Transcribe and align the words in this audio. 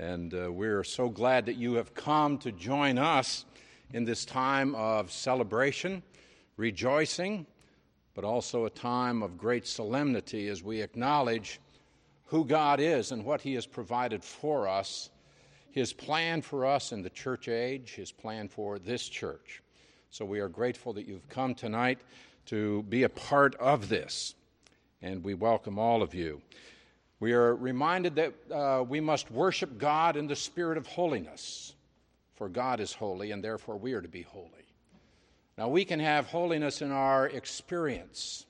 And 0.00 0.32
uh, 0.32 0.50
we're 0.50 0.82
so 0.82 1.10
glad 1.10 1.44
that 1.44 1.56
you 1.56 1.74
have 1.74 1.92
come 1.92 2.38
to 2.38 2.52
join 2.52 2.96
us 2.96 3.44
in 3.92 4.06
this 4.06 4.24
time 4.24 4.74
of 4.74 5.12
celebration, 5.12 6.02
rejoicing, 6.56 7.44
but 8.14 8.24
also 8.24 8.64
a 8.64 8.70
time 8.70 9.22
of 9.22 9.36
great 9.36 9.66
solemnity 9.66 10.48
as 10.48 10.62
we 10.62 10.80
acknowledge 10.80 11.60
who 12.24 12.46
God 12.46 12.80
is 12.80 13.12
and 13.12 13.26
what 13.26 13.42
He 13.42 13.52
has 13.56 13.66
provided 13.66 14.24
for 14.24 14.66
us, 14.66 15.10
His 15.70 15.92
plan 15.92 16.40
for 16.40 16.64
us 16.64 16.92
in 16.92 17.02
the 17.02 17.10
church 17.10 17.48
age, 17.48 17.94
His 17.94 18.10
plan 18.10 18.48
for 18.48 18.78
this 18.78 19.06
church. 19.06 19.62
So 20.08 20.24
we 20.24 20.40
are 20.40 20.48
grateful 20.48 20.94
that 20.94 21.06
you've 21.06 21.28
come 21.28 21.54
tonight 21.54 21.98
to 22.46 22.84
be 22.84 23.02
a 23.02 23.10
part 23.10 23.54
of 23.56 23.90
this, 23.90 24.34
and 25.02 25.22
we 25.22 25.34
welcome 25.34 25.78
all 25.78 26.00
of 26.00 26.14
you. 26.14 26.40
We 27.20 27.34
are 27.34 27.54
reminded 27.54 28.14
that 28.16 28.34
uh, 28.50 28.82
we 28.82 29.00
must 29.00 29.30
worship 29.30 29.76
God 29.76 30.16
in 30.16 30.26
the 30.26 30.34
spirit 30.34 30.78
of 30.78 30.86
holiness, 30.86 31.74
for 32.34 32.48
God 32.48 32.80
is 32.80 32.94
holy, 32.94 33.30
and 33.30 33.44
therefore 33.44 33.76
we 33.76 33.92
are 33.92 34.00
to 34.00 34.08
be 34.08 34.22
holy. 34.22 34.48
Now, 35.58 35.68
we 35.68 35.84
can 35.84 36.00
have 36.00 36.26
holiness 36.26 36.80
in 36.80 36.90
our 36.90 37.26
experience 37.26 38.46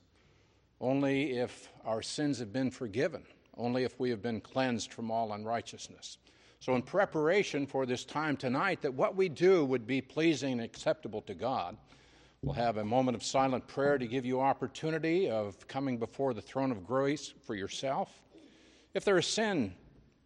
only 0.81 1.39
if 1.39 1.69
our 1.85 2.01
sins 2.01 2.39
have 2.39 2.53
been 2.53 2.71
forgiven, 2.71 3.25
only 3.57 3.83
if 3.83 3.99
we 3.99 4.09
have 4.11 4.23
been 4.23 4.41
cleansed 4.41 4.93
from 4.93 5.11
all 5.11 5.33
unrighteousness. 5.33 6.19
So, 6.61 6.77
in 6.77 6.83
preparation 6.83 7.67
for 7.67 7.87
this 7.87 8.05
time 8.05 8.37
tonight, 8.37 8.83
that 8.83 8.95
what 8.95 9.17
we 9.17 9.29
do 9.29 9.65
would 9.65 9.87
be 9.87 10.01
pleasing 10.01 10.53
and 10.53 10.61
acceptable 10.61 11.23
to 11.23 11.35
God, 11.35 11.77
we'll 12.43 12.55
have 12.55 12.77
a 12.77 12.85
moment 12.85 13.17
of 13.17 13.25
silent 13.25 13.67
prayer 13.67 13.99
to 13.99 14.07
give 14.07 14.25
you 14.25 14.41
opportunity 14.41 15.29
of 15.29 15.67
coming 15.67 15.99
before 15.99 16.33
the 16.33 16.43
throne 16.43 16.71
of 16.71 16.87
grace 16.87 17.35
for 17.45 17.57
yourself. 17.57 18.23
If 18.93 19.05
there 19.05 19.19
is 19.19 19.27
sin 19.27 19.75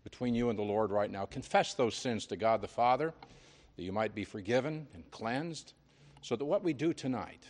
between 0.04 0.34
you 0.34 0.50
and 0.50 0.58
the 0.58 0.62
Lord 0.62 0.90
right 0.90 1.10
now, 1.10 1.26
confess 1.26 1.74
those 1.74 1.94
sins 1.94 2.26
to 2.26 2.36
God 2.36 2.60
the 2.60 2.68
Father, 2.68 3.12
that 3.76 3.82
you 3.82 3.92
might 3.92 4.14
be 4.14 4.24
forgiven 4.24 4.86
and 4.94 5.10
cleansed, 5.10 5.74
so 6.22 6.36
that 6.36 6.44
what 6.44 6.64
we 6.64 6.72
do 6.72 6.92
tonight 6.92 7.44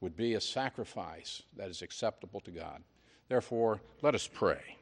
would 0.00 0.16
be 0.16 0.34
a 0.34 0.40
sacrifice 0.40 1.42
that 1.56 1.68
is 1.68 1.82
acceptable 1.82 2.40
to 2.40 2.50
God. 2.50 2.82
Therefore, 3.28 3.80
let 4.02 4.14
us 4.14 4.28
pray. 4.32 4.76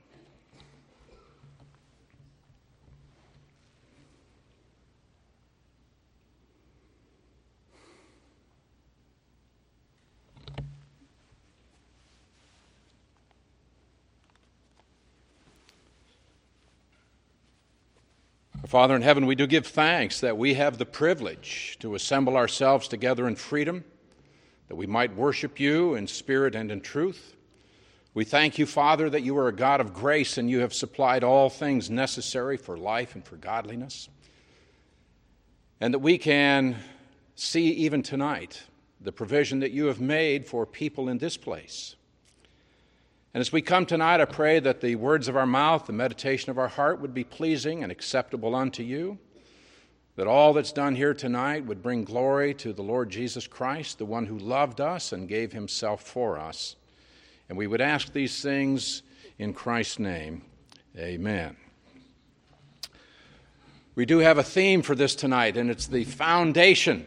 Father 18.73 18.97
in 18.97 19.03
heaven, 19.03 19.27
we 19.27 19.35
do 19.35 19.47
give 19.47 19.67
thanks 19.67 20.21
that 20.21 20.39
we 20.39 20.55
have 20.55 20.79
the 20.79 20.87
privilege 20.87 21.77
to 21.81 21.95
assemble 21.95 22.39
ourselves 22.39 22.89
together 22.89 23.29
in 23.29 23.37
freedom, 23.37 23.85
that 24.69 24.77
we 24.77 24.87
might 24.87 25.15
worship 25.15 25.61
you 25.61 25.95
in 25.95 26.07
spirit 26.07 26.55
and 26.55 26.71
in 26.71 26.81
truth. 26.81 27.37
We 28.15 28.25
thank 28.25 28.59
you, 28.59 28.65
Father, 28.65 29.11
that 29.11 29.25
you 29.25 29.37
are 29.37 29.49
a 29.49 29.55
God 29.55 29.83
of 29.83 29.93
grace 29.93 30.39
and 30.39 30.49
you 30.49 30.61
have 30.61 30.73
supplied 30.73 31.23
all 31.23 31.51
things 31.51 31.91
necessary 31.91 32.57
for 32.57 32.79
life 32.79 33.15
and 33.15 33.23
for 33.23 33.37
godliness. 33.37 34.09
And 35.79 35.93
that 35.93 35.99
we 35.99 36.17
can 36.17 36.77
see 37.35 37.73
even 37.73 38.03
tonight 38.03 38.63
the 39.03 39.13
provision 39.13 39.61
that 39.61 39.73
you 39.73 39.85
have 39.85 40.01
made 40.01 40.47
for 40.47 40.65
people 40.65 41.11
in 41.11 41.19
this 41.19 41.37
place. 41.37 41.97
And 43.35 43.41
as 43.41 43.51
we 43.51 43.63
come 43.63 43.87
tonight, 43.87 44.21
I 44.21 44.27
pray 44.27 44.61
that 44.61 44.83
the 44.83 44.97
words 44.97 45.27
of 45.27 45.37
our 45.37 45.47
mouth, 45.47 45.87
the 45.87 45.93
meditation 45.95 46.51
of 46.51 46.59
our 46.59 46.69
heart 46.69 47.01
would 47.01 47.15
be 47.15 47.25
pleasing 47.25 47.83
and 47.83 47.91
acceptable 47.91 48.55
unto 48.55 48.83
you. 48.83 49.19
That 50.17 50.27
all 50.27 50.53
that's 50.53 50.73
done 50.73 50.95
here 50.95 51.15
tonight 51.15 51.65
would 51.65 51.83
bring 51.83 52.05
glory 52.05 52.53
to 52.55 52.75
the 52.75 52.83
Lord 52.83 53.09
Jesus 53.09 53.47
Christ, 53.47 53.97
the 53.97 54.05
one 54.05 54.27
who 54.27 54.39
loved 54.39 54.83
us 54.83 55.13
and 55.13 55.27
gave 55.27 55.53
himself 55.53 56.03
for 56.03 56.39
us. 56.39 56.77
And 57.49 57.57
we 57.57 57.67
would 57.67 57.81
ask 57.81 58.13
these 58.13 58.43
things 58.43 59.03
in 59.39 59.55
Christ's 59.55 59.99
name. 59.99 60.43
Amen. 60.99 61.57
We 63.95 64.05
do 64.05 64.19
have 64.19 64.37
a 64.37 64.43
theme 64.43 64.83
for 64.83 64.95
this 64.95 65.15
tonight, 65.15 65.57
and 65.57 65.71
it's 65.71 65.87
the 65.87 66.05
foundation 66.05 67.07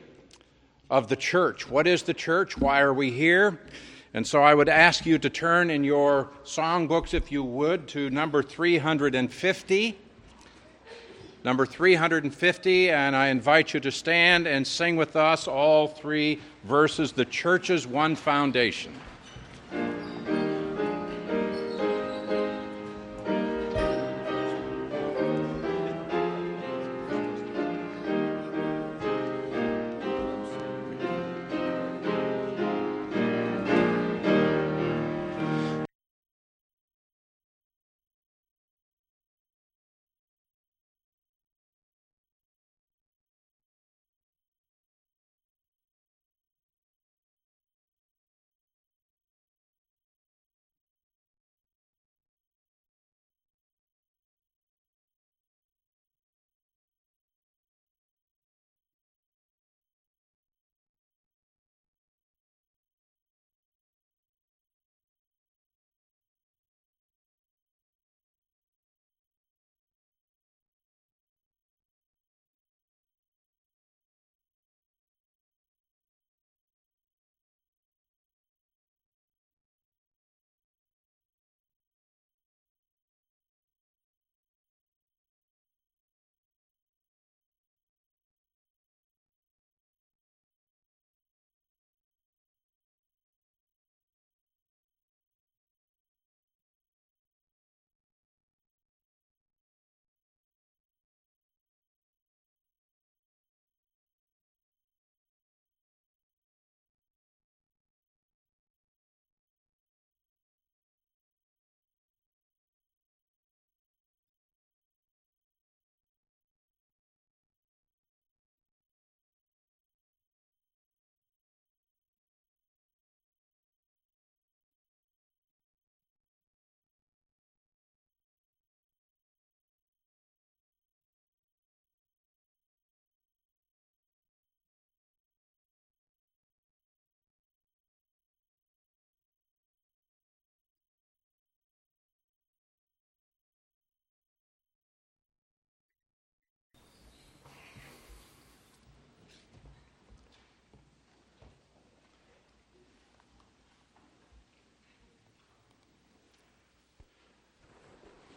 of 0.89 1.07
the 1.07 1.15
church. 1.15 1.69
What 1.69 1.85
is 1.85 2.01
the 2.01 2.13
church? 2.15 2.57
Why 2.57 2.81
are 2.81 2.93
we 2.93 3.11
here? 3.11 3.59
And 4.15 4.25
so 4.25 4.41
I 4.41 4.53
would 4.55 4.69
ask 4.69 5.05
you 5.05 5.19
to 5.19 5.29
turn 5.29 5.69
in 5.69 5.83
your 5.83 6.29
songbooks, 6.45 7.13
if 7.13 7.33
you 7.33 7.43
would, 7.43 7.85
to 7.89 8.09
number 8.09 8.41
350. 8.41 9.97
Number 11.43 11.65
350, 11.65 12.91
and 12.91 13.13
I 13.13 13.27
invite 13.27 13.73
you 13.73 13.81
to 13.81 13.91
stand 13.91 14.47
and 14.47 14.65
sing 14.65 14.95
with 14.95 15.17
us 15.17 15.49
all 15.49 15.89
three 15.89 16.39
verses 16.63 17.11
The 17.11 17.25
Church's 17.25 17.85
One 17.85 18.15
Foundation. 18.15 18.93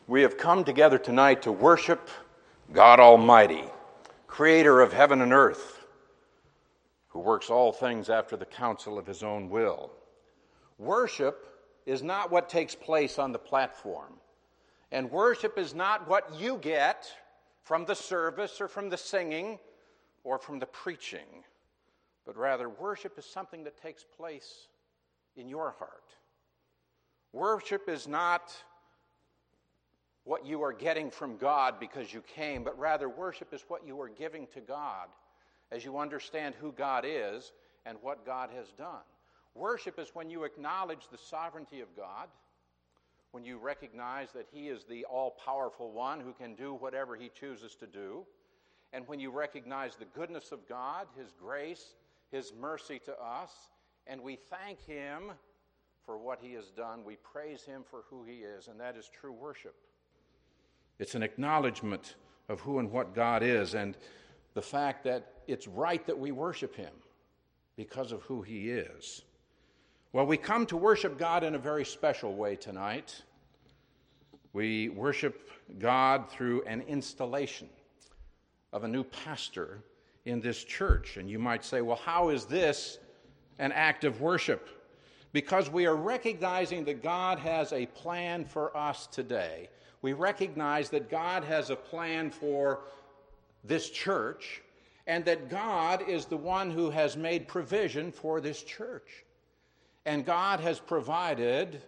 We 0.08 0.22
have 0.22 0.38
come 0.38 0.64
together 0.64 0.96
tonight 0.96 1.42
to 1.42 1.52
worship 1.52 2.08
God 2.72 2.98
Almighty, 2.98 3.64
creator 4.26 4.80
of 4.80 4.90
heaven 4.90 5.20
and 5.20 5.34
earth, 5.34 5.84
who 7.08 7.18
works 7.18 7.50
all 7.50 7.72
things 7.72 8.08
after 8.08 8.34
the 8.34 8.46
counsel 8.46 8.96
of 8.96 9.06
his 9.06 9.22
own 9.22 9.50
will. 9.50 9.90
Worship 10.78 11.46
is 11.84 12.02
not 12.02 12.30
what 12.30 12.48
takes 12.48 12.74
place 12.74 13.18
on 13.18 13.32
the 13.32 13.38
platform, 13.38 14.14
and 14.92 15.10
worship 15.10 15.58
is 15.58 15.74
not 15.74 16.08
what 16.08 16.34
you 16.40 16.56
get 16.56 17.06
from 17.62 17.84
the 17.84 17.94
service 17.94 18.62
or 18.62 18.68
from 18.68 18.88
the 18.88 18.96
singing 18.96 19.58
or 20.24 20.38
from 20.38 20.58
the 20.58 20.64
preaching, 20.64 21.44
but 22.24 22.34
rather, 22.34 22.70
worship 22.70 23.18
is 23.18 23.26
something 23.26 23.62
that 23.64 23.76
takes 23.76 24.04
place 24.04 24.68
in 25.36 25.50
your 25.50 25.74
heart. 25.78 26.14
Worship 27.34 27.90
is 27.90 28.08
not 28.08 28.54
what 30.28 30.44
you 30.44 30.62
are 30.62 30.74
getting 30.74 31.10
from 31.10 31.38
God 31.38 31.80
because 31.80 32.12
you 32.12 32.20
came, 32.20 32.62
but 32.62 32.78
rather 32.78 33.08
worship 33.08 33.54
is 33.54 33.64
what 33.68 33.86
you 33.86 33.98
are 33.98 34.10
giving 34.10 34.46
to 34.48 34.60
God 34.60 35.08
as 35.72 35.86
you 35.86 35.96
understand 35.96 36.54
who 36.54 36.70
God 36.70 37.06
is 37.08 37.52
and 37.86 37.96
what 38.02 38.26
God 38.26 38.50
has 38.54 38.66
done. 38.72 39.00
Worship 39.54 39.98
is 39.98 40.10
when 40.12 40.28
you 40.28 40.44
acknowledge 40.44 41.08
the 41.10 41.16
sovereignty 41.16 41.80
of 41.80 41.96
God, 41.96 42.28
when 43.32 43.42
you 43.42 43.56
recognize 43.56 44.30
that 44.32 44.44
He 44.52 44.68
is 44.68 44.84
the 44.84 45.06
all 45.06 45.30
powerful 45.42 45.92
one 45.92 46.20
who 46.20 46.34
can 46.34 46.54
do 46.54 46.74
whatever 46.74 47.16
He 47.16 47.30
chooses 47.30 47.74
to 47.76 47.86
do, 47.86 48.26
and 48.92 49.08
when 49.08 49.20
you 49.20 49.30
recognize 49.30 49.96
the 49.96 50.04
goodness 50.04 50.52
of 50.52 50.68
God, 50.68 51.06
His 51.18 51.32
grace, 51.40 51.94
His 52.30 52.52
mercy 52.60 53.00
to 53.06 53.18
us, 53.18 53.52
and 54.06 54.20
we 54.20 54.36
thank 54.36 54.84
Him 54.84 55.32
for 56.04 56.18
what 56.18 56.38
He 56.42 56.52
has 56.52 56.66
done. 56.66 57.02
We 57.02 57.16
praise 57.16 57.62
Him 57.62 57.82
for 57.90 58.02
who 58.10 58.24
He 58.24 58.40
is, 58.40 58.68
and 58.68 58.78
that 58.78 58.94
is 58.94 59.08
true 59.08 59.32
worship. 59.32 59.74
It's 60.98 61.14
an 61.14 61.22
acknowledgement 61.22 62.16
of 62.48 62.60
who 62.60 62.78
and 62.78 62.90
what 62.90 63.14
God 63.14 63.42
is 63.42 63.74
and 63.74 63.96
the 64.54 64.62
fact 64.62 65.04
that 65.04 65.32
it's 65.46 65.68
right 65.68 66.04
that 66.06 66.18
we 66.18 66.32
worship 66.32 66.74
Him 66.74 66.92
because 67.76 68.12
of 68.12 68.22
who 68.22 68.42
He 68.42 68.70
is. 68.70 69.22
Well, 70.12 70.26
we 70.26 70.36
come 70.36 70.66
to 70.66 70.76
worship 70.76 71.18
God 71.18 71.44
in 71.44 71.54
a 71.54 71.58
very 71.58 71.84
special 71.84 72.34
way 72.34 72.56
tonight. 72.56 73.22
We 74.52 74.88
worship 74.88 75.50
God 75.78 76.30
through 76.30 76.62
an 76.64 76.82
installation 76.82 77.68
of 78.72 78.84
a 78.84 78.88
new 78.88 79.04
pastor 79.04 79.82
in 80.24 80.40
this 80.40 80.64
church. 80.64 81.16
And 81.16 81.30
you 81.30 81.38
might 81.38 81.64
say, 81.64 81.82
well, 81.82 81.96
how 81.96 82.30
is 82.30 82.46
this 82.46 82.98
an 83.58 83.72
act 83.72 84.04
of 84.04 84.20
worship? 84.20 84.68
Because 85.32 85.70
we 85.70 85.86
are 85.86 85.96
recognizing 85.96 86.84
that 86.86 87.02
God 87.02 87.38
has 87.38 87.72
a 87.72 87.86
plan 87.86 88.44
for 88.44 88.74
us 88.76 89.06
today 89.06 89.68
we 90.02 90.12
recognize 90.12 90.90
that 90.90 91.10
God 91.10 91.44
has 91.44 91.70
a 91.70 91.76
plan 91.76 92.30
for 92.30 92.80
this 93.64 93.90
church 93.90 94.62
and 95.06 95.24
that 95.24 95.48
God 95.48 96.08
is 96.08 96.26
the 96.26 96.36
one 96.36 96.70
who 96.70 96.90
has 96.90 97.16
made 97.16 97.48
provision 97.48 98.12
for 98.12 98.40
this 98.40 98.62
church. 98.62 99.24
And 100.06 100.24
God 100.24 100.60
has 100.60 100.78
provided 100.78 101.82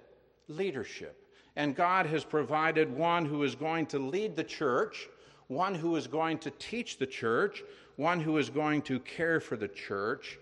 leadership. 0.49 1.17
And 1.57 1.76
God 1.76 2.07
has 2.07 2.25
provided 2.25 2.90
one 2.90 3.25
who 3.25 3.43
is 3.43 3.55
going 3.55 3.87
to 3.87 3.99
lead 3.99 4.37
the 4.37 4.45
church, 4.45 5.09
one 5.49 5.75
who 5.75 5.97
is 5.97 6.07
going 6.07 6.38
to 6.38 6.50
teach 6.52 6.99
the 6.99 7.07
church, 7.07 7.62
one 7.97 8.21
who 8.21 8.38
is 8.38 8.49
going 8.49 8.83
to 8.83 8.99
care 9.00 9.40
for 9.40 9.57
the 9.57 9.69
church. 9.69 10.38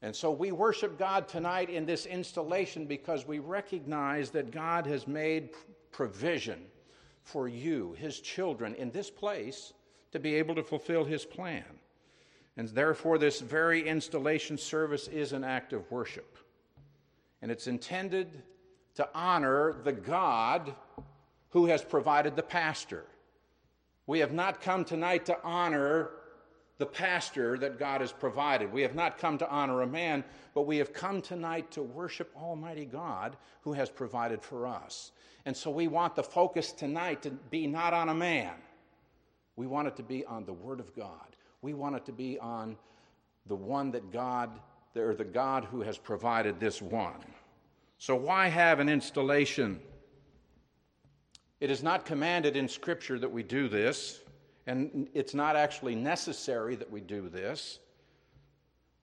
And 0.00 0.14
so 0.14 0.30
we 0.30 0.52
worship 0.52 0.98
God 0.98 1.26
tonight 1.26 1.70
in 1.70 1.84
this 1.84 2.06
installation 2.06 2.86
because 2.86 3.26
we 3.26 3.40
recognize 3.40 4.30
that 4.30 4.52
God 4.52 4.86
has 4.86 5.08
made 5.08 5.50
provision 5.90 6.64
for 7.28 7.46
you, 7.46 7.94
his 7.98 8.20
children, 8.20 8.74
in 8.76 8.90
this 8.90 9.10
place 9.10 9.74
to 10.12 10.18
be 10.18 10.34
able 10.36 10.54
to 10.54 10.62
fulfill 10.62 11.04
his 11.04 11.26
plan. 11.26 11.64
And 12.56 12.68
therefore, 12.70 13.18
this 13.18 13.40
very 13.40 13.86
installation 13.86 14.56
service 14.56 15.08
is 15.08 15.32
an 15.32 15.44
act 15.44 15.74
of 15.74 15.90
worship. 15.90 16.38
And 17.42 17.50
it's 17.50 17.66
intended 17.66 18.42
to 18.94 19.06
honor 19.14 19.76
the 19.84 19.92
God 19.92 20.74
who 21.50 21.66
has 21.66 21.84
provided 21.84 22.34
the 22.34 22.42
pastor. 22.42 23.04
We 24.06 24.20
have 24.20 24.32
not 24.32 24.62
come 24.62 24.86
tonight 24.86 25.26
to 25.26 25.38
honor 25.44 26.10
the 26.78 26.86
pastor 26.86 27.58
that 27.58 27.78
God 27.78 28.00
has 28.00 28.12
provided. 28.12 28.72
We 28.72 28.82
have 28.82 28.94
not 28.94 29.18
come 29.18 29.36
to 29.38 29.50
honor 29.50 29.82
a 29.82 29.86
man, 29.86 30.24
but 30.54 30.62
we 30.62 30.78
have 30.78 30.92
come 30.92 31.20
tonight 31.20 31.70
to 31.72 31.82
worship 31.82 32.30
Almighty 32.40 32.84
God 32.84 33.36
who 33.62 33.72
has 33.72 33.90
provided 33.90 34.40
for 34.42 34.66
us. 34.66 35.10
And 35.44 35.56
so 35.56 35.70
we 35.70 35.88
want 35.88 36.14
the 36.14 36.22
focus 36.22 36.72
tonight 36.72 37.22
to 37.22 37.30
be 37.30 37.66
not 37.66 37.94
on 37.94 38.08
a 38.08 38.14
man. 38.14 38.54
We 39.56 39.66
want 39.66 39.88
it 39.88 39.96
to 39.96 40.04
be 40.04 40.24
on 40.24 40.44
the 40.44 40.52
Word 40.52 40.78
of 40.78 40.94
God. 40.94 41.36
We 41.62 41.74
want 41.74 41.96
it 41.96 42.06
to 42.06 42.12
be 42.12 42.38
on 42.38 42.76
the 43.46 43.56
one 43.56 43.90
that 43.90 44.12
God, 44.12 44.50
or 44.94 45.14
the 45.14 45.24
God 45.24 45.64
who 45.64 45.80
has 45.82 45.98
provided 45.98 46.60
this 46.60 46.80
one. 46.80 47.24
So 47.98 48.14
why 48.14 48.46
have 48.46 48.78
an 48.78 48.88
installation? 48.88 49.80
It 51.60 51.72
is 51.72 51.82
not 51.82 52.04
commanded 52.04 52.56
in 52.56 52.68
Scripture 52.68 53.18
that 53.18 53.32
we 53.32 53.42
do 53.42 53.68
this, 53.68 54.20
and 54.68 55.08
it's 55.14 55.32
not 55.32 55.56
actually 55.56 55.94
necessary 55.94 56.76
that 56.76 56.90
we 56.90 57.00
do 57.00 57.30
this, 57.30 57.78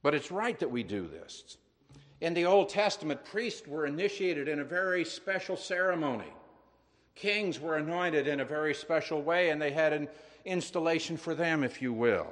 but 0.04 0.14
it's 0.14 0.30
right 0.30 0.60
that 0.60 0.70
we 0.70 0.84
do 0.84 1.08
this. 1.08 1.58
In 2.22 2.36
the 2.36 2.46
Old 2.46 2.70
Testament, 2.70 3.26
priests 3.26 3.68
were 3.68 3.88
initiated 3.88 4.48
in 4.48 4.60
a 4.60 4.64
very 4.64 5.04
special 5.04 5.58
ceremony. 5.58 6.32
Kings 7.16 7.60
were 7.60 7.78
anointed 7.78 8.28
in 8.28 8.42
a 8.42 8.46
very 8.46 8.76
special 8.76 9.24
way, 9.24 9.50
and 9.50 9.60
they 9.60 9.72
had 9.72 9.92
an 9.92 10.08
installation 10.46 11.18
for 11.18 11.34
them, 11.34 11.64
if 11.64 11.82
you 11.82 11.92
will. 11.92 12.32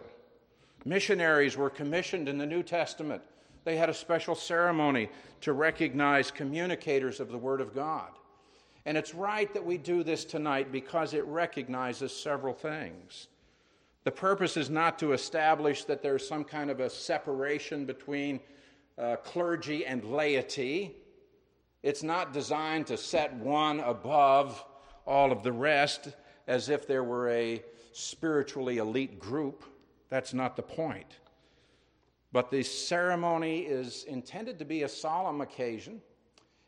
Missionaries 0.86 1.58
were 1.58 1.72
commissioned 1.72 2.30
in 2.30 2.38
the 2.38 2.46
New 2.46 2.62
Testament. 2.62 3.24
They 3.63 3.78
had 3.78 3.90
a 3.90 3.96
special 3.96 4.36
ceremony 4.36 5.10
to 5.42 5.54
recognize 5.54 6.30
communicators 6.30 7.20
of 7.20 7.32
the 7.32 7.38
Word 7.40 7.62
of 7.62 7.74
God. 7.74 8.12
And 8.86 8.98
it's 8.98 9.13
right 9.13 9.54
that 9.54 9.66
we 9.66 9.78
do 9.78 10.04
this 10.04 10.25
tonight 10.25 10.72
because 10.72 11.13
it 11.13 11.25
recognizes 11.25 12.16
several 12.16 12.54
things. 12.54 13.28
The 14.04 14.12
purpose 14.12 14.58
is 14.58 14.70
not 14.70 15.00
to 15.00 15.13
establish 15.13 15.86
that 15.86 16.02
there's 16.02 16.28
some 16.28 16.44
kind 16.44 16.70
of 16.70 16.82
a 16.82 16.90
separation 16.90 17.86
between 17.86 18.42
uh, 18.98 19.16
clergy 19.18 19.86
and 19.86 20.04
laity. 20.04 20.98
It's 21.82 22.04
not 22.04 22.34
designed 22.34 22.88
to 22.88 22.98
set 22.98 23.34
one 23.34 23.80
above 23.80 24.63
all 25.06 25.32
of 25.32 25.44
the 25.44 25.54
rest 25.54 26.10
as 26.48 26.68
if 26.68 26.86
there 26.86 27.04
were 27.04 27.30
a 27.30 27.63
spiritually 27.94 28.78
elite 28.78 29.20
group. 29.20 29.63
That's 30.10 30.34
not 30.34 30.58
the 30.58 30.63
point. 30.63 31.20
But 32.34 32.52
the 32.52 32.63
ceremony 32.63 33.60
is 33.60 34.04
intended 34.04 34.60
to 34.60 34.66
be 34.66 34.84
a 34.84 34.90
solemn 34.90 35.40
occasion. 35.42 36.02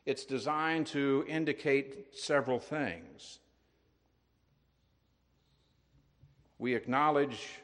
It's 0.06 0.26
designed 0.26 0.88
to 0.88 1.26
indicate 1.28 2.16
several 2.16 2.60
things. 2.60 3.40
We 6.60 6.76
acknowledge 6.76 7.60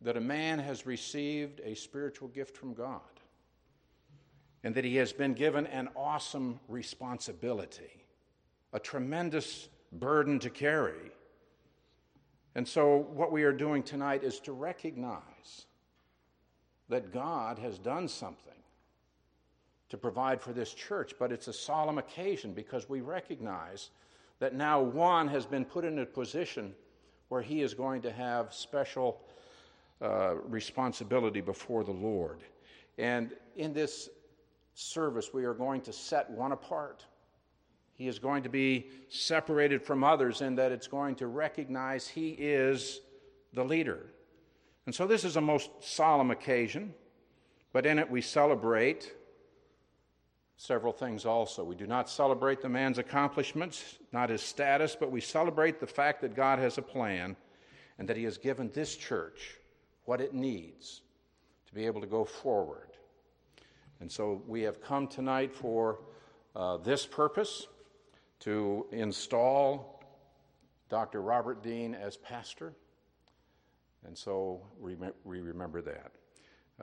that 0.00 0.16
a 0.16 0.20
man 0.20 0.58
has 0.58 0.86
received 0.86 1.60
a 1.64 1.74
spiritual 1.74 2.28
gift 2.28 2.56
from 2.56 2.74
God 2.74 3.00
and 4.64 4.74
that 4.74 4.84
he 4.84 4.96
has 4.96 5.12
been 5.12 5.34
given 5.34 5.66
an 5.68 5.88
awesome 5.96 6.58
responsibility, 6.68 8.04
a 8.72 8.80
tremendous 8.80 9.68
burden 9.92 10.38
to 10.40 10.50
carry. 10.50 11.12
And 12.54 12.66
so, 12.66 12.96
what 12.96 13.30
we 13.30 13.44
are 13.44 13.52
doing 13.52 13.82
tonight 13.84 14.24
is 14.24 14.40
to 14.40 14.52
recognize 14.52 15.66
that 16.88 17.12
God 17.12 17.58
has 17.58 17.78
done 17.78 18.08
something 18.08 18.57
to 19.90 19.96
provide 19.96 20.40
for 20.40 20.52
this 20.52 20.74
church, 20.74 21.14
but 21.18 21.32
it's 21.32 21.48
a 21.48 21.52
solemn 21.52 21.98
occasion 21.98 22.52
because 22.52 22.88
we 22.88 23.00
recognize 23.00 23.90
that 24.38 24.54
now 24.54 24.80
one 24.80 25.28
has 25.28 25.46
been 25.46 25.64
put 25.64 25.84
in 25.84 25.98
a 25.98 26.06
position 26.06 26.74
where 27.28 27.42
he 27.42 27.62
is 27.62 27.74
going 27.74 28.02
to 28.02 28.12
have 28.12 28.52
special 28.52 29.20
uh, 30.00 30.36
responsibility 30.46 31.40
before 31.40 31.84
the 31.84 31.92
Lord. 31.92 32.42
And 32.98 33.32
in 33.56 33.72
this 33.72 34.08
service, 34.74 35.32
we 35.32 35.44
are 35.44 35.54
going 35.54 35.80
to 35.82 35.92
set 35.92 36.30
one 36.30 36.52
apart. 36.52 37.04
He 37.94 38.06
is 38.06 38.18
going 38.18 38.44
to 38.44 38.48
be 38.48 38.90
separated 39.08 39.82
from 39.82 40.04
others 40.04 40.40
in 40.40 40.54
that 40.56 40.70
it's 40.70 40.86
going 40.86 41.16
to 41.16 41.26
recognize 41.26 42.06
he 42.06 42.30
is 42.30 43.00
the 43.54 43.64
leader. 43.64 44.06
And 44.86 44.94
so 44.94 45.06
this 45.06 45.24
is 45.24 45.36
a 45.36 45.40
most 45.40 45.70
solemn 45.80 46.30
occasion, 46.30 46.94
but 47.72 47.86
in 47.86 47.98
it 47.98 48.08
we 48.08 48.20
celebrate 48.20 49.12
several 50.58 50.92
things 50.92 51.24
also. 51.24 51.64
We 51.64 51.76
do 51.76 51.86
not 51.86 52.10
celebrate 52.10 52.60
the 52.60 52.68
man's 52.68 52.98
accomplishments, 52.98 53.98
not 54.12 54.28
his 54.28 54.42
status, 54.42 54.96
but 54.98 55.10
we 55.10 55.20
celebrate 55.20 55.80
the 55.80 55.86
fact 55.86 56.20
that 56.20 56.34
God 56.34 56.58
has 56.58 56.76
a 56.76 56.82
plan 56.82 57.36
and 57.98 58.08
that 58.08 58.16
he 58.16 58.24
has 58.24 58.36
given 58.36 58.70
this 58.74 58.94
church 58.96 59.56
what 60.04 60.20
it 60.20 60.34
needs 60.34 61.00
to 61.68 61.74
be 61.74 61.86
able 61.86 62.00
to 62.00 62.06
go 62.06 62.24
forward. 62.24 62.88
And 64.00 64.10
so 64.10 64.42
we 64.46 64.62
have 64.62 64.82
come 64.82 65.06
tonight 65.06 65.54
for 65.54 66.00
uh, 66.54 66.76
this 66.78 67.06
purpose 67.06 67.66
to 68.40 68.86
install 68.90 70.02
Dr. 70.88 71.22
Robert 71.22 71.62
Dean 71.62 71.94
as 71.94 72.16
pastor. 72.16 72.72
And 74.04 74.16
so 74.16 74.62
we 74.80 74.96
remember 75.24 75.82
that. 75.82 76.12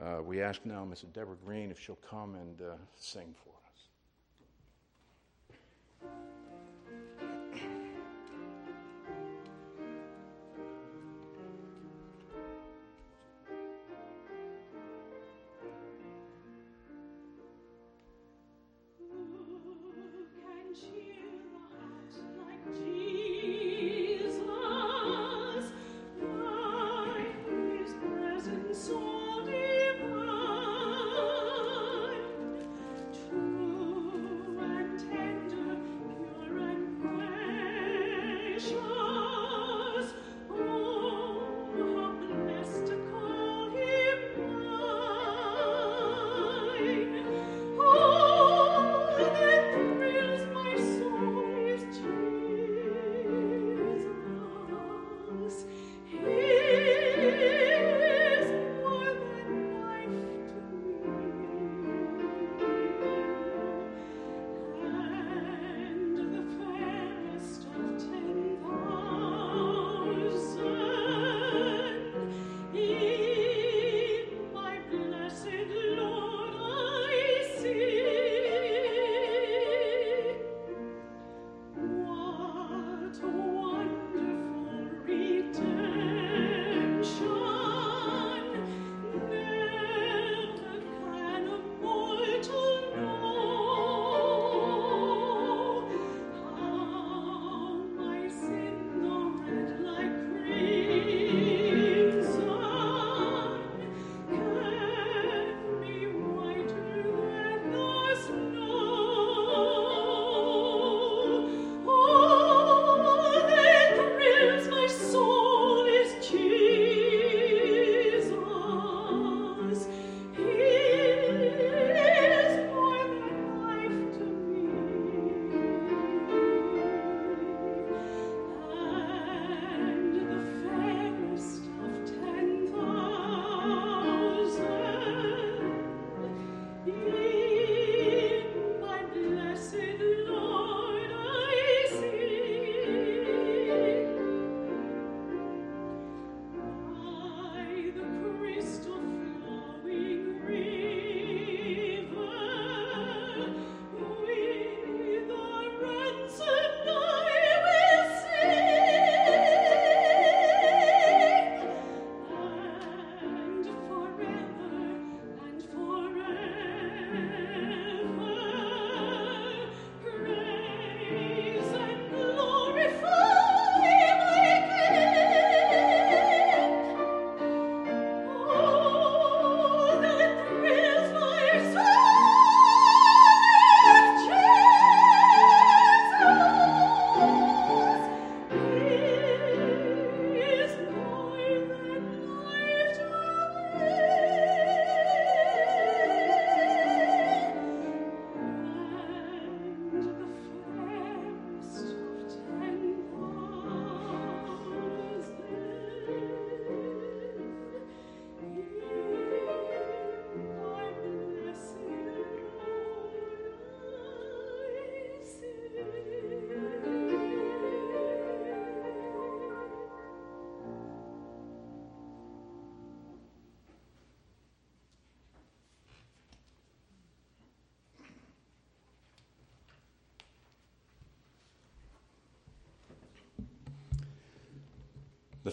Uh, 0.00 0.22
we 0.22 0.42
ask 0.42 0.64
now 0.64 0.86
Mrs. 0.88 1.12
Deborah 1.12 1.36
Green 1.44 1.70
if 1.70 1.80
she'll 1.80 1.98
come 2.08 2.34
and 2.36 2.60
uh, 2.60 2.74
sing 2.96 3.34
for 3.42 3.50
us. 3.50 3.55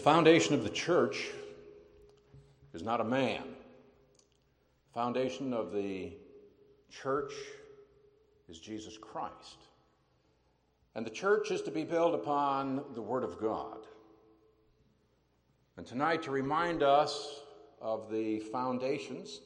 Foundation 0.04 0.52
of 0.52 0.62
the 0.62 0.68
church 0.68 1.30
is 2.74 2.82
not 2.82 3.00
a 3.00 3.04
man. 3.04 3.42
The 3.42 4.92
foundation 4.92 5.54
of 5.54 5.72
the 5.72 6.12
church 6.90 7.32
is 8.46 8.60
Jesus 8.60 8.98
Christ. 8.98 9.56
And 10.94 11.06
the 11.06 11.10
church 11.10 11.50
is 11.50 11.62
to 11.62 11.70
be 11.70 11.84
built 11.84 12.14
upon 12.14 12.84
the 12.94 13.00
Word 13.00 13.24
of 13.24 13.40
God. 13.40 13.78
And 15.78 15.86
tonight, 15.86 16.22
to 16.24 16.30
remind 16.30 16.82
us 16.82 17.40
of 17.80 18.10
the 18.10 18.40
foundations 18.40 19.40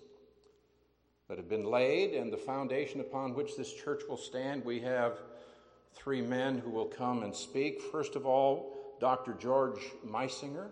that 1.28 1.38
have 1.38 1.48
been 1.48 1.66
laid 1.66 2.14
and 2.14 2.32
the 2.32 2.36
foundation 2.36 3.00
upon 3.00 3.32
which 3.32 3.56
this 3.56 3.72
church 3.72 4.02
will 4.08 4.16
stand, 4.16 4.64
we 4.64 4.80
have 4.80 5.20
three 5.94 6.20
men 6.20 6.58
who 6.58 6.70
will 6.70 6.86
come 6.86 7.22
and 7.22 7.32
speak. 7.32 7.80
First 7.92 8.16
of 8.16 8.26
all, 8.26 8.77
Dr. 9.00 9.34
George 9.34 9.80
Meisinger. 10.06 10.68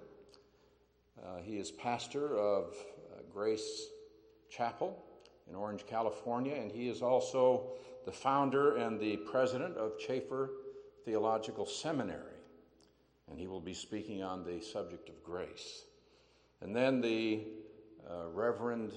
Uh, 1.24 1.38
he 1.42 1.58
is 1.58 1.70
pastor 1.70 2.36
of 2.36 2.74
uh, 3.12 3.22
Grace 3.32 3.86
Chapel 4.50 5.02
in 5.48 5.54
Orange, 5.54 5.86
California, 5.86 6.54
and 6.54 6.70
he 6.70 6.88
is 6.88 7.02
also 7.02 7.68
the 8.04 8.12
founder 8.12 8.76
and 8.76 9.00
the 9.00 9.16
president 9.16 9.76
of 9.76 9.98
Chafer 9.98 10.50
Theological 11.04 11.66
Seminary. 11.66 12.34
And 13.30 13.38
he 13.38 13.46
will 13.46 13.60
be 13.60 13.74
speaking 13.74 14.22
on 14.22 14.44
the 14.44 14.60
subject 14.60 15.08
of 15.08 15.22
grace. 15.24 15.84
And 16.60 16.74
then 16.74 17.00
the 17.00 17.42
uh, 18.08 18.28
Reverend 18.32 18.92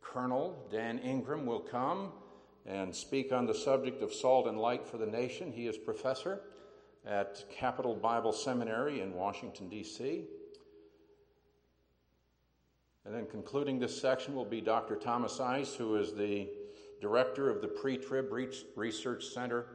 Colonel 0.00 0.66
Dan 0.70 0.98
Ingram 0.98 1.44
will 1.44 1.60
come 1.60 2.12
and 2.66 2.94
speak 2.94 3.32
on 3.32 3.46
the 3.46 3.54
subject 3.54 4.02
of 4.02 4.12
salt 4.12 4.46
and 4.46 4.58
light 4.58 4.86
for 4.86 4.96
the 4.96 5.06
nation. 5.06 5.52
He 5.52 5.66
is 5.66 5.76
professor 5.76 6.40
at 7.06 7.44
Capital 7.50 7.94
Bible 7.94 8.32
Seminary 8.32 9.00
in 9.00 9.12
Washington, 9.12 9.68
D.C. 9.68 10.24
And 13.04 13.14
then 13.14 13.26
concluding 13.26 13.78
this 13.78 14.00
section 14.00 14.34
will 14.34 14.44
be 14.44 14.60
Dr. 14.60 14.96
Thomas 14.96 15.38
Ice, 15.40 15.74
who 15.74 15.96
is 15.96 16.14
the 16.14 16.48
director 17.00 17.50
of 17.50 17.60
the 17.60 17.68
Pre 17.68 17.98
Trib 17.98 18.32
Research 18.76 19.26
Center, 19.26 19.66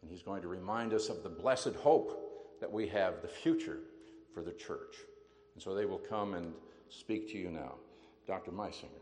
and 0.00 0.10
he's 0.10 0.22
going 0.22 0.40
to 0.42 0.48
remind 0.48 0.94
us 0.94 1.08
of 1.10 1.22
the 1.22 1.28
blessed 1.28 1.74
hope 1.74 2.58
that 2.60 2.72
we 2.72 2.86
have, 2.88 3.20
the 3.20 3.28
future 3.28 3.80
for 4.32 4.42
the 4.42 4.52
church. 4.52 4.96
And 5.54 5.62
so 5.62 5.74
they 5.74 5.84
will 5.84 5.98
come 5.98 6.34
and 6.34 6.54
speak 6.88 7.30
to 7.32 7.38
you 7.38 7.50
now. 7.50 7.74
Dr. 8.26 8.52
Meisinger. 8.52 9.01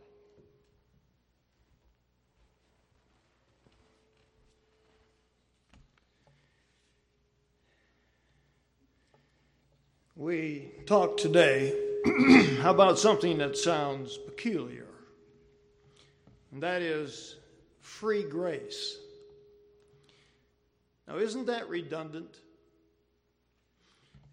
We 10.20 10.70
talk 10.84 11.16
today 11.16 11.72
about 12.62 12.98
something 12.98 13.38
that 13.38 13.56
sounds 13.56 14.18
peculiar, 14.18 14.86
and 16.52 16.62
that 16.62 16.82
is 16.82 17.36
free 17.78 18.24
grace. 18.24 18.98
Now, 21.08 21.16
isn't 21.16 21.46
that 21.46 21.70
redundant? 21.70 22.36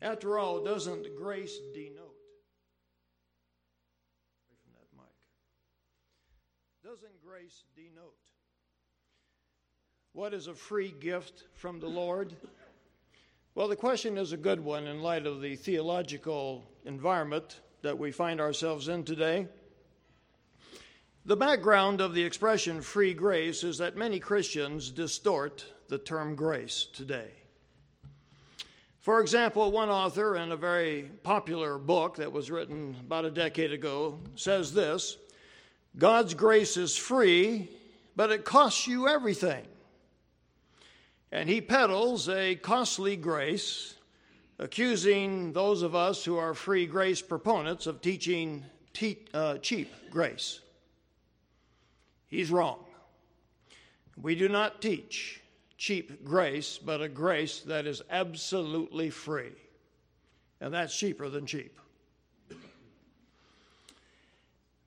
After 0.02 0.38
all, 0.38 0.62
doesn't 0.62 1.15
grace 1.15 1.58
denote? 1.73 2.17
From 4.50 4.73
that 4.73 4.89
mic. 4.93 5.06
Doesn't 6.84 7.23
grace 7.26 7.63
denote? 7.78 8.13
What 10.12 10.34
is 10.34 10.47
a 10.47 10.54
free 10.54 10.93
gift 11.00 11.45
from 11.54 11.80
the 11.80 11.88
Lord? 11.88 12.36
Well, 13.58 13.67
the 13.67 13.76
question 13.76 14.20
is 14.20 14.34
a 14.34 14.38
good 14.38 14.63
one 14.63 14.86
in 14.86 15.02
light 15.02 15.26
of 15.26 15.41
the 15.41 15.56
theological 15.56 16.63
environment 16.86 17.60
that 17.82 17.98
we 17.98 18.12
find 18.12 18.39
ourselves 18.39 18.88
in 18.88 19.04
today. 19.04 19.48
The 21.26 21.38
background 21.38 22.00
of 22.00 22.13
the 22.13 22.24
expression 22.24 22.82
free 22.82 23.15
grace 23.15 23.63
is 23.63 23.80
that 23.80 23.98
many 23.98 24.20
Christians 24.20 24.91
distort 24.91 25.65
the 25.88 25.98
term 25.98 26.36
grace 26.36 26.86
today. 26.93 27.32
For 29.00 29.22
example, 29.22 29.72
one 29.72 29.89
author 29.89 30.36
in 30.36 30.52
a 30.52 30.56
very 30.56 31.10
popular 31.24 31.80
book 31.80 32.17
that 32.17 32.32
was 32.32 32.52
written 32.52 32.96
about 33.00 33.26
a 33.26 33.32
decade 33.32 33.72
ago 33.72 34.20
says 34.36 34.72
this 34.72 35.17
God's 35.98 36.36
grace 36.36 36.78
is 36.78 36.96
free, 36.96 37.72
but 38.15 38.30
it 38.30 38.46
costs 38.46 38.86
you 38.86 39.08
everything. 39.08 39.65
And 41.32 41.50
he 41.50 41.62
peddles 41.62 42.30
a 42.30 42.56
costly 42.56 43.16
grace, 43.16 43.96
accusing 44.60 45.54
those 45.54 45.82
of 45.82 45.94
us 45.96 46.24
who 46.24 46.38
are 46.38 46.54
free 46.54 46.86
grace 46.86 47.22
proponents 47.22 47.86
of 47.86 48.02
teaching 48.02 48.63
te- 48.94 49.26
uh, 49.34 49.58
cheap 49.58 49.92
grace. 50.10 50.62
He's 52.28 52.50
wrong. 52.50 52.80
We 54.22 54.36
do 54.36 54.50
not 54.50 54.82
teach 54.82 55.42
cheap 55.78 56.24
grace, 56.24 56.78
but 56.78 57.02
a 57.02 57.10
grace 57.10 57.60
that 57.62 57.86
is 57.86 58.02
absolutely 58.10 59.10
free. 59.10 59.54
And 60.60 60.74
that's 60.74 60.98
cheaper 60.98 61.30
than 61.30 61.46
cheap. 61.46 61.78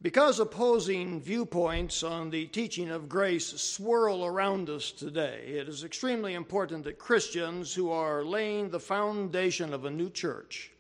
Because 0.03 0.41
opposing 0.41 1.21
viewpoints 1.21 2.03
on 2.03 2.31
the 2.31 2.47
teaching 2.47 2.89
of 2.89 3.09
grace 3.09 3.47
swirl 3.61 4.25
around 4.25 4.71
us 4.71 4.93
today, 4.93 5.43
it 5.47 5.69
is 5.69 5.85
extremely 5.85 6.33
important 6.33 6.85
that 6.85 6.99
Christians 6.99 7.75
who 7.75 7.91
are 7.91 8.25
laying 8.25 8.71
the 8.71 8.81
foundation 8.81 9.75
of 9.75 9.85
a 9.85 9.91
new 9.91 10.09
church 10.09 10.71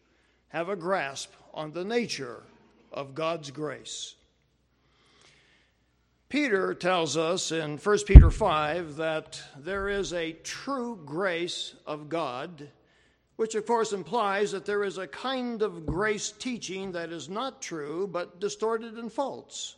have 0.48 0.70
a 0.70 0.76
grasp 0.76 1.32
on 1.52 1.72
the 1.72 1.84
nature 1.84 2.44
of 2.92 3.14
God's 3.14 3.50
grace. 3.50 4.14
Peter 6.30 6.72
tells 6.72 7.16
us 7.16 7.52
in 7.52 7.76
1 7.76 7.98
Peter 8.06 8.30
5 8.30 8.96
that 8.96 9.42
there 9.58 9.90
is 9.90 10.14
a 10.14 10.32
true 10.32 10.98
grace 11.04 11.74
of 11.86 12.08
God 12.08 12.68
which 13.40 13.54
of 13.54 13.64
course 13.64 13.94
implies 13.94 14.52
that 14.52 14.66
there 14.66 14.84
is 14.84 14.98
a 14.98 15.06
kind 15.06 15.62
of 15.62 15.86
grace 15.86 16.30
teaching 16.30 16.92
that 16.92 17.10
is 17.10 17.30
not 17.30 17.62
true 17.62 18.06
but 18.06 18.38
distorted 18.38 18.98
and 18.98 19.10
false. 19.10 19.76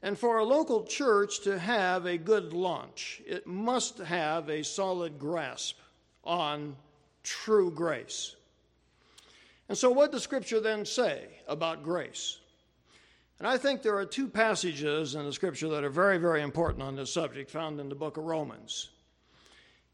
And 0.00 0.18
for 0.18 0.38
a 0.38 0.44
local 0.44 0.84
church 0.84 1.40
to 1.40 1.58
have 1.58 2.06
a 2.06 2.16
good 2.16 2.54
launch, 2.54 3.20
it 3.26 3.46
must 3.46 3.98
have 3.98 4.48
a 4.48 4.64
solid 4.64 5.18
grasp 5.18 5.76
on 6.24 6.76
true 7.22 7.70
grace. 7.70 8.34
And 9.68 9.76
so, 9.76 9.90
what 9.90 10.10
does 10.10 10.22
Scripture 10.22 10.60
then 10.60 10.86
say 10.86 11.26
about 11.46 11.82
grace? 11.82 12.38
And 13.38 13.46
I 13.46 13.58
think 13.58 13.82
there 13.82 13.98
are 13.98 14.06
two 14.06 14.26
passages 14.26 15.16
in 15.16 15.26
the 15.26 15.34
Scripture 15.34 15.68
that 15.68 15.84
are 15.84 15.90
very, 15.90 16.16
very 16.16 16.40
important 16.40 16.82
on 16.82 16.96
this 16.96 17.12
subject 17.12 17.50
found 17.50 17.78
in 17.78 17.90
the 17.90 17.94
book 17.94 18.16
of 18.16 18.24
Romans. 18.24 18.88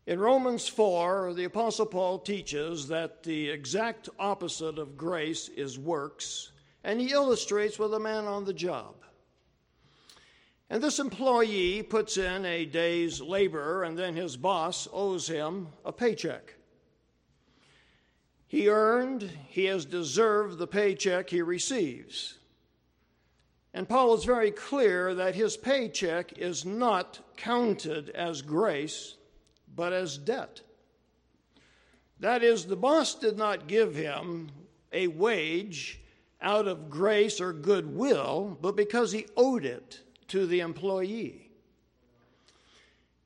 In 0.05 0.19
Romans 0.19 0.67
4, 0.67 1.33
the 1.35 1.45
Apostle 1.45 1.87
Paul 1.87 2.19
teaches 2.19 2.89
that 2.89 3.23
the 3.23 3.51
exact 3.51 4.09
opposite 4.19 4.77
of 4.77 4.97
grace 4.97 5.49
is 5.49 5.79
works, 5.79 6.51
and 6.83 7.01
he 7.01 7.13
illustrates 7.13 7.79
with 7.79 7.95
a 7.95 8.01
man 8.01 8.25
on 8.25 8.45
the 8.45 8.53
job. 8.53 8.97
And 10.69 10.83
this 10.83 10.99
employee 10.99 11.85
puts 11.85 12.17
in 12.17 12.45
a 12.45 12.65
day's 12.65 13.21
labor, 13.21 13.85
and 13.85 13.97
then 13.97 14.17
his 14.17 14.37
boss 14.37 14.89
owes 14.93 15.29
him 15.29 15.69
a 15.85 15.93
paycheck. 15.93 16.55
He 18.49 18.69
earned, 18.69 19.31
he 19.47 19.67
has 19.67 19.85
deserved 19.85 20.59
the 20.59 20.67
paycheck 20.67 21.31
he 21.31 21.43
receives. 21.43 22.39
And 23.73 23.89
Paul 23.89 24.15
is 24.15 24.25
very 24.25 24.51
clear 24.51 25.15
that 25.15 25.37
his 25.37 25.57
paycheck 25.57 26.37
is 26.39 26.65
not 26.65 27.21
counted 27.37 28.11
as 28.11 28.43
grace 28.43 29.17
but 29.75 29.93
as 29.93 30.19
debt. 30.19 30.61
That 32.21 32.43
is, 32.43 32.67
the 32.67 32.77
boss 32.77 33.15
did 33.15 33.37
not 33.37 33.67
give 33.67 33.95
him 33.95 34.51
a 34.93 35.09
wage 35.09 36.01
out 36.41 36.69
of 36.69 36.91
grace 36.91 37.41
or 37.41 37.53
goodwill, 37.53 38.59
but 38.61 38.77
because 38.77 39.13
he 39.13 39.27
owed 39.37 39.65
it 39.65 40.01
to 40.29 40.47
the 40.47 40.61
employee. 40.61 41.51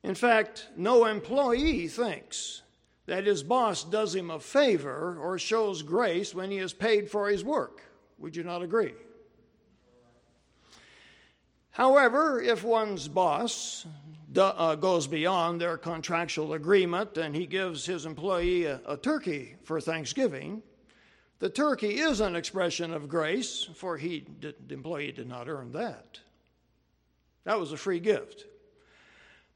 In 0.02 0.14
fact, 0.14 0.68
no 0.76 1.04
employee 1.06 1.88
thinks 1.88 2.62
that 3.06 3.26
his 3.26 3.42
boss 3.42 3.85
does 3.85 4.14
him 4.14 4.30
a 4.30 4.40
favor 4.40 5.18
or 5.20 5.38
shows 5.38 5.82
grace 5.82 6.35
when 6.35 6.50
he 6.50 6.59
is 6.59 6.72
paid 6.72 7.11
for 7.11 7.28
his 7.28 7.44
work. 7.44 7.82
Would 8.18 8.37
you 8.37 8.44
not 8.44 8.62
agree? 8.62 8.94
However, 11.70 12.40
if 12.40 12.64
one's 12.64 13.09
boss 13.09 13.87
uh, 14.38 14.75
goes 14.75 15.07
beyond 15.07 15.61
their 15.61 15.77
contractual 15.77 16.53
agreement 16.55 17.16
and 17.16 17.35
he 17.35 17.46
gives 17.46 17.87
his 17.87 18.07
employee 18.07 18.64
a, 18.64 18.81
a 18.87 18.96
turkey 18.96 19.57
for 19.62 19.81
Thanksgiving, 19.81 20.62
the 21.38 21.51
turkey 21.51 22.01
is 22.01 22.20
an 22.20 22.35
expression 22.35 22.94
of 22.94 23.09
grace, 23.09 23.68
for 23.75 23.99
he, 23.99 24.27
the 24.40 24.55
employee 24.70 25.12
did 25.12 25.29
not 25.29 25.49
earn 25.49 25.72
that. 25.72 26.20
That 27.44 27.61
was 27.61 27.72
a 27.72 27.77
free 27.77 28.01
gift. 28.01 28.46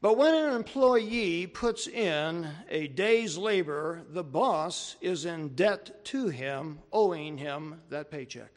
But 0.02 0.16
when 0.16 0.34
an 0.34 0.54
employee 0.54 1.46
puts 1.46 1.86
in 1.86 2.48
a 2.70 2.86
day's 2.88 3.36
labor, 3.36 4.02
the 4.08 4.24
boss 4.24 4.96
is 5.00 5.24
in 5.24 5.54
debt 5.54 6.04
to 6.06 6.28
him, 6.28 6.78
owing 6.92 7.36
him 7.36 7.80
that 7.90 8.10
paycheck. 8.10 8.50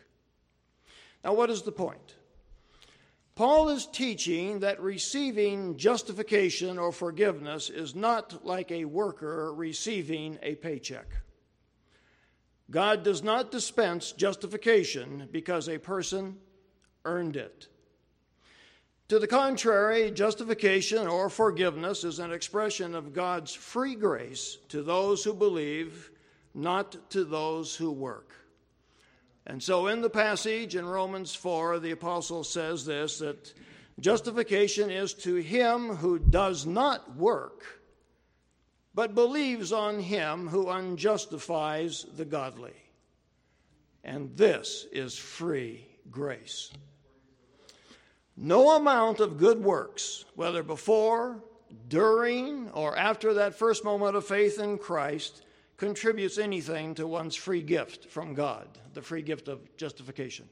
Now, 1.24 1.34
what 1.34 1.50
is 1.50 1.62
the 1.62 1.72
point? 1.72 2.16
Paul 3.36 3.69
is 3.69 3.88
teaching 3.88 4.60
that 4.60 4.80
receiving 4.80 5.76
justification 5.76 6.78
or 6.78 6.91
forgiveness 6.91 7.72
is 7.72 7.96
not 7.96 8.46
like 8.46 8.72
a 8.72 8.86
worker 8.86 9.52
receiving 9.54 10.38
a 10.43 10.54
paycheck. 10.54 11.08
God 12.69 13.04
does 13.04 13.24
not 13.24 13.52
dispense 13.52 14.12
justification 14.12 15.28
because 15.32 15.67
a 15.67 15.80
person 15.80 16.38
earned 17.06 17.36
it. 17.36 17.67
To 19.10 19.19
the 19.19 19.28
contrary, 19.28 20.12
justification 20.12 21.08
or 21.08 21.30
forgiveness 21.30 22.04
is 22.04 22.19
an 22.19 22.32
expression 22.32 22.96
of 22.96 23.13
God's 23.13 23.54
free 23.54 23.96
grace 23.96 24.58
to 24.69 24.82
those 24.84 25.24
who 25.24 25.34
believe, 25.34 26.12
not 26.54 27.10
to 27.10 27.26
those 27.26 27.76
who 27.76 27.91
work. 27.91 28.43
And 29.46 29.62
so 29.62 29.88
in 29.88 30.02
the 30.02 30.10
passage 30.10 30.76
in 30.76 30.86
Romans 30.86 31.36
4, 31.36 31.80
the 31.80 31.92
apostle 31.92 32.44
says 32.44 32.86
this 32.86 33.20
that 33.20 33.54
justification 34.00 34.90
is 34.90 35.14
to 35.16 35.36
him 35.36 35.98
who 35.98 36.18
does 36.18 36.66
not 36.66 37.16
work, 37.18 37.82
but 38.96 39.16
believes 39.16 39.74
on 39.74 40.00
him 40.00 40.48
who 40.48 40.70
unjustifies 40.70 42.06
the 42.16 42.26
godly. 42.26 42.74
And 44.04 44.36
this 44.36 44.86
is 44.92 45.18
free 45.18 45.88
grace. 46.10 46.72
No 48.36 48.72
amount 48.72 49.20
of 49.20 49.38
good 49.38 49.64
works, 49.64 50.26
whether 50.36 50.64
before, 50.64 51.44
during 51.88 52.70
or 52.70 52.98
after 52.98 53.36
that 53.36 53.56
first 53.56 53.84
moment 53.84 54.16
of 54.16 54.26
faith 54.26 54.60
in 54.60 54.78
Christ 54.78 55.43
contributes 55.78 56.38
anything 56.38 56.96
to 56.96 57.08
one's 57.08 57.36
free 57.36 57.62
gift 57.62 58.10
from 58.10 58.34
God, 58.34 58.68
the 58.94 59.02
free 59.02 59.22
gift 59.22 59.48
of 59.48 59.76
justification. 59.78 60.48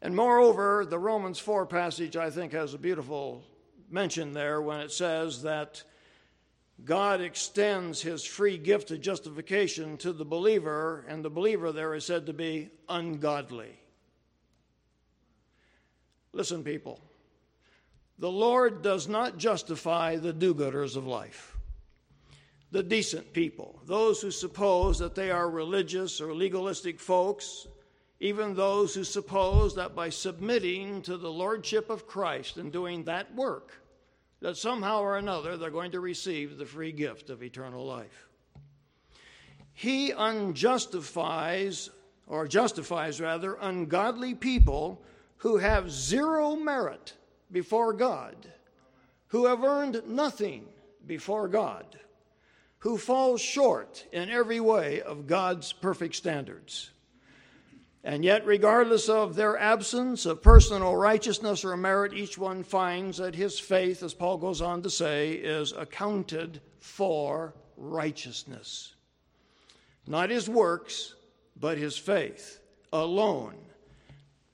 And 0.00 0.16
moreover, 0.16 0.84
the 0.84 0.98
Romans 0.98 1.38
4 1.38 1.66
passage, 1.66 2.16
I 2.16 2.30
think, 2.30 2.52
has 2.52 2.74
a 2.74 2.78
beautiful 2.78 3.44
mention 3.88 4.32
there 4.32 4.60
when 4.60 4.80
it 4.80 4.90
says 4.90 5.42
that 5.42 5.84
God 6.84 7.20
extends 7.20 8.02
his 8.02 8.24
free 8.24 8.58
gift 8.58 8.90
of 8.90 9.00
justification 9.00 9.96
to 9.98 10.12
the 10.12 10.24
believer, 10.24 11.04
and 11.06 11.24
the 11.24 11.30
believer 11.30 11.70
there 11.70 11.94
is 11.94 12.04
said 12.04 12.26
to 12.26 12.32
be 12.32 12.70
ungodly. 12.88 13.78
Listen, 16.32 16.64
people, 16.64 17.00
the 18.18 18.30
Lord 18.30 18.82
does 18.82 19.06
not 19.06 19.36
justify 19.36 20.16
the 20.16 20.32
do 20.32 20.54
gooders 20.54 20.96
of 20.96 21.06
life, 21.06 21.51
the 22.72 22.82
decent 22.82 23.34
people, 23.34 23.78
those 23.84 24.22
who 24.22 24.30
suppose 24.30 24.98
that 24.98 25.14
they 25.14 25.30
are 25.30 25.48
religious 25.48 26.22
or 26.22 26.34
legalistic 26.34 26.98
folks, 26.98 27.66
even 28.18 28.54
those 28.54 28.94
who 28.94 29.04
suppose 29.04 29.74
that 29.74 29.94
by 29.94 30.08
submitting 30.08 31.02
to 31.02 31.18
the 31.18 31.30
Lordship 31.30 31.90
of 31.90 32.06
Christ 32.06 32.56
and 32.56 32.72
doing 32.72 33.04
that 33.04 33.34
work, 33.34 33.72
that 34.40 34.56
somehow 34.56 35.00
or 35.02 35.18
another 35.18 35.56
they're 35.58 35.70
going 35.70 35.92
to 35.92 36.00
receive 36.00 36.56
the 36.56 36.64
free 36.64 36.92
gift 36.92 37.28
of 37.28 37.42
eternal 37.42 37.84
life. 37.84 38.26
He 39.74 40.10
unjustifies, 40.10 41.90
or 42.26 42.48
justifies 42.48 43.20
rather, 43.20 43.54
ungodly 43.60 44.34
people 44.34 45.02
who 45.38 45.58
have 45.58 45.90
zero 45.90 46.56
merit 46.56 47.12
before 47.50 47.92
God, 47.92 48.50
who 49.28 49.44
have 49.44 49.62
earned 49.62 50.02
nothing 50.06 50.64
before 51.06 51.48
God, 51.48 51.98
who 52.82 52.98
falls 52.98 53.40
short 53.40 54.04
in 54.10 54.28
every 54.28 54.58
way 54.58 55.00
of 55.02 55.28
God's 55.28 55.72
perfect 55.72 56.16
standards. 56.16 56.90
And 58.02 58.24
yet, 58.24 58.44
regardless 58.44 59.08
of 59.08 59.36
their 59.36 59.56
absence 59.56 60.26
of 60.26 60.42
personal 60.42 60.96
righteousness 60.96 61.64
or 61.64 61.76
merit, 61.76 62.12
each 62.12 62.36
one 62.36 62.64
finds 62.64 63.18
that 63.18 63.36
his 63.36 63.60
faith, 63.60 64.02
as 64.02 64.14
Paul 64.14 64.36
goes 64.36 64.60
on 64.60 64.82
to 64.82 64.90
say, 64.90 65.34
is 65.34 65.70
accounted 65.70 66.60
for 66.80 67.54
righteousness. 67.76 68.96
Not 70.08 70.30
his 70.30 70.48
works, 70.48 71.14
but 71.60 71.78
his 71.78 71.96
faith 71.96 72.58
alone. 72.92 73.54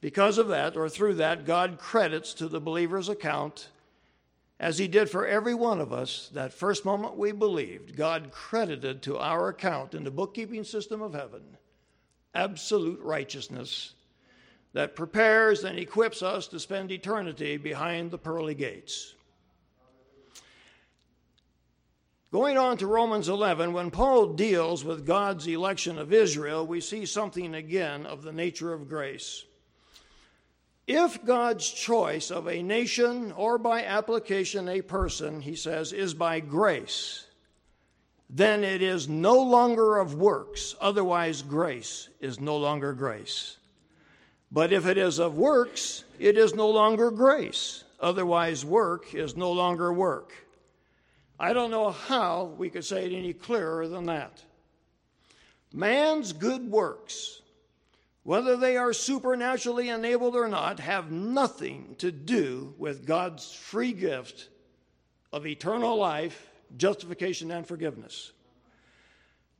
Because 0.03 0.37
of 0.37 0.49
that, 0.49 0.77
or 0.77 0.91
through 0.91 1.14
that, 1.14 1.47
God 1.47 1.79
credits 1.79 2.35
to 2.35 2.47
the 2.47 2.61
believer's 2.61 3.09
account, 3.09 3.69
as 4.61 4.79
he 4.79 4.88
did 4.88 5.09
for 5.09 5.27
every 5.27 5.55
one 5.55 5.81
of 5.81 5.92
us, 5.92 6.31
that 6.35 6.53
first 6.53 6.85
moment 6.85 7.16
we 7.16 7.33
believed, 7.33 7.97
God 7.97 8.33
credited 8.33 9.03
to 9.03 9.16
our 9.16 9.49
account 9.49 9.94
in 9.94 10.05
the 10.05 10.11
bookkeeping 10.11 10.64
system 10.64 11.01
of 11.03 11.14
heaven 11.14 11.42
absolute 12.35 13.01
righteousness 13.01 13.94
that 14.73 14.94
prepares 14.94 15.64
and 15.64 15.79
equips 15.79 16.23
us 16.23 16.47
to 16.47 16.61
spend 16.61 16.92
eternity 16.92 17.57
behind 17.57 18.11
the 18.11 18.18
pearly 18.18 18.55
gates. 18.55 19.14
Going 22.31 22.59
on 22.59 22.77
to 22.77 22.87
Romans 22.87 23.29
11, 23.31 23.73
when 23.73 23.90
Paul 23.90 24.35
deals 24.35 24.85
with 24.85 25.07
God's 25.07 25.47
election 25.47 25.99
of 25.99 26.12
Israel, 26.12 26.66
we 26.66 26.81
see 26.83 27.07
something 27.07 27.55
again 27.55 28.05
of 28.05 28.23
the 28.23 28.33
nature 28.33 28.75
of 28.75 28.88
grace. 28.88 29.44
If 30.88 31.22
God's 31.22 31.70
choice 31.70 32.31
of 32.31 32.48
a 32.48 32.62
nation 32.62 33.31
or 33.33 33.59
by 33.59 33.85
application 33.85 34.70
a 34.70 34.81
person, 34.81 35.42
he 35.42 35.55
says, 35.55 35.92
is 35.92 36.14
by 36.14 36.40
grace, 36.40 37.27
then 38.31 38.64
it 38.64 38.81
is 38.81 39.07
no 39.07 39.38
longer 39.42 39.98
of 39.98 40.14
works, 40.14 40.74
otherwise, 40.81 41.42
grace 41.42 42.09
is 42.20 42.40
no 42.40 42.57
longer 42.57 42.94
grace. 42.94 43.59
But 44.51 44.72
if 44.72 44.87
it 44.87 44.96
is 44.96 45.18
of 45.18 45.37
works, 45.37 46.05
it 46.18 46.38
is 46.38 46.55
no 46.55 46.70
longer 46.70 47.11
grace, 47.11 47.85
otherwise, 48.01 48.64
work 48.64 49.14
is 49.14 49.37
no 49.37 49.53
longer 49.53 49.92
work. 49.92 50.33
I 51.38 51.53
don't 51.53 51.70
know 51.70 51.90
how 51.90 52.55
we 52.57 52.70
could 52.70 52.87
say 52.87 53.05
it 53.05 53.14
any 53.14 53.35
clearer 53.35 53.87
than 53.88 54.07
that. 54.07 54.42
Man's 55.70 56.33
good 56.33 56.70
works, 56.70 57.42
whether 58.29 58.59
they 58.59 58.77
are 58.77 58.93
supernaturally 58.93 59.88
enabled 59.88 60.37
or 60.37 60.49
not, 60.49 60.81
have 60.81 61.11
nothing 61.11 61.95
to 61.97 62.12
do 62.12 62.75
with 62.77 63.07
God's 63.07 63.55
free 63.55 63.95
gift 63.95 64.51
of 65.33 65.47
eternal 65.47 65.97
life 65.97 66.51
justification 66.77 67.51
and 67.51 67.67
forgiveness. 67.67 68.33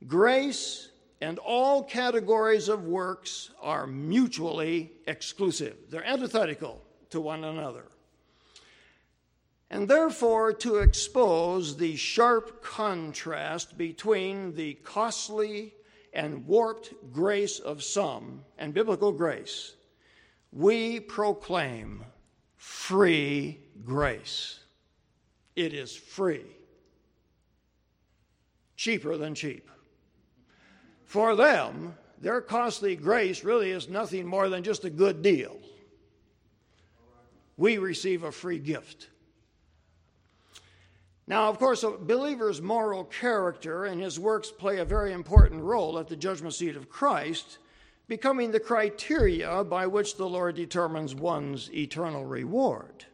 Grace 0.05 0.89
and 1.19 1.39
all 1.39 1.81
categories 1.81 2.69
of 2.69 2.83
works 2.83 3.49
are 3.59 3.87
mutually 3.87 4.91
exclusive, 5.07 5.75
they're 5.89 6.05
antithetical 6.05 6.79
to 7.09 7.19
one 7.19 7.43
another. 7.43 7.85
And 9.71 9.87
therefore, 9.87 10.53
to 10.53 10.75
expose 10.75 11.75
the 11.75 11.95
sharp 11.95 12.61
contrast 12.61 13.79
between 13.79 14.53
the 14.53 14.75
costly 14.75 15.73
and 16.13 16.45
warped 16.45 16.93
grace 17.11 17.59
of 17.59 17.83
some 17.83 18.43
and 18.57 18.73
biblical 18.73 19.11
grace, 19.11 19.75
we 20.51 20.99
proclaim 20.99 22.03
free 22.57 23.59
grace. 23.85 24.59
It 25.55 25.73
is 25.73 25.95
free 25.95 26.45
cheaper 28.79 29.17
than 29.17 29.35
cheap. 29.35 29.69
For 31.03 31.35
them, 31.35 31.95
their 32.21 32.39
costly 32.39 32.95
grace 32.95 33.43
really 33.43 33.71
is 33.71 33.89
nothing 33.89 34.25
more 34.25 34.47
than 34.47 34.63
just 34.63 34.85
a 34.85 34.89
good 34.89 35.21
deal. 35.21 35.57
We 37.57 37.77
receive 37.77 38.23
a 38.23 38.31
free 38.31 38.57
gift. 38.57 39.09
Now, 41.29 41.47
of 41.47 41.59
course, 41.59 41.83
a 41.83 41.91
believer's 41.91 42.59
moral 42.59 43.03
character 43.03 43.85
and 43.85 44.01
his 44.01 44.19
works 44.19 44.49
play 44.49 44.79
a 44.79 44.85
very 44.85 45.13
important 45.13 45.61
role 45.61 45.99
at 45.99 46.07
the 46.07 46.15
judgment 46.15 46.55
seat 46.55 46.75
of 46.75 46.89
Christ, 46.89 47.59
becoming 48.07 48.49
the 48.49 48.59
criteria 48.59 49.63
by 49.63 49.85
which 49.85 50.17
the 50.17 50.27
Lord 50.27 50.55
determines 50.55 51.13
one's 51.13 51.71
eternal 51.71 52.25
reward. 52.25 53.05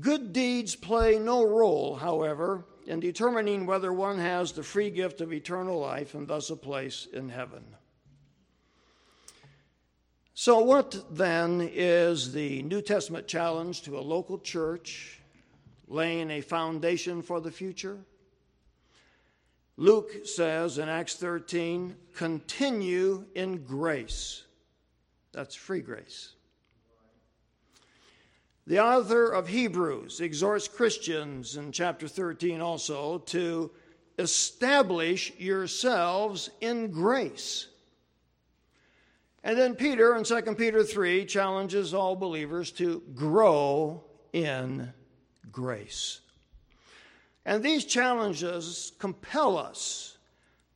Good 0.00 0.32
deeds 0.32 0.74
play 0.74 1.18
no 1.18 1.46
role, 1.46 1.96
however, 1.96 2.64
in 2.86 2.98
determining 2.98 3.66
whether 3.66 3.92
one 3.92 4.16
has 4.16 4.52
the 4.52 4.62
free 4.62 4.88
gift 4.88 5.20
of 5.20 5.34
eternal 5.34 5.78
life 5.78 6.14
and 6.14 6.26
thus 6.26 6.48
a 6.48 6.56
place 6.56 7.06
in 7.12 7.28
heaven. 7.28 7.62
So, 10.32 10.60
what 10.60 11.14
then 11.14 11.68
is 11.70 12.32
the 12.32 12.62
New 12.62 12.80
Testament 12.80 13.26
challenge 13.26 13.82
to 13.82 13.98
a 13.98 14.00
local 14.00 14.38
church 14.38 15.17
laying 15.88 16.30
a 16.30 16.40
foundation 16.40 17.22
for 17.22 17.40
the 17.40 17.50
future? 17.50 17.98
Luke 19.76 20.26
says 20.26 20.78
in 20.78 20.88
Acts 20.88 21.14
13, 21.14 21.94
continue 22.14 23.24
in 23.34 23.64
grace. 23.64 24.44
That's 25.32 25.54
free 25.54 25.80
grace. 25.80 26.32
The 28.66 28.80
author 28.80 29.30
of 29.30 29.48
Hebrews 29.48 30.20
exhorts 30.20 30.68
Christians 30.68 31.56
in 31.56 31.72
chapter 31.72 32.06
13 32.06 32.60
also 32.60 33.18
to 33.18 33.70
establish 34.18 35.32
yourselves 35.38 36.50
in 36.60 36.90
grace. 36.90 37.68
And 39.44 39.56
then 39.56 39.74
Peter 39.74 40.16
in 40.16 40.24
2 40.24 40.42
Peter 40.56 40.82
3 40.82 41.24
challenges 41.24 41.94
all 41.94 42.16
believers 42.16 42.72
to 42.72 43.00
grow 43.14 44.04
in 44.32 44.92
grace. 45.58 46.20
And 47.44 47.64
these 47.64 47.84
challenges 47.84 48.92
compel 49.00 49.58
us 49.58 50.16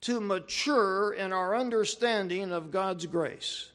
to 0.01 0.21
mature 0.21 1.13
in 1.13 1.33
our 1.33 1.55
understanding 1.55 2.51
of 2.51 2.73
God's 2.73 3.07
grace. 3.07 3.71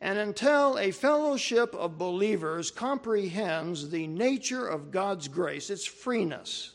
And 0.00 0.18
until 0.18 0.78
a 0.78 0.90
fellowship 0.90 1.72
of 1.76 1.96
believers 1.96 2.72
comprehends 2.72 3.88
the 3.90 4.08
nature 4.08 4.66
of 4.66 4.90
God's 4.90 5.28
grace, 5.28 5.70
its 5.70 5.86
freeness, 5.86 6.72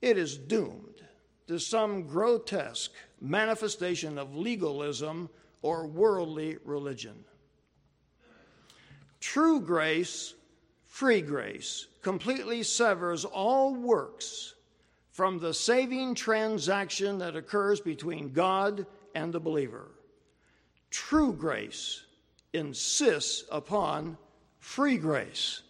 it 0.00 0.16
is 0.16 0.38
doomed 0.38 1.02
to 1.48 1.58
some 1.58 2.04
grotesque 2.06 2.92
manifestation 3.20 4.16
of 4.16 4.34
legalism 4.34 5.28
or 5.60 5.86
worldly 5.86 6.56
religion. 6.64 7.24
True 9.20 9.60
grace, 9.60 10.32
free 10.94 11.20
grace, 11.20 11.88
completely 12.02 12.62
severs 12.62 13.24
all 13.24 13.74
works 13.74 14.54
from 15.10 15.40
the 15.40 15.52
saving 15.52 16.14
transaction 16.14 17.18
that 17.18 17.34
occurs 17.34 17.80
between 17.80 18.32
God 18.32 18.86
and 19.12 19.32
the 19.32 19.40
believer. 19.40 19.88
True 20.92 21.32
grace 21.32 22.04
insists 22.52 23.42
upon 23.50 24.16
free 24.60 24.96
grace. 24.96 25.62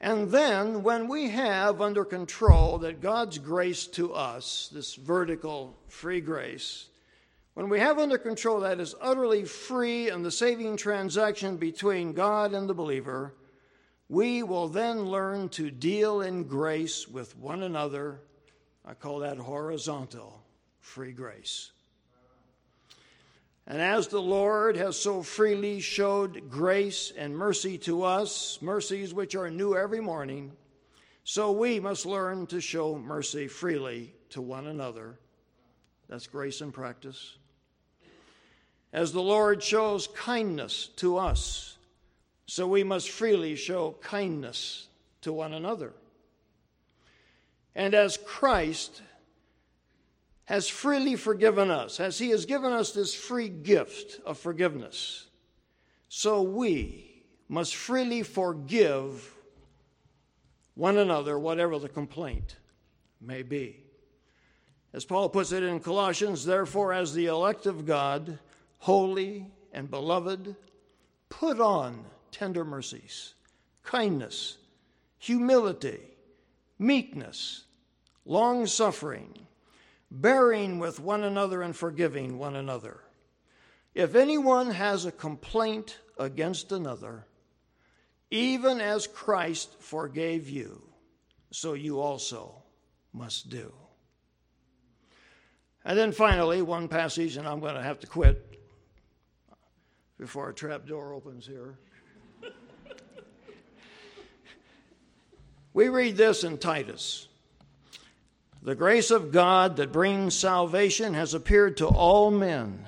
And 0.00 0.30
then, 0.30 0.84
when 0.84 1.08
we 1.08 1.30
have 1.30 1.80
under 1.80 2.04
control 2.04 2.78
that 2.78 3.00
God's 3.00 3.38
grace 3.38 3.88
to 3.88 4.14
us, 4.14 4.70
this 4.72 4.94
vertical 4.94 5.76
free 5.88 6.20
grace, 6.20 6.86
when 7.56 7.70
we 7.70 7.80
have 7.80 7.98
under 7.98 8.18
control 8.18 8.60
that 8.60 8.80
is 8.80 8.94
utterly 9.00 9.46
free 9.46 10.10
and 10.10 10.22
the 10.22 10.30
saving 10.30 10.76
transaction 10.76 11.56
between 11.56 12.12
God 12.12 12.52
and 12.52 12.68
the 12.68 12.74
believer, 12.74 13.34
we 14.10 14.42
will 14.42 14.68
then 14.68 15.06
learn 15.06 15.48
to 15.48 15.70
deal 15.70 16.20
in 16.20 16.44
grace 16.44 17.08
with 17.08 17.34
one 17.38 17.62
another. 17.62 18.20
I 18.84 18.92
call 18.92 19.20
that 19.20 19.38
horizontal 19.38 20.44
free 20.80 21.12
grace. 21.12 21.70
And 23.66 23.80
as 23.80 24.08
the 24.08 24.20
Lord 24.20 24.76
has 24.76 25.00
so 25.00 25.22
freely 25.22 25.80
showed 25.80 26.50
grace 26.50 27.10
and 27.16 27.34
mercy 27.34 27.78
to 27.78 28.02
us, 28.02 28.58
mercies 28.60 29.14
which 29.14 29.34
are 29.34 29.50
new 29.50 29.74
every 29.74 30.02
morning, 30.02 30.52
so 31.24 31.52
we 31.52 31.80
must 31.80 32.04
learn 32.04 32.46
to 32.48 32.60
show 32.60 32.98
mercy 32.98 33.48
freely 33.48 34.12
to 34.28 34.42
one 34.42 34.66
another. 34.66 35.18
That's 36.06 36.26
grace 36.26 36.60
in 36.60 36.70
practice. 36.70 37.38
As 38.96 39.12
the 39.12 39.20
Lord 39.20 39.62
shows 39.62 40.06
kindness 40.06 40.86
to 40.96 41.18
us, 41.18 41.76
so 42.46 42.66
we 42.66 42.82
must 42.82 43.10
freely 43.10 43.54
show 43.54 43.94
kindness 44.00 44.88
to 45.20 45.34
one 45.34 45.52
another. 45.52 45.92
And 47.74 47.92
as 47.92 48.16
Christ 48.16 49.02
has 50.46 50.66
freely 50.66 51.14
forgiven 51.14 51.70
us, 51.70 52.00
as 52.00 52.18
He 52.18 52.30
has 52.30 52.46
given 52.46 52.72
us 52.72 52.92
this 52.92 53.14
free 53.14 53.50
gift 53.50 54.18
of 54.24 54.38
forgiveness, 54.38 55.26
so 56.08 56.40
we 56.40 57.22
must 57.50 57.76
freely 57.76 58.22
forgive 58.22 59.36
one 60.74 60.96
another, 60.96 61.38
whatever 61.38 61.78
the 61.78 61.90
complaint 61.90 62.56
may 63.20 63.42
be. 63.42 63.84
As 64.94 65.04
Paul 65.04 65.28
puts 65.28 65.52
it 65.52 65.62
in 65.62 65.80
Colossians, 65.80 66.46
therefore, 66.46 66.94
as 66.94 67.12
the 67.12 67.26
elect 67.26 67.66
of 67.66 67.84
God, 67.84 68.38
holy 68.86 69.44
and 69.72 69.90
beloved, 69.90 70.54
put 71.28 71.60
on 71.60 72.04
tender 72.30 72.64
mercies, 72.64 73.34
kindness, 73.82 74.58
humility, 75.18 75.98
meekness, 76.78 77.64
long 78.24 78.64
suffering 78.64 79.34
bearing 80.08 80.78
with 80.78 81.00
one 81.00 81.24
another 81.24 81.62
and 81.62 81.74
forgiving 81.74 82.38
one 82.38 82.54
another. 82.54 83.00
If 83.92 84.14
anyone 84.14 84.70
has 84.70 85.04
a 85.04 85.10
complaint 85.10 85.98
against 86.16 86.70
another, 86.70 87.26
even 88.30 88.80
as 88.80 89.08
Christ 89.08 89.82
forgave 89.82 90.48
you, 90.48 90.80
so 91.50 91.72
you 91.72 91.98
also 91.98 92.62
must 93.12 93.48
do. 93.48 93.72
And 95.84 95.98
then 95.98 96.12
finally, 96.12 96.62
one 96.62 96.86
passage, 96.86 97.36
and 97.36 97.48
I'm 97.48 97.58
going 97.58 97.74
to 97.74 97.82
have 97.82 97.98
to 98.00 98.06
quit 98.06 98.45
before 100.18 100.48
a 100.48 100.54
trap 100.54 100.86
door 100.86 101.12
opens 101.12 101.46
here. 101.46 101.78
we 105.72 105.88
read 105.88 106.16
this 106.16 106.44
in 106.44 106.58
Titus. 106.58 107.28
The 108.62 108.74
grace 108.74 109.10
of 109.10 109.30
God 109.30 109.76
that 109.76 109.92
brings 109.92 110.34
salvation 110.34 111.14
has 111.14 111.34
appeared 111.34 111.76
to 111.76 111.86
all 111.86 112.30
men, 112.30 112.84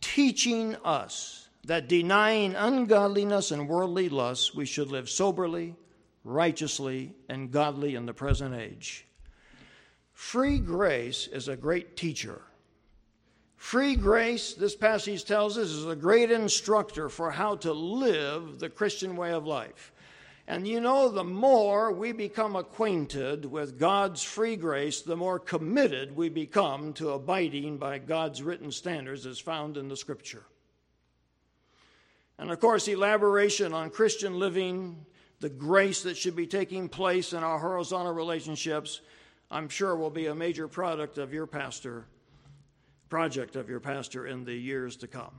teaching 0.00 0.76
us 0.84 1.48
that 1.64 1.88
denying 1.88 2.54
ungodliness 2.54 3.50
and 3.50 3.68
worldly 3.68 4.08
lusts, 4.08 4.54
we 4.54 4.64
should 4.66 4.88
live 4.90 5.10
soberly, 5.10 5.74
righteously, 6.24 7.14
and 7.28 7.50
godly 7.50 7.94
in 7.94 8.06
the 8.06 8.14
present 8.14 8.54
age. 8.54 9.06
Free 10.12 10.58
grace 10.58 11.26
is 11.26 11.48
a 11.48 11.56
great 11.56 11.96
teacher. 11.96 12.42
Free 13.60 13.94
grace, 13.94 14.54
this 14.54 14.74
passage 14.74 15.26
tells 15.26 15.58
us, 15.58 15.68
is 15.68 15.86
a 15.86 15.94
great 15.94 16.30
instructor 16.30 17.10
for 17.10 17.30
how 17.30 17.56
to 17.56 17.74
live 17.74 18.58
the 18.58 18.70
Christian 18.70 19.16
way 19.16 19.32
of 19.32 19.46
life. 19.46 19.92
And 20.48 20.66
you 20.66 20.80
know, 20.80 21.10
the 21.10 21.22
more 21.22 21.92
we 21.92 22.12
become 22.12 22.56
acquainted 22.56 23.44
with 23.44 23.78
God's 23.78 24.22
free 24.22 24.56
grace, 24.56 25.02
the 25.02 25.14
more 25.14 25.38
committed 25.38 26.16
we 26.16 26.30
become 26.30 26.94
to 26.94 27.10
abiding 27.10 27.76
by 27.76 27.98
God's 27.98 28.42
written 28.42 28.72
standards 28.72 29.26
as 29.26 29.38
found 29.38 29.76
in 29.76 29.88
the 29.88 29.96
Scripture. 29.96 30.46
And 32.38 32.50
of 32.50 32.58
course, 32.60 32.88
elaboration 32.88 33.74
on 33.74 33.90
Christian 33.90 34.38
living, 34.38 35.04
the 35.40 35.50
grace 35.50 36.02
that 36.04 36.16
should 36.16 36.34
be 36.34 36.46
taking 36.46 36.88
place 36.88 37.34
in 37.34 37.44
our 37.44 37.58
horizontal 37.58 38.14
relationships, 38.14 39.02
I'm 39.50 39.68
sure 39.68 39.94
will 39.94 40.10
be 40.10 40.26
a 40.28 40.34
major 40.34 40.66
product 40.66 41.18
of 41.18 41.34
your 41.34 41.46
pastor, 41.46 42.06
project 43.10 43.56
of 43.56 43.68
your 43.68 43.80
pastor 43.80 44.26
in 44.26 44.44
the 44.44 44.54
years 44.54 44.96
to 44.96 45.06
come. 45.06 45.34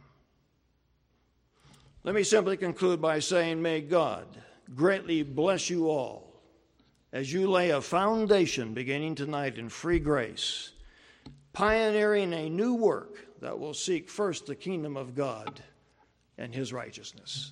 Let 2.03 2.13
me 2.13 2.23
simply 2.23 2.57
conclude 2.57 3.01
by 3.01 3.19
saying, 3.19 3.62
May 3.62 3.81
God 3.81 4.25
greatly 4.75 5.23
bless 5.23 5.69
you 5.69 5.89
all 5.89 6.41
as 7.13 7.31
you 7.31 7.49
lay 7.49 7.71
a 7.71 7.81
foundation 7.81 8.73
beginning 8.73 9.15
tonight 9.15 9.57
in 9.57 9.69
free 9.69 9.99
grace, 9.99 10.73
pioneering 11.53 12.34
a 12.34 12.49
new 12.49 12.75
work 12.75 13.27
that 13.41 13.57
will 13.57 13.73
seek 13.73 14.10
first 14.10 14.45
the 14.45 14.55
kingdom 14.55 14.95
of 14.95 15.15
God 15.15 15.62
and 16.38 16.53
his 16.53 16.71
righteousness. 16.71 17.51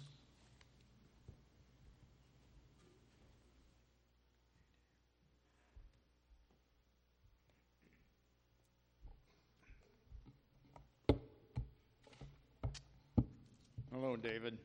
Hello, 14.02 14.16
David. 14.16 14.58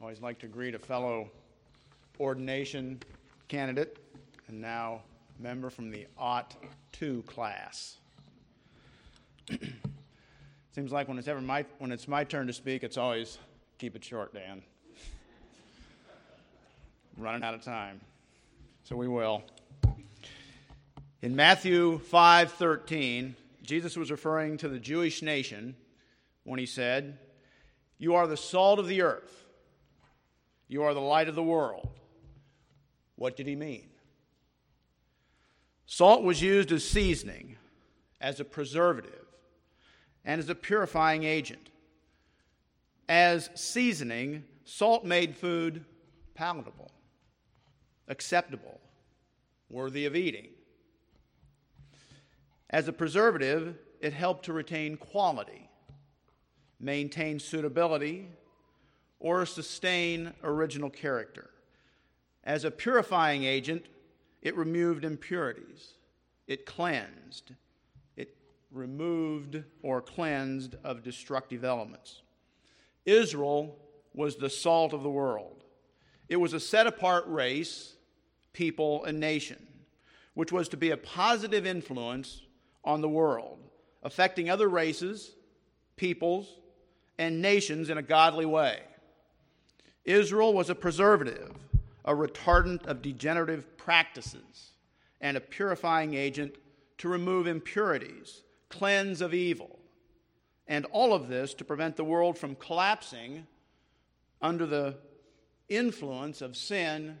Always 0.00 0.20
like 0.20 0.40
to 0.40 0.48
greet 0.48 0.74
a 0.74 0.78
fellow 0.78 1.30
ordination 2.18 2.98
candidate 3.46 3.98
and 4.48 4.60
now 4.60 5.02
member 5.38 5.70
from 5.70 5.92
the 5.92 6.08
Ought 6.18 6.56
2 6.90 7.22
class. 7.28 7.98
Seems 10.74 10.90
like 10.90 11.06
when 11.06 11.18
it's 11.18 11.28
ever 11.28 11.40
my 11.40 11.64
when 11.78 11.92
it's 11.92 12.08
my 12.08 12.24
turn 12.24 12.48
to 12.48 12.52
speak, 12.52 12.82
it's 12.82 12.96
always 12.96 13.38
keep 13.78 13.94
it 13.94 14.04
short, 14.04 14.34
Dan. 14.34 14.64
running 17.16 17.44
out 17.44 17.54
of 17.54 17.62
time. 17.62 18.00
So 18.82 18.96
we 18.96 19.06
will. 19.06 19.44
In 21.20 21.36
Matthew 21.36 22.00
5:13, 22.10 23.34
Jesus 23.62 23.96
was 23.96 24.10
referring 24.10 24.56
to 24.56 24.68
the 24.68 24.80
Jewish 24.80 25.22
nation 25.22 25.76
when 26.42 26.58
he 26.58 26.66
said, 26.66 27.18
"You 28.02 28.16
are 28.16 28.26
the 28.26 28.36
salt 28.36 28.80
of 28.80 28.88
the 28.88 29.00
earth. 29.00 29.46
You 30.66 30.82
are 30.82 30.92
the 30.92 31.00
light 31.00 31.28
of 31.28 31.36
the 31.36 31.42
world." 31.42 31.88
What 33.14 33.36
did 33.36 33.46
he 33.46 33.54
mean? 33.54 33.90
Salt 35.86 36.24
was 36.24 36.42
used 36.42 36.72
as 36.72 36.84
seasoning, 36.84 37.58
as 38.20 38.40
a 38.40 38.44
preservative, 38.44 39.24
and 40.24 40.40
as 40.40 40.48
a 40.48 40.56
purifying 40.56 41.22
agent. 41.22 41.70
As 43.08 43.50
seasoning, 43.54 44.48
salt 44.64 45.04
made 45.04 45.36
food 45.36 45.84
palatable, 46.34 46.90
acceptable, 48.08 48.80
worthy 49.68 50.06
of 50.06 50.16
eating. 50.16 50.48
As 52.68 52.88
a 52.88 52.92
preservative, 52.92 53.78
it 54.00 54.12
helped 54.12 54.46
to 54.46 54.52
retain 54.52 54.96
quality, 54.96 55.68
maintain 56.82 57.38
suitability, 57.38 58.28
or 59.20 59.46
sustain 59.46 60.32
original 60.42 60.90
character. 60.90 61.50
As 62.44 62.64
a 62.64 62.70
purifying 62.72 63.44
agent, 63.44 63.86
it 64.42 64.56
removed 64.56 65.04
impurities, 65.04 65.94
it 66.48 66.66
cleansed, 66.66 67.52
it 68.16 68.36
removed 68.72 69.62
or 69.82 70.02
cleansed 70.02 70.74
of 70.82 71.04
destructive 71.04 71.62
elements. 71.62 72.22
Israel 73.06 73.78
was 74.12 74.36
the 74.36 74.50
salt 74.50 74.92
of 74.92 75.04
the 75.04 75.10
world. 75.10 75.62
It 76.28 76.36
was 76.36 76.52
a 76.52 76.60
set 76.60 76.88
apart 76.88 77.24
race, 77.28 77.94
people, 78.52 79.04
and 79.04 79.20
nation, 79.20 79.68
which 80.34 80.50
was 80.50 80.68
to 80.70 80.76
be 80.76 80.90
a 80.90 80.96
positive 80.96 81.64
influence 81.64 82.42
on 82.84 83.00
the 83.00 83.08
world, 83.08 83.60
affecting 84.02 84.50
other 84.50 84.68
races, 84.68 85.36
peoples, 85.96 86.58
and 87.22 87.40
nations 87.40 87.90
in 87.90 87.98
a 87.98 88.02
godly 88.02 88.46
way. 88.46 88.80
Israel 90.04 90.52
was 90.52 90.68
a 90.68 90.74
preservative 90.74 91.52
a 92.04 92.14
retardant 92.14 92.86
of 92.86 93.02
degenerative 93.02 93.76
practices, 93.76 94.72
and 95.20 95.36
a 95.36 95.40
purifying 95.40 96.14
agent 96.14 96.56
to 96.98 97.08
remove 97.08 97.46
impurities, 97.46 98.42
cleanse 98.68 99.20
of 99.20 99.32
evil. 99.32 99.78
And 100.66 100.84
all 100.86 101.12
of 101.12 101.28
this 101.28 101.54
to 101.54 101.64
prevent 101.64 101.96
the 101.96 102.04
world 102.04 102.38
from 102.38 102.56
collapsing 102.56 103.46
under 104.40 104.66
the 104.66 104.96
influence 105.68 106.40
of 106.40 106.56
sin 106.56 107.18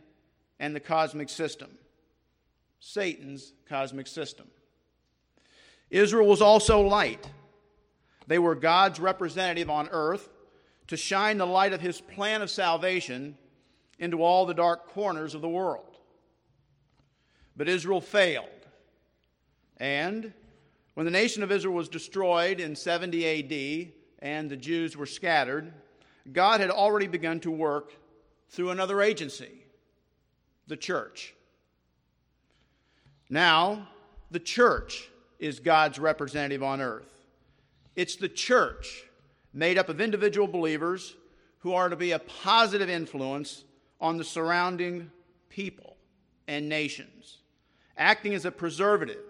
and 0.58 0.74
the 0.74 0.80
cosmic 0.80 1.28
system, 1.28 1.70
Satan's 2.80 3.52
cosmic 3.68 4.06
system. 4.06 4.46
Israel 5.90 6.26
was 6.26 6.42
also 6.42 6.80
light. 6.80 7.28
They 8.26 8.38
were 8.38 8.54
God's 8.54 9.00
representative 9.00 9.70
on 9.70 9.88
earth 9.90 10.28
to 10.88 10.96
shine 10.96 11.38
the 11.38 11.46
light 11.46 11.72
of 11.72 11.80
his 11.80 12.00
plan 12.00 12.42
of 12.42 12.50
salvation 12.50 13.36
into 13.98 14.22
all 14.22 14.46
the 14.46 14.54
dark 14.54 14.88
corners 14.88 15.34
of 15.34 15.40
the 15.40 15.48
world. 15.48 15.96
But 17.56 17.68
Israel 17.68 18.00
failed. 18.00 18.48
And 19.76 20.32
when 20.94 21.06
the 21.06 21.12
nation 21.12 21.42
of 21.42 21.50
Israel 21.50 21.74
was 21.74 21.88
destroyed 21.88 22.60
in 22.60 22.76
70 22.76 23.26
AD 23.26 23.92
and 24.20 24.50
the 24.50 24.56
Jews 24.56 24.96
were 24.96 25.06
scattered, 25.06 25.72
God 26.30 26.60
had 26.60 26.70
already 26.70 27.06
begun 27.06 27.40
to 27.40 27.50
work 27.50 27.92
through 28.50 28.70
another 28.70 29.00
agency, 29.00 29.64
the 30.66 30.76
church. 30.76 31.34
Now, 33.30 33.88
the 34.30 34.40
church 34.40 35.08
is 35.38 35.58
God's 35.58 35.98
representative 35.98 36.62
on 36.62 36.80
earth. 36.80 37.11
It's 37.94 38.16
the 38.16 38.28
church 38.28 39.04
made 39.52 39.78
up 39.78 39.88
of 39.88 40.00
individual 40.00 40.48
believers 40.48 41.14
who 41.58 41.74
are 41.74 41.88
to 41.88 41.96
be 41.96 42.12
a 42.12 42.18
positive 42.18 42.88
influence 42.88 43.64
on 44.00 44.16
the 44.16 44.24
surrounding 44.24 45.10
people 45.48 45.96
and 46.48 46.68
nations, 46.68 47.38
acting 47.96 48.34
as 48.34 48.44
a 48.44 48.50
preservative, 48.50 49.22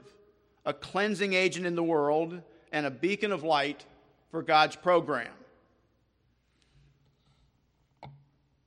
a 0.64 0.72
cleansing 0.72 1.34
agent 1.34 1.66
in 1.66 1.74
the 1.74 1.82
world, 1.82 2.40
and 2.70 2.86
a 2.86 2.90
beacon 2.90 3.32
of 3.32 3.42
light 3.42 3.84
for 4.30 4.42
God's 4.42 4.76
program. 4.76 5.32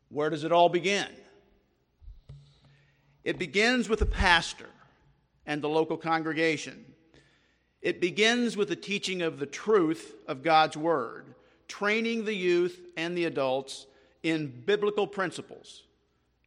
Where 0.10 0.29
does 0.29 0.43
it 0.43 0.51
all 0.51 0.69
begin? 0.69 1.08
It 3.23 3.39
begins 3.39 3.89
with 3.89 3.99
the 3.99 4.05
pastor 4.05 4.69
and 5.45 5.62
the 5.62 5.69
local 5.69 5.97
congregation. 5.97 6.86
It 7.86 8.02
begins 8.02 8.58
with 8.58 8.69
the 8.69 8.76
teaching 8.76 9.21
of 9.21 9.38
the 9.38 9.45
truth 9.45 10.15
of 10.28 10.41
God's 10.41 10.76
Word, 10.76 11.36
training 11.67 12.26
the 12.26 12.34
youth 12.34 12.80
and 12.98 13.15
the 13.15 13.26
adults 13.26 13.86
in 14.24 14.63
biblical 14.65 15.06
principles, 15.06 15.84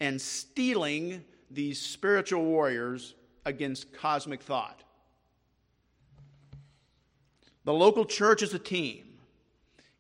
and 0.01 0.21
steeling 0.21 1.25
these 1.49 1.81
spiritual 1.81 2.45
warriors 2.45 3.15
against 3.45 3.93
cosmic 3.93 4.43
thought. 4.43 4.83
The 7.63 7.73
local 7.73 8.05
church 8.05 8.43
is 8.43 8.53
a 8.53 8.59
team. 8.59 9.05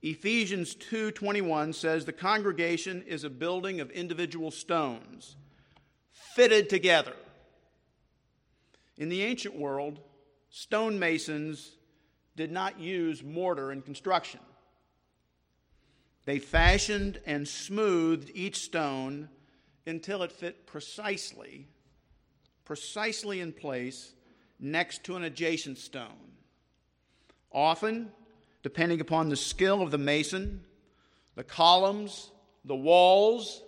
Ephesians 0.03 0.74
2:21 0.74 1.72
says 1.72 2.05
the 2.05 2.12
congregation 2.12 3.05
is 3.07 3.22
a 3.22 3.31
building 3.31 3.81
of 3.81 3.92
individual 3.92 4.51
stones 4.51 5.37
fitted 6.11 6.68
together. 6.68 7.14
In 8.96 9.09
the 9.09 9.22
ancient 9.22 9.55
world, 9.55 10.01
stonemasons 10.50 11.70
did 12.37 12.52
not 12.52 12.78
use 12.78 13.22
mortar 13.22 13.72
in 13.72 13.82
construction. 13.82 14.40
They 16.24 16.38
fashioned 16.38 17.20
and 17.26 17.48
smoothed 17.48 18.30
each 18.34 18.56
stone 18.56 19.28
until 19.87 20.22
it 20.22 20.30
fit 20.30 20.66
precisely, 20.66 21.66
precisely 22.64 23.40
in 23.40 23.52
place 23.52 24.12
next 24.61 25.04
to 25.04 25.16
an 25.16 25.24
adjacent 25.24 25.78
stone. 25.78 26.32
Often, 27.50 28.12
depending 28.62 29.00
upon 29.00 29.30
the 29.30 29.37
skill 29.37 29.80
of 29.80 29.90
the 29.90 29.98
mason, 29.98 30.64
the 31.34 31.44
columns, 31.44 32.30
the 32.64 32.76
walls, 32.76 33.62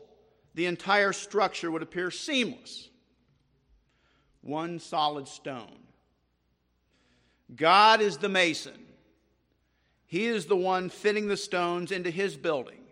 the 0.55 0.67
entire 0.67 1.13
structure 1.13 1.71
would 1.71 1.83
appear 1.83 2.11
seamless. 2.11 2.91
One 4.43 4.79
solid 4.79 5.29
stone. 5.29 5.79
God 7.57 8.01
is 8.01 8.19
the 8.19 8.29
mason. 8.29 8.87
He 10.07 10.27
is 10.27 10.47
the 10.47 10.57
one 10.57 10.89
fitting 10.89 11.29
the 11.29 11.37
stones 11.37 11.93
into 11.93 12.11
his 12.11 12.37
building, 12.37 12.83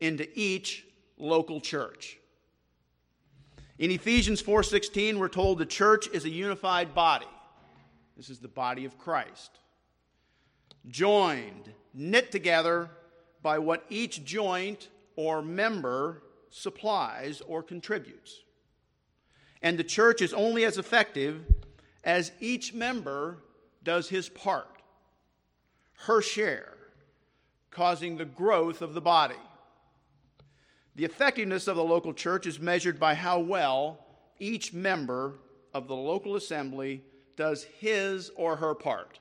into 0.00 0.28
each 0.34 0.86
local 1.18 1.60
church. 1.60 2.18
In 3.78 3.90
Ephesians 3.90 4.40
4:16 4.40 5.18
we're 5.18 5.28
told 5.28 5.58
the 5.58 5.66
church 5.66 6.08
is 6.08 6.24
a 6.24 6.30
unified 6.30 6.94
body. 6.94 7.26
This 8.16 8.30
is 8.30 8.38
the 8.38 8.48
body 8.48 8.84
of 8.84 8.98
Christ. 8.98 9.58
Joined, 10.86 11.72
knit 11.92 12.30
together 12.30 12.90
by 13.42 13.58
what 13.58 13.84
each 13.88 14.24
joint 14.24 14.88
or 15.16 15.42
member 15.42 16.22
supplies 16.50 17.40
or 17.42 17.62
contributes. 17.62 18.40
And 19.60 19.78
the 19.78 19.84
church 19.84 20.22
is 20.22 20.32
only 20.32 20.64
as 20.64 20.78
effective 20.78 21.44
as 22.04 22.32
each 22.38 22.74
member 22.74 23.38
does 23.84 24.08
his 24.08 24.28
part, 24.28 24.82
her 26.06 26.20
share, 26.20 26.74
causing 27.70 28.16
the 28.16 28.24
growth 28.24 28.82
of 28.82 28.94
the 28.94 29.00
body. 29.00 29.34
The 30.96 31.04
effectiveness 31.04 31.66
of 31.68 31.76
the 31.76 31.84
local 31.84 32.14
church 32.14 32.46
is 32.46 32.60
measured 32.60 33.00
by 33.00 33.14
how 33.14 33.40
well 33.40 33.98
each 34.38 34.72
member 34.72 35.34
of 35.72 35.88
the 35.88 35.96
local 35.96 36.36
assembly 36.36 37.02
does 37.36 37.64
his 37.64 38.30
or 38.36 38.56
her 38.56 38.74
part. 38.74 39.18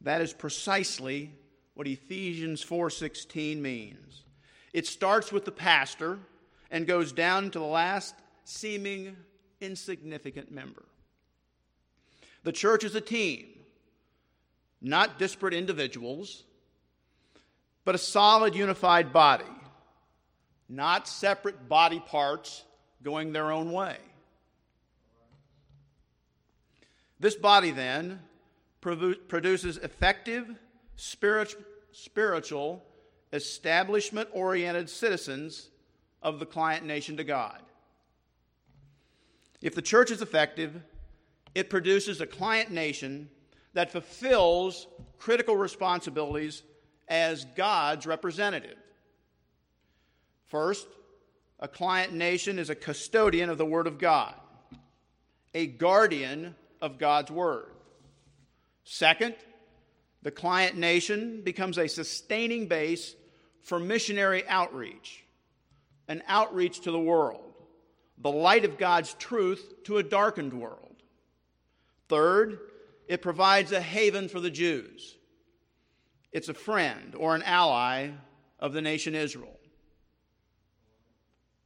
That 0.00 0.20
is 0.20 0.32
precisely 0.32 1.32
what 1.74 1.86
Ephesians 1.86 2.62
4:16 2.62 3.60
means. 3.60 4.22
It 4.72 4.86
starts 4.86 5.32
with 5.32 5.44
the 5.44 5.52
pastor 5.52 6.20
and 6.70 6.86
goes 6.86 7.12
down 7.12 7.50
to 7.50 7.58
the 7.58 7.64
last 7.64 8.14
seeming 8.44 9.16
insignificant 9.60 10.50
member. 10.50 10.84
The 12.42 12.52
church 12.52 12.84
is 12.84 12.94
a 12.94 13.00
team, 13.00 13.46
not 14.80 15.18
disparate 15.18 15.54
individuals, 15.54 16.44
but 17.84 17.94
a 17.94 17.98
solid, 17.98 18.54
unified 18.54 19.12
body, 19.12 19.44
not 20.68 21.06
separate 21.08 21.68
body 21.68 22.00
parts 22.00 22.64
going 23.02 23.32
their 23.32 23.50
own 23.50 23.72
way. 23.72 23.96
This 27.18 27.34
body 27.34 27.70
then 27.70 28.20
produces 28.80 29.76
effective, 29.76 30.58
spiritual, 30.96 32.82
establishment 33.32 34.28
oriented 34.32 34.88
citizens 34.88 35.68
of 36.22 36.38
the 36.38 36.46
client 36.46 36.86
nation 36.86 37.18
to 37.18 37.24
God. 37.24 37.60
If 39.60 39.74
the 39.74 39.82
church 39.82 40.10
is 40.10 40.22
effective, 40.22 40.80
it 41.54 41.70
produces 41.70 42.20
a 42.20 42.26
client 42.26 42.70
nation 42.70 43.28
that 43.72 43.90
fulfills 43.90 44.86
critical 45.18 45.56
responsibilities 45.56 46.62
as 47.08 47.44
God's 47.56 48.06
representative. 48.06 48.78
First, 50.46 50.86
a 51.58 51.68
client 51.68 52.12
nation 52.12 52.58
is 52.58 52.70
a 52.70 52.74
custodian 52.74 53.50
of 53.50 53.58
the 53.58 53.66
Word 53.66 53.86
of 53.86 53.98
God, 53.98 54.34
a 55.54 55.66
guardian 55.66 56.54
of 56.80 56.98
God's 56.98 57.30
Word. 57.30 57.66
Second, 58.84 59.34
the 60.22 60.30
client 60.30 60.76
nation 60.76 61.42
becomes 61.42 61.78
a 61.78 61.88
sustaining 61.88 62.66
base 62.66 63.14
for 63.62 63.78
missionary 63.78 64.46
outreach, 64.48 65.24
an 66.08 66.22
outreach 66.26 66.80
to 66.80 66.90
the 66.90 66.98
world, 66.98 67.52
the 68.18 68.30
light 68.30 68.64
of 68.64 68.78
God's 68.78 69.14
truth 69.14 69.74
to 69.84 69.98
a 69.98 70.02
darkened 70.02 70.52
world. 70.52 70.89
Third, 72.10 72.58
it 73.06 73.22
provides 73.22 73.70
a 73.70 73.80
haven 73.80 74.28
for 74.28 74.40
the 74.40 74.50
Jews. 74.50 75.16
It's 76.32 76.48
a 76.48 76.54
friend 76.54 77.14
or 77.16 77.36
an 77.36 77.44
ally 77.44 78.10
of 78.58 78.72
the 78.72 78.82
nation 78.82 79.14
Israel. 79.14 79.56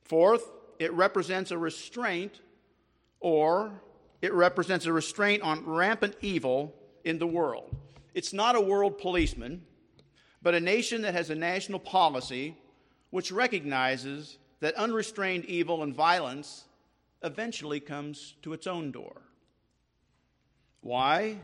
Fourth, 0.03 0.45
it 0.79 0.93
represents 0.93 1.51
a 1.51 1.57
restraint 1.57 2.43
or 3.21 3.81
it 4.21 4.35
represents 4.35 4.85
a 4.85 4.93
restraint 4.93 5.43
on 5.43 5.65
rampant 5.65 6.15
evil 6.21 6.75
in 7.05 7.19
the 7.19 7.27
world. 7.27 7.75
It's 8.13 8.35
not 8.35 8.55
a 8.55 8.61
world 8.61 8.99
policeman, 8.99 9.63
but 10.43 10.55
a 10.55 10.61
nation 10.61 11.01
that 11.03 11.15
has 11.15 11.31
a 11.31 11.35
national 11.35 11.79
policy 11.79 12.55
which 13.09 13.33
recognizes 13.33 14.37
that 14.61 14.75
unrestrained 14.75 15.47
evil 15.47 15.83
and 15.83 15.95
violence 15.95 16.65
eventually 17.23 17.81
comes 17.81 18.35
to 18.43 18.53
its 18.53 18.67
own 18.67 18.91
door. 18.91 19.24
Why? 20.85 21.39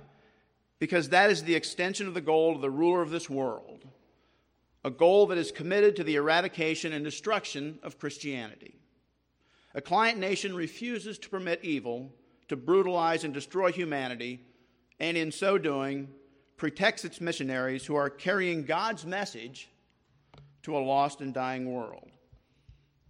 Because 0.78 1.09
that 1.09 1.30
is 1.30 1.43
the 1.43 1.55
extension 1.55 2.07
of 2.07 2.14
the 2.14 2.20
goal 2.20 2.55
of 2.55 2.61
the 2.61 2.70
ruler 2.70 3.01
of 3.01 3.11
this 3.11 3.28
world, 3.28 3.86
a 4.84 4.91
goal 4.91 5.26
that 5.26 5.38
is 5.38 5.51
committed 5.51 5.97
to 5.97 6.05
the 6.05 6.16
eradication 6.16 6.93
and 6.93 7.05
destruction 7.05 7.78
of 7.82 7.99
Christianity. 7.99 8.74
A 9.74 9.80
client 9.80 10.18
nation 10.18 10.55
refuses 10.55 11.18
to 11.18 11.30
permit 11.30 11.64
evil 11.64 12.12
to 12.51 12.57
brutalize 12.57 13.22
and 13.22 13.32
destroy 13.32 13.70
humanity, 13.70 14.41
and 14.99 15.16
in 15.16 15.30
so 15.30 15.57
doing, 15.57 16.09
protects 16.57 17.05
its 17.05 17.20
missionaries 17.20 17.86
who 17.86 17.95
are 17.95 18.11
carrying 18.11 18.64
God's 18.64 19.07
message 19.07 19.70
to 20.64 20.76
a 20.76 20.80
lost 20.80 21.20
and 21.20 21.32
dying 21.32 21.72
world. 21.72 22.11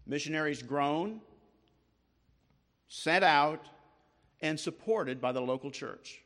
Missionaries 0.06 0.62
grown, 0.62 1.22
sent 2.88 3.24
out, 3.24 3.64
and 4.42 4.58
supported 4.58 5.20
by 5.20 5.32
the 5.32 5.40
local 5.40 5.70
church. 5.70 6.22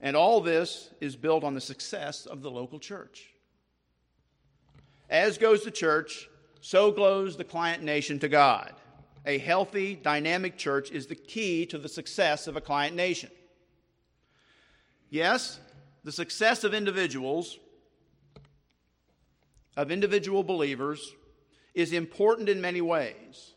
And 0.00 0.16
all 0.16 0.40
this 0.40 0.90
is 1.00 1.16
built 1.16 1.44
on 1.44 1.54
the 1.54 1.60
success 1.60 2.26
of 2.26 2.42
the 2.42 2.50
local 2.50 2.78
church. 2.78 3.28
As 5.08 5.38
goes 5.38 5.64
the 5.64 5.70
church, 5.70 6.28
so 6.60 6.90
glows 6.90 7.36
the 7.36 7.44
client 7.44 7.82
nation 7.82 8.18
to 8.20 8.28
God. 8.28 8.72
A 9.26 9.38
healthy, 9.38 9.94
dynamic 9.94 10.56
church 10.56 10.90
is 10.90 11.06
the 11.06 11.14
key 11.14 11.66
to 11.66 11.78
the 11.78 11.88
success 11.88 12.46
of 12.46 12.56
a 12.56 12.60
client 12.60 12.96
nation. 12.96 13.30
Yes, 15.10 15.60
the 16.02 16.10
success 16.10 16.64
of 16.64 16.74
individuals, 16.74 17.58
of 19.76 19.92
individual 19.92 20.42
believers, 20.42 21.14
is 21.74 21.92
important 21.92 22.48
in 22.48 22.60
many 22.60 22.80
ways. 22.80 23.54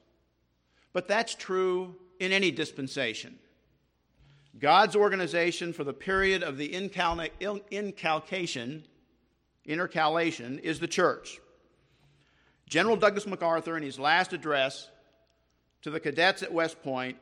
But 0.93 1.08
that's 1.08 1.34
true 1.34 1.95
in 2.20 2.32
any 2.32 2.51
dispensation. 2.51 3.38
God's 4.57 4.95
organization 4.95 5.74
for 5.74 5.84
the 5.84 5.93
period 5.93 6.41
of 6.41 6.57
the 6.57 6.74
incalcation, 6.74 8.84
intercalation, 9.66 10.59
is 10.59 10.80
the 10.80 10.88
church. 10.88 11.39
General 12.68 12.95
Douglas 12.95 13.28
MacArthur, 13.28 13.78
in 13.78 13.84
his 13.84 13.99
last 13.99 14.34
address 14.34 14.89
to 15.82 15.89
the 15.89 15.99
cadets 15.99 16.41
at 16.41 16.53
West 16.53 16.82
Point, 16.82 17.18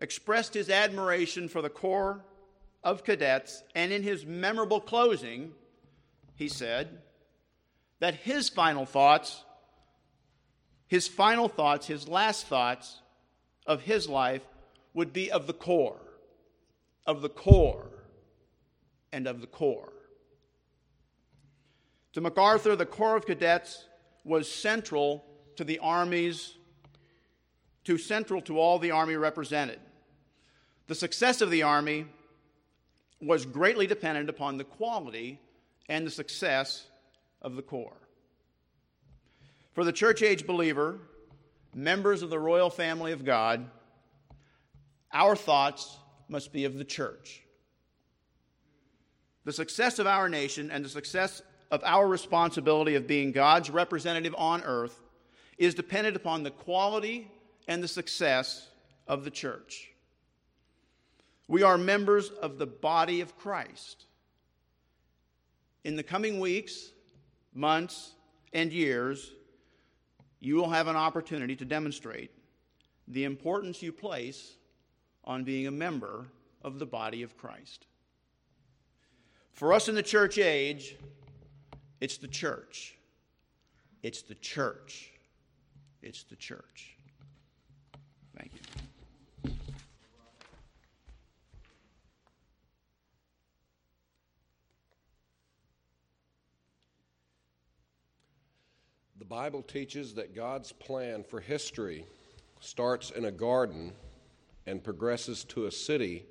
expressed 0.00 0.54
his 0.54 0.68
admiration 0.68 1.48
for 1.48 1.62
the 1.62 1.70
Corps 1.70 2.22
of 2.84 3.04
Cadets, 3.04 3.62
and 3.74 3.90
in 3.90 4.02
his 4.02 4.26
memorable 4.26 4.80
closing, 4.80 5.52
he 6.34 6.48
said 6.48 6.98
that 7.98 8.14
his 8.14 8.48
final 8.48 8.84
thoughts, 8.84 9.42
his 10.86 11.08
final 11.08 11.48
thoughts, 11.48 11.86
his 11.86 12.06
last 12.06 12.46
thoughts 12.46 13.00
of 13.66 13.82
his 13.82 14.08
life 14.08 14.42
would 14.94 15.12
be 15.12 15.30
of 15.30 15.46
the 15.46 15.52
Corps, 15.52 16.00
of 17.06 17.22
the 17.22 17.28
Corps, 17.28 17.90
and 19.12 19.26
of 19.26 19.40
the 19.40 19.46
Corps. 19.46 19.92
To 22.12 22.20
MacArthur, 22.20 22.76
the 22.76 22.86
Corps 22.86 23.16
of 23.16 23.26
Cadets 23.26 23.84
was 24.24 24.50
central 24.50 25.24
to 25.56 25.64
the 25.64 25.78
Army's, 25.80 26.54
to 27.84 27.98
central 27.98 28.40
to 28.42 28.58
all 28.58 28.78
the 28.78 28.90
Army 28.90 29.16
represented. 29.16 29.80
The 30.86 30.94
success 30.94 31.40
of 31.40 31.50
the 31.50 31.62
Army 31.62 32.06
was 33.20 33.44
greatly 33.44 33.86
dependent 33.86 34.28
upon 34.28 34.56
the 34.56 34.64
quality 34.64 35.40
and 35.88 36.06
the 36.06 36.10
success 36.10 36.86
of 37.42 37.56
the 37.56 37.62
Corps. 37.62 38.00
For 39.74 39.84
the 39.84 39.92
church 39.92 40.22
age 40.22 40.46
believer, 40.46 40.98
members 41.76 42.22
of 42.22 42.30
the 42.30 42.38
royal 42.38 42.70
family 42.70 43.12
of 43.12 43.24
God, 43.24 43.68
our 45.12 45.36
thoughts 45.36 45.98
must 46.26 46.52
be 46.52 46.64
of 46.64 46.78
the 46.78 46.84
church. 46.84 47.42
The 49.44 49.52
success 49.52 49.98
of 49.98 50.06
our 50.06 50.28
nation 50.28 50.70
and 50.70 50.84
the 50.84 50.88
success 50.88 51.42
of 51.70 51.82
our 51.84 52.08
responsibility 52.08 52.94
of 52.94 53.06
being 53.06 53.30
God's 53.30 53.70
representative 53.70 54.34
on 54.38 54.62
earth 54.62 54.98
is 55.58 55.74
dependent 55.74 56.16
upon 56.16 56.42
the 56.42 56.50
quality 56.50 57.30
and 57.68 57.82
the 57.82 57.88
success 57.88 58.68
of 59.06 59.24
the 59.24 59.30
church. 59.30 59.90
We 61.46 61.62
are 61.62 61.78
members 61.78 62.30
of 62.30 62.58
the 62.58 62.66
body 62.66 63.20
of 63.20 63.36
Christ. 63.36 64.06
In 65.84 65.94
the 65.94 66.02
coming 66.02 66.40
weeks, 66.40 66.90
months, 67.54 68.14
and 68.52 68.72
years, 68.72 69.30
you 70.40 70.56
will 70.56 70.70
have 70.70 70.88
an 70.88 70.96
opportunity 70.96 71.56
to 71.56 71.64
demonstrate 71.64 72.30
the 73.08 73.24
importance 73.24 73.82
you 73.82 73.92
place 73.92 74.56
on 75.24 75.44
being 75.44 75.66
a 75.66 75.70
member 75.70 76.26
of 76.62 76.78
the 76.78 76.86
body 76.86 77.22
of 77.22 77.36
Christ. 77.36 77.86
For 79.52 79.72
us 79.72 79.88
in 79.88 79.94
the 79.94 80.02
church 80.02 80.38
age, 80.38 80.96
it's 82.00 82.18
the 82.18 82.28
church. 82.28 82.96
It's 84.02 84.22
the 84.22 84.34
church. 84.34 85.12
It's 86.02 86.24
the 86.24 86.36
church. 86.36 86.95
The 99.26 99.34
Bible 99.34 99.62
teaches 99.62 100.14
that 100.14 100.36
God's 100.36 100.70
plan 100.70 101.24
for 101.24 101.40
history 101.40 102.06
starts 102.60 103.10
in 103.10 103.24
a 103.24 103.32
garden 103.32 103.90
and 104.66 104.84
progresses 104.84 105.42
to 105.46 105.66
a 105.66 105.72
city 105.72 106.24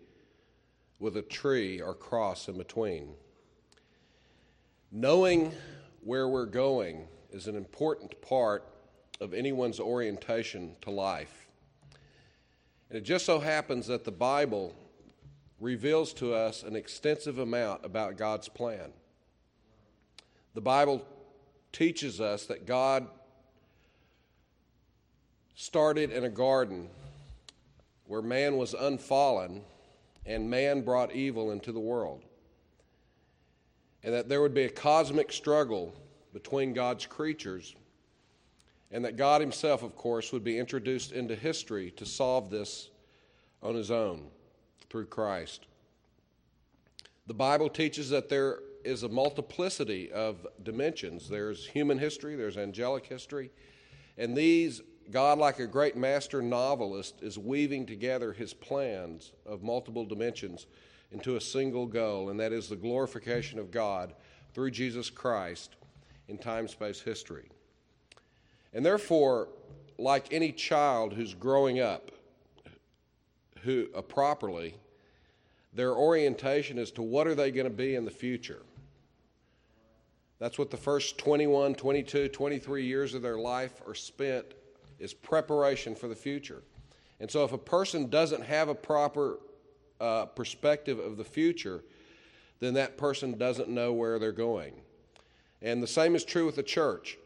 with 0.98 1.18
a 1.18 1.22
tree 1.22 1.82
or 1.82 1.94
cross 1.94 2.48
in 2.48 2.58
between. 2.58 3.10
Knowing 4.94 5.52
where 6.06 6.30
we're 6.30 6.46
going 6.46 7.10
is 7.32 7.48
an 7.48 7.58
important 7.58 8.22
part 8.22 8.64
of 9.20 9.34
anyone's 9.34 9.82
orientation 9.82 10.78
to 10.80 10.90
life. 10.90 11.50
And 12.88 12.98
it 12.98 13.02
just 13.02 13.26
so 13.26 13.42
happens 13.42 13.88
that 13.88 14.06
the 14.06 14.12
Bible 14.14 14.74
reveals 15.60 16.14
to 16.14 16.34
us 16.34 16.64
an 16.64 16.78
extensive 16.78 17.40
amount 17.40 17.84
about 17.84 18.16
God's 18.16 18.48
plan. 18.48 18.94
The 20.54 20.62
Bible 20.62 21.06
teaches 21.76 22.22
us 22.22 22.46
that 22.46 22.66
God 22.66 23.08
started 25.56 26.12
in 26.12 26.24
a 26.24 26.30
garden 26.30 26.88
where 28.06 28.22
man 28.22 28.58
was 28.58 28.74
unfallen 28.74 29.62
and 30.26 30.50
man 30.50 30.82
brought 30.82 31.14
evil 31.14 31.52
into 31.52 31.72
the 31.72 31.80
world 31.80 32.24
and 34.06 34.14
that 34.14 34.30
there 34.30 34.40
would 34.40 34.54
be 34.54 34.66
a 34.66 34.70
cosmic 34.70 35.32
struggle 35.32 35.94
between 36.32 36.74
God's 36.74 37.08
creatures, 37.08 37.76
and 38.92 39.04
that 39.04 39.18
God 39.18 39.42
Himself, 39.42 39.82
of 39.82 39.96
course, 39.96 40.32
would 40.32 40.44
be 40.44 40.60
introduced 40.60 41.12
into 41.12 41.36
history 41.36 41.90
to 41.92 42.06
solve 42.06 42.52
this 42.52 42.90
on 43.64 43.74
His 43.74 43.90
own 43.90 44.28
through 44.92 45.08
Christ. 45.08 45.66
The 47.26 47.34
Bible 47.34 47.68
teaches 47.68 48.12
that 48.12 48.30
there 48.30 48.60
is 48.86 49.04
a 49.04 49.10
multiplicity 49.10 50.12
of 50.12 50.46
dimensions 50.64 51.28
there's 51.28 51.66
human 51.66 51.98
history, 51.98 52.36
there's 52.36 52.58
angelic 52.58 53.06
history, 53.06 53.52
and 54.18 54.36
these 54.36 54.82
God, 55.12 55.38
like 55.38 55.60
a 55.60 55.68
great 55.68 55.96
master 55.96 56.42
novelist, 56.42 57.22
is 57.22 57.38
weaving 57.38 57.86
together 57.86 58.34
his 58.34 58.54
plans 58.54 59.34
of 59.46 59.62
multiple 59.62 60.06
dimensions 60.06 60.66
into 61.12 61.36
a 61.36 61.42
single 61.42 61.86
goal, 61.86 62.30
and 62.30 62.40
that 62.40 62.52
is 62.52 62.70
the 62.70 62.76
glorification 62.76 63.60
of 63.60 63.70
God 63.70 64.14
through 64.54 64.72
Jesus 64.72 65.10
Christ 65.10 65.76
in 66.28 66.38
time 66.38 66.68
space 66.68 67.00
history. 67.00 67.50
And 68.74 68.84
therefore, 68.84 69.50
like 69.98 70.34
any 70.34 70.52
child 70.52 71.14
who's 71.14 71.34
growing 71.34 71.80
up 71.80 72.12
who 73.66 73.88
uh, 73.96 74.02
properly, 74.02 74.76
their 75.74 75.94
orientation 75.94 76.78
as 76.78 76.92
to 76.92 77.02
what 77.02 77.28
are 77.28 77.36
they 77.36 77.52
going 77.52 77.68
to 77.68 77.74
be 77.74 77.96
in 77.96 78.06
the 78.06 78.12
future. 78.12 78.62
That's 80.40 80.58
what 80.58 80.70
the 80.70 80.78
first 80.78 81.18
21, 81.18 81.76
22, 81.76 82.28
23 82.28 82.86
years 82.86 83.14
of 83.14 83.22
their 83.22 83.38
life 83.38 83.82
are 83.88 83.96
spent 83.96 84.46
is 85.00 85.14
preparation 85.14 85.96
for 85.96 86.08
the 86.08 86.16
future. 86.16 86.64
And 87.20 87.32
so 87.32 87.44
if 87.44 87.54
a 87.54 87.58
person 87.58 88.10
doesn't 88.10 88.44
have 88.44 88.68
a 88.68 88.76
proper 88.76 89.40
uh, 90.02 90.26
perspective 90.26 91.00
of 91.00 91.18
the 91.18 91.24
future, 91.24 91.84
then 92.60 92.74
that 92.74 92.98
person 92.98 93.38
doesn't 93.38 93.70
know 93.70 93.94
where 93.94 94.20
they're 94.20 94.32
going. 94.32 94.74
And 95.62 95.82
the 95.82 95.88
same 95.88 96.16
is 96.16 96.24
true 96.24 96.46
with 96.46 96.56
the 96.56 96.64
church. 96.64 97.18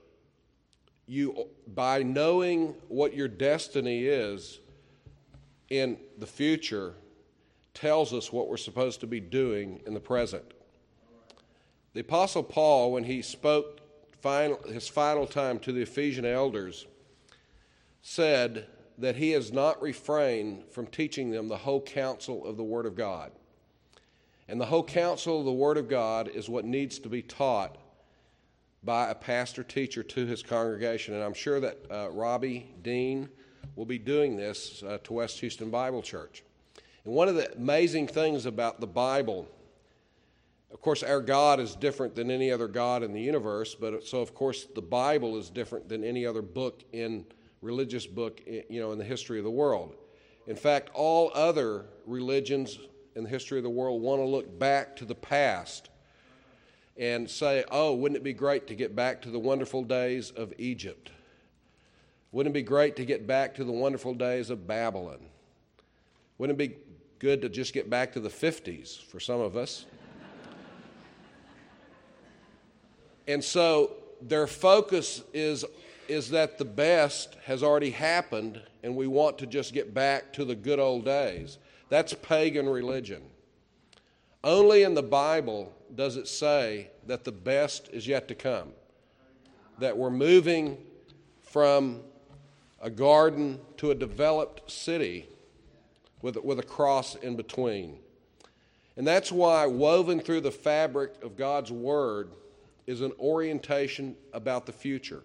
You, 1.07 1.47
by 1.67 2.03
knowing 2.03 2.75
what 2.87 3.15
your 3.15 3.27
destiny 3.27 4.05
is 4.05 4.59
in 5.69 5.97
the 6.19 6.27
future, 6.27 6.93
tells 7.73 8.13
us 8.13 8.31
what 8.31 8.47
we're 8.47 8.57
supposed 8.57 8.99
to 8.99 9.07
be 9.07 9.19
doing 9.19 9.81
in 9.87 9.93
the 9.93 9.99
present. 9.99 10.53
The 11.93 12.01
Apostle 12.01 12.43
Paul, 12.43 12.91
when 12.91 13.03
he 13.03 13.21
spoke 13.21 13.79
final, 14.21 14.59
his 14.63 14.87
final 14.87 15.25
time 15.25 15.59
to 15.59 15.71
the 15.71 15.81
Ephesian 15.81 16.25
elders, 16.25 16.85
said, 18.01 18.67
that 18.99 19.15
he 19.15 19.31
has 19.31 19.51
not 19.51 19.81
refrained 19.81 20.63
from 20.71 20.85
teaching 20.85 21.31
them 21.31 21.47
the 21.47 21.57
whole 21.57 21.81
counsel 21.81 22.45
of 22.45 22.57
the 22.57 22.63
Word 22.63 22.85
of 22.85 22.95
God. 22.95 23.31
And 24.47 24.59
the 24.59 24.65
whole 24.65 24.83
counsel 24.83 25.39
of 25.39 25.45
the 25.45 25.51
Word 25.53 25.77
of 25.77 25.87
God 25.87 26.27
is 26.27 26.49
what 26.49 26.65
needs 26.65 26.99
to 26.99 27.09
be 27.09 27.21
taught 27.21 27.77
by 28.83 29.09
a 29.09 29.15
pastor 29.15 29.63
teacher 29.63 30.03
to 30.03 30.25
his 30.25 30.43
congregation. 30.43 31.13
And 31.13 31.23
I'm 31.23 31.33
sure 31.33 31.59
that 31.59 31.77
uh, 31.89 32.09
Robbie 32.11 32.69
Dean 32.81 33.29
will 33.75 33.85
be 33.85 33.99
doing 33.99 34.35
this 34.35 34.83
uh, 34.83 34.97
to 35.03 35.13
West 35.13 35.39
Houston 35.39 35.69
Bible 35.69 36.01
Church. 36.01 36.43
And 37.05 37.13
one 37.13 37.29
of 37.29 37.35
the 37.35 37.53
amazing 37.53 38.07
things 38.07 38.45
about 38.45 38.81
the 38.81 38.87
Bible, 38.87 39.47
of 40.71 40.81
course, 40.81 41.01
our 41.01 41.21
God 41.21 41.59
is 41.59 41.75
different 41.75 42.15
than 42.15 42.29
any 42.29 42.51
other 42.51 42.67
God 42.67 43.01
in 43.01 43.11
the 43.11 43.21
universe, 43.21 43.75
but 43.75 44.05
so 44.05 44.21
of 44.21 44.35
course 44.35 44.67
the 44.75 44.81
Bible 44.81 45.37
is 45.37 45.49
different 45.49 45.89
than 45.89 46.03
any 46.03 46.25
other 46.25 46.41
book 46.41 46.83
in 46.93 47.25
religious 47.61 48.05
book 48.05 48.41
you 48.45 48.79
know, 48.79 48.91
in 48.91 48.97
the 48.97 49.03
history 49.03 49.39
of 49.39 49.43
the 49.43 49.51
world. 49.51 49.95
In 50.47 50.55
fact, 50.55 50.89
all 50.93 51.31
other 51.33 51.85
religions 52.05 52.79
in 53.15 53.23
the 53.23 53.29
history 53.29 53.57
of 53.57 53.63
the 53.63 53.69
world 53.69 54.01
want 54.01 54.21
to 54.21 54.25
look 54.25 54.59
back 54.59 54.95
to 54.97 55.05
the 55.05 55.15
past 55.15 55.89
and 56.97 57.29
say, 57.29 57.63
oh, 57.71 57.93
wouldn't 57.93 58.17
it 58.17 58.23
be 58.23 58.33
great 58.33 58.67
to 58.67 58.75
get 58.75 58.95
back 58.95 59.21
to 59.23 59.31
the 59.31 59.39
wonderful 59.39 59.83
days 59.83 60.31
of 60.31 60.53
Egypt? 60.57 61.11
Wouldn't 62.31 62.53
it 62.53 62.59
be 62.59 62.63
great 62.63 62.95
to 62.97 63.05
get 63.05 63.25
back 63.25 63.55
to 63.55 63.63
the 63.63 63.71
wonderful 63.71 64.13
days 64.13 64.49
of 64.49 64.67
Babylon? 64.67 65.19
Wouldn't 66.37 66.59
it 66.59 66.69
be 66.69 66.77
good 67.17 67.41
to 67.41 67.49
just 67.49 67.73
get 67.73 67.89
back 67.89 68.13
to 68.13 68.19
the 68.19 68.29
50s 68.29 69.03
for 69.03 69.19
some 69.19 69.41
of 69.41 69.57
us? 69.57 69.85
And 73.29 73.43
so 73.43 73.91
their 74.23 74.47
focus 74.47 75.21
is, 75.35 75.63
is 76.07 76.31
that 76.31 76.57
the 76.57 76.65
best 76.65 77.37
has 77.45 77.61
already 77.61 77.91
happened 77.91 78.59
and 78.81 78.95
we 78.95 79.05
want 79.05 79.37
to 79.37 79.45
just 79.45 79.71
get 79.71 79.93
back 79.93 80.33
to 80.33 80.43
the 80.43 80.55
good 80.55 80.79
old 80.79 81.05
days. 81.05 81.59
That's 81.89 82.15
pagan 82.15 82.67
religion. 82.67 83.21
Only 84.43 84.81
in 84.81 84.95
the 84.95 85.03
Bible 85.03 85.71
does 85.93 86.17
it 86.17 86.27
say 86.27 86.89
that 87.05 87.23
the 87.23 87.31
best 87.31 87.89
is 87.93 88.07
yet 88.07 88.27
to 88.29 88.35
come, 88.35 88.69
that 89.77 89.95
we're 89.95 90.09
moving 90.09 90.79
from 91.43 91.99
a 92.81 92.89
garden 92.89 93.59
to 93.77 93.91
a 93.91 93.95
developed 93.95 94.71
city 94.71 95.29
with, 96.23 96.35
with 96.37 96.57
a 96.57 96.63
cross 96.63 97.13
in 97.13 97.35
between. 97.35 97.99
And 98.97 99.05
that's 99.05 99.31
why, 99.31 99.67
woven 99.67 100.19
through 100.19 100.41
the 100.41 100.51
fabric 100.51 101.21
of 101.21 101.37
God's 101.37 101.71
Word, 101.71 102.31
is 102.89 103.01
an 103.01 103.11
orientation 103.19 104.15
about 104.33 104.65
the 104.65 104.71
future. 104.71 105.21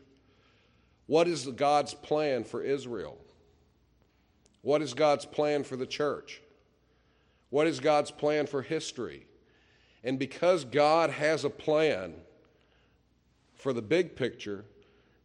What 1.07 1.27
is 1.27 1.47
God's 1.47 1.95
plan 1.95 2.45
for 2.45 2.62
Israel? 2.62 3.17
What 4.61 4.83
is 4.83 4.93
God's 4.93 5.25
plan 5.25 5.65
for 5.65 5.75
the 5.75 5.87
church? 5.87 6.43
What 7.49 7.67
is 7.67 7.81
God's 7.81 8.11
plan 8.11 8.47
for 8.47 8.61
history? 8.61 9.27
And 10.03 10.19
because 10.19 10.67
God 10.67 11.09
has 11.09 11.47
a 11.47 11.49
plan 11.49 12.12
for 13.55 13.73
the 13.73 13.81
big 13.81 14.15
picture, 14.15 14.67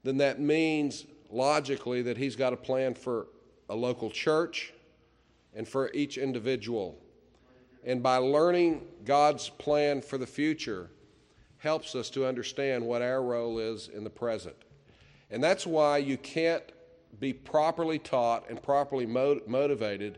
then 0.06 0.16
that 0.20 0.40
means 0.40 1.08
logically 1.30 2.02
that 2.04 2.16
He's 2.16 2.38
got 2.38 2.54
a 2.54 2.58
plan 2.58 2.94
for 2.94 3.28
a 3.70 3.76
local 3.76 4.10
church 4.10 4.74
and 5.54 5.68
for 5.68 5.92
each 5.94 6.18
individual. 6.18 6.98
And 7.84 8.02
by 8.02 8.16
learning 8.16 8.88
God's 9.04 9.50
plan 9.50 10.02
for 10.02 10.18
the 10.18 10.26
future, 10.26 10.90
helps 11.60 11.94
us 11.96 12.10
to 12.10 12.26
understand 12.26 12.86
what 12.86 13.02
our 13.02 13.22
role 13.22 13.60
is 13.60 13.90
in 13.90 14.04
the 14.04 14.10
present. 14.10 14.56
And 15.30 15.44
that's 15.44 15.68
why 15.68 15.98
you 15.98 16.18
can't 16.18 16.64
be 17.20 17.34
properly 17.34 18.00
taught 18.00 18.50
and 18.50 18.62
properly 18.62 19.06
motivated 19.06 20.18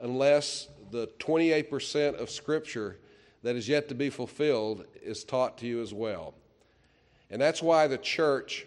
unless 0.00 0.68
the 0.90 1.08
28% 1.18 2.20
of 2.20 2.30
Scripture 2.30 2.98
that 3.42 3.56
is 3.56 3.68
yet 3.68 3.88
to 3.88 3.94
be 3.94 4.10
fulfilled 4.10 4.84
is 5.02 5.24
taught 5.24 5.58
to 5.58 5.66
you 5.66 5.80
as 5.80 5.94
well. 5.94 6.34
And 7.30 7.40
that's 7.40 7.62
why 7.62 7.86
the 7.86 7.98
church 7.98 8.66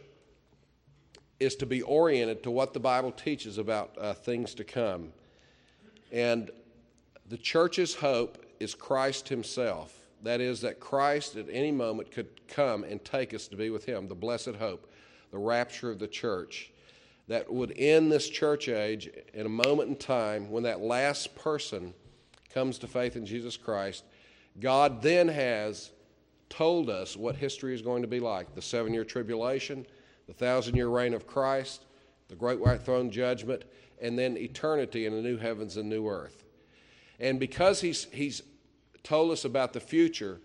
is 1.40 1.56
to 1.56 1.66
be 1.66 1.82
oriented 1.82 2.44
to 2.44 2.52
what 2.52 2.74
the 2.74 2.80
Bible 2.80 3.12
teaches 3.12 3.58
about 3.58 3.96
uh, 4.00 4.14
things 4.14 4.54
to 4.56 4.64
come. 4.64 5.14
And 6.12 6.50
the 7.30 7.38
church's 7.38 7.96
hope 7.96 8.44
is 8.60 8.76
Christ 8.76 9.30
Himself. 9.30 9.99
That 10.24 10.42
is, 10.42 10.62
that 10.62 10.80
Christ 10.80 11.36
at 11.36 11.46
any 11.52 11.72
moment 11.72 12.12
could 12.12 12.48
come 12.48 12.84
and 12.84 13.04
take 13.04 13.34
us 13.34 13.48
to 13.48 13.56
be 13.56 13.70
with 13.70 13.86
Him, 13.86 14.08
the 14.08 14.16
blessed 14.16 14.56
hope, 14.60 14.92
the 15.32 15.38
rapture 15.38 15.90
of 15.90 16.00
the 16.00 16.08
church 16.08 16.72
that 17.30 17.52
would 17.54 17.72
end 17.78 18.12
this 18.12 18.28
church 18.28 18.68
age 18.68 19.08
in 19.34 19.46
a 19.46 19.50
moment 19.50 19.88
in 19.88 19.96
time 19.96 20.50
when 20.50 20.64
that 20.64 20.82
last 20.82 21.36
person 21.36 21.94
comes 22.52 22.80
to 22.80 22.88
faith 22.88 23.16
in 23.16 23.26
Jesus 23.26 23.56
Christ. 23.56 24.04
God 24.60 25.04
then 25.04 25.28
has 25.28 25.92
told 26.50 26.90
us 26.90 27.16
what 27.16 27.36
history 27.36 27.76
is 27.76 27.84
going 27.84 28.02
to 28.02 28.08
be 28.08 28.20
like 28.20 28.56
the 28.56 28.62
seven 28.62 28.96
year 28.96 29.06
tribulation, 29.06 29.86
the 30.26 30.34
thousand 30.34 30.76
year 30.76 30.90
reign 30.90 31.14
of 31.14 31.28
Christ, 31.28 31.86
the 32.30 32.36
great 32.36 32.60
white 32.60 32.82
throne 32.82 33.12
judgment, 33.12 33.64
and 34.02 34.18
then 34.18 34.36
eternity 34.36 35.06
in 35.06 35.14
the 35.14 35.22
new 35.22 35.38
heavens 35.38 35.78
and 35.78 35.88
new 35.88 36.08
earth. 36.08 36.44
And 37.20 37.40
because 37.40 37.80
he's, 37.80 38.06
he's 38.12 38.42
told 39.04 39.32
us 39.32 39.46
about 39.46 39.74
the 39.74 39.80
future, 39.80 40.40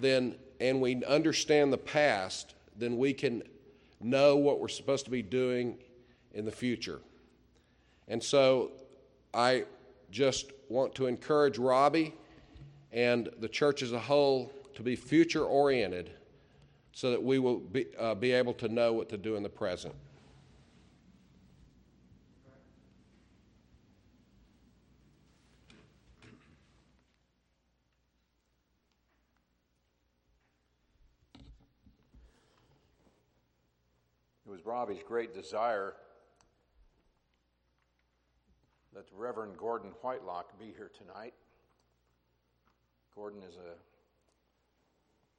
then 0.00 0.36
and 0.60 0.80
we 0.80 1.04
understand 1.04 1.72
the 1.72 1.78
past, 1.78 2.54
then 2.76 2.96
we 2.96 3.12
can 3.12 3.42
know 4.00 4.36
what 4.36 4.60
we're 4.60 4.68
supposed 4.68 5.04
to 5.04 5.10
be 5.10 5.22
doing 5.22 5.76
in 6.32 6.44
the 6.44 6.52
future. 6.52 7.00
And 8.08 8.22
so 8.22 8.72
I 9.32 9.64
just 10.10 10.52
want 10.68 10.94
to 10.96 11.06
encourage 11.06 11.58
Robbie 11.58 12.14
and 12.92 13.28
the 13.40 13.48
church 13.48 13.82
as 13.82 13.92
a 13.92 13.98
whole 13.98 14.52
to 14.74 14.82
be 14.82 14.96
future 14.96 15.44
oriented 15.44 16.10
so 16.92 17.10
that 17.10 17.22
we 17.22 17.38
will 17.38 17.58
be, 17.58 17.86
uh, 17.98 18.14
be 18.14 18.32
able 18.32 18.54
to 18.54 18.68
know 18.68 18.92
what 18.92 19.08
to 19.08 19.16
do 19.16 19.36
in 19.36 19.42
the 19.42 19.48
present. 19.48 19.94
Was 34.54 34.64
Robbie's 34.64 35.02
great 35.04 35.34
desire 35.34 35.94
that 38.94 39.04
Reverend 39.12 39.58
Gordon 39.58 39.90
Whitelock 40.00 40.56
be 40.60 40.66
here 40.66 40.92
tonight. 40.96 41.34
Gordon 43.16 43.42
is 43.42 43.56
a 43.56 43.74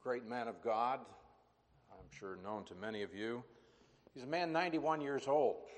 great 0.03 0.27
man 0.27 0.49
of 0.49 0.61
God, 0.61 0.99
I'm 1.93 2.11
sure 2.11 2.37
known 2.43 2.65
to 2.65 2.75
many 2.75 3.03
of 3.03 3.15
you. 3.15 3.41
He's 4.13 4.23
a 4.23 4.27
man 4.27 4.51
91 4.51 4.99
years 4.99 5.29
old, 5.29 5.69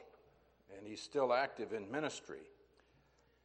and 0.76 0.88
he's 0.88 1.00
still 1.00 1.32
active 1.32 1.74
in 1.74 1.92
ministry. 1.92 2.42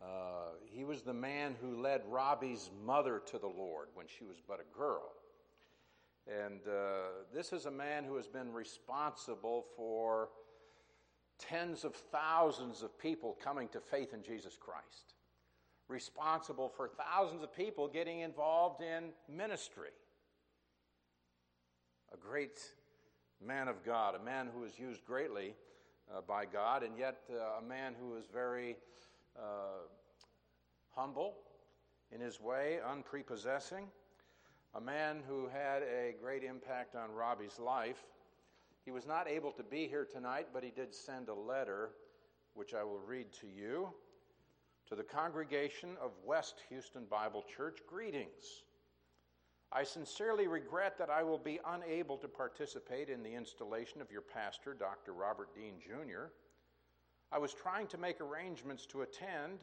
Uh, 0.01 0.55
he 0.64 0.84
was 0.84 1.03
the 1.03 1.12
man 1.12 1.55
who 1.61 1.78
led 1.78 2.01
Robbie's 2.09 2.70
mother 2.82 3.20
to 3.26 3.38
the 3.38 3.47
Lord 3.47 3.88
when 3.93 4.07
she 4.07 4.24
was 4.24 4.38
but 4.49 4.59
a 4.59 4.74
girl. 4.74 5.12
And 6.26 6.60
uh, 6.68 7.24
this 7.34 7.52
is 7.52 7.66
a 7.66 7.70
man 7.70 8.04
who 8.04 8.16
has 8.16 8.28
been 8.28 8.52
responsible 8.52 9.64
for 9.76 10.28
tens 11.38 11.84
of 11.84 11.94
thousands 11.94 12.82
of 12.82 12.96
people 12.98 13.36
coming 13.42 13.68
to 13.68 13.80
faith 13.80 14.14
in 14.14 14.22
Jesus 14.22 14.56
Christ, 14.58 15.14
responsible 15.88 16.68
for 16.68 16.88
thousands 16.88 17.42
of 17.42 17.54
people 17.54 17.88
getting 17.88 18.20
involved 18.20 18.82
in 18.82 19.10
ministry. 19.28 19.90
A 22.14 22.16
great 22.16 22.60
man 23.44 23.66
of 23.66 23.84
God, 23.84 24.14
a 24.14 24.24
man 24.24 24.48
who 24.54 24.64
is 24.64 24.78
used 24.78 25.04
greatly 25.04 25.54
uh, 26.14 26.20
by 26.20 26.44
God, 26.44 26.84
and 26.84 26.96
yet 26.96 27.22
uh, 27.30 27.58
a 27.58 27.62
man 27.62 27.94
who 28.00 28.16
is 28.16 28.26
very 28.32 28.76
uh, 29.36 29.88
humble 30.94 31.34
in 32.12 32.20
his 32.20 32.40
way, 32.40 32.78
unprepossessing, 32.88 33.86
a 34.74 34.80
man 34.80 35.22
who 35.28 35.48
had 35.48 35.82
a 35.82 36.14
great 36.20 36.44
impact 36.44 36.94
on 36.94 37.10
Robbie's 37.12 37.58
life 37.58 38.04
he 38.84 38.90
was 38.90 39.06
not 39.06 39.28
able 39.28 39.52
to 39.52 39.62
be 39.62 39.86
here 39.86 40.04
tonight, 40.04 40.48
but 40.52 40.64
he 40.64 40.70
did 40.70 40.94
send 40.94 41.28
a 41.28 41.34
letter, 41.34 41.90
which 42.54 42.74
I 42.74 42.82
will 42.82 42.98
read 42.98 43.32
to 43.40 43.46
you. 43.46 43.88
To 44.88 44.96
the 44.96 45.04
congregation 45.04 45.90
of 46.02 46.10
West 46.24 46.62
Houston 46.68 47.04
Bible 47.04 47.44
Church, 47.56 47.78
greetings. 47.86 48.64
I 49.70 49.84
sincerely 49.84 50.48
regret 50.48 50.98
that 50.98 51.08
I 51.08 51.22
will 51.22 51.38
be 51.38 51.60
unable 51.66 52.18
to 52.18 52.28
participate 52.28 53.08
in 53.08 53.22
the 53.22 53.34
installation 53.34 54.02
of 54.02 54.10
your 54.10 54.20
pastor, 54.20 54.74
Dr. 54.74 55.14
Robert 55.14 55.54
Dean 55.54 55.74
Jr. 55.80 56.26
I 57.30 57.38
was 57.38 57.54
trying 57.54 57.86
to 57.86 57.98
make 57.98 58.20
arrangements 58.20 58.84
to 58.86 59.02
attend, 59.02 59.60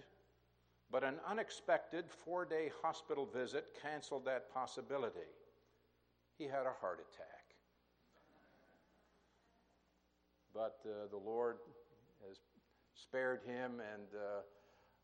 but 0.91 1.03
an 1.03 1.15
unexpected 1.27 2.05
four 2.25 2.45
day 2.45 2.71
hospital 2.81 3.25
visit 3.25 3.77
canceled 3.81 4.25
that 4.25 4.53
possibility. 4.53 5.19
He 6.37 6.45
had 6.45 6.65
a 6.65 6.73
heart 6.81 6.99
attack. 6.99 7.39
but 10.59 10.79
uh, 10.85 11.07
the 11.09 11.17
Lord 11.17 11.57
has 12.27 12.39
spared 12.93 13.39
him 13.45 13.81
and 13.93 14.07
uh, 14.13 14.41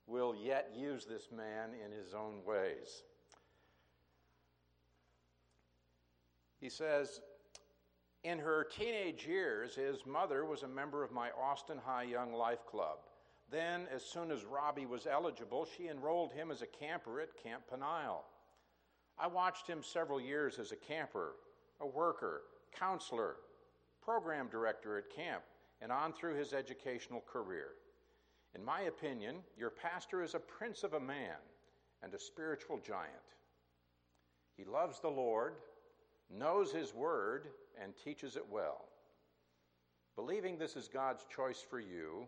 will 0.05 0.36
yet 0.36 0.71
use 0.75 1.05
this 1.05 1.29
man 1.36 1.69
in 1.83 1.91
his 1.91 2.13
own 2.13 2.43
ways. 2.45 3.03
He 6.59 6.69
says, 6.69 7.21
in 8.23 8.39
her 8.39 8.65
teenage 8.65 9.25
years, 9.25 9.75
his 9.75 10.05
mother 10.05 10.45
was 10.45 10.63
a 10.63 10.67
member 10.67 11.03
of 11.03 11.11
my 11.11 11.29
Austin 11.41 11.77
High 11.86 12.03
Young 12.03 12.33
Life 12.33 12.65
Club. 12.69 12.97
Then, 13.51 13.87
as 13.93 14.03
soon 14.03 14.31
as 14.31 14.43
Robbie 14.43 14.85
was 14.85 15.07
eligible, 15.07 15.65
she 15.65 15.87
enrolled 15.87 16.33
him 16.33 16.51
as 16.51 16.61
a 16.61 16.67
camper 16.67 17.21
at 17.21 17.41
Camp 17.41 17.63
Peniel. 17.69 18.23
I 19.17 19.27
watched 19.27 19.67
him 19.67 19.83
several 19.83 20.19
years 20.19 20.59
as 20.59 20.71
a 20.71 20.75
camper, 20.75 21.33
a 21.79 21.87
worker, 21.87 22.41
counselor, 22.77 23.35
program 24.03 24.47
director 24.49 24.97
at 24.97 25.15
camp, 25.15 25.43
and 25.81 25.91
on 25.91 26.13
through 26.13 26.35
his 26.35 26.53
educational 26.53 27.21
career. 27.21 27.69
In 28.55 28.63
my 28.63 28.81
opinion, 28.81 29.37
your 29.57 29.69
pastor 29.69 30.23
is 30.23 30.33
a 30.33 30.39
prince 30.39 30.83
of 30.83 30.93
a 30.93 30.99
man 30.99 31.37
and 32.01 32.13
a 32.13 32.19
spiritual 32.19 32.77
giant. 32.77 33.11
He 34.55 34.63
loves 34.63 34.99
the 34.99 35.09
Lord, 35.09 35.55
knows 36.29 36.71
his 36.71 36.93
word, 36.93 37.47
and 37.81 37.93
teaches 37.95 38.37
it 38.37 38.45
well. 38.49 38.85
Believing 40.15 40.57
this 40.57 40.75
is 40.75 40.87
God's 40.87 41.25
choice 41.33 41.61
for 41.61 41.79
you, 41.79 42.27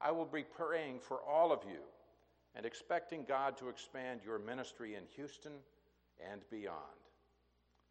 I 0.00 0.10
will 0.10 0.26
be 0.26 0.42
praying 0.42 1.00
for 1.00 1.20
all 1.22 1.52
of 1.52 1.60
you 1.66 1.80
and 2.54 2.66
expecting 2.66 3.24
God 3.24 3.56
to 3.58 3.68
expand 3.68 4.20
your 4.24 4.38
ministry 4.38 4.94
in 4.94 5.02
Houston 5.16 5.52
and 6.30 6.42
beyond. 6.50 6.78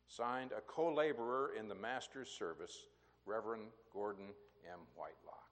Signed, 0.08 0.52
a 0.52 0.62
co 0.62 0.94
laborer 0.94 1.52
in 1.58 1.68
the 1.68 1.76
Master's 1.76 2.30
service, 2.30 2.86
Reverend 3.26 3.64
Gordon 3.94 4.28
M. 4.72 4.80
Whitelock. 4.96 5.44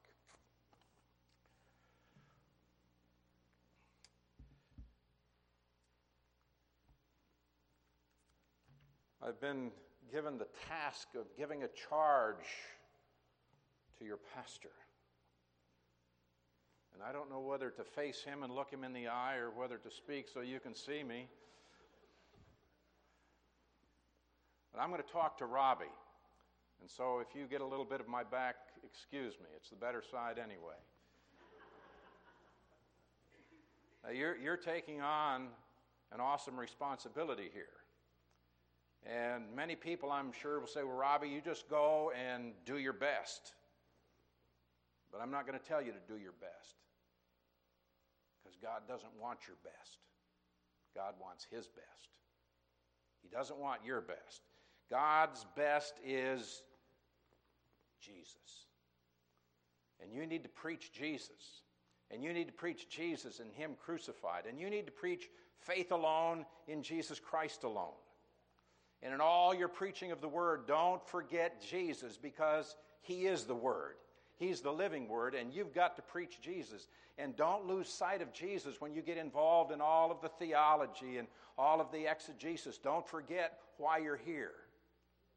I've 9.24 9.39
been 9.39 9.72
given 10.12 10.38
the 10.39 10.47
task 10.68 11.10
of 11.16 11.26
giving 11.38 11.64
a 11.64 11.68
charge 11.89 12.47
to 13.99 14.06
your 14.06 14.18
pastor. 14.36 14.72
And 16.94 17.04
I 17.04 17.12
don't 17.12 17.30
know 17.30 17.39
whether 17.39 17.70
to 17.70 17.84
face 17.84 18.24
him 18.24 18.44
and 18.44 18.54
look 18.54 18.72
him 18.72 18.84
in 18.84 18.94
the 18.94 19.08
eye 19.08 19.38
or 19.38 19.50
whether 19.50 19.78
to 19.78 19.92
speak 19.92 20.28
so 20.32 20.42
you 20.42 20.60
can 20.60 20.76
see 20.76 21.04
me. 21.04 21.28
But 24.74 24.82
I'm 24.82 24.89
going 24.89 25.02
to 25.02 25.12
talk 25.12 25.38
to 25.39 25.46
Robbie. 25.46 25.86
And 26.82 26.89
so 26.89 27.20
if 27.20 27.36
you 27.36 27.46
get 27.46 27.62
a 27.62 27.66
little 27.66 27.86
bit 27.86 28.00
of 28.00 28.08
my 28.08 28.24
back, 28.24 28.56
excuse 28.84 29.34
me. 29.39 29.48
It's 29.56 29.70
the 29.70 29.76
better 29.76 30.02
side 30.02 30.38
anyway. 30.38 30.80
now, 34.04 34.12
you're, 34.12 34.38
you're 34.38 34.58
taking 34.58 35.02
on 35.02 35.48
an 36.12 36.20
awesome 36.20 36.60
responsibility 36.60 37.50
here. 37.54 37.66
And 39.06 39.44
many 39.56 39.76
people, 39.76 40.12
I'm 40.12 40.32
sure, 40.32 40.60
will 40.60 40.68
say, 40.68 40.84
Well, 40.84 40.96
Robbie, 40.96 41.30
you 41.30 41.42
just 41.42 41.68
go 41.70 42.12
and 42.12 42.54
do 42.66 42.78
your 42.78 42.94
best. 42.94 43.54
But 45.12 45.22
I'm 45.22 45.32
not 45.32 45.45
going 45.45 45.59
to 45.59 45.66
tell 45.66 45.82
you 45.82 45.91
to 45.91 46.14
do 46.14 46.20
your 46.20 46.34
best. 46.39 46.76
Because 48.41 48.57
God 48.62 48.88
doesn't 48.88 49.12
want 49.20 49.39
your 49.47 49.57
best, 49.64 49.99
God 50.95 51.14
wants 51.22 51.45
His 51.49 51.68
best. 51.68 52.09
He 53.22 53.30
doesn't 53.30 53.59
want 53.59 53.82
your 53.86 54.01
best. 54.01 54.41
God's 54.89 55.45
best 55.55 55.93
is 56.03 56.64
Jesus. 58.01 58.66
And 60.01 60.12
you 60.12 60.26
need 60.26 60.43
to 60.43 60.49
preach 60.49 60.91
Jesus. 60.91 61.62
And 62.09 62.24
you 62.24 62.34
need 62.34 62.47
to 62.47 62.53
preach 62.53 62.89
Jesus 62.89 63.39
and 63.39 63.51
Him 63.53 63.72
crucified. 63.80 64.45
And 64.49 64.59
you 64.59 64.70
need 64.70 64.88
to 64.88 64.91
preach 64.91 65.30
faith 65.59 65.91
alone 65.91 66.45
in 66.68 66.82
Jesus 66.82 67.20
Christ 67.20 67.64
alone. 67.64 67.93
And 69.03 69.14
in 69.14 69.22
all 69.22 69.53
your 69.53 69.68
preaching 69.68 70.12
of 70.12 70.22
the 70.22 70.28
Word, 70.28 70.68
don't 70.68 71.05
forget 71.07 71.62
Jesus 71.62 72.18
because 72.18 72.76
He 73.01 73.26
is 73.26 73.45
the 73.45 73.55
Word. 73.55 73.95
He's 74.38 74.62
the 74.62 74.72
living 74.72 75.08
Word, 75.08 75.36
and 75.36 75.54
you've 75.54 75.74
got 75.74 75.96
to 75.98 76.02
preach 76.02 76.42
Jesus. 76.42 76.88
And 77.18 77.36
don't 77.36 77.68
lose 77.68 77.88
sight 77.88 78.22
of 78.22 78.34
Jesus 78.34 78.82
when 78.82 78.94
you 78.94 79.02
get 79.02 79.18
involved 79.18 79.72
in 79.72 79.82
all 79.82 80.12
of 80.12 80.22
the 80.22 80.30
theology 80.30 81.18
and 81.18 81.28
all 81.58 81.80
of 81.80 81.92
the 81.92 82.10
exegesis. 82.10 82.78
Don't 82.78 83.08
forget 83.08 83.60
why 83.78 84.00
you're 84.00 84.18
here. 84.18 84.54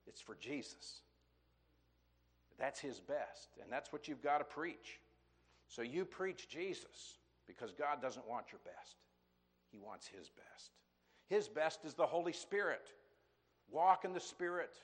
It's 0.06 0.20
for 0.20 0.36
Jesus. 0.36 1.00
That's 2.58 2.80
His 2.80 3.00
best, 3.00 3.50
and 3.62 3.70
that's 3.70 3.92
what 3.92 4.08
you've 4.08 4.22
got 4.22 4.38
to 4.38 4.44
preach. 4.44 5.00
So 5.68 5.82
you 5.82 6.04
preach 6.04 6.48
Jesus 6.48 7.18
because 7.46 7.72
God 7.72 8.00
doesn't 8.00 8.26
want 8.28 8.46
your 8.52 8.60
best, 8.64 8.96
He 9.70 9.78
wants 9.78 10.06
His 10.06 10.30
best. 10.30 10.70
His 11.28 11.48
best 11.48 11.84
is 11.84 11.94
the 11.94 12.06
Holy 12.06 12.32
Spirit. 12.32 12.92
Walk 13.70 14.04
in 14.04 14.12
the 14.12 14.20
Spirit, 14.20 14.76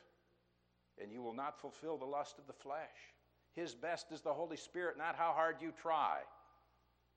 and 1.01 1.13
you 1.13 1.23
will 1.23 1.35
not 1.35 1.61
fulfill 1.61 1.97
the 1.97 2.07
lust 2.07 2.39
of 2.39 2.47
the 2.47 2.53
flesh. 2.53 3.15
His 3.55 3.75
best 3.75 4.13
is 4.13 4.21
the 4.21 4.33
Holy 4.33 4.57
Spirit, 4.57 4.97
not 4.97 5.17
how 5.17 5.33
hard 5.33 5.57
you 5.61 5.73
try. 5.83 6.19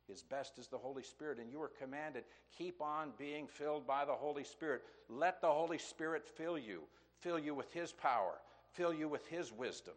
His 0.08 0.22
best 0.22 0.58
is 0.58 0.68
the 0.68 0.78
Holy 0.78 1.04
Spirit, 1.04 1.40
and 1.40 1.50
you 1.50 1.62
are 1.62 1.72
commanded 1.80 2.24
keep 2.58 2.82
on 2.82 3.12
being 3.18 3.48
filled 3.48 3.88
by 3.88 4.06
the 4.06 4.14
Holy 4.14 4.44
Spirit. 4.44 4.82
Let 5.10 5.42
the 5.42 5.48
Holy 5.48 5.78
Spirit 5.78 6.28
fill 6.28 6.58
you, 6.58 6.82
fill 7.20 7.40
you 7.40 7.56
with 7.56 7.72
His 7.72 7.92
power, 7.92 8.34
fill 8.74 8.94
you 8.94 9.08
with 9.08 9.26
His 9.28 9.52
wisdom. 9.52 9.94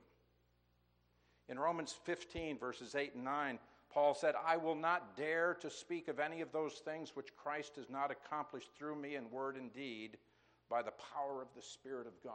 In 1.49 1.59
Romans 1.59 1.95
15, 2.05 2.59
verses 2.59 2.95
8 2.95 3.15
and 3.15 3.25
9, 3.25 3.59
Paul 3.91 4.15
said, 4.15 4.35
I 4.45 4.57
will 4.57 4.75
not 4.75 5.17
dare 5.17 5.55
to 5.61 5.71
speak 5.71 6.09
of 6.09 6.19
any 6.19 6.41
of 6.41 6.53
those 6.53 6.75
things 6.75 7.13
which 7.15 7.37
Christ 7.37 7.77
has 7.77 7.89
not 7.89 8.11
accomplished 8.11 8.69
through 8.77 8.97
me 8.97 9.15
in 9.15 9.31
word 9.31 9.57
and 9.57 9.73
deed 9.73 10.19
by 10.69 10.83
the 10.83 10.93
power 11.15 11.41
of 11.41 11.49
the 11.57 11.63
Spirit 11.63 12.07
of 12.07 12.23
God. 12.23 12.33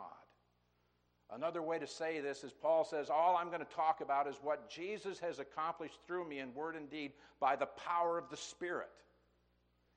Another 1.33 1.61
way 1.61 1.79
to 1.79 1.87
say 1.87 2.19
this 2.19 2.43
is 2.43 2.51
Paul 2.51 2.83
says, 2.83 3.09
All 3.09 3.37
I'm 3.37 3.47
going 3.47 3.65
to 3.65 3.75
talk 3.75 4.01
about 4.01 4.27
is 4.27 4.35
what 4.41 4.69
Jesus 4.69 5.17
has 5.19 5.39
accomplished 5.39 5.99
through 6.05 6.27
me 6.27 6.39
in 6.39 6.53
word 6.53 6.75
and 6.75 6.89
deed 6.89 7.13
by 7.39 7.55
the 7.55 7.67
power 7.67 8.17
of 8.17 8.29
the 8.29 8.37
Spirit. 8.37 8.89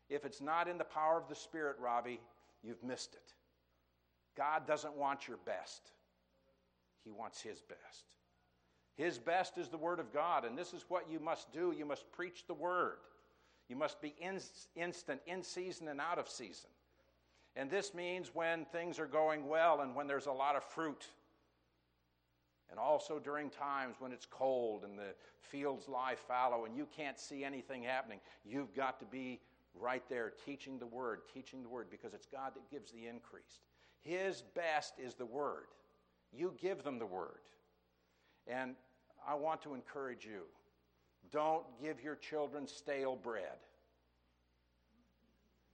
If 0.08 0.24
it's 0.24 0.40
not 0.40 0.68
in 0.68 0.78
the 0.78 0.84
power 0.84 1.18
of 1.18 1.28
the 1.28 1.34
Spirit, 1.34 1.76
Robbie, 1.80 2.20
you've 2.62 2.82
missed 2.84 3.14
it. 3.14 3.34
God 4.36 4.66
doesn't 4.66 4.96
want 4.96 5.26
your 5.26 5.38
best, 5.44 5.90
He 7.04 7.10
wants 7.10 7.40
His 7.40 7.62
best. 7.62 8.04
His 8.96 9.18
best 9.18 9.58
is 9.58 9.68
the 9.68 9.76
Word 9.76 9.98
of 9.98 10.12
God, 10.12 10.44
and 10.44 10.56
this 10.56 10.72
is 10.72 10.84
what 10.88 11.10
you 11.10 11.18
must 11.18 11.52
do. 11.52 11.74
You 11.76 11.84
must 11.84 12.10
preach 12.12 12.46
the 12.46 12.54
Word. 12.54 12.98
You 13.68 13.74
must 13.74 14.00
be 14.00 14.14
in, 14.20 14.38
instant, 14.76 15.20
in 15.26 15.42
season, 15.42 15.88
and 15.88 16.00
out 16.00 16.18
of 16.18 16.28
season. 16.28 16.70
And 17.56 17.70
this 17.70 17.92
means 17.92 18.30
when 18.34 18.66
things 18.66 19.00
are 19.00 19.06
going 19.06 19.48
well 19.48 19.80
and 19.80 19.96
when 19.96 20.06
there's 20.06 20.26
a 20.26 20.32
lot 20.32 20.54
of 20.54 20.62
fruit. 20.62 21.08
And 22.70 22.78
also 22.78 23.18
during 23.18 23.50
times 23.50 23.96
when 23.98 24.12
it's 24.12 24.26
cold 24.26 24.84
and 24.84 24.98
the 24.98 25.14
fields 25.40 25.88
lie 25.88 26.16
fallow 26.16 26.64
and 26.64 26.76
you 26.76 26.86
can't 26.96 27.18
see 27.18 27.44
anything 27.44 27.82
happening, 27.82 28.18
you've 28.44 28.74
got 28.74 28.98
to 29.00 29.06
be 29.06 29.40
right 29.74 30.02
there 30.08 30.32
teaching 30.44 30.78
the 30.78 30.86
word, 30.86 31.20
teaching 31.32 31.62
the 31.62 31.68
word, 31.68 31.88
because 31.90 32.14
it's 32.14 32.26
God 32.26 32.52
that 32.54 32.70
gives 32.70 32.90
the 32.92 33.06
increase. 33.06 33.60
His 34.00 34.42
best 34.54 34.94
is 34.98 35.14
the 35.14 35.26
word. 35.26 35.66
You 36.32 36.54
give 36.60 36.82
them 36.82 36.98
the 36.98 37.06
word. 37.06 37.40
And 38.46 38.74
I 39.26 39.34
want 39.34 39.62
to 39.62 39.74
encourage 39.74 40.24
you 40.24 40.42
don't 41.32 41.64
give 41.82 42.02
your 42.02 42.16
children 42.16 42.66
stale 42.66 43.16
bread. 43.16 43.58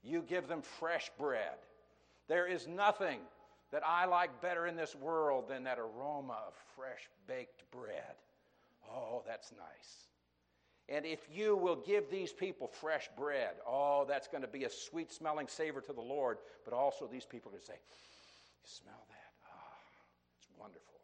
You 0.03 0.22
give 0.22 0.49
them 0.49 0.62
fresh 0.62 1.11
bread. 1.18 1.59
There 2.28 2.47
is 2.47 2.66
nothing 2.68 3.18
that 3.72 3.82
I 3.86 4.06
like 4.06 4.40
better 4.40 4.66
in 4.66 4.76
this 4.76 4.94
world 4.94 5.48
than 5.48 5.64
that 5.64 5.78
aroma 5.78 6.38
of 6.46 6.54
fresh 6.76 7.08
baked 7.26 7.70
bread. 7.70 8.16
Oh, 8.92 9.22
that's 9.26 9.52
nice. 9.52 10.08
And 10.88 11.06
if 11.06 11.20
you 11.32 11.56
will 11.56 11.76
give 11.76 12.10
these 12.10 12.32
people 12.32 12.66
fresh 12.66 13.08
bread, 13.16 13.50
oh, 13.66 14.04
that's 14.08 14.26
going 14.26 14.42
to 14.42 14.48
be 14.48 14.64
a 14.64 14.70
sweet 14.70 15.12
smelling 15.12 15.46
savor 15.46 15.80
to 15.82 15.92
the 15.92 16.00
Lord. 16.00 16.38
But 16.64 16.74
also, 16.74 17.06
these 17.06 17.24
people 17.24 17.50
are 17.50 17.52
going 17.52 17.60
to 17.60 17.66
say, 17.66 17.74
You 17.74 18.68
smell 18.68 19.06
that? 19.08 19.32
Ah, 19.46 19.76
it's 20.36 20.48
wonderful. 20.58 20.98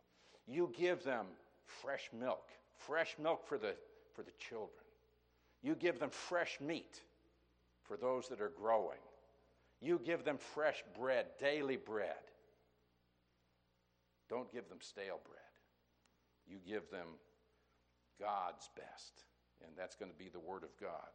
You 0.48 0.72
give 0.76 1.04
them 1.04 1.26
fresh 1.66 2.10
milk, 2.18 2.48
fresh 2.78 3.14
milk 3.22 3.46
for 3.46 3.58
the, 3.58 3.76
for 4.14 4.22
the 4.22 4.32
children. 4.40 4.70
You 5.62 5.76
give 5.76 6.00
them 6.00 6.10
fresh 6.10 6.58
meat 6.60 7.00
for 7.84 7.96
those 7.96 8.28
that 8.28 8.40
are 8.40 8.52
growing. 8.58 8.98
You 9.80 10.00
give 10.04 10.24
them 10.24 10.38
fresh 10.38 10.82
bread, 10.98 11.26
daily 11.38 11.76
bread. 11.76 12.16
Don't 14.28 14.52
give 14.52 14.68
them 14.68 14.78
stale 14.80 15.20
bread. 15.24 15.40
You 16.46 16.58
give 16.66 16.90
them 16.90 17.06
God's 18.20 18.70
best, 18.76 19.24
and 19.64 19.72
that's 19.76 19.96
going 19.96 20.10
to 20.10 20.16
be 20.16 20.28
the 20.28 20.40
Word 20.40 20.62
of 20.62 20.70
God. 20.80 21.10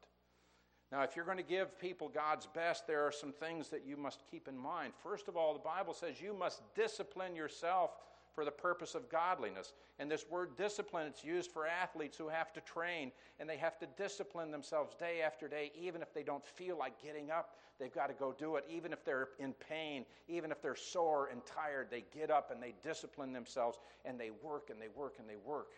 Now, 0.92 1.04
if 1.04 1.16
you're 1.16 1.26
going 1.26 1.38
to 1.38 1.44
give 1.44 1.80
people 1.80 2.10
God's 2.10 2.48
best, 2.48 2.86
there 2.86 3.06
are 3.06 3.12
some 3.12 3.32
things 3.32 3.70
that 3.70 3.86
you 3.86 3.96
must 3.96 4.24
keep 4.30 4.50
in 4.50 4.58
mind. 4.58 4.92
First 5.02 5.30
of 5.30 5.38
all, 5.38 5.54
the 5.54 5.60
Bible 5.60 5.94
says 5.94 6.20
you 6.22 6.34
must 6.34 6.62
discipline 6.76 7.34
yourself 7.36 7.92
for 8.34 8.46
the 8.46 8.52
purpose 8.52 8.96
of 8.96 9.10
godliness. 9.10 9.74
And 10.00 10.10
this 10.10 10.26
word 10.30 10.58
discipline, 10.58 11.08
it's 11.08 11.24
used 11.24 11.52
for 11.52 11.68
athletes 11.68 12.18
who 12.18 12.30
have 12.30 12.54
to 12.54 12.62
train 12.62 13.12
and 13.40 13.50
they 13.50 13.58
have 13.58 13.78
to 13.80 13.88
discipline 13.98 14.52
themselves 14.52 14.96
day 14.96 15.22
after 15.22 15.48
day, 15.48 15.72
even 15.80 16.02
if 16.02 16.14
they 16.14 16.24
don't 16.24 16.46
feel 16.46 16.78
like 16.78 17.02
getting 17.02 17.32
up. 17.32 17.56
They've 17.80 17.94
got 17.94 18.08
to 18.08 18.14
go 18.14 18.34
do 18.38 18.56
it. 18.56 18.66
Even 18.70 18.94
if 18.94 19.04
they're 19.04 19.30
in 19.40 19.54
pain, 19.54 20.06
even 20.28 20.52
if 20.52 20.62
they're 20.62 20.76
sore 20.76 21.30
and 21.32 21.42
tired, 21.46 21.88
they 21.90 22.06
get 22.14 22.30
up 22.30 22.52
and 22.52 22.62
they 22.62 22.76
discipline 22.84 23.34
themselves 23.34 23.80
and 24.06 24.20
they 24.20 24.32
work 24.44 24.70
and 24.70 24.82
they 24.82 24.90
work 24.96 25.16
and 25.20 25.28
they 25.28 25.36
work. 25.36 25.72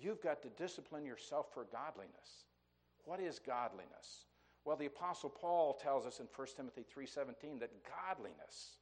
You've 0.00 0.22
got 0.22 0.42
to 0.42 0.48
discipline 0.50 1.04
yourself 1.04 1.46
for 1.52 1.66
godliness. 1.72 2.44
What 3.04 3.20
is 3.20 3.38
godliness? 3.38 4.26
Well, 4.64 4.76
the 4.76 4.86
apostle 4.86 5.30
Paul 5.30 5.74
tells 5.74 6.06
us 6.06 6.20
in 6.20 6.26
1 6.36 6.46
Timothy 6.56 6.84
3:17 6.84 7.58
that 7.60 7.70
godliness 7.84 8.76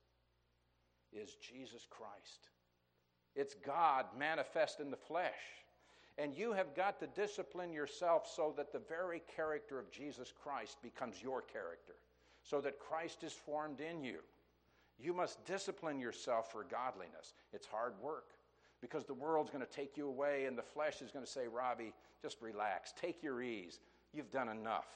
is 1.13 1.37
Jesus 1.37 1.87
Christ. 1.89 2.49
It's 3.35 3.55
God 3.55 4.07
manifest 4.19 4.81
in 4.81 4.91
the 4.91 4.97
flesh. 4.97 5.33
And 6.19 6.35
you 6.35 6.53
have 6.53 6.75
got 6.75 6.99
to 7.01 7.07
discipline 7.09 7.73
yourself 7.73 8.27
so 8.35 8.55
that 8.57 8.73
the 8.73 8.81
very 8.89 9.23
character 9.35 9.79
of 9.79 9.91
Jesus 9.91 10.33
Christ 10.43 10.79
becomes 10.83 11.23
your 11.23 11.43
character, 11.43 11.95
so 12.43 12.61
that 12.63 12.79
Christ 12.79 13.23
is 13.23 13.35
formed 13.35 13.81
in 13.81 14.03
you. 14.03 14.21
You 14.99 15.13
must 15.13 15.45
discipline 15.45 16.01
yourself 16.01 16.51
for 16.51 16.65
godliness. 16.65 17.35
It's 17.53 17.67
hard 17.67 17.93
work 18.01 18.31
because 18.81 19.05
the 19.05 19.15
world's 19.15 19.51
going 19.51 19.65
to 19.65 19.71
take 19.71 19.99
you 19.99 20.09
away 20.09 20.47
and 20.47 20.57
the 20.57 20.63
flesh 20.63 21.03
is 21.03 21.11
going 21.11 21.25
to 21.25 21.31
say, 21.31 21.47
Robbie, 21.47 21.93
just 22.23 22.41
relax, 22.41 22.95
take 22.99 23.23
your 23.23 23.43
ease. 23.43 23.81
You've 24.15 24.31
done 24.31 24.49
enough. 24.49 24.87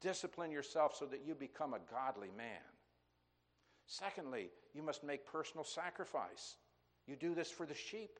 Discipline 0.00 0.50
yourself 0.50 0.96
so 0.96 1.06
that 1.06 1.22
you 1.24 1.34
become 1.34 1.74
a 1.74 1.80
godly 1.92 2.30
man. 2.36 2.58
Secondly, 3.88 4.50
you 4.74 4.82
must 4.82 5.02
make 5.02 5.26
personal 5.26 5.64
sacrifice. 5.64 6.56
You 7.06 7.16
do 7.16 7.34
this 7.34 7.50
for 7.50 7.64
the 7.64 7.74
sheep. 7.74 8.18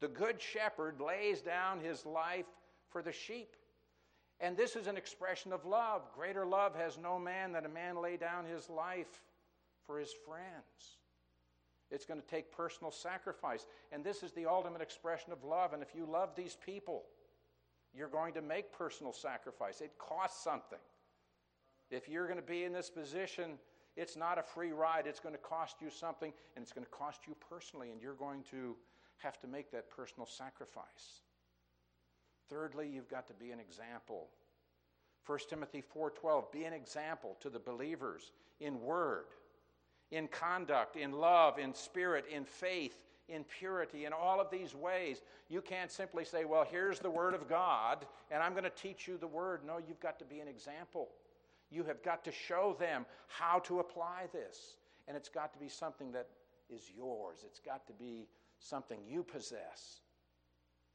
The 0.00 0.08
good 0.08 0.40
shepherd 0.40 1.00
lays 1.00 1.40
down 1.40 1.80
his 1.80 2.04
life 2.04 2.46
for 2.90 3.02
the 3.02 3.12
sheep. 3.12 3.56
And 4.38 4.56
this 4.56 4.76
is 4.76 4.86
an 4.86 4.98
expression 4.98 5.52
of 5.52 5.64
love. 5.64 6.02
Greater 6.14 6.46
love 6.46 6.76
has 6.76 6.98
no 6.98 7.18
man 7.18 7.52
than 7.52 7.64
a 7.64 7.70
man 7.70 8.00
lay 8.02 8.18
down 8.18 8.44
his 8.44 8.68
life 8.68 9.22
for 9.86 9.98
his 9.98 10.12
friends. 10.26 10.98
It's 11.90 12.04
going 12.04 12.20
to 12.20 12.26
take 12.26 12.52
personal 12.52 12.90
sacrifice. 12.90 13.66
And 13.92 14.04
this 14.04 14.22
is 14.22 14.32
the 14.32 14.46
ultimate 14.46 14.82
expression 14.82 15.32
of 15.32 15.42
love. 15.42 15.72
And 15.72 15.82
if 15.82 15.94
you 15.94 16.06
love 16.06 16.36
these 16.36 16.56
people, 16.64 17.04
you're 17.94 18.08
going 18.08 18.34
to 18.34 18.42
make 18.42 18.72
personal 18.72 19.14
sacrifice. 19.14 19.80
It 19.80 19.92
costs 19.98 20.44
something. 20.44 20.78
If 21.90 22.08
you're 22.08 22.26
going 22.26 22.38
to 22.38 22.46
be 22.46 22.64
in 22.64 22.72
this 22.72 22.90
position, 22.90 23.58
it's 24.00 24.16
not 24.16 24.38
a 24.38 24.42
free 24.42 24.72
ride. 24.72 25.06
It's 25.06 25.20
going 25.20 25.34
to 25.34 25.40
cost 25.40 25.76
you 25.82 25.90
something, 25.90 26.32
and 26.56 26.62
it's 26.62 26.72
going 26.72 26.86
to 26.86 26.90
cost 26.90 27.20
you 27.28 27.36
personally, 27.50 27.90
and 27.90 28.00
you're 28.00 28.14
going 28.14 28.42
to 28.50 28.74
have 29.18 29.38
to 29.40 29.46
make 29.46 29.70
that 29.72 29.90
personal 29.90 30.26
sacrifice. 30.26 31.20
Thirdly, 32.48 32.88
you've 32.88 33.10
got 33.10 33.26
to 33.26 33.34
be 33.34 33.50
an 33.50 33.60
example. 33.60 34.28
1 35.26 35.38
Timothy 35.50 35.82
4:12 35.94 36.50
be 36.50 36.64
an 36.64 36.72
example 36.72 37.36
to 37.40 37.50
the 37.50 37.58
believers 37.58 38.32
in 38.58 38.80
word, 38.80 39.26
in 40.10 40.28
conduct, 40.28 40.96
in 40.96 41.12
love, 41.12 41.58
in 41.58 41.74
spirit, 41.74 42.24
in 42.32 42.46
faith, 42.46 43.04
in 43.28 43.44
purity, 43.44 44.06
in 44.06 44.14
all 44.14 44.40
of 44.40 44.50
these 44.50 44.74
ways. 44.74 45.20
You 45.50 45.60
can't 45.60 45.90
simply 45.90 46.24
say, 46.24 46.46
Well, 46.46 46.66
here's 46.68 47.00
the 47.00 47.10
Word 47.10 47.34
of 47.34 47.48
God, 47.50 48.06
and 48.30 48.42
I'm 48.42 48.52
going 48.52 48.64
to 48.64 48.70
teach 48.70 49.06
you 49.06 49.18
the 49.18 49.26
Word. 49.26 49.60
No, 49.66 49.76
you've 49.76 50.00
got 50.00 50.18
to 50.20 50.24
be 50.24 50.40
an 50.40 50.48
example. 50.48 51.10
You 51.70 51.84
have 51.84 52.02
got 52.02 52.24
to 52.24 52.32
show 52.32 52.76
them 52.78 53.06
how 53.28 53.60
to 53.60 53.80
apply 53.80 54.26
this. 54.32 54.76
And 55.08 55.16
it's 55.16 55.28
got 55.28 55.52
to 55.52 55.58
be 55.58 55.68
something 55.68 56.12
that 56.12 56.28
is 56.68 56.90
yours, 56.96 57.38
it's 57.44 57.60
got 57.60 57.86
to 57.88 57.92
be 57.92 58.28
something 58.58 59.00
you 59.06 59.22
possess. 59.22 60.02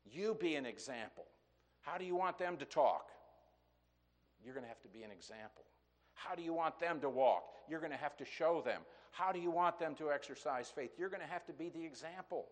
You 0.06 0.38
be 0.40 0.56
an 0.56 0.66
example. 0.66 1.26
How 1.82 1.98
do 1.98 2.06
you 2.06 2.16
want 2.16 2.38
them 2.38 2.58
to 2.58 2.66
talk? 2.66 3.10
You're 4.44 4.54
going 4.54 4.64
to 4.64 4.70
have 4.70 4.82
to 4.82 4.88
be 4.88 5.04
an 5.04 5.12
example. 5.12 5.64
How 6.14 6.36
do 6.36 6.44
you 6.44 6.54
want 6.54 6.80
them 6.80 7.00
to 7.02 7.10
walk? 7.10 7.44
You're 7.68 7.80
going 7.80 7.92
to 7.92 7.98
have 7.98 8.16
to 8.18 8.26
show 8.26 8.62
them. 8.64 8.82
How 9.12 9.32
do 9.32 9.40
you 9.40 9.52
want 9.52 9.80
them 9.80 9.96
to 9.96 10.12
exercise 10.12 10.72
faith? 10.74 10.92
You're 10.98 11.10
going 11.10 11.22
to 11.22 11.28
have 11.28 11.46
to 11.48 11.54
be 11.54 11.70
the 11.70 11.84
example. 11.84 12.46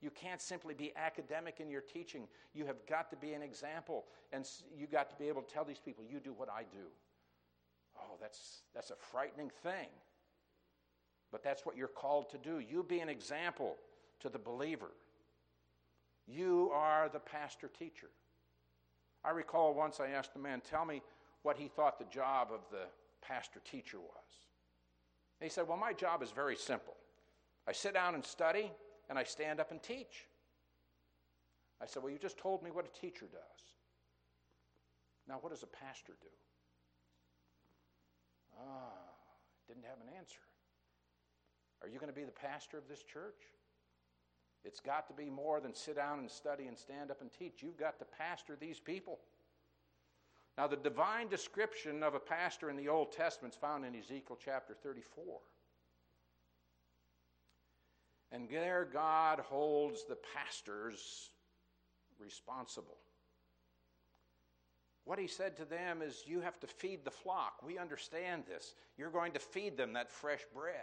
You 0.00 0.10
can't 0.10 0.40
simply 0.40 0.74
be 0.74 0.92
academic 0.96 1.60
in 1.60 1.70
your 1.70 1.80
teaching. 1.80 2.26
You 2.54 2.66
have 2.66 2.84
got 2.86 3.10
to 3.10 3.16
be 3.16 3.32
an 3.32 3.42
example. 3.42 4.04
And 4.32 4.46
you've 4.76 4.90
got 4.90 5.08
to 5.10 5.16
be 5.16 5.28
able 5.28 5.42
to 5.42 5.52
tell 5.52 5.64
these 5.64 5.78
people, 5.78 6.04
you 6.04 6.20
do 6.20 6.32
what 6.32 6.48
I 6.48 6.62
do. 6.72 6.86
Oh, 8.02 8.16
that's, 8.20 8.62
that's 8.74 8.90
a 8.90 8.96
frightening 8.96 9.50
thing. 9.62 9.88
But 11.30 11.42
that's 11.42 11.64
what 11.64 11.76
you're 11.76 11.88
called 11.88 12.30
to 12.30 12.38
do. 12.38 12.58
You 12.58 12.82
be 12.82 13.00
an 13.00 13.08
example 13.08 13.76
to 14.20 14.28
the 14.28 14.38
believer. 14.38 14.90
You 16.26 16.70
are 16.72 17.08
the 17.08 17.18
pastor 17.18 17.68
teacher. 17.68 18.08
I 19.24 19.30
recall 19.30 19.74
once 19.74 20.00
I 20.00 20.08
asked 20.08 20.32
a 20.36 20.38
man, 20.38 20.60
tell 20.60 20.84
me 20.84 21.02
what 21.42 21.56
he 21.56 21.68
thought 21.68 21.98
the 21.98 22.04
job 22.04 22.48
of 22.52 22.60
the 22.70 22.86
pastor 23.26 23.60
teacher 23.64 23.98
was. 23.98 24.32
And 25.40 25.48
he 25.48 25.52
said, 25.52 25.66
Well, 25.66 25.76
my 25.76 25.92
job 25.92 26.22
is 26.22 26.30
very 26.30 26.56
simple. 26.56 26.94
I 27.66 27.72
sit 27.72 27.94
down 27.94 28.14
and 28.14 28.24
study, 28.24 28.70
and 29.08 29.18
I 29.18 29.24
stand 29.24 29.60
up 29.60 29.70
and 29.70 29.82
teach. 29.82 30.26
I 31.80 31.86
said, 31.86 32.02
Well, 32.02 32.12
you 32.12 32.18
just 32.18 32.38
told 32.38 32.62
me 32.62 32.70
what 32.70 32.86
a 32.86 33.00
teacher 33.00 33.26
does. 33.30 33.62
Now, 35.28 35.38
what 35.40 35.50
does 35.50 35.62
a 35.62 35.66
pastor 35.66 36.14
do? 36.20 36.28
Ah, 38.62 38.92
didn't 39.68 39.84
have 39.84 40.00
an 40.00 40.14
answer. 40.16 40.40
Are 41.82 41.88
you 41.88 41.98
going 41.98 42.12
to 42.12 42.14
be 42.14 42.24
the 42.24 42.30
pastor 42.30 42.78
of 42.78 42.88
this 42.88 43.02
church? 43.02 43.42
It's 44.64 44.80
got 44.80 45.08
to 45.08 45.14
be 45.14 45.28
more 45.28 45.60
than 45.60 45.74
sit 45.74 45.96
down 45.96 46.20
and 46.20 46.30
study 46.30 46.66
and 46.66 46.78
stand 46.78 47.10
up 47.10 47.20
and 47.20 47.30
teach. 47.32 47.62
You've 47.62 47.76
got 47.76 47.98
to 47.98 48.04
pastor 48.04 48.56
these 48.60 48.78
people. 48.78 49.18
Now, 50.56 50.66
the 50.68 50.76
divine 50.76 51.28
description 51.28 52.02
of 52.02 52.14
a 52.14 52.20
pastor 52.20 52.70
in 52.70 52.76
the 52.76 52.88
Old 52.88 53.12
Testament 53.12 53.54
is 53.54 53.58
found 53.58 53.84
in 53.84 53.96
Ezekiel 53.96 54.38
chapter 54.42 54.74
34. 54.74 55.40
And 58.30 58.48
there, 58.48 58.88
God 58.90 59.40
holds 59.40 60.04
the 60.08 60.16
pastors 60.34 61.30
responsible. 62.18 62.98
What 65.04 65.18
he 65.18 65.26
said 65.26 65.56
to 65.56 65.64
them 65.64 66.00
is, 66.02 66.22
You 66.26 66.40
have 66.40 66.60
to 66.60 66.66
feed 66.66 67.04
the 67.04 67.10
flock. 67.10 67.54
We 67.64 67.78
understand 67.78 68.44
this. 68.46 68.74
You're 68.96 69.10
going 69.10 69.32
to 69.32 69.40
feed 69.40 69.76
them 69.76 69.94
that 69.94 70.10
fresh 70.10 70.42
bread. 70.54 70.74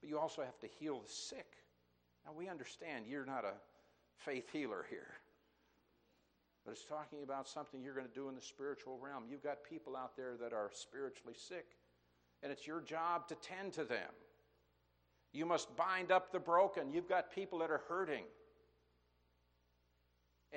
But 0.00 0.10
you 0.10 0.18
also 0.18 0.42
have 0.42 0.58
to 0.60 0.66
heal 0.66 1.00
the 1.00 1.10
sick. 1.10 1.56
Now, 2.26 2.32
we 2.36 2.48
understand 2.48 3.06
you're 3.08 3.24
not 3.24 3.44
a 3.44 3.54
faith 4.16 4.50
healer 4.52 4.84
here. 4.90 5.14
But 6.64 6.72
it's 6.72 6.84
talking 6.84 7.22
about 7.22 7.46
something 7.46 7.82
you're 7.82 7.94
going 7.94 8.06
to 8.06 8.14
do 8.14 8.28
in 8.28 8.34
the 8.34 8.40
spiritual 8.40 8.98
realm. 8.98 9.24
You've 9.28 9.42
got 9.42 9.58
people 9.68 9.96
out 9.96 10.16
there 10.16 10.36
that 10.40 10.52
are 10.52 10.70
spiritually 10.72 11.34
sick, 11.36 11.66
and 12.42 12.50
it's 12.50 12.66
your 12.66 12.80
job 12.80 13.28
to 13.28 13.34
tend 13.34 13.74
to 13.74 13.84
them. 13.84 14.10
You 15.32 15.44
must 15.44 15.76
bind 15.76 16.10
up 16.10 16.32
the 16.32 16.38
broken. 16.38 16.92
You've 16.92 17.08
got 17.08 17.34
people 17.34 17.58
that 17.58 17.70
are 17.70 17.82
hurting. 17.88 18.24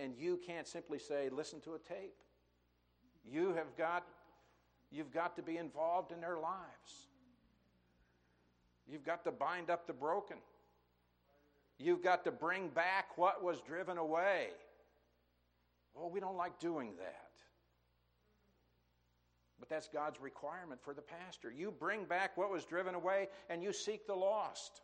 And 0.01 0.13
you 0.17 0.39
can't 0.45 0.67
simply 0.67 0.99
say, 0.99 1.29
listen 1.29 1.59
to 1.61 1.73
a 1.73 1.79
tape. 1.79 2.15
You 3.25 3.53
have 3.53 3.75
got, 3.77 4.05
you've 4.91 5.11
got 5.11 5.35
to 5.37 5.41
be 5.41 5.57
involved 5.57 6.11
in 6.11 6.21
their 6.21 6.37
lives. 6.37 7.07
You've 8.87 9.03
got 9.03 9.23
to 9.25 9.31
bind 9.31 9.69
up 9.69 9.87
the 9.87 9.93
broken. 9.93 10.37
You've 11.79 12.03
got 12.03 12.23
to 12.23 12.31
bring 12.31 12.69
back 12.69 13.17
what 13.17 13.43
was 13.43 13.59
driven 13.61 13.97
away. 13.97 14.47
Oh, 15.99 16.07
we 16.07 16.19
don't 16.19 16.37
like 16.37 16.59
doing 16.59 16.93
that. 16.99 17.27
But 19.59 19.69
that's 19.69 19.87
God's 19.87 20.21
requirement 20.21 20.79
for 20.83 20.93
the 20.93 21.01
pastor. 21.01 21.51
You 21.51 21.71
bring 21.71 22.05
back 22.05 22.37
what 22.37 22.51
was 22.51 22.63
driven 22.65 22.95
away 22.95 23.27
and 23.49 23.63
you 23.63 23.73
seek 23.73 24.05
the 24.05 24.15
lost. 24.15 24.81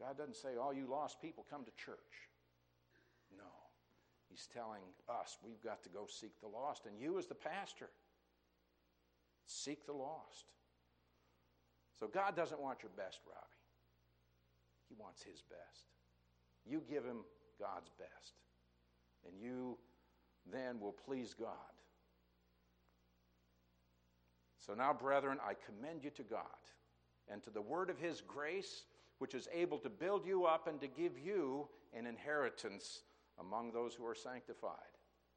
God 0.00 0.18
doesn't 0.18 0.36
say, 0.36 0.56
all 0.60 0.74
you 0.74 0.86
lost 0.90 1.20
people 1.20 1.46
come 1.48 1.64
to 1.64 1.70
church. 1.72 2.28
No. 3.36 3.44
He's 4.28 4.48
telling 4.52 4.82
us 5.08 5.38
we've 5.42 5.62
got 5.62 5.82
to 5.84 5.88
go 5.88 6.06
seek 6.08 6.40
the 6.40 6.48
lost. 6.48 6.86
And 6.86 7.00
you, 7.00 7.18
as 7.18 7.26
the 7.26 7.34
pastor, 7.34 7.88
seek 9.46 9.86
the 9.86 9.92
lost. 9.92 10.46
So 11.98 12.06
God 12.06 12.36
doesn't 12.36 12.60
want 12.60 12.82
your 12.82 12.92
best, 12.96 13.20
Robbie. 13.26 13.40
He 14.88 14.94
wants 14.98 15.22
His 15.22 15.42
best. 15.42 15.86
You 16.66 16.82
give 16.88 17.04
Him 17.04 17.24
God's 17.58 17.90
best. 17.98 18.34
And 19.26 19.40
you 19.40 19.78
then 20.52 20.78
will 20.78 20.92
please 20.92 21.34
God. 21.34 21.48
So 24.66 24.74
now, 24.74 24.92
brethren, 24.92 25.38
I 25.46 25.54
commend 25.54 26.02
you 26.02 26.10
to 26.10 26.22
God 26.24 26.42
and 27.28 27.42
to 27.44 27.50
the 27.50 27.62
word 27.62 27.88
of 27.88 27.98
his 27.98 28.20
grace, 28.20 28.84
which 29.18 29.34
is 29.34 29.48
able 29.52 29.78
to 29.78 29.88
build 29.88 30.26
you 30.26 30.44
up 30.44 30.66
and 30.66 30.80
to 30.80 30.86
give 30.86 31.18
you 31.18 31.66
an 31.94 32.06
inheritance 32.06 33.02
among 33.40 33.72
those 33.72 33.94
who 33.94 34.06
are 34.06 34.14
sanctified. 34.14 34.72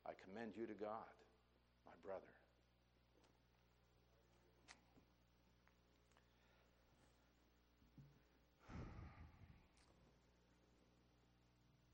I 0.06 0.12
commend 0.26 0.54
you 0.58 0.66
to 0.66 0.74
God, 0.74 0.90
my 1.86 1.94
brother. 2.04 2.26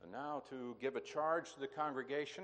And 0.03 0.11
now 0.11 0.43
to 0.49 0.75
give 0.79 0.95
a 0.95 1.01
charge 1.01 1.53
to 1.53 1.59
the 1.59 1.67
congregation, 1.67 2.43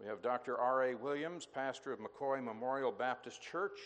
we 0.00 0.06
have 0.06 0.22
Dr. 0.22 0.58
R.A. 0.58 0.94
Williams, 0.94 1.46
pastor 1.46 1.92
of 1.92 1.98
McCoy 1.98 2.42
Memorial 2.42 2.92
Baptist 2.92 3.42
Church 3.42 3.78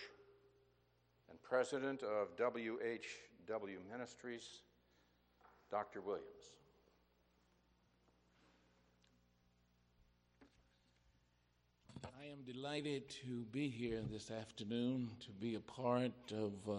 president 1.42 2.02
of 2.02 2.36
WHW 2.36 3.78
Ministries. 3.90 4.62
Dr. 5.72 6.02
Williams. 6.02 6.26
I 12.04 12.26
am 12.26 12.42
delighted 12.44 13.08
to 13.24 13.46
be 13.52 13.70
here 13.70 14.02
this 14.12 14.30
afternoon 14.30 15.08
to 15.20 15.30
be 15.40 15.54
a 15.54 15.60
part 15.60 16.12
of 16.30 16.52
uh, 16.68 16.74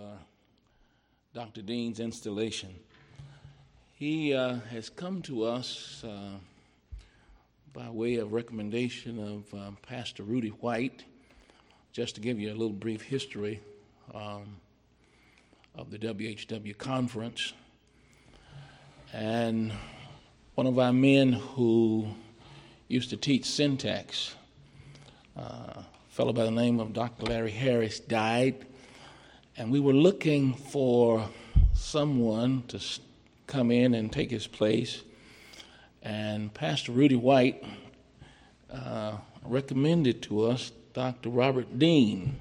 Dr. 1.33 1.63
Dean's 1.63 1.99
installation. 1.99 2.69
He 3.95 4.35
uh, 4.35 4.57
has 4.69 4.89
come 4.89 5.23
to 5.23 5.43
us 5.45 6.03
uh, 6.03 6.37
by 7.73 7.89
way 7.89 8.17
of 8.17 8.31
recommendation 8.31 9.17
of 9.17 9.59
uh, 9.59 9.71
Pastor 9.81 10.21
Rudy 10.21 10.49
White. 10.49 11.03
Just 11.93 12.13
to 12.13 12.21
give 12.21 12.39
you 12.39 12.51
a 12.51 12.53
little 12.53 12.69
brief 12.69 13.01
history 13.01 13.59
um, 14.13 14.57
of 15.75 15.89
the 15.89 15.97
WHW 15.97 16.77
conference. 16.77 17.53
And 19.11 19.73
one 20.55 20.67
of 20.67 20.77
our 20.77 20.93
men 20.93 21.33
who 21.33 22.07
used 22.87 23.09
to 23.09 23.17
teach 23.17 23.45
syntax, 23.45 24.35
uh, 25.35 25.41
a 25.41 25.85
fellow 26.09 26.33
by 26.33 26.43
the 26.43 26.51
name 26.51 26.79
of 26.79 26.93
Dr. 26.93 27.25
Larry 27.25 27.51
Harris, 27.51 27.99
died. 27.99 28.65
And 29.57 29.71
we 29.71 29.79
were 29.79 29.93
looking 29.93 30.53
for 30.53 31.27
someone 31.73 32.63
to 32.67 32.79
come 33.47 33.71
in 33.71 33.93
and 33.93 34.11
take 34.11 34.31
his 34.31 34.47
place. 34.47 35.01
And 36.01 36.53
Pastor 36.53 36.91
Rudy 36.91 37.15
White 37.15 37.63
uh, 38.71 39.17
recommended 39.43 40.21
to 40.23 40.45
us 40.45 40.71
Dr. 40.93 41.29
Robert 41.29 41.79
Dean. 41.79 42.39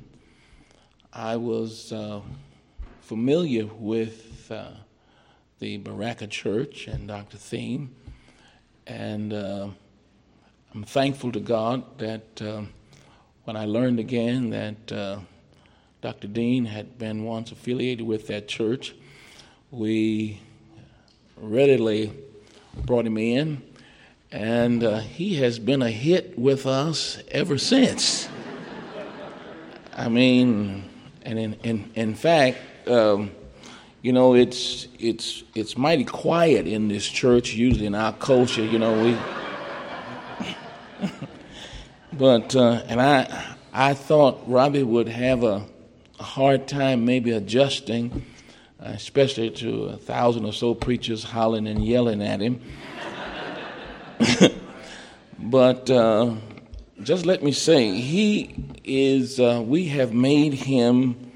I 1.14 1.36
was 1.36 1.92
uh, 1.92 2.22
familiar 3.02 3.66
with 3.66 4.50
uh, 4.50 4.70
the 5.58 5.78
Berachah 5.78 6.30
Church 6.30 6.86
and 6.86 7.06
Dr. 7.06 7.36
Thieme, 7.36 7.88
and 8.86 9.30
uh, 9.30 9.68
I'm 10.74 10.84
thankful 10.84 11.30
to 11.32 11.40
God 11.40 11.98
that 11.98 12.40
uh, 12.40 12.62
when 13.44 13.56
I 13.56 13.66
learned 13.66 14.00
again 14.00 14.48
that 14.50 14.90
uh, 14.90 15.18
Dr. 16.00 16.28
Dean 16.28 16.64
had 16.64 16.96
been 16.98 17.24
once 17.24 17.52
affiliated 17.52 18.06
with 18.06 18.28
that 18.28 18.48
church, 18.48 18.94
we 19.70 20.40
readily 21.36 22.10
brought 22.86 23.06
him 23.06 23.18
in, 23.18 23.60
and 24.30 24.82
uh, 24.82 25.00
he 25.00 25.34
has 25.34 25.58
been 25.58 25.82
a 25.82 25.90
hit 25.90 26.38
with 26.38 26.64
us 26.64 27.18
ever 27.30 27.58
since. 27.58 28.30
I 29.94 30.08
mean, 30.08 30.88
and 31.24 31.38
in, 31.38 31.54
in, 31.62 31.90
in 31.94 32.14
fact, 32.14 32.58
um, 32.88 33.30
you 34.02 34.12
know, 34.12 34.34
it's, 34.34 34.88
it's, 34.98 35.42
it's 35.54 35.76
mighty 35.76 36.04
quiet 36.04 36.66
in 36.66 36.88
this 36.88 37.06
church, 37.06 37.54
usually 37.54 37.86
in 37.86 37.94
our 37.94 38.12
culture, 38.12 38.64
you 38.64 38.78
know, 38.78 39.04
we. 39.04 39.16
but, 42.12 42.56
uh, 42.56 42.82
and 42.88 43.00
I, 43.00 43.56
I 43.72 43.94
thought 43.94 44.42
Robbie 44.46 44.82
would 44.82 45.08
have 45.08 45.44
a, 45.44 45.64
a 46.18 46.22
hard 46.22 46.66
time 46.66 47.04
maybe 47.04 47.30
adjusting 47.30 48.26
especially 48.84 49.50
to 49.50 49.84
a 49.84 49.96
thousand 49.96 50.44
or 50.44 50.52
so 50.52 50.74
preachers 50.74 51.22
hollering 51.22 51.66
and 51.66 51.84
yelling 51.84 52.22
at 52.22 52.40
him. 52.40 52.60
but 55.38 55.88
uh, 55.90 56.34
just 57.02 57.26
let 57.26 57.42
me 57.42 57.50
say, 57.52 57.90
he 57.92 58.54
is, 58.84 59.40
uh, 59.40 59.60
we 59.64 59.88
have 59.88 60.12
made 60.12 60.52
him 60.54 61.32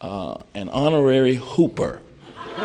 uh, 0.00 0.36
an 0.54 0.68
honorary 0.68 1.34
hooper. 1.34 2.00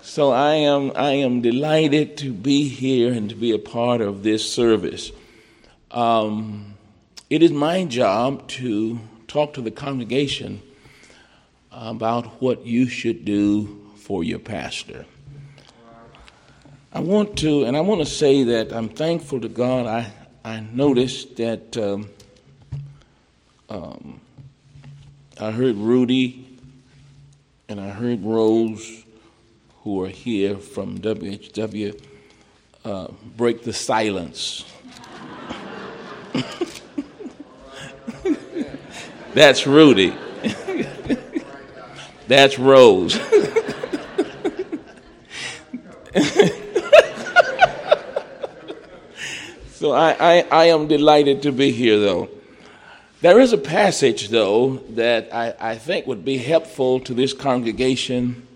so 0.00 0.30
I 0.30 0.54
am, 0.54 0.92
I 0.96 1.10
am 1.10 1.42
delighted 1.42 2.16
to 2.18 2.32
be 2.32 2.68
here 2.68 3.12
and 3.12 3.28
to 3.28 3.36
be 3.36 3.52
a 3.52 3.58
part 3.58 4.00
of 4.00 4.22
this 4.22 4.50
service. 4.50 5.12
Um, 5.90 6.74
it 7.28 7.42
is 7.42 7.52
my 7.52 7.84
job 7.84 8.48
to 8.48 8.98
talk 9.26 9.52
to 9.54 9.60
the 9.60 9.70
congregation 9.70 10.62
about 11.70 12.40
what 12.40 12.64
you 12.64 12.88
should 12.88 13.26
do 13.26 13.87
for 14.08 14.24
your 14.24 14.38
pastor. 14.38 15.04
I 16.94 17.00
want 17.00 17.36
to, 17.40 17.64
and 17.64 17.76
I 17.76 17.82
want 17.82 18.00
to 18.00 18.06
say 18.06 18.42
that 18.44 18.72
I'm 18.72 18.88
thankful 18.88 19.38
to 19.42 19.48
God. 19.48 19.84
I, 19.84 20.10
I 20.42 20.60
noticed 20.60 21.36
that 21.36 21.76
um, 21.76 22.08
um, 23.68 24.18
I 25.38 25.50
heard 25.50 25.76
Rudy 25.76 26.58
and 27.68 27.78
I 27.78 27.90
heard 27.90 28.24
Rose, 28.24 29.04
who 29.84 30.02
are 30.02 30.08
here 30.08 30.56
from 30.56 31.00
WHW, 31.00 32.02
uh, 32.86 33.08
break 33.36 33.62
the 33.62 33.74
silence 33.74 34.64
That's 39.34 39.66
Rudy. 39.66 40.14
That's 42.26 42.58
Rose. 42.58 43.18
so 49.72 49.92
I, 49.92 50.16
I, 50.18 50.46
I, 50.50 50.64
am 50.66 50.86
delighted 50.88 51.42
to 51.42 51.52
be 51.52 51.70
here, 51.70 51.98
though. 51.98 52.30
There 53.20 53.40
is 53.40 53.52
a 53.52 53.58
passage, 53.58 54.28
though, 54.28 54.76
that 54.90 55.28
I, 55.34 55.54
I 55.60 55.74
think 55.76 56.06
would 56.06 56.24
be 56.24 56.38
helpful 56.38 57.00
to 57.00 57.12
this 57.12 57.32
congregation 57.34 58.46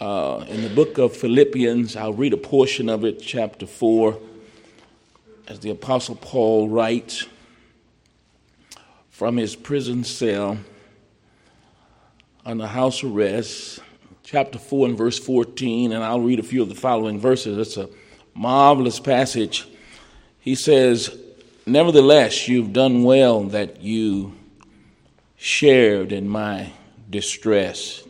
uh, 0.00 0.44
in 0.48 0.62
the 0.62 0.70
book 0.70 0.98
of 0.98 1.16
Philippians. 1.16 1.94
I'll 1.94 2.12
read 2.12 2.32
a 2.32 2.38
portion 2.38 2.88
of 2.88 3.04
it, 3.04 3.20
chapter 3.20 3.66
4 3.66 4.18
as 5.48 5.60
the 5.60 5.70
Apostle 5.70 6.16
Paul 6.16 6.68
writes 6.68 7.26
from 9.10 9.36
his 9.36 9.54
prison 9.54 10.02
cell 10.02 10.58
under 12.44 12.66
house 12.66 13.04
arrest, 13.04 13.80
chapter 14.26 14.58
4 14.58 14.88
and 14.88 14.98
verse 14.98 15.20
14, 15.20 15.92
and 15.92 16.02
I'll 16.02 16.20
read 16.20 16.40
a 16.40 16.42
few 16.42 16.60
of 16.60 16.68
the 16.68 16.74
following 16.74 17.20
verses. 17.20 17.56
It's 17.58 17.76
a 17.76 17.88
marvelous 18.34 18.98
passage. 18.98 19.68
He 20.40 20.56
says, 20.56 21.16
Nevertheless, 21.64 22.48
you've 22.48 22.72
done 22.72 23.04
well 23.04 23.44
that 23.44 23.82
you 23.82 24.34
shared 25.36 26.10
in 26.10 26.28
my 26.28 26.72
distress. 27.08 28.02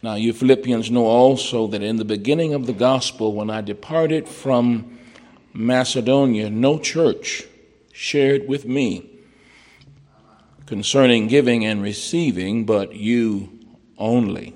Now, 0.00 0.14
you 0.14 0.32
Philippians 0.32 0.92
know 0.92 1.06
also 1.06 1.66
that 1.66 1.82
in 1.82 1.96
the 1.96 2.04
beginning 2.04 2.54
of 2.54 2.66
the 2.66 2.72
gospel, 2.72 3.32
when 3.32 3.50
I 3.50 3.62
departed 3.62 4.28
from 4.28 4.96
Macedonia, 5.52 6.50
no 6.50 6.78
church 6.78 7.42
shared 7.92 8.46
with 8.46 8.64
me 8.64 9.10
concerning 10.66 11.26
giving 11.26 11.64
and 11.64 11.82
receiving, 11.82 12.64
but 12.64 12.94
you 12.94 13.58
only. 13.98 14.54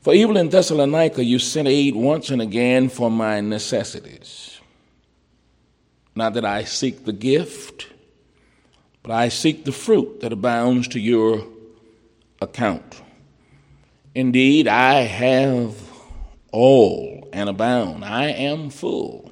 For 0.00 0.14
even 0.14 0.36
in 0.36 0.48
Thessalonica 0.48 1.24
you 1.24 1.38
sent 1.38 1.68
aid 1.68 1.94
once 1.94 2.30
and 2.30 2.40
again 2.40 2.88
for 2.88 3.10
my 3.10 3.40
necessities. 3.40 4.60
Not 6.14 6.34
that 6.34 6.44
I 6.44 6.64
seek 6.64 7.04
the 7.04 7.12
gift, 7.12 7.88
but 9.02 9.12
I 9.12 9.28
seek 9.28 9.64
the 9.64 9.72
fruit 9.72 10.20
that 10.20 10.32
abounds 10.32 10.88
to 10.88 11.00
your 11.00 11.46
account. 12.40 13.02
Indeed, 14.14 14.66
I 14.66 15.02
have 15.02 15.76
all 16.50 17.28
and 17.32 17.48
abound. 17.48 18.04
I 18.04 18.26
am 18.26 18.70
full 18.70 19.28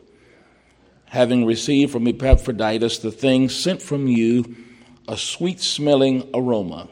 having 1.06 1.46
received 1.46 1.92
from 1.92 2.06
Epaphroditus 2.06 2.98
the 2.98 3.10
things 3.10 3.54
sent 3.54 3.80
from 3.80 4.06
you, 4.06 4.56
a 5.08 5.16
sweet 5.16 5.60
smelling 5.60 6.28
aroma, 6.34 6.88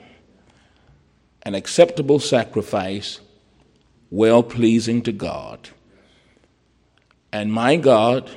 an 1.42 1.54
acceptable 1.54 2.18
sacrifice, 2.18 3.20
well 4.14 4.44
pleasing 4.44 5.02
to 5.02 5.10
God. 5.10 5.70
And 7.32 7.52
my 7.52 7.74
God 7.74 8.30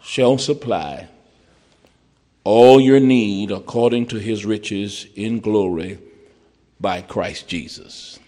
shall 0.00 0.38
supply 0.38 1.08
all 2.44 2.80
your 2.80 3.00
need 3.00 3.50
according 3.50 4.06
to 4.06 4.18
his 4.18 4.44
riches 4.44 5.06
in 5.16 5.40
glory 5.40 5.98
by 6.80 7.00
Christ 7.00 7.48
Jesus. 7.48 8.20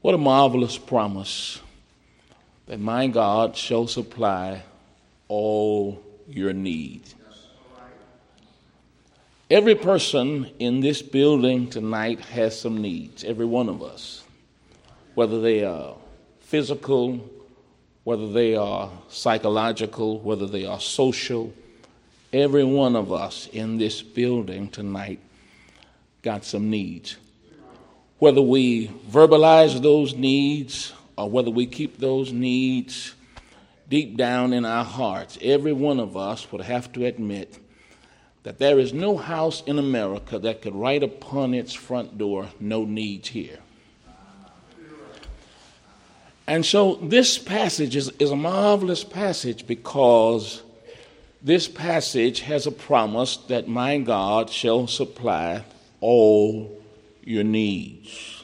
What 0.00 0.14
a 0.14 0.18
marvelous 0.18 0.76
promise 0.78 1.60
that 2.66 2.80
my 2.80 3.06
God 3.06 3.56
shall 3.56 3.86
supply 3.86 4.64
all 5.28 6.02
your 6.26 6.52
needs. 6.52 7.14
Every 9.48 9.76
person 9.76 10.50
in 10.58 10.80
this 10.80 11.02
building 11.02 11.70
tonight 11.70 12.18
has 12.20 12.60
some 12.60 12.82
needs, 12.82 13.22
every 13.22 13.46
one 13.46 13.68
of 13.68 13.80
us, 13.80 14.24
whether 15.20 15.38
they 15.38 15.62
are 15.62 15.96
physical, 16.40 17.20
whether 18.04 18.32
they 18.32 18.56
are 18.56 18.90
psychological, 19.10 20.18
whether 20.20 20.46
they 20.46 20.64
are 20.64 20.80
social. 20.80 21.52
Every 22.32 22.64
one 22.64 22.96
of 22.96 23.12
us 23.12 23.46
in 23.52 23.76
this 23.76 24.00
building 24.00 24.70
tonight 24.70 25.20
got 26.22 26.46
some 26.46 26.70
needs. 26.70 27.18
Whether 28.18 28.40
we 28.40 28.88
verbalize 29.10 29.82
those 29.82 30.14
needs 30.14 30.94
or 31.18 31.28
whether 31.28 31.50
we 31.50 31.66
keep 31.66 31.98
those 31.98 32.32
needs 32.32 33.14
deep 33.90 34.16
down 34.16 34.54
in 34.54 34.64
our 34.64 34.86
hearts, 34.86 35.36
every 35.42 35.74
one 35.74 36.00
of 36.00 36.16
us 36.16 36.50
would 36.50 36.62
have 36.62 36.90
to 36.94 37.04
admit 37.04 37.58
that 38.44 38.58
there 38.58 38.78
is 38.78 38.94
no 38.94 39.18
house 39.18 39.62
in 39.66 39.78
America 39.78 40.38
that 40.38 40.62
could 40.62 40.74
write 40.74 41.02
upon 41.02 41.52
its 41.52 41.74
front 41.74 42.16
door, 42.16 42.48
no 42.58 42.86
needs 42.86 43.28
here. 43.28 43.58
And 46.50 46.66
so 46.66 46.96
this 46.96 47.38
passage 47.38 47.94
is, 47.94 48.08
is 48.18 48.32
a 48.32 48.36
marvelous 48.36 49.04
passage 49.04 49.68
because 49.68 50.64
this 51.40 51.68
passage 51.68 52.40
has 52.40 52.66
a 52.66 52.72
promise 52.72 53.36
that 53.46 53.68
my 53.68 53.98
God 53.98 54.50
shall 54.50 54.88
supply 54.88 55.62
all 56.00 56.76
your 57.22 57.44
needs. 57.44 58.42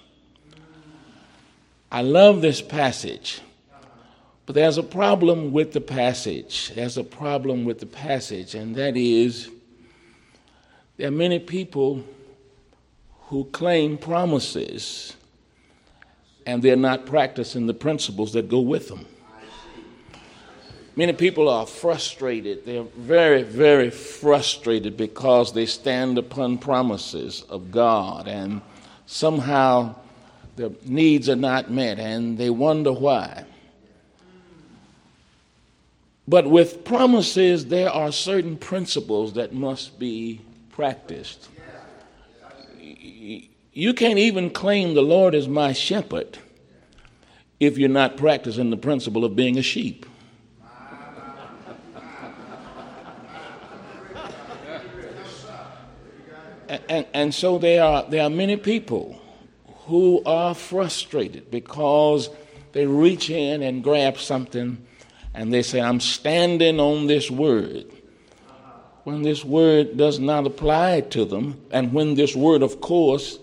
I 1.91 2.03
love 2.03 2.43
this 2.43 2.63
passage, 2.63 3.41
but 4.47 4.55
there's 4.55 4.79
a 4.79 4.85
problem 4.85 5.51
with 5.51 5.73
the 5.73 5.81
passage. 5.81 6.71
There's 6.77 6.99
a 6.99 7.03
problem 7.03 7.65
with 7.65 7.81
the 7.81 7.87
passage, 7.87 8.55
and 8.55 8.77
that 8.77 8.97
is 8.97 9.51
there 10.97 11.09
are 11.09 11.11
many 11.11 11.41
people 11.41 12.05
who 13.31 13.47
claim 13.47 13.99
promises 13.99 15.17
and 16.47 16.63
they're 16.63 16.77
not 16.77 17.05
practicing 17.05 17.67
the 17.67 17.75
principles 17.75 18.33
that 18.33 18.49
go 18.49 18.61
with 18.61 18.89
them. 18.89 19.05
Many 20.95 21.13
people 21.13 21.51
are 21.51 21.67
frustrated. 21.67 22.65
They're 22.65 22.85
very, 22.85 23.43
very 23.43 23.91
frustrated 23.91 24.97
because 24.97 25.53
they 25.53 25.67
stand 25.67 26.17
upon 26.17 26.57
promises 26.57 27.43
of 27.51 27.71
God 27.71 28.29
and 28.29 28.63
somehow 29.05 29.97
their 30.55 30.71
needs 30.87 31.29
are 31.29 31.37
not 31.37 31.71
met 31.71 31.99
and 31.99 32.39
they 32.39 32.49
wonder 32.49 32.93
why. 32.93 33.45
But 36.27 36.49
with 36.49 36.85
promises, 36.85 37.67
there 37.67 37.91
are 37.91 38.11
certain 38.11 38.57
principles 38.57 39.35
that 39.35 39.53
must 39.53 39.99
be 39.99 40.41
practiced. 40.71 41.49
You 43.79 43.93
can't 43.93 44.19
even 44.19 44.49
claim 44.49 44.95
the 44.95 45.03
Lord 45.03 45.35
is 45.35 45.49
my 45.49 45.75
shepherd 45.75 46.39
if 47.61 47.77
you're 47.77 47.91
not 47.91 48.17
practicing 48.17 48.71
the 48.71 48.79
principle 48.79 49.23
of 49.23 49.37
being 49.37 49.59
a 49.59 49.63
sheep. 49.63 50.07
And, 56.89 57.07
and, 57.13 57.35
so 57.35 57.59
there 57.59 57.85
are, 57.85 58.05
there 58.09 58.23
are 58.23 58.31
many 58.31 58.57
people 58.57 59.21
who 59.85 60.23
are 60.25 60.55
frustrated 60.55 61.51
because 61.51 62.31
they 62.73 62.87
reach 62.87 63.29
in 63.29 63.63
and 63.63 63.85
grab 63.85 64.17
something 64.17 64.87
and 65.35 65.53
they 65.53 65.61
say, 65.61 65.83
I'm 65.83 66.01
standing 66.01 66.81
on 66.81 67.09
this 67.09 67.31
word 67.31 67.85
when 69.05 69.21
this 69.21 69.45
word 69.45 69.99
does 69.99 70.19
not 70.19 70.47
apply 70.47 71.03
to 71.03 71.27
them, 71.27 71.61
and 71.71 71.93
when 71.93 72.15
this 72.15 72.35
word, 72.35 72.63
of 72.63 72.81
course, 72.81 73.39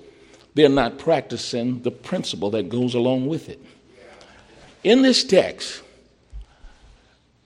they're 0.53 0.69
not 0.69 0.97
practicing 0.97 1.81
the 1.81 1.91
principle 1.91 2.51
that 2.51 2.69
goes 2.69 2.93
along 2.93 3.27
with 3.27 3.49
it. 3.49 3.59
In 4.83 5.01
this 5.01 5.23
text, 5.23 5.81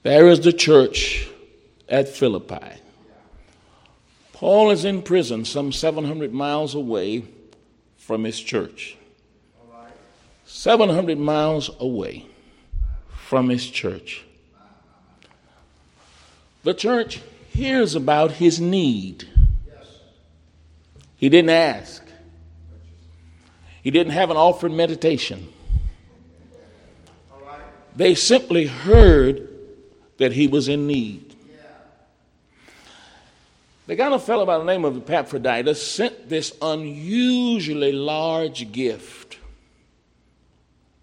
there 0.03 0.27
is 0.27 0.41
the 0.41 0.53
church 0.53 1.27
at 1.87 2.09
Philippi. 2.09 2.81
Paul 4.33 4.71
is 4.71 4.85
in 4.85 5.01
prison 5.01 5.45
some 5.45 5.71
700 5.71 6.33
miles 6.33 6.75
away 6.75 7.23
from 7.97 8.23
his 8.23 8.39
church. 8.39 8.97
700 10.45 11.17
miles 11.17 11.69
away 11.79 12.25
from 13.09 13.49
his 13.49 13.69
church. 13.69 14.23
The 16.63 16.73
church 16.73 17.21
hears 17.49 17.95
about 17.95 18.31
his 18.31 18.59
need. 18.59 19.27
He 21.17 21.29
didn't 21.29 21.49
ask, 21.49 22.06
he 23.88 23.91
didn't 23.91 24.11
have 24.11 24.29
an 24.29 24.35
offered 24.35 24.73
meditation. 24.73 25.47
They 27.95 28.15
simply 28.15 28.65
heard 28.65 29.47
that 30.17 30.33
he 30.33 30.45
was 30.45 30.67
in 30.67 30.88
need. 30.88 31.33
They 33.85 33.95
got 33.95 34.11
a 34.11 34.19
fellow 34.19 34.45
by 34.45 34.57
the 34.57 34.65
name 34.65 34.83
of 34.83 34.97
Epaphroditus 34.97 35.81
sent 35.81 36.27
this 36.27 36.51
unusually 36.61 37.93
large 37.93 38.73
gift 38.73 39.38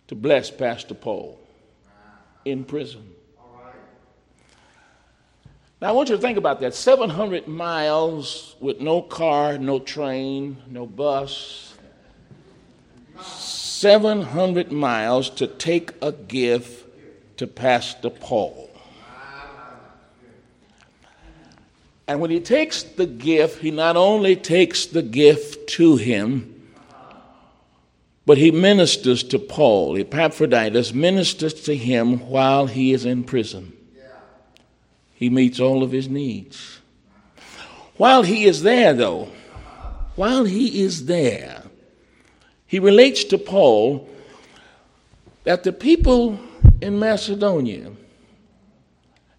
to 0.09 0.14
bless 0.14 0.51
Pastor 0.51 0.93
Paul 0.93 1.41
in 2.45 2.64
prison. 2.64 3.14
Now, 5.80 5.89
I 5.89 5.93
want 5.93 6.11
you 6.11 6.16
to 6.16 6.20
think 6.20 6.37
about 6.37 6.61
that 6.61 6.74
700 6.74 7.49
miles 7.49 8.57
with 8.61 8.82
no 8.82 9.01
car, 9.01 9.57
no 9.57 9.78
train, 9.78 10.59
no 10.68 10.85
bus. 10.85 11.74
700 13.25 14.72
miles 14.72 15.31
to 15.31 15.47
take 15.47 15.93
a 16.01 16.12
gift 16.12 16.89
to 17.37 17.47
Pastor 17.47 18.11
Paul. 18.11 18.70
And 22.07 22.20
when 22.20 22.31
he 22.31 22.41
takes 22.41 22.83
the 22.83 23.07
gift, 23.07 23.61
he 23.61 23.70
not 23.70 23.97
only 23.97 24.37
takes 24.37 24.87
the 24.87 25.03
gift 25.03 25.68
to 25.70 25.97
him, 25.97 26.51
but 28.27 28.39
he 28.39 28.51
ministers 28.51 29.22
to 29.25 29.39
Paul. 29.39 29.97
Epaphroditus 29.97 30.93
ministers 30.93 31.55
to 31.64 31.77
him 31.77 32.20
while 32.29 32.66
he 32.66 32.93
is 32.93 33.05
in 33.05 33.25
prison. 33.25 33.72
He 35.14 35.31
meets 35.31 35.61
all 35.61 35.83
of 35.83 35.93
his 35.93 36.09
needs. 36.09 36.81
While 37.97 38.22
he 38.22 38.45
is 38.45 38.62
there, 38.62 38.93
though, 38.93 39.29
while 40.16 40.45
he 40.45 40.83
is 40.83 41.07
there, 41.07 41.64
he 42.75 42.81
relates 42.81 43.22
to 43.22 43.39
Paul 43.39 44.05
that 45.45 45.62
the 45.62 45.72
people 45.72 46.41
in 46.81 46.99
Macedonia 46.99 47.93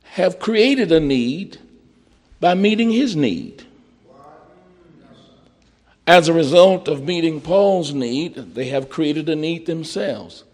have 0.03 0.39
created 0.39 0.89
a 0.93 1.01
need 1.01 1.57
by 2.39 2.53
meeting 2.53 2.91
his 2.91 3.13
need. 3.13 3.65
As 6.07 6.29
a 6.29 6.33
result 6.33 6.87
of 6.87 7.03
meeting 7.03 7.41
Paul's 7.41 7.93
need, 7.93 8.35
they 8.55 8.69
have 8.69 8.87
created 8.87 9.27
a 9.27 9.35
need 9.35 9.65
themselves. 9.65 10.45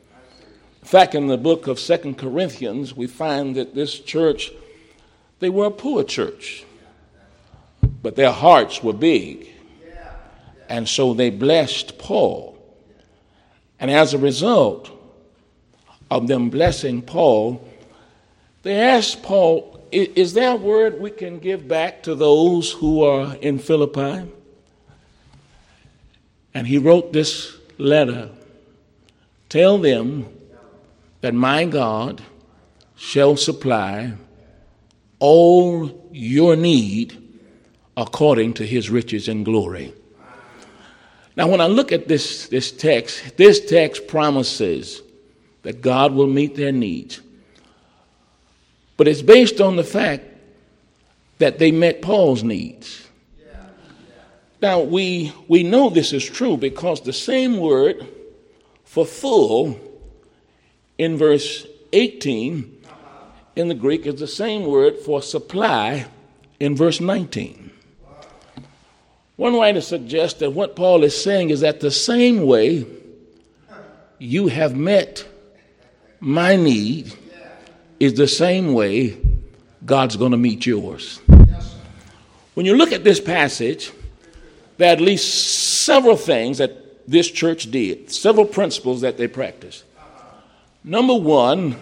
In 0.82 0.88
fact, 0.88 1.14
in 1.14 1.28
the 1.28 1.38
book 1.38 1.68
of 1.68 1.80
Second 1.80 2.18
Corinthians, 2.18 2.98
we 2.98 3.06
find 3.06 3.56
that 3.58 3.76
this 3.76 4.00
church 4.00 4.52
they 5.38 5.52
were 5.52 5.66
a 5.66 5.70
poor 5.70 6.04
church, 6.04 6.66
but 8.02 8.16
their 8.16 8.32
hearts 8.32 8.82
were 8.82 8.92
big. 8.92 9.50
And 10.68 10.90
so 10.90 11.14
they 11.14 11.30
blessed 11.30 12.00
Paul. 12.00 12.58
And 13.82 13.90
as 13.90 14.14
a 14.14 14.20
result 14.20 14.92
of 16.12 16.28
them 16.28 16.52
blessing 16.52 17.02
Paul, 17.02 17.68
they 18.62 18.80
asked 18.80 19.24
Paul, 19.24 19.84
Is 19.92 20.34
there 20.34 20.52
a 20.52 20.56
word 20.56 21.02
we 21.02 21.10
can 21.10 21.40
give 21.40 21.68
back 21.68 22.04
to 22.04 22.14
those 22.14 22.72
who 22.72 23.04
are 23.04 23.36
in 23.38 23.58
Philippi? 23.58 24.30
And 26.54 26.68
he 26.68 26.78
wrote 26.78 27.12
this 27.12 27.58
letter 27.80 28.30
Tell 29.50 29.80
them 29.80 30.28
that 31.22 31.34
my 31.34 31.66
God 31.66 32.22
shall 32.96 33.36
supply 33.36 34.14
all 35.20 36.08
your 36.12 36.56
need 36.56 37.18
according 37.98 38.54
to 38.54 38.66
his 38.66 38.90
riches 38.90 39.28
and 39.28 39.44
glory. 39.44 39.94
Now, 41.36 41.48
when 41.48 41.62
I 41.62 41.68
look 41.68 41.92
at 41.92 42.08
this, 42.08 42.48
this 42.48 42.72
text, 42.72 43.38
this 43.38 43.66
text 43.66 44.08
promises 44.08 45.02
that 45.64 45.82
God 45.82 46.14
will 46.14 46.28
meet 46.28 46.56
their 46.56 46.72
needs. 46.72 47.22
But 48.98 49.08
it's 49.08 49.22
based 49.22 49.62
on 49.62 49.78
the 49.78 49.84
fact 49.84 50.26
that 51.38 51.58
they 51.58 51.72
met 51.72 52.02
Paul's 52.02 52.44
needs. 52.44 53.08
Now, 54.62 54.82
we, 54.82 55.34
we 55.48 55.64
know 55.64 55.90
this 55.90 56.14
is 56.14 56.24
true 56.24 56.56
because 56.56 57.02
the 57.02 57.14
same 57.14 57.58
word 57.58 58.08
for 58.84 59.06
full 59.06 59.80
in 61.00 61.18
verse 61.18 61.66
18 61.94 62.78
in 63.56 63.68
the 63.70 63.74
Greek 63.74 64.06
is 64.06 64.20
the 64.20 64.28
same 64.28 64.66
word 64.66 65.00
for 65.00 65.22
supply 65.22 66.06
in 66.60 66.76
verse 66.76 67.02
19. 67.02 67.71
One 69.42 69.56
writer 69.56 69.82
suggests 69.82 70.38
that 70.42 70.52
what 70.52 70.76
Paul 70.76 71.04
is 71.04 71.20
saying 71.20 71.50
is 71.50 71.62
that 71.62 71.80
the 71.80 71.90
same 71.90 72.46
way 72.46 72.86
you 74.20 74.50
have 74.50 74.76
met 74.76 75.28
my 76.20 76.56
need 76.56 77.12
is 78.00 78.14
the 78.14 78.28
same 78.28 78.74
way 78.74 79.18
God's 79.84 80.16
going 80.16 80.30
to 80.30 80.38
meet 80.38 80.68
yours. 80.68 81.22
When 82.54 82.68
you 82.68 82.76
look 82.76 82.92
at 82.92 83.04
this 83.04 83.20
passage, 83.20 83.92
there 84.78 84.90
are 84.90 84.94
at 84.94 85.02
least 85.02 85.86
several 85.86 86.18
things 86.18 86.60
that 86.60 87.10
this 87.10 87.32
church 87.32 87.72
did, 87.72 88.12
several 88.12 88.46
principles 88.46 89.02
that 89.02 89.18
they 89.18 89.28
practiced. 89.28 89.86
Number 90.84 91.16
one, 91.16 91.78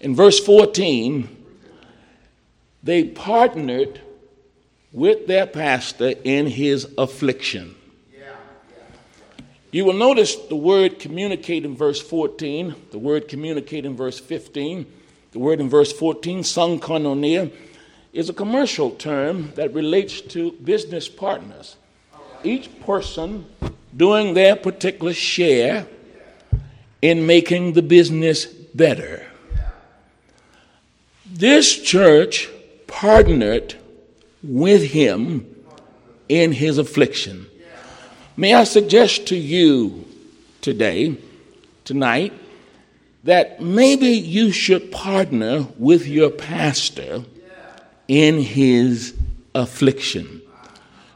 In 0.00 0.16
verse 0.16 0.40
14, 0.40 1.28
they 2.82 3.04
partnered 3.04 4.00
with 4.96 5.26
their 5.26 5.46
pastor 5.46 6.14
in 6.24 6.46
his 6.46 6.88
affliction. 6.96 7.74
You 9.70 9.84
will 9.84 9.92
notice 9.92 10.36
the 10.36 10.56
word 10.56 10.98
communicate 10.98 11.66
in 11.66 11.76
verse 11.76 12.00
14, 12.00 12.74
the 12.92 12.98
word 12.98 13.28
communicate 13.28 13.84
in 13.84 13.94
verse 13.94 14.18
15, 14.18 14.86
the 15.32 15.38
word 15.38 15.60
in 15.60 15.68
verse 15.68 15.92
14, 15.92 16.42
sung 16.42 16.80
koinonia, 16.80 17.52
is 18.14 18.30
a 18.30 18.32
commercial 18.32 18.90
term 18.92 19.52
that 19.56 19.74
relates 19.74 20.22
to 20.22 20.52
business 20.52 21.10
partners. 21.10 21.76
Each 22.42 22.70
person 22.80 23.44
doing 23.94 24.32
their 24.32 24.56
particular 24.56 25.12
share 25.12 25.86
in 27.02 27.26
making 27.26 27.74
the 27.74 27.82
business 27.82 28.46
better. 28.46 29.26
This 31.26 31.82
church 31.82 32.48
partnered 32.86 33.76
with 34.42 34.82
him 34.82 35.46
in 36.28 36.52
his 36.52 36.78
affliction. 36.78 37.46
May 38.36 38.54
I 38.54 38.64
suggest 38.64 39.28
to 39.28 39.36
you 39.36 40.04
today, 40.60 41.16
tonight, 41.84 42.32
that 43.24 43.60
maybe 43.60 44.08
you 44.08 44.52
should 44.52 44.92
partner 44.92 45.66
with 45.78 46.06
your 46.06 46.30
pastor 46.30 47.24
in 48.08 48.40
his 48.40 49.14
affliction. 49.54 50.42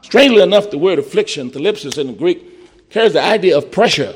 Strangely 0.01 0.41
enough, 0.41 0.71
the 0.71 0.77
word 0.77 0.99
affliction, 0.99 1.51
thlipsis 1.51 1.97
in 1.97 2.07
the 2.07 2.13
Greek, 2.13 2.89
carries 2.89 3.13
the 3.13 3.21
idea 3.21 3.57
of 3.57 3.71
pressure. 3.71 4.13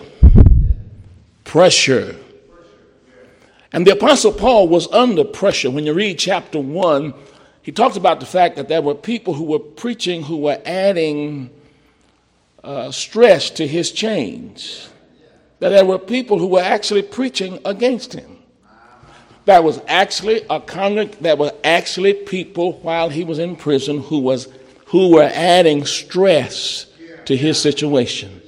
Pressure. 1.45 2.15
And 3.71 3.85
the 3.85 3.91
Apostle 3.91 4.33
Paul 4.33 4.67
was 4.67 4.87
under 4.91 5.23
pressure. 5.23 5.69
When 5.69 5.85
you 5.85 5.93
read 5.93 6.19
chapter 6.19 6.59
1, 6.59 7.13
he 7.65 7.71
talks 7.71 7.97
about 7.97 8.19
the 8.19 8.27
fact 8.27 8.57
that 8.57 8.67
there 8.67 8.83
were 8.83 8.93
people 8.93 9.33
who 9.33 9.45
were 9.45 9.57
preaching 9.57 10.21
who 10.21 10.37
were 10.37 10.61
adding 10.67 11.49
uh, 12.63 12.91
stress 12.91 13.49
to 13.49 13.65
his 13.65 13.91
chains. 13.91 14.87
That 15.57 15.69
there 15.69 15.83
were 15.83 15.97
people 15.97 16.37
who 16.37 16.45
were 16.45 16.61
actually 16.61 17.01
preaching 17.01 17.57
against 17.65 18.13
him. 18.13 18.37
There 19.45 19.63
was 19.63 19.81
actually 19.87 20.43
a 20.47 20.59
congreg- 20.59 21.17
there 21.21 21.35
were 21.35 21.53
actually 21.63 22.13
people 22.13 22.73
while 22.83 23.09
he 23.09 23.23
was 23.23 23.39
in 23.39 23.55
prison 23.55 23.99
who 23.99 24.19
was 24.19 24.47
who 24.85 25.13
were 25.15 25.31
adding 25.33 25.87
stress 25.87 26.85
to 27.25 27.35
his 27.35 27.59
situation. 27.59 28.43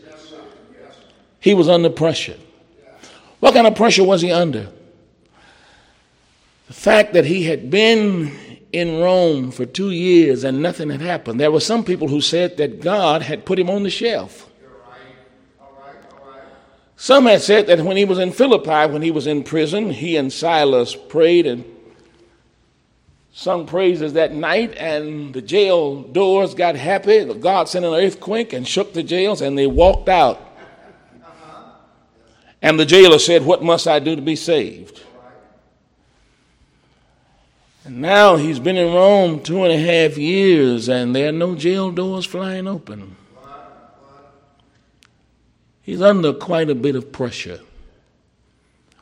He 1.39 1.55
was 1.55 1.69
under 1.69 1.89
pressure. 1.89 2.37
What 3.39 3.55
kind 3.55 3.65
of 3.65 3.73
pressure 3.73 4.03
was 4.03 4.21
he 4.21 4.31
under? 4.31 4.69
The 6.67 6.73
fact 6.73 7.13
that 7.13 7.25
he 7.25 7.45
had 7.45 7.71
been 7.71 8.37
in 8.71 8.99
Rome 8.99 9.51
for 9.51 9.65
two 9.65 9.91
years 9.91 10.43
and 10.43 10.61
nothing 10.61 10.89
had 10.89 11.01
happened. 11.01 11.39
There 11.39 11.51
were 11.51 11.59
some 11.59 11.83
people 11.83 12.07
who 12.07 12.21
said 12.21 12.57
that 12.57 12.81
God 12.81 13.21
had 13.21 13.45
put 13.45 13.59
him 13.59 13.69
on 13.69 13.83
the 13.83 13.89
shelf. 13.89 14.49
Some 16.95 17.27
had 17.27 17.41
said 17.41 17.67
that 17.67 17.79
when 17.81 17.95
he 17.95 18.05
was 18.05 18.17
in 18.17 18.31
Philippi, 18.31 18.91
when 18.91 19.03
he 19.03 19.11
was 19.11 19.27
in 19.27 19.43
prison, 19.43 19.91
he 19.91 20.17
and 20.17 20.33
Silas 20.33 20.95
prayed 20.95 21.45
and 21.45 21.63
sung 23.31 23.67
praises 23.67 24.13
that 24.13 24.33
night, 24.33 24.75
and 24.77 25.31
the 25.31 25.43
jail 25.43 26.01
doors 26.01 26.55
got 26.55 26.75
happy. 26.75 27.23
God 27.35 27.69
sent 27.69 27.85
an 27.85 27.93
earthquake 27.93 28.51
and 28.51 28.67
shook 28.67 28.93
the 28.93 29.03
jails, 29.03 29.41
and 29.41 29.55
they 29.55 29.67
walked 29.67 30.09
out. 30.09 30.41
And 32.63 32.79
the 32.79 32.85
jailer 32.85 33.19
said, 33.19 33.45
What 33.45 33.63
must 33.63 33.87
I 33.87 33.99
do 33.99 34.15
to 34.15 34.21
be 34.21 34.35
saved? 34.35 35.03
And 37.87 38.01
now 38.01 38.35
he's 38.35 38.59
been 38.59 38.75
in 38.75 38.93
Rome 38.93 39.39
two 39.39 39.63
and 39.63 39.71
a 39.71 39.77
half 39.77 40.17
years, 40.17 40.89
and 40.89 41.15
there 41.15 41.29
are 41.29 41.31
no 41.31 41.55
jail 41.55 41.89
doors 41.89 42.25
flying 42.25 42.67
open. 42.67 43.15
He's 45.83 46.01
under 46.01 46.33
quite 46.33 46.69
a 46.69 46.75
bit 46.75 46.97
of 46.97 47.13
pressure. 47.13 47.61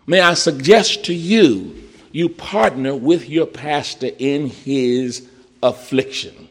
May 0.05 0.21
I 0.21 0.35
suggest 0.35 1.03
to 1.05 1.15
you, 1.15 1.89
you 2.11 2.29
partner 2.29 2.95
with 2.95 3.27
your 3.27 3.47
pastor 3.47 4.11
in 4.19 4.51
his 4.51 5.27
affliction. 5.63 6.47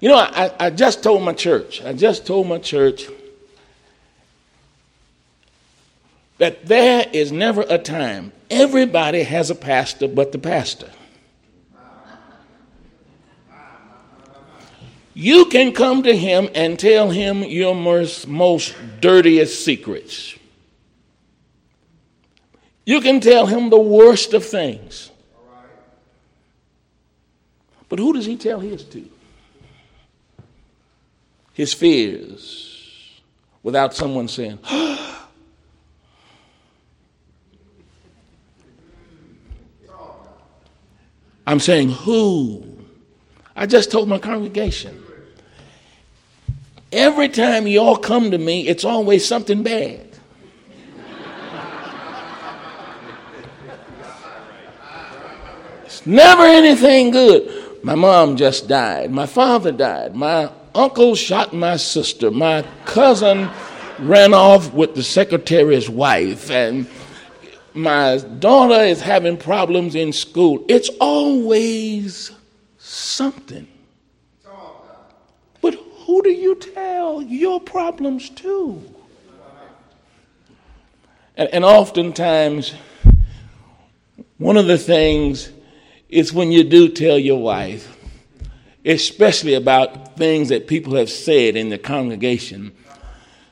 You 0.00 0.08
know, 0.08 0.16
I, 0.16 0.52
I 0.58 0.70
just 0.70 1.04
told 1.04 1.22
my 1.22 1.34
church, 1.34 1.84
I 1.84 1.92
just 1.92 2.26
told 2.26 2.48
my 2.48 2.58
church 2.58 3.04
that 6.38 6.66
there 6.66 7.06
is 7.12 7.30
never 7.30 7.64
a 7.68 7.78
time, 7.78 8.32
everybody 8.50 9.22
has 9.22 9.50
a 9.50 9.54
pastor 9.54 10.08
but 10.08 10.32
the 10.32 10.38
pastor. 10.38 10.90
You 15.20 15.46
can 15.46 15.72
come 15.72 16.04
to 16.04 16.16
him 16.16 16.48
and 16.54 16.78
tell 16.78 17.10
him 17.10 17.42
your 17.42 17.74
most, 17.74 18.28
most 18.28 18.76
dirtiest 19.00 19.64
secrets. 19.64 20.38
You 22.86 23.00
can 23.00 23.18
tell 23.18 23.46
him 23.46 23.68
the 23.68 23.80
worst 23.80 24.32
of 24.32 24.44
things. 24.44 25.10
But 27.88 27.98
who 27.98 28.12
does 28.12 28.26
he 28.26 28.36
tell 28.36 28.60
his 28.60 28.84
to? 28.84 29.10
His 31.52 31.74
fears, 31.74 33.20
without 33.64 33.94
someone 33.94 34.28
saying, 34.28 34.60
I'm 41.44 41.58
saying, 41.58 41.90
who? 41.90 42.64
I 43.56 43.66
just 43.66 43.90
told 43.90 44.08
my 44.08 44.18
congregation. 44.18 45.06
Every 46.92 47.28
time 47.28 47.66
y'all 47.66 47.96
come 47.96 48.30
to 48.30 48.38
me, 48.38 48.66
it's 48.66 48.84
always 48.84 49.26
something 49.26 49.62
bad. 49.62 50.06
It's 55.84 56.06
never 56.06 56.44
anything 56.44 57.10
good. 57.10 57.84
My 57.84 57.94
mom 57.94 58.36
just 58.36 58.68
died. 58.68 59.10
My 59.10 59.26
father 59.26 59.72
died. 59.72 60.14
My 60.14 60.50
uncle 60.74 61.14
shot 61.14 61.52
my 61.52 61.76
sister. 61.76 62.30
My 62.30 62.64
cousin 62.86 63.50
ran 63.98 64.32
off 64.32 64.72
with 64.72 64.94
the 64.94 65.02
secretary's 65.02 65.90
wife. 65.90 66.50
And 66.50 66.88
my 67.74 68.18
daughter 68.38 68.82
is 68.82 69.00
having 69.02 69.36
problems 69.36 69.94
in 69.94 70.12
school. 70.12 70.64
It's 70.68 70.88
always 71.00 72.30
something 72.78 73.66
who 76.08 76.22
do 76.22 76.30
you 76.30 76.54
tell 76.54 77.20
your 77.20 77.60
problems 77.60 78.30
to? 78.30 78.82
And, 81.36 81.50
and 81.52 81.64
oftentimes, 81.66 82.72
one 84.38 84.56
of 84.56 84.66
the 84.66 84.78
things 84.78 85.50
is 86.08 86.32
when 86.32 86.50
you 86.50 86.64
do 86.64 86.88
tell 86.88 87.18
your 87.18 87.42
wife, 87.42 87.94
especially 88.86 89.52
about 89.52 90.16
things 90.16 90.48
that 90.48 90.66
people 90.66 90.94
have 90.94 91.10
said 91.10 91.56
in 91.56 91.68
the 91.68 91.76
congregation, 91.76 92.72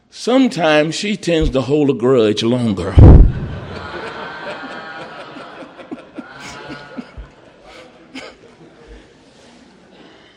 sometimes 0.08 0.94
she 0.94 1.14
tends 1.14 1.50
to 1.50 1.60
hold 1.60 1.90
a 1.90 1.92
grudge 1.92 2.42
longer. 2.42 2.94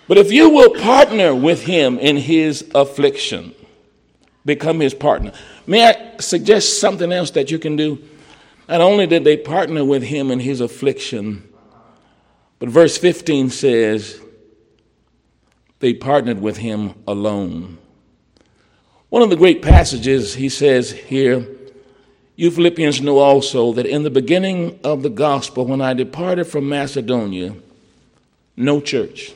But 0.09 0.17
if 0.17 0.31
you 0.31 0.49
will 0.49 0.71
partner 0.71 1.35
with 1.35 1.61
him 1.61 1.99
in 1.99 2.17
his 2.17 2.67
affliction, 2.73 3.53
become 4.43 4.79
his 4.79 4.95
partner. 4.95 5.33
May 5.67 5.87
I 5.87 6.17
suggest 6.17 6.81
something 6.81 7.11
else 7.11 7.29
that 7.31 7.51
you 7.51 7.59
can 7.59 7.75
do? 7.75 8.03
Not 8.67 8.81
only 8.81 9.05
did 9.05 9.23
they 9.23 9.37
partner 9.37 9.85
with 9.85 10.01
him 10.01 10.31
in 10.31 10.39
his 10.39 10.61
affliction, 10.61 11.47
but 12.57 12.69
verse 12.69 12.97
15 12.97 13.51
says 13.51 14.19
they 15.77 15.93
partnered 15.93 16.41
with 16.41 16.57
him 16.57 16.95
alone. 17.07 17.77
One 19.09 19.21
of 19.21 19.29
the 19.29 19.35
great 19.35 19.61
passages 19.61 20.33
he 20.33 20.49
says 20.49 20.89
here, 20.89 21.47
you 22.35 22.49
Philippians 22.49 22.99
know 22.99 23.19
also 23.19 23.73
that 23.73 23.85
in 23.85 24.01
the 24.01 24.09
beginning 24.09 24.79
of 24.83 25.03
the 25.03 25.11
gospel, 25.11 25.67
when 25.67 25.81
I 25.81 25.93
departed 25.93 26.45
from 26.45 26.67
Macedonia, 26.67 27.53
no 28.57 28.81
church 28.81 29.35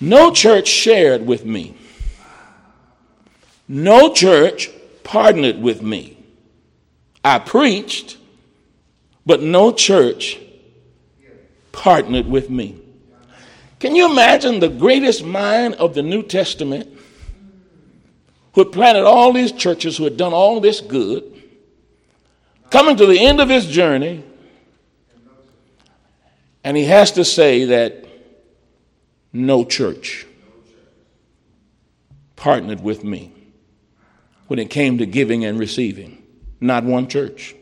No 0.00 0.30
church 0.32 0.68
shared 0.68 1.26
with 1.26 1.44
me. 1.44 1.76
No 3.66 4.12
church 4.12 4.70
partnered 5.02 5.60
with 5.60 5.82
me. 5.82 6.16
I 7.24 7.38
preached, 7.38 8.16
but 9.26 9.42
no 9.42 9.72
church 9.72 10.38
partnered 11.72 12.26
with 12.26 12.48
me. 12.48 12.80
Can 13.78 13.94
you 13.94 14.10
imagine 14.10 14.58
the 14.58 14.68
greatest 14.68 15.24
mind 15.24 15.74
of 15.74 15.94
the 15.94 16.02
New 16.02 16.22
Testament 16.22 16.88
who 18.52 18.64
had 18.64 18.72
planted 18.72 19.04
all 19.04 19.32
these 19.32 19.52
churches, 19.52 19.96
who 19.96 20.04
had 20.04 20.16
done 20.16 20.32
all 20.32 20.60
this 20.60 20.80
good, 20.80 21.24
coming 22.70 22.96
to 22.96 23.06
the 23.06 23.24
end 23.24 23.40
of 23.40 23.48
his 23.48 23.66
journey, 23.66 24.24
and 26.64 26.76
he 26.76 26.84
has 26.84 27.12
to 27.12 27.24
say 27.24 27.66
that 27.66 28.07
no 29.38 29.64
church 29.64 30.26
partnered 32.36 32.82
with 32.82 33.04
me 33.04 33.32
when 34.48 34.58
it 34.58 34.70
came 34.70 34.98
to 34.98 35.06
giving 35.06 35.44
and 35.44 35.58
receiving. 35.58 36.22
Not 36.60 36.84
one 36.84 37.08
church. 37.08 37.54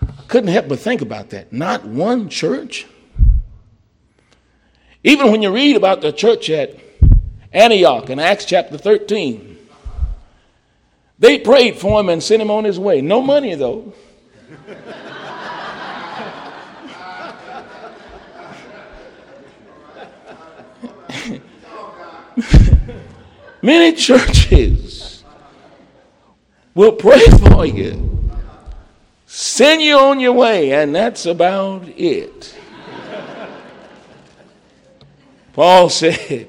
I 0.00 0.22
couldn't 0.28 0.50
help 0.50 0.68
but 0.68 0.78
think 0.78 1.02
about 1.02 1.30
that. 1.30 1.52
Not 1.52 1.84
one 1.84 2.28
church. 2.28 2.86
Even 5.04 5.30
when 5.30 5.42
you 5.42 5.52
read 5.52 5.76
about 5.76 6.00
the 6.00 6.12
church 6.12 6.48
at 6.50 6.76
Antioch 7.52 8.08
in 8.08 8.18
Acts 8.18 8.44
chapter 8.44 8.78
13, 8.78 9.58
they 11.18 11.38
prayed 11.38 11.76
for 11.76 12.00
him 12.00 12.08
and 12.08 12.22
sent 12.22 12.42
him 12.42 12.50
on 12.50 12.64
his 12.64 12.78
way. 12.78 13.00
No 13.00 13.20
money, 13.20 13.54
though. 13.54 13.92
Many 23.62 23.96
churches 23.96 25.22
will 26.74 26.92
pray 26.92 27.24
for 27.26 27.64
you, 27.64 28.28
send 29.26 29.80
you 29.82 29.96
on 29.96 30.18
your 30.18 30.32
way, 30.32 30.72
and 30.72 30.92
that's 30.92 31.26
about 31.26 31.86
it. 31.96 32.56
Paul 35.52 35.88
said, 35.90 36.48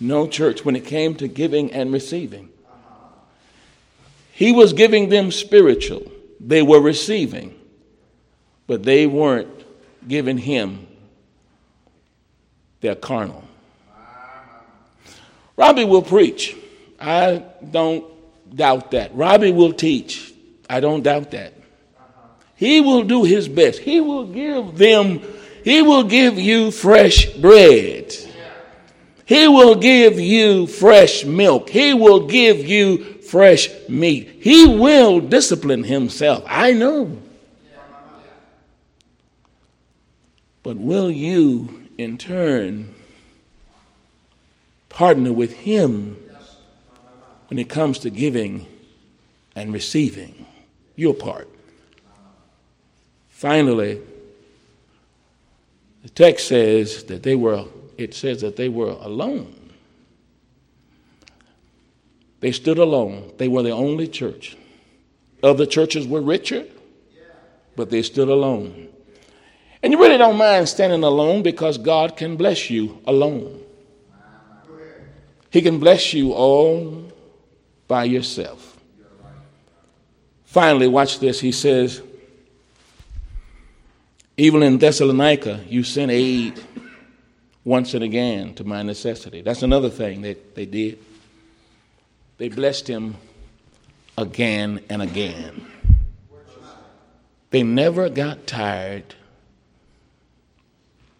no 0.00 0.26
church 0.26 0.64
when 0.64 0.74
it 0.74 0.86
came 0.86 1.14
to 1.16 1.28
giving 1.28 1.72
and 1.72 1.92
receiving. 1.92 2.48
He 4.32 4.50
was 4.50 4.72
giving 4.72 5.08
them 5.08 5.30
spiritual, 5.30 6.10
they 6.40 6.62
were 6.62 6.80
receiving, 6.80 7.54
but 8.66 8.82
they 8.82 9.06
weren't 9.06 9.48
giving 10.08 10.38
him 10.38 10.88
their 12.80 12.96
carnal. 12.96 13.44
Robbie 15.60 15.84
will 15.84 16.00
preach. 16.00 16.56
I 16.98 17.44
don't 17.70 18.02
doubt 18.56 18.92
that. 18.92 19.14
Robbie 19.14 19.52
will 19.52 19.74
teach. 19.74 20.32
I 20.70 20.80
don't 20.80 21.02
doubt 21.02 21.32
that. 21.32 21.52
He 22.56 22.80
will 22.80 23.02
do 23.02 23.24
his 23.24 23.46
best. 23.46 23.78
He 23.78 24.00
will 24.00 24.26
give 24.26 24.78
them, 24.78 25.20
he 25.62 25.82
will 25.82 26.04
give 26.04 26.38
you 26.38 26.70
fresh 26.70 27.26
bread. 27.26 28.10
He 29.26 29.48
will 29.48 29.74
give 29.74 30.18
you 30.18 30.66
fresh 30.66 31.26
milk. 31.26 31.68
He 31.68 31.92
will 31.92 32.26
give 32.26 32.66
you 32.66 33.20
fresh 33.20 33.68
meat. 33.86 34.38
He 34.40 34.66
will 34.66 35.20
discipline 35.20 35.84
himself. 35.84 36.42
I 36.46 36.72
know. 36.72 37.18
But 40.62 40.78
will 40.78 41.10
you, 41.10 41.86
in 41.98 42.16
turn, 42.16 42.89
partner 45.00 45.32
with 45.32 45.54
Him 45.54 46.14
when 47.48 47.58
it 47.58 47.70
comes 47.70 48.00
to 48.00 48.10
giving 48.10 48.66
and 49.56 49.72
receiving 49.72 50.44
your 50.94 51.14
part. 51.14 51.48
Finally, 53.30 53.98
the 56.02 56.10
text 56.10 56.48
says 56.48 57.04
that 57.04 57.22
they 57.22 57.34
were, 57.34 57.64
it 57.96 58.12
says 58.12 58.42
that 58.42 58.56
they 58.56 58.68
were 58.68 58.90
alone. 58.90 59.70
They 62.40 62.52
stood 62.52 62.76
alone. 62.76 63.32
They 63.38 63.48
were 63.48 63.62
the 63.62 63.70
only 63.70 64.06
church. 64.06 64.54
Other 65.42 65.64
churches 65.64 66.06
were 66.06 66.20
richer, 66.20 66.66
but 67.74 67.88
they 67.88 68.02
stood 68.02 68.28
alone. 68.28 68.88
And 69.82 69.94
you 69.94 69.98
really 69.98 70.18
don't 70.18 70.36
mind 70.36 70.68
standing 70.68 71.04
alone 71.04 71.42
because 71.42 71.78
God 71.78 72.18
can 72.18 72.36
bless 72.36 72.68
you 72.68 73.00
alone. 73.06 73.59
He 75.50 75.62
can 75.62 75.78
bless 75.78 76.14
you 76.14 76.32
all 76.32 77.12
by 77.88 78.04
yourself. 78.04 78.78
Finally, 80.44 80.88
watch 80.88 81.18
this. 81.18 81.40
He 81.40 81.52
says, 81.52 82.02
Even 84.36 84.62
in 84.62 84.78
Thessalonica, 84.78 85.64
you 85.68 85.82
sent 85.82 86.10
aid 86.10 86.60
once 87.64 87.94
and 87.94 88.02
again 88.02 88.54
to 88.54 88.64
my 88.64 88.82
necessity. 88.82 89.42
That's 89.42 89.62
another 89.62 89.90
thing 89.90 90.22
that 90.22 90.54
they 90.54 90.66
did. 90.66 90.98
They 92.38 92.48
blessed 92.48 92.88
him 92.88 93.16
again 94.16 94.80
and 94.88 95.02
again. 95.02 95.66
They 97.50 97.64
never 97.64 98.08
got 98.08 98.46
tired 98.46 99.14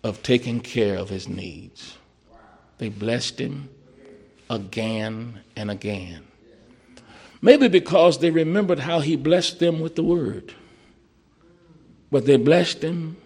of 0.02 0.23
taking 0.23 0.61
care 0.61 0.97
of 0.97 1.09
his 1.09 1.28
needs. 1.28 1.97
They 2.78 2.89
blessed 2.89 3.40
him 3.40 3.69
again 4.51 5.40
and 5.56 5.70
again. 5.70 6.27
Maybe 7.40 7.68
because 7.68 8.18
they 8.18 8.31
remembered 8.31 8.81
how 8.81 9.01
he 9.01 9.16
blessed 9.16 9.60
them 9.60 9.81
with 9.81 9.97
the 9.97 10.02
word. 10.02 10.52
But 12.10 12.27
they 12.27 12.36
blessed 12.36 12.82
him 12.82 13.16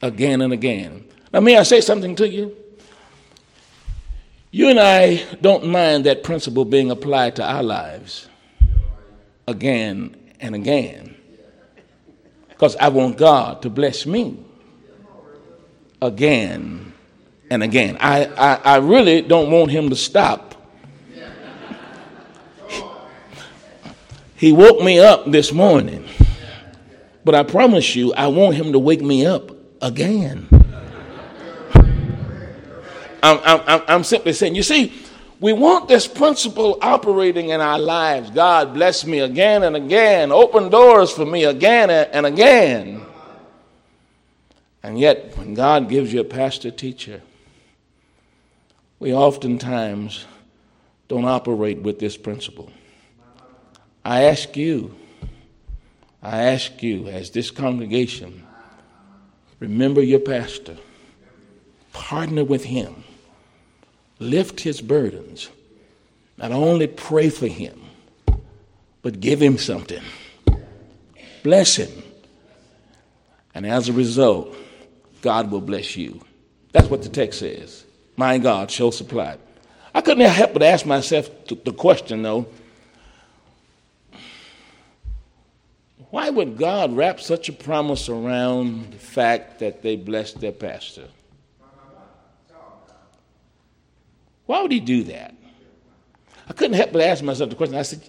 again 0.00 0.40
and 0.40 0.52
again. 0.52 1.04
Now, 1.32 1.40
may 1.40 1.58
I 1.58 1.64
say 1.64 1.82
something 1.82 2.14
to 2.16 2.28
you? 2.28 2.56
You 4.50 4.70
and 4.70 4.80
I 4.80 5.22
don't 5.42 5.66
mind 5.66 6.06
that 6.06 6.22
principle 6.22 6.64
being 6.64 6.90
applied 6.90 7.36
to 7.36 7.44
our 7.44 7.62
lives 7.62 8.28
again 9.46 10.16
and 10.40 10.54
again. 10.54 11.16
Because 12.48 12.74
I 12.76 12.88
want 12.88 13.18
God 13.18 13.60
to 13.62 13.70
bless 13.70 14.06
me 14.06 14.38
again 16.00 16.87
and 17.50 17.62
again. 17.62 17.96
I, 18.00 18.26
I, 18.26 18.54
I 18.54 18.76
really 18.76 19.22
don't 19.22 19.50
want 19.50 19.70
him 19.70 19.90
to 19.90 19.96
stop. 19.96 20.54
He 24.36 24.52
woke 24.52 24.80
me 24.80 25.00
up 25.00 25.28
this 25.30 25.52
morning, 25.52 26.08
but 27.24 27.34
I 27.34 27.42
promise 27.42 27.96
you, 27.96 28.14
I 28.14 28.28
want 28.28 28.54
him 28.54 28.72
to 28.72 28.78
wake 28.78 29.02
me 29.02 29.26
up 29.26 29.50
again. 29.82 30.46
I'm, 33.20 33.40
I'm, 33.42 33.82
I'm 33.88 34.04
simply 34.04 34.32
saying, 34.32 34.54
you 34.54 34.62
see, 34.62 34.92
we 35.40 35.52
want 35.52 35.88
this 35.88 36.06
principle 36.06 36.78
operating 36.82 37.48
in 37.48 37.60
our 37.60 37.80
lives. 37.80 38.30
God 38.30 38.74
bless 38.74 39.04
me 39.04 39.20
again 39.20 39.64
and 39.64 39.74
again, 39.74 40.30
open 40.30 40.68
doors 40.68 41.10
for 41.10 41.26
me 41.26 41.44
again 41.44 41.90
and 41.90 42.24
again. 42.24 43.02
And 44.84 44.98
yet, 44.98 45.36
when 45.36 45.54
God 45.54 45.88
gives 45.88 46.12
you 46.12 46.20
a 46.20 46.24
pastor 46.24 46.70
teacher, 46.70 47.22
we 49.00 49.14
oftentimes 49.14 50.24
don't 51.06 51.24
operate 51.24 51.78
with 51.78 51.98
this 51.98 52.16
principle. 52.16 52.70
I 54.04 54.24
ask 54.24 54.56
you, 54.56 54.94
I 56.22 56.42
ask 56.44 56.82
you, 56.82 57.06
as 57.08 57.30
this 57.30 57.50
congregation, 57.50 58.44
remember 59.60 60.02
your 60.02 60.20
pastor, 60.20 60.76
partner 61.92 62.44
with 62.44 62.64
him, 62.64 63.04
lift 64.18 64.60
his 64.60 64.80
burdens, 64.80 65.48
not 66.36 66.52
only 66.52 66.86
pray 66.86 67.30
for 67.30 67.46
him, 67.46 67.80
but 69.02 69.20
give 69.20 69.40
him 69.40 69.58
something. 69.58 70.02
Bless 71.42 71.76
him. 71.76 72.02
And 73.54 73.66
as 73.66 73.88
a 73.88 73.92
result, 73.92 74.54
God 75.22 75.50
will 75.50 75.60
bless 75.60 75.96
you. 75.96 76.20
That's 76.72 76.88
what 76.88 77.02
the 77.02 77.08
text 77.08 77.40
says 77.40 77.84
my 78.18 78.36
God 78.36 78.70
shall 78.70 78.92
supply. 78.92 79.38
I 79.94 80.02
couldn't 80.02 80.28
help 80.28 80.52
but 80.52 80.62
ask 80.62 80.84
myself 80.84 81.30
the 81.46 81.72
question, 81.72 82.22
though 82.22 82.46
why 86.10 86.30
would 86.30 86.56
God 86.56 86.96
wrap 86.96 87.20
such 87.20 87.48
a 87.48 87.52
promise 87.52 88.08
around 88.08 88.92
the 88.92 88.98
fact 88.98 89.58
that 89.58 89.82
they 89.82 89.96
blessed 89.96 90.40
their 90.40 90.52
pastor? 90.52 91.08
Why 94.46 94.62
would 94.62 94.72
he 94.72 94.80
do 94.80 95.04
that? 95.04 95.34
I 96.48 96.54
couldn't 96.54 96.76
help 96.76 96.92
but 96.92 97.02
ask 97.02 97.22
myself 97.22 97.50
the 97.50 97.56
question. 97.56 97.76
I 97.76 97.82
said, 97.82 98.08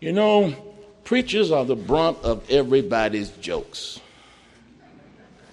you 0.00 0.12
know, 0.12 0.54
preachers 1.02 1.50
are 1.50 1.64
the 1.64 1.74
brunt 1.74 2.18
of 2.22 2.48
everybody's 2.48 3.30
jokes. 3.30 3.98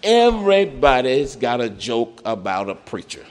Everybody's 0.03 1.35
got 1.35 1.61
a 1.61 1.69
joke 1.69 2.21
about 2.25 2.69
a 2.69 2.75
preacher. 2.75 3.25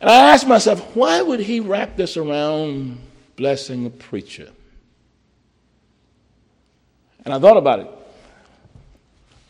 And 0.00 0.08
I 0.08 0.32
asked 0.32 0.46
myself, 0.46 0.94
why 0.94 1.20
would 1.20 1.40
he 1.40 1.60
wrap 1.60 1.96
this 1.96 2.16
around 2.16 2.98
blessing 3.36 3.86
a 3.86 3.90
preacher? 3.90 4.50
And 7.24 7.34
I 7.34 7.38
thought 7.38 7.56
about 7.56 7.80
it. 7.80 7.90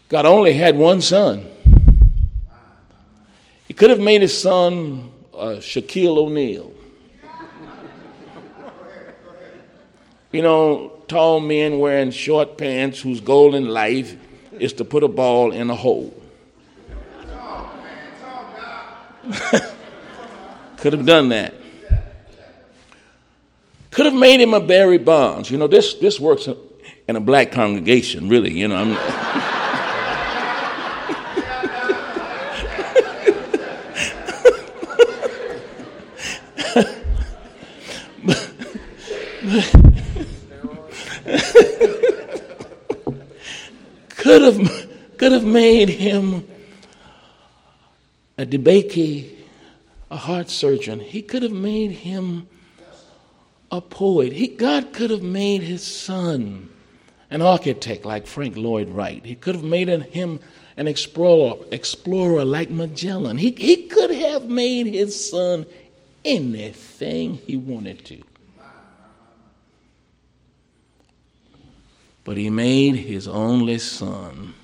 God 0.08 0.24
only 0.24 0.54
had 0.54 0.76
one 0.76 1.02
son. 1.02 1.46
He 3.66 3.74
could 3.74 3.90
have 3.90 4.00
made 4.00 4.22
his 4.22 4.40
son 4.40 5.10
uh, 5.34 5.56
Shaquille 5.60 6.16
O'Neal. 6.16 6.72
You 10.32 10.42
know, 10.42 10.92
tall 11.08 11.40
men 11.40 11.78
wearing 11.78 12.10
short 12.10 12.56
pants 12.58 13.00
whose 13.00 13.20
goal 13.20 13.54
in 13.54 13.68
life 13.68 14.16
is 14.52 14.72
to 14.74 14.84
put 14.84 15.02
a 15.02 15.08
ball 15.08 15.52
in 15.52 15.68
a 15.70 15.74
hole. 15.74 16.14
Could 20.78 20.92
have 20.92 21.04
done 21.04 21.30
that. 21.30 21.54
Could 23.90 24.06
have 24.06 24.14
made 24.14 24.40
him 24.40 24.54
a 24.54 24.60
Barry 24.60 24.98
Bonds. 24.98 25.50
You 25.50 25.58
know, 25.58 25.66
this, 25.66 25.94
this 25.94 26.20
works 26.20 26.48
in 27.08 27.16
a 27.16 27.20
black 27.20 27.50
congregation, 27.50 28.28
really. 28.28 28.52
You 28.52 28.68
know, 28.68 28.76
I'm. 28.76 28.96
could 44.10 44.42
have 44.42 44.88
could 45.16 45.32
have 45.32 45.44
made 45.44 45.88
him 45.88 46.46
a 48.36 48.44
debate 48.46 48.90
a 50.10 50.16
heart 50.16 50.48
surgeon. 50.48 51.00
He 51.00 51.22
could 51.22 51.42
have 51.42 51.52
made 51.52 51.90
him 51.90 52.48
a 53.70 53.80
poet. 53.80 54.32
He, 54.32 54.48
God 54.48 54.92
could 54.92 55.10
have 55.10 55.22
made 55.22 55.62
his 55.62 55.86
son 55.86 56.70
an 57.30 57.42
architect 57.42 58.04
like 58.04 58.26
Frank 58.26 58.56
Lloyd 58.56 58.88
Wright. 58.88 59.24
He 59.24 59.34
could 59.34 59.54
have 59.54 59.64
made 59.64 59.88
him 59.88 60.40
an 60.76 60.88
explorer, 60.88 61.56
explorer 61.70 62.44
like 62.44 62.70
Magellan. 62.70 63.36
He, 63.36 63.50
he 63.50 63.88
could 63.88 64.10
have 64.10 64.44
made 64.44 64.86
his 64.86 65.28
son 65.30 65.66
anything 66.24 67.34
he 67.46 67.56
wanted 67.56 68.04
to. 68.06 68.22
But 72.24 72.36
he 72.36 72.50
made 72.50 72.96
his 72.96 73.26
only 73.26 73.78
son 73.78 74.54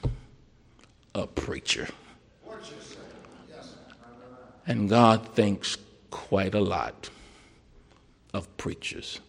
a 1.14 1.26
preacher. 1.26 1.88
And 4.66 4.88
God 4.88 5.34
thinks 5.34 5.76
quite 6.10 6.54
a 6.54 6.60
lot 6.60 7.10
of 8.32 8.54
preachers. 8.56 9.20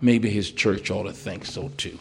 Maybe 0.00 0.28
his 0.30 0.50
church 0.50 0.90
ought 0.90 1.04
to 1.04 1.12
think 1.12 1.46
so 1.46 1.70
too. 1.76 1.98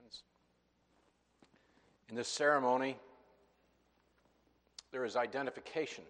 In 0.00 0.08
this 2.20 2.28
ceremony, 2.28 2.98
there 4.92 5.06
is 5.06 5.16
identification. 5.16 6.04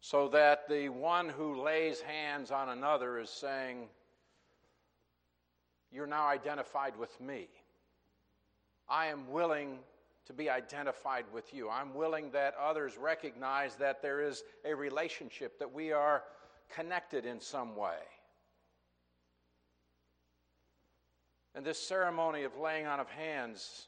So 0.00 0.26
that 0.30 0.68
the 0.68 0.88
one 0.88 1.28
who 1.28 1.62
lays 1.62 2.00
hands 2.00 2.50
on 2.50 2.70
another 2.70 3.20
is 3.20 3.30
saying, 3.30 3.86
You're 5.92 6.08
now 6.08 6.26
identified 6.26 6.96
with 6.98 7.20
me. 7.20 7.46
I 8.88 9.06
am 9.06 9.30
willing 9.30 9.78
to 10.26 10.32
be 10.32 10.50
identified 10.50 11.26
with 11.32 11.54
you. 11.54 11.70
I'm 11.70 11.94
willing 11.94 12.32
that 12.32 12.56
others 12.60 12.98
recognize 12.98 13.76
that 13.76 14.02
there 14.02 14.20
is 14.20 14.42
a 14.64 14.74
relationship, 14.74 15.60
that 15.60 15.72
we 15.72 15.92
are 15.92 16.24
connected 16.74 17.24
in 17.24 17.40
some 17.40 17.76
way. 17.76 17.98
And 21.54 21.64
this 21.64 21.78
ceremony 21.78 22.42
of 22.42 22.58
laying 22.58 22.86
on 22.86 22.98
of 22.98 23.08
hands 23.08 23.86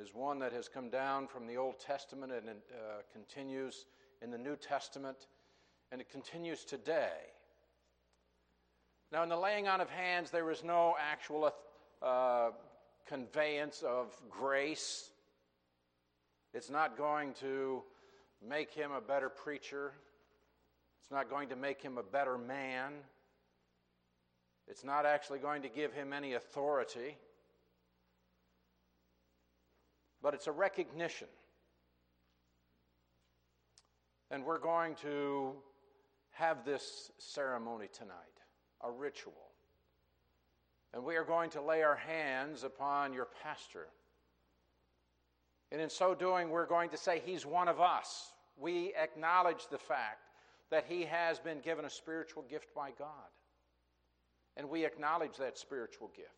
is 0.00 0.14
one 0.14 0.38
that 0.40 0.52
has 0.52 0.68
come 0.68 0.90
down 0.90 1.28
from 1.28 1.46
the 1.46 1.56
Old 1.56 1.78
Testament 1.78 2.32
and 2.32 2.48
it 2.48 2.62
uh, 2.72 3.02
continues 3.12 3.86
in 4.22 4.30
the 4.30 4.38
New 4.38 4.56
Testament, 4.56 5.26
and 5.90 6.00
it 6.00 6.08
continues 6.08 6.64
today. 6.64 7.10
Now, 9.10 9.22
in 9.24 9.28
the 9.28 9.36
laying 9.36 9.66
on 9.68 9.80
of 9.80 9.90
hands, 9.90 10.30
there 10.30 10.50
is 10.50 10.62
no 10.62 10.94
actual 10.98 11.52
uh, 12.00 12.50
conveyance 13.06 13.82
of 13.82 14.16
grace. 14.30 15.10
It's 16.54 16.70
not 16.70 16.96
going 16.96 17.34
to 17.40 17.82
make 18.46 18.72
him 18.72 18.92
a 18.92 19.00
better 19.00 19.28
preacher. 19.28 19.92
It's 21.00 21.10
not 21.10 21.28
going 21.28 21.48
to 21.48 21.56
make 21.56 21.82
him 21.82 21.98
a 21.98 22.02
better 22.02 22.38
man. 22.38 22.92
It's 24.68 24.84
not 24.84 25.04
actually 25.06 25.38
going 25.38 25.62
to 25.62 25.68
give 25.68 25.92
him 25.92 26.12
any 26.12 26.34
authority, 26.34 27.16
but 30.22 30.34
it's 30.34 30.46
a 30.46 30.52
recognition. 30.52 31.28
And 34.30 34.44
we're 34.44 34.58
going 34.58 34.94
to 35.02 35.52
have 36.30 36.64
this 36.64 37.10
ceremony 37.18 37.88
tonight, 37.92 38.16
a 38.82 38.90
ritual. 38.90 39.34
And 40.94 41.04
we 41.04 41.16
are 41.16 41.24
going 41.24 41.50
to 41.50 41.62
lay 41.62 41.82
our 41.82 41.96
hands 41.96 42.64
upon 42.64 43.12
your 43.12 43.28
pastor. 43.42 43.88
And 45.70 45.80
in 45.80 45.88
so 45.88 46.14
doing, 46.14 46.50
we're 46.50 46.66
going 46.66 46.90
to 46.90 46.96
say, 46.96 47.22
He's 47.24 47.46
one 47.46 47.68
of 47.68 47.80
us. 47.80 48.32
We 48.58 48.92
acknowledge 48.94 49.68
the 49.70 49.78
fact 49.78 50.28
that 50.70 50.84
He 50.88 51.04
has 51.04 51.38
been 51.38 51.60
given 51.60 51.84
a 51.84 51.90
spiritual 51.90 52.44
gift 52.48 52.74
by 52.74 52.90
God. 52.98 53.08
And 54.56 54.68
we 54.68 54.84
acknowledge 54.84 55.36
that 55.38 55.58
spiritual 55.58 56.10
gift. 56.14 56.28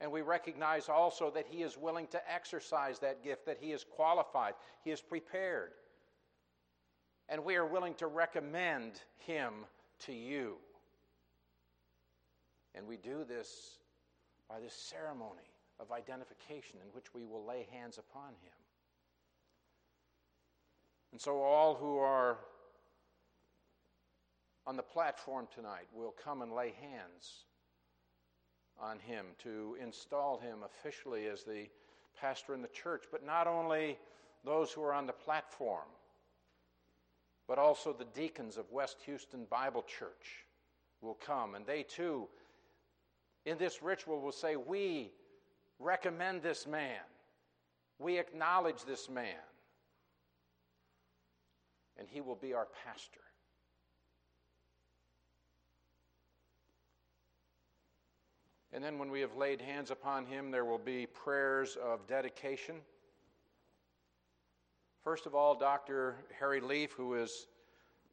And 0.00 0.10
we 0.10 0.20
recognize 0.20 0.88
also 0.88 1.30
that 1.30 1.46
He 1.48 1.62
is 1.62 1.78
willing 1.78 2.08
to 2.08 2.20
exercise 2.32 2.98
that 2.98 3.22
gift, 3.22 3.46
that 3.46 3.58
He 3.60 3.70
is 3.72 3.84
qualified, 3.84 4.54
He 4.84 4.90
is 4.90 5.00
prepared. 5.00 5.70
And 7.28 7.44
we 7.44 7.54
are 7.54 7.66
willing 7.66 7.94
to 7.94 8.08
recommend 8.08 9.00
Him 9.18 9.52
to 10.00 10.12
you. 10.12 10.56
And 12.74 12.86
we 12.86 12.96
do 12.96 13.24
this 13.24 13.78
by 14.48 14.58
this 14.58 14.74
ceremony 14.74 15.52
of 15.78 15.92
identification 15.92 16.78
in 16.84 16.88
which 16.92 17.14
we 17.14 17.24
will 17.24 17.46
lay 17.46 17.66
hands 17.70 17.98
upon 17.98 18.30
Him. 18.30 18.52
And 21.12 21.20
so, 21.20 21.42
all 21.42 21.74
who 21.74 21.98
are 21.98 22.38
on 24.66 24.76
the 24.76 24.82
platform 24.82 25.48
tonight 25.54 25.88
will 25.92 26.14
come 26.22 26.42
and 26.42 26.52
lay 26.52 26.72
hands 26.80 27.44
on 28.80 28.98
him 28.98 29.26
to 29.42 29.76
install 29.80 30.38
him 30.38 30.58
officially 30.64 31.26
as 31.26 31.42
the 31.42 31.66
pastor 32.20 32.54
in 32.54 32.62
the 32.62 32.68
church. 32.68 33.04
But 33.10 33.24
not 33.24 33.46
only 33.46 33.98
those 34.44 34.72
who 34.72 34.82
are 34.82 34.92
on 34.92 35.06
the 35.06 35.12
platform, 35.12 35.88
but 37.48 37.58
also 37.58 37.92
the 37.92 38.04
deacons 38.04 38.56
of 38.56 38.70
West 38.70 38.98
Houston 39.04 39.46
Bible 39.50 39.82
Church 39.82 40.46
will 41.00 41.18
come. 41.26 41.54
And 41.54 41.66
they 41.66 41.82
too, 41.82 42.28
in 43.44 43.58
this 43.58 43.82
ritual, 43.82 44.20
will 44.20 44.32
say, 44.32 44.56
We 44.56 45.12
recommend 45.78 46.42
this 46.42 46.66
man, 46.66 47.00
we 47.98 48.18
acknowledge 48.18 48.84
this 48.84 49.10
man, 49.10 49.42
and 51.98 52.08
he 52.08 52.20
will 52.20 52.36
be 52.36 52.54
our 52.54 52.68
pastor. 52.86 53.20
And 58.72 58.82
then 58.82 58.98
when 58.98 59.10
we 59.10 59.20
have 59.20 59.36
laid 59.36 59.60
hands 59.60 59.90
upon 59.90 60.24
him, 60.24 60.50
there 60.50 60.64
will 60.64 60.78
be 60.78 61.06
prayers 61.06 61.76
of 61.82 62.06
dedication. 62.06 62.76
First 65.04 65.26
of 65.26 65.34
all, 65.34 65.54
Dr. 65.54 66.16
Harry 66.38 66.60
Leaf, 66.60 66.92
who 66.92 67.14
is 67.14 67.48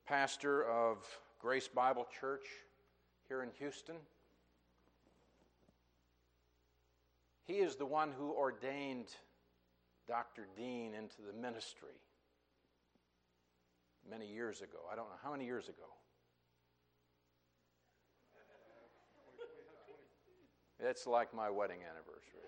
pastor 0.06 0.66
of 0.66 0.98
Grace 1.40 1.68
Bible 1.68 2.06
Church 2.20 2.46
here 3.28 3.44
in 3.44 3.50
Houston. 3.60 3.96
He 7.46 7.60
is 7.60 7.76
the 7.76 7.86
one 7.86 8.12
who 8.12 8.32
ordained 8.32 9.08
Dr. 10.08 10.48
Dean 10.58 10.94
into 10.94 11.22
the 11.22 11.34
ministry 11.34 12.02
many 14.10 14.28
years 14.28 14.62
ago. 14.62 14.80
I 14.92 14.96
don't 14.96 15.06
know 15.06 15.20
how 15.24 15.32
many 15.32 15.46
years 15.46 15.70
ago. 15.70 15.99
It's 20.80 21.06
like 21.06 21.34
my 21.34 21.50
wedding 21.50 21.80
anniversary. 21.84 22.40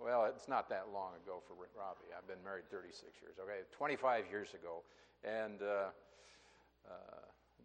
well, 0.00 0.24
it's 0.24 0.48
not 0.48 0.70
that 0.70 0.86
long 0.92 1.12
ago 1.22 1.42
for 1.46 1.54
Robbie. 1.76 2.08
I've 2.16 2.26
been 2.26 2.42
married 2.42 2.70
36 2.70 3.02
years. 3.20 3.36
Okay, 3.38 3.60
25 3.72 4.24
years 4.30 4.54
ago, 4.54 4.82
and 5.22 5.60
uh, 5.60 5.92
uh, 6.88 6.92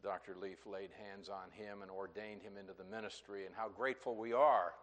Dr. 0.04 0.36
Leaf 0.42 0.66
laid 0.66 0.90
hands 1.08 1.30
on 1.30 1.52
him 1.52 1.82
and 1.82 1.90
ordained 1.90 2.42
him 2.42 2.58
into 2.60 2.74
the 2.78 2.84
ministry, 2.84 3.46
and 3.46 3.56
how 3.56 3.70
grateful 3.70 4.16
we 4.16 4.34
are 4.34 4.74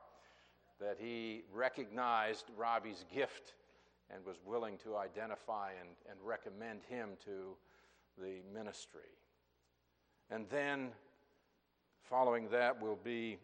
that 0.81 0.97
he 0.99 1.43
recognized 1.53 2.47
Robbie's 2.57 3.05
gift 3.13 3.55
and 4.11 4.25
was 4.25 4.37
willing 4.47 4.79
to 4.85 4.97
identify 4.97 5.73
and, 5.79 5.91
and 6.09 6.19
recommend 6.25 6.81
him 6.89 7.11
to 7.25 7.57
the 8.17 8.41
ministry. 8.55 9.13
And 10.31 10.47
then, 10.51 10.91
following 12.09 12.49
that, 12.49 12.81
will 12.81 12.99
be 13.05 13.37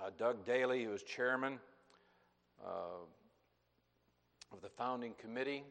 uh, 0.00 0.10
Doug 0.16 0.44
Daly, 0.44 0.84
who 0.84 0.92
is 0.92 1.02
chairman 1.02 1.58
uh, 2.64 3.02
of 4.52 4.60
the 4.62 4.68
founding 4.68 5.12
committee 5.18 5.64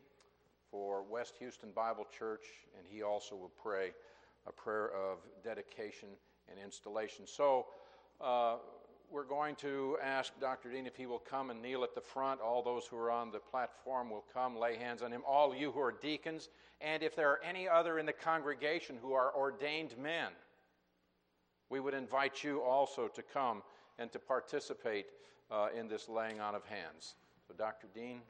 for 0.70 1.02
West 1.02 1.36
Houston 1.40 1.72
Bible 1.72 2.06
Church, 2.18 2.44
and 2.78 2.86
he 2.90 3.04
also 3.04 3.36
will 3.38 3.54
pray 3.62 3.92
a 4.46 4.52
prayer 4.52 4.92
of 4.92 5.20
dedication 5.46 6.10
and 6.50 6.60
installation. 6.60 7.26
So, 7.26 7.68
uh, 8.20 8.56
we're 9.10 9.24
going 9.24 9.56
to 9.58 9.98
ask 10.04 10.34
Dr. 10.42 10.72
Dean 10.72 10.88
if 10.88 10.96
he 10.96 11.06
will 11.06 11.20
come 11.20 11.52
and 11.52 11.62
kneel 11.62 11.84
at 11.84 11.94
the 11.94 12.02
front. 12.02 12.42
All 12.42 12.64
those 12.64 12.86
who 12.86 12.98
are 12.98 13.12
on 13.12 13.32
the 13.32 13.40
platform 13.40 14.10
will 14.10 14.26
come, 14.34 14.58
lay 14.58 14.76
hands 14.76 15.04
on 15.04 15.12
him. 15.12 15.22
All 15.28 15.56
you 15.56 15.72
who 15.72 15.80
are 15.80 15.92
deacons, 15.92 16.50
and 16.82 17.04
if 17.04 17.16
there 17.16 17.30
are 17.30 17.40
any 17.48 17.70
other 17.70 18.00
in 18.00 18.06
the 18.08 18.14
congregation 18.14 18.98
who 19.02 19.14
are 19.14 19.34
ordained 19.36 19.96
men, 19.98 20.32
we 21.74 21.80
would 21.80 21.96
invite 21.96 22.44
you 22.44 22.62
also 22.62 23.08
to 23.08 23.24
come 23.24 23.64
and 23.98 24.12
to 24.12 24.20
participate 24.20 25.08
uh, 25.50 25.70
in 25.76 25.88
this 25.88 26.08
laying 26.08 26.40
on 26.40 26.54
of 26.54 26.64
hands. 26.66 27.16
So, 27.48 27.56
Dr. 27.58 27.88
Dean. 27.96 28.22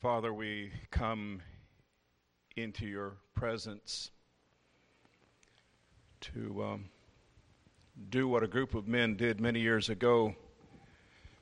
Father, 0.00 0.32
we 0.32 0.72
come 0.90 1.42
into 2.56 2.86
your 2.86 3.16
presence 3.34 4.10
to 6.22 6.64
um, 6.64 6.88
do 8.08 8.26
what 8.26 8.42
a 8.42 8.46
group 8.46 8.74
of 8.74 8.88
men 8.88 9.14
did 9.14 9.42
many 9.42 9.60
years 9.60 9.90
ago 9.90 10.34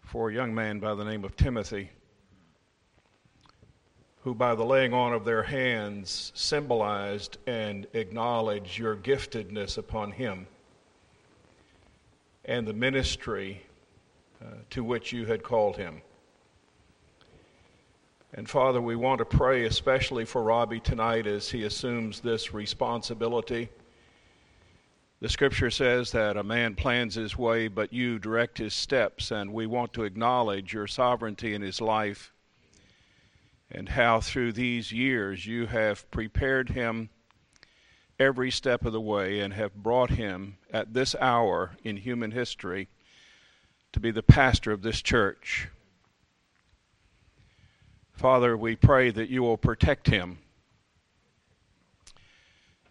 for 0.02 0.28
a 0.28 0.34
young 0.34 0.52
man 0.52 0.80
by 0.80 0.92
the 0.96 1.04
name 1.04 1.24
of 1.24 1.36
Timothy, 1.36 1.90
who, 4.22 4.34
by 4.34 4.56
the 4.56 4.64
laying 4.64 4.92
on 4.92 5.12
of 5.12 5.24
their 5.24 5.44
hands, 5.44 6.32
symbolized 6.34 7.38
and 7.46 7.86
acknowledged 7.92 8.76
your 8.76 8.96
giftedness 8.96 9.78
upon 9.78 10.10
him 10.10 10.48
and 12.44 12.66
the 12.66 12.74
ministry 12.74 13.64
uh, 14.42 14.46
to 14.70 14.82
which 14.82 15.12
you 15.12 15.26
had 15.26 15.44
called 15.44 15.76
him. 15.76 16.02
And 18.34 18.48
Father, 18.48 18.80
we 18.80 18.94
want 18.94 19.20
to 19.20 19.24
pray 19.24 19.64
especially 19.64 20.26
for 20.26 20.42
Robbie 20.42 20.80
tonight 20.80 21.26
as 21.26 21.48
he 21.50 21.64
assumes 21.64 22.20
this 22.20 22.52
responsibility. 22.52 23.70
The 25.20 25.30
scripture 25.30 25.70
says 25.70 26.12
that 26.12 26.36
a 26.36 26.44
man 26.44 26.74
plans 26.74 27.14
his 27.14 27.38
way, 27.38 27.68
but 27.68 27.92
you 27.92 28.18
direct 28.18 28.58
his 28.58 28.74
steps, 28.74 29.30
and 29.30 29.54
we 29.54 29.66
want 29.66 29.94
to 29.94 30.04
acknowledge 30.04 30.74
your 30.74 30.86
sovereignty 30.86 31.54
in 31.54 31.62
his 31.62 31.80
life 31.80 32.32
and 33.70 33.88
how 33.88 34.20
through 34.20 34.52
these 34.52 34.92
years 34.92 35.46
you 35.46 35.66
have 35.66 36.10
prepared 36.10 36.68
him 36.68 37.08
every 38.18 38.50
step 38.50 38.84
of 38.84 38.92
the 38.92 39.00
way 39.00 39.40
and 39.40 39.54
have 39.54 39.74
brought 39.74 40.10
him 40.10 40.58
at 40.70 40.92
this 40.92 41.14
hour 41.14 41.76
in 41.82 41.96
human 41.96 42.32
history 42.32 42.88
to 43.92 44.00
be 44.00 44.10
the 44.10 44.22
pastor 44.22 44.70
of 44.70 44.82
this 44.82 45.00
church. 45.00 45.68
Father, 48.18 48.56
we 48.56 48.74
pray 48.74 49.12
that 49.12 49.30
you 49.30 49.42
will 49.42 49.56
protect 49.56 50.08
him. 50.08 50.38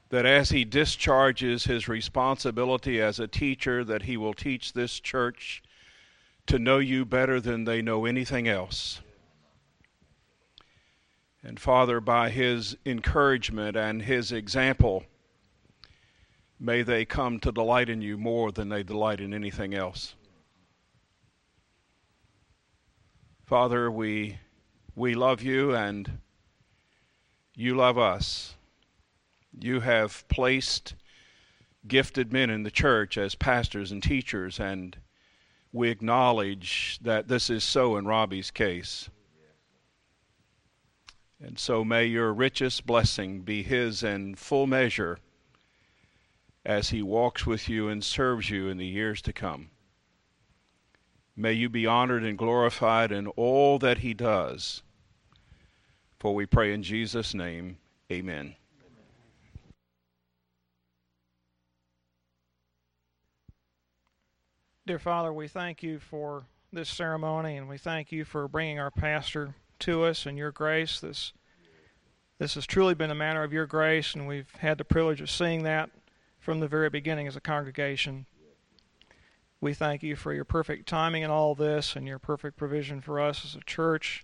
That 0.07 0.25
as 0.25 0.51
he 0.51 0.63
discharges 0.63 1.65
his 1.65 1.89
responsibility 1.89 3.01
as 3.01 3.19
a 3.19 3.27
teacher, 3.27 3.83
that 3.83 4.03
he 4.03 4.15
will 4.15 4.33
teach 4.33 4.71
this 4.71 5.01
church 5.01 5.61
to 6.45 6.57
know 6.57 6.77
you 6.77 7.03
better 7.03 7.41
than 7.41 7.65
they 7.65 7.81
know 7.81 8.05
anything 8.05 8.47
else. 8.47 9.01
And 11.43 11.59
Father, 11.59 11.99
by 11.99 12.29
his 12.29 12.77
encouragement 12.85 13.75
and 13.75 14.03
his 14.03 14.31
example, 14.31 15.03
may 16.57 16.83
they 16.83 17.03
come 17.03 17.41
to 17.41 17.51
delight 17.51 17.89
in 17.89 18.01
you 18.01 18.17
more 18.17 18.53
than 18.53 18.69
they 18.69 18.81
delight 18.81 19.19
in 19.19 19.33
anything 19.33 19.73
else. 19.73 20.15
Father, 23.45 23.91
we 23.91 24.37
we 24.97 25.13
love 25.13 25.43
you 25.43 25.75
and 25.75 26.17
you 27.55 27.75
love 27.75 27.99
us. 27.99 28.55
You 29.53 29.81
have 29.81 30.27
placed 30.27 30.95
gifted 31.87 32.33
men 32.33 32.49
in 32.49 32.63
the 32.63 32.71
church 32.71 33.15
as 33.15 33.35
pastors 33.35 33.91
and 33.91 34.01
teachers, 34.01 34.59
and 34.59 34.97
we 35.71 35.91
acknowledge 35.91 36.97
that 37.03 37.27
this 37.27 37.47
is 37.51 37.63
so 37.63 37.95
in 37.95 38.07
Robbie's 38.07 38.49
case. 38.49 39.07
And 41.39 41.59
so 41.59 41.85
may 41.85 42.05
your 42.05 42.33
richest 42.33 42.87
blessing 42.87 43.41
be 43.41 43.61
his 43.61 44.01
in 44.01 44.33
full 44.33 44.65
measure 44.65 45.19
as 46.65 46.89
he 46.89 47.03
walks 47.03 47.45
with 47.45 47.69
you 47.69 47.87
and 47.87 48.03
serves 48.03 48.49
you 48.49 48.67
in 48.67 48.77
the 48.77 48.87
years 48.87 49.21
to 49.21 49.31
come. 49.31 49.69
May 51.35 51.53
you 51.53 51.69
be 51.69 51.85
honored 51.85 52.23
and 52.23 52.35
glorified 52.35 53.11
in 53.11 53.27
all 53.27 53.77
that 53.77 53.99
he 53.99 54.15
does 54.15 54.81
for 56.19 56.33
we 56.33 56.45
pray 56.45 56.73
in 56.73 56.83
Jesus' 56.83 57.33
name, 57.33 57.77
amen. 58.11 58.55
Dear 64.85 64.99
Father, 64.99 65.33
we 65.33 65.47
thank 65.47 65.83
you 65.83 65.99
for 65.99 66.45
this 66.71 66.89
ceremony 66.89 67.57
and 67.57 67.67
we 67.67 67.77
thank 67.77 68.11
you 68.11 68.23
for 68.23 68.47
bringing 68.47 68.79
our 68.79 68.91
pastor 68.91 69.53
to 69.79 70.05
us 70.05 70.25
in 70.25 70.37
your 70.37 70.51
grace. 70.51 70.99
This 70.99 71.33
this 72.39 72.53
has 72.53 72.67
truly 72.67 72.93
been 72.93 73.09
a 73.09 73.15
matter 73.15 73.43
of 73.43 73.51
your 73.51 73.65
grace, 73.65 74.13
and 74.13 74.27
we've 74.27 74.53
had 74.59 74.77
the 74.77 74.85
privilege 74.85 75.21
of 75.21 75.29
seeing 75.29 75.63
that 75.63 75.89
from 76.39 76.59
the 76.59 76.67
very 76.67 76.89
beginning 76.89 77.27
as 77.27 77.35
a 77.35 77.41
congregation. 77.41 78.27
We 79.59 79.73
thank 79.73 80.03
you 80.03 80.15
for 80.15 80.33
your 80.33 80.45
perfect 80.45 80.87
timing 80.87 81.23
in 81.23 81.31
all 81.31 81.55
this 81.55 81.95
and 81.95 82.05
your 82.05 82.19
perfect 82.19 82.55
provision 82.55 83.01
for 83.01 83.19
us 83.19 83.43
as 83.43 83.55
a 83.55 83.65
church 83.65 84.23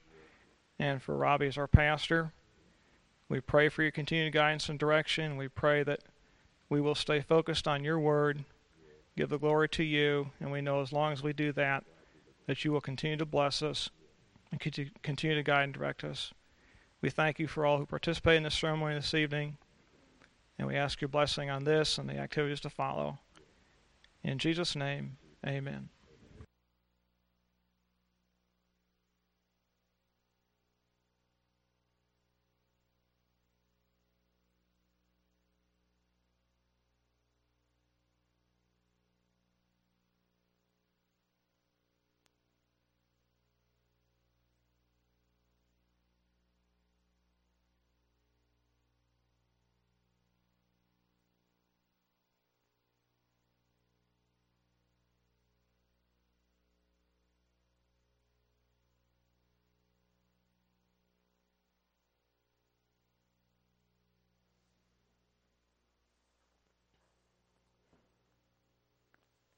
and 0.80 1.02
for 1.02 1.16
Robbie 1.16 1.48
as 1.48 1.58
our 1.58 1.68
pastor. 1.68 2.34
We 3.30 3.40
pray 3.42 3.70
for 3.70 3.84
your 3.84 3.92
continued 3.92 4.34
guidance 4.34 4.70
and 4.70 4.78
direction. 4.78 5.38
We 5.38 5.48
pray 5.48 5.84
that 5.84 6.02
we 6.70 6.82
will 6.82 6.96
stay 6.96 7.22
focused 7.22 7.68
on 7.68 7.84
your 7.84 8.00
word, 8.00 8.46
give 9.18 9.30
the 9.30 9.38
glory 9.38 9.70
to 9.70 9.84
you, 9.84 10.32
and 10.40 10.52
we 10.52 10.62
know 10.62 10.82
as 10.82 10.92
long 10.92 11.14
as 11.14 11.24
we 11.24 11.34
do 11.34 11.52
that, 11.54 11.84
that 12.48 12.66
you 12.66 12.72
will 12.72 12.82
continue 12.82 13.18
to 13.18 13.26
bless 13.26 13.62
us 13.62 13.90
and 14.52 14.60
continue 14.60 15.36
to 15.36 15.44
guide 15.44 15.64
and 15.64 15.74
direct 15.74 16.04
us. 16.04 16.34
We 17.02 17.10
thank 17.10 17.40
you 17.40 17.48
for 17.48 17.66
all 17.66 17.78
who 17.78 17.86
participate 17.86 18.38
in 18.38 18.44
this 18.44 18.58
ceremony 18.58 18.96
this 18.96 19.14
evening, 19.14 19.58
and 20.58 20.68
we 20.68 20.76
ask 20.76 21.02
your 21.02 21.10
blessing 21.10 21.50
on 21.50 21.64
this 21.64 21.98
and 21.98 22.10
the 22.10 22.18
activities 22.18 22.62
to 22.62 22.70
follow. 22.70 23.20
In 24.24 24.38
Jesus' 24.38 24.76
name, 24.76 25.18
amen. 25.46 25.90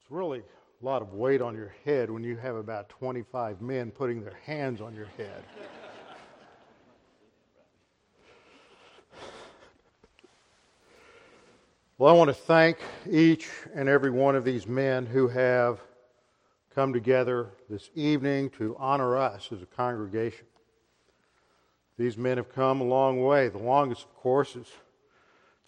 It's 0.06 0.12
really 0.12 0.38
a 0.38 0.84
lot 0.84 1.02
of 1.02 1.14
weight 1.14 1.42
on 1.42 1.56
your 1.56 1.74
head 1.84 2.12
when 2.12 2.22
you 2.22 2.36
have 2.36 2.54
about 2.54 2.88
25 2.90 3.60
men 3.60 3.90
putting 3.90 4.22
their 4.22 4.38
hands 4.44 4.80
on 4.80 4.94
your 4.94 5.08
head. 5.16 5.42
Well, 11.98 12.14
I 12.14 12.16
want 12.16 12.28
to 12.28 12.34
thank 12.34 12.78
each 13.10 13.48
and 13.74 13.88
every 13.88 14.12
one 14.12 14.36
of 14.36 14.44
these 14.44 14.68
men 14.68 15.06
who 15.06 15.26
have 15.26 15.80
come 16.72 16.92
together 16.92 17.48
this 17.68 17.90
evening 17.96 18.50
to 18.50 18.76
honor 18.78 19.16
us 19.16 19.48
as 19.50 19.60
a 19.60 19.66
congregation. 19.66 20.46
These 21.98 22.16
men 22.16 22.36
have 22.36 22.54
come 22.54 22.80
a 22.80 22.84
long 22.84 23.24
way. 23.24 23.48
The 23.48 23.58
longest, 23.58 24.04
of 24.04 24.14
course, 24.14 24.54
is 24.54 24.68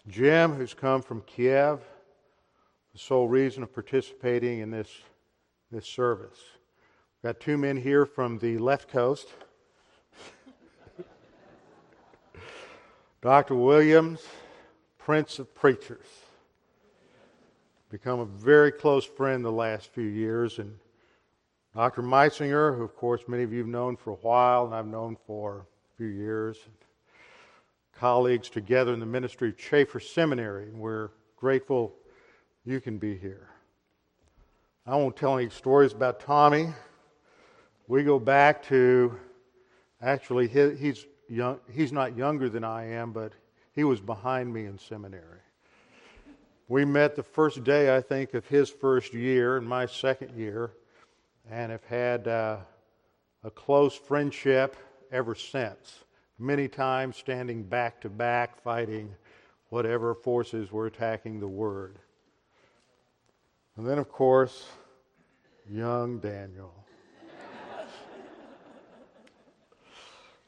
Jim, 0.07 0.53
who's 0.53 0.73
come 0.73 1.01
from 1.01 1.23
Kiev, 1.23 1.81
the 2.99 3.05
sole 3.05 3.29
reason 3.29 3.63
of 3.63 3.73
participating 3.73 4.59
in 4.59 4.71
this, 4.71 4.89
this 5.71 5.87
service. 5.87 6.37
We've 7.23 7.33
got 7.33 7.39
two 7.39 7.57
men 7.57 7.77
here 7.77 8.05
from 8.05 8.39
the 8.39 8.57
left 8.57 8.89
coast. 8.89 9.27
Dr. 13.21 13.55
Williams 13.55 14.21
Prince 14.97 15.39
of 15.39 15.55
Preachers. 15.55 16.07
Become 17.89 18.19
a 18.19 18.25
very 18.25 18.71
close 18.71 19.05
friend 19.05 19.45
the 19.45 19.51
last 19.51 19.93
few 19.93 20.03
years. 20.03 20.59
And 20.59 20.75
Dr. 21.73 22.01
Meisinger, 22.01 22.75
who, 22.75 22.83
of 22.83 22.97
course, 22.97 23.21
many 23.29 23.43
of 23.43 23.53
you 23.53 23.59
have 23.59 23.67
known 23.67 23.95
for 23.95 24.11
a 24.11 24.15
while, 24.15 24.65
and 24.65 24.75
I've 24.75 24.87
known 24.87 25.15
for 25.25 25.65
a 25.93 25.97
few 25.97 26.07
years. 26.07 26.57
Colleagues 27.97 28.49
together 28.49 28.93
in 28.93 28.99
the 28.99 29.05
ministry 29.05 29.49
of 29.49 29.57
Chafer 29.57 30.01
Seminary. 30.01 30.69
We're 30.73 31.11
grateful 31.37 31.95
you 32.69 32.79
can 32.79 32.99
be 32.99 33.17
here. 33.17 33.49
I 34.85 34.95
won't 34.95 35.15
tell 35.15 35.37
any 35.37 35.49
stories 35.49 35.91
about 35.91 36.19
Tommy. 36.19 36.67
We 37.87 38.03
go 38.03 38.19
back 38.19 38.61
to 38.67 39.17
actually, 40.03 40.47
he's, 40.47 41.07
young, 41.27 41.59
he's 41.71 41.91
not 41.91 42.15
younger 42.15 42.47
than 42.47 42.63
I 42.63 42.91
am, 42.91 43.11
but 43.11 43.33
he 43.73 43.83
was 43.83 43.99
behind 43.99 44.53
me 44.53 44.65
in 44.65 44.77
seminary. 44.77 45.39
We 46.67 46.85
met 46.85 47.15
the 47.15 47.23
first 47.23 47.63
day, 47.63 47.95
I 47.95 48.01
think, 48.01 48.35
of 48.35 48.45
his 48.45 48.69
first 48.69 49.15
year 49.15 49.57
and 49.57 49.67
my 49.67 49.87
second 49.87 50.37
year, 50.37 50.73
and 51.49 51.71
have 51.71 51.83
had 51.85 52.27
uh, 52.27 52.57
a 53.43 53.49
close 53.49 53.95
friendship 53.95 54.75
ever 55.11 55.33
since. 55.33 56.03
Many 56.37 56.67
times 56.67 57.17
standing 57.17 57.63
back 57.63 57.99
to 58.01 58.09
back, 58.09 58.61
fighting 58.61 59.15
whatever 59.69 60.13
forces 60.13 60.71
were 60.71 60.85
attacking 60.85 61.39
the 61.39 61.47
Word. 61.47 61.97
And 63.79 63.87
then, 63.87 63.97
of 63.97 64.11
course, 64.11 64.65
young 65.71 66.19
Daniel. 66.19 66.73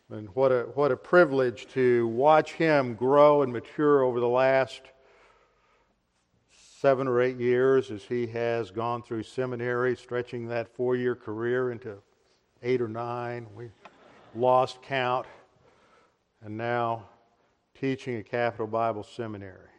And 0.09 0.27
what 0.33 0.51
a, 0.51 0.63
what 0.73 0.91
a 0.91 0.97
privilege 0.97 1.65
to 1.67 2.07
watch 2.07 2.51
him 2.51 2.93
grow 2.93 3.43
and 3.43 3.53
mature 3.53 4.03
over 4.03 4.19
the 4.19 4.27
last 4.27 4.81
seven 6.81 7.07
or 7.07 7.21
eight 7.21 7.37
years 7.37 7.89
as 7.89 8.03
he 8.03 8.27
has 8.27 8.69
gone 8.69 9.01
through 9.01 9.23
seminary, 9.23 9.95
stretching 9.95 10.49
that 10.49 10.67
four 10.75 10.97
year 10.97 11.15
career 11.15 11.71
into 11.71 11.99
eight 12.61 12.81
or 12.81 12.89
nine. 12.89 13.47
We 13.55 13.69
lost 14.35 14.81
count. 14.81 15.25
And 16.43 16.57
now 16.57 17.05
teaching 17.79 18.17
at 18.17 18.29
Capital 18.29 18.67
Bible 18.67 19.03
Seminary. 19.03 19.70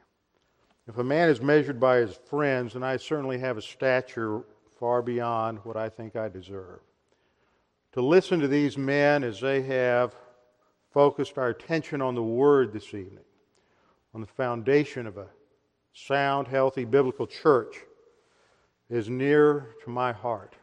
If 0.88 0.98
a 0.98 1.04
man 1.04 1.28
is 1.28 1.40
measured 1.40 1.78
by 1.78 1.98
his 1.98 2.14
friends, 2.14 2.72
then 2.72 2.82
I 2.82 2.96
certainly 2.96 3.38
have 3.38 3.56
a 3.56 3.62
stature 3.62 4.42
far 4.78 5.00
beyond 5.00 5.60
what 5.62 5.76
I 5.76 5.88
think 5.88 6.16
I 6.16 6.28
deserve. 6.28 6.80
To 7.92 8.02
listen 8.02 8.40
to 8.40 8.48
these 8.48 8.76
men 8.76 9.22
as 9.22 9.40
they 9.40 9.62
have 9.62 10.16
focused 10.90 11.38
our 11.38 11.50
attention 11.50 12.02
on 12.02 12.14
the 12.14 12.22
Word 12.22 12.72
this 12.72 12.94
evening, 12.94 13.24
on 14.14 14.20
the 14.20 14.26
foundation 14.26 15.06
of 15.06 15.18
a 15.18 15.28
sound, 15.92 16.48
healthy 16.48 16.84
biblical 16.84 17.26
church, 17.26 17.76
is 18.90 19.08
near 19.08 19.74
to 19.84 19.90
my 19.90 20.12
heart. 20.12 20.56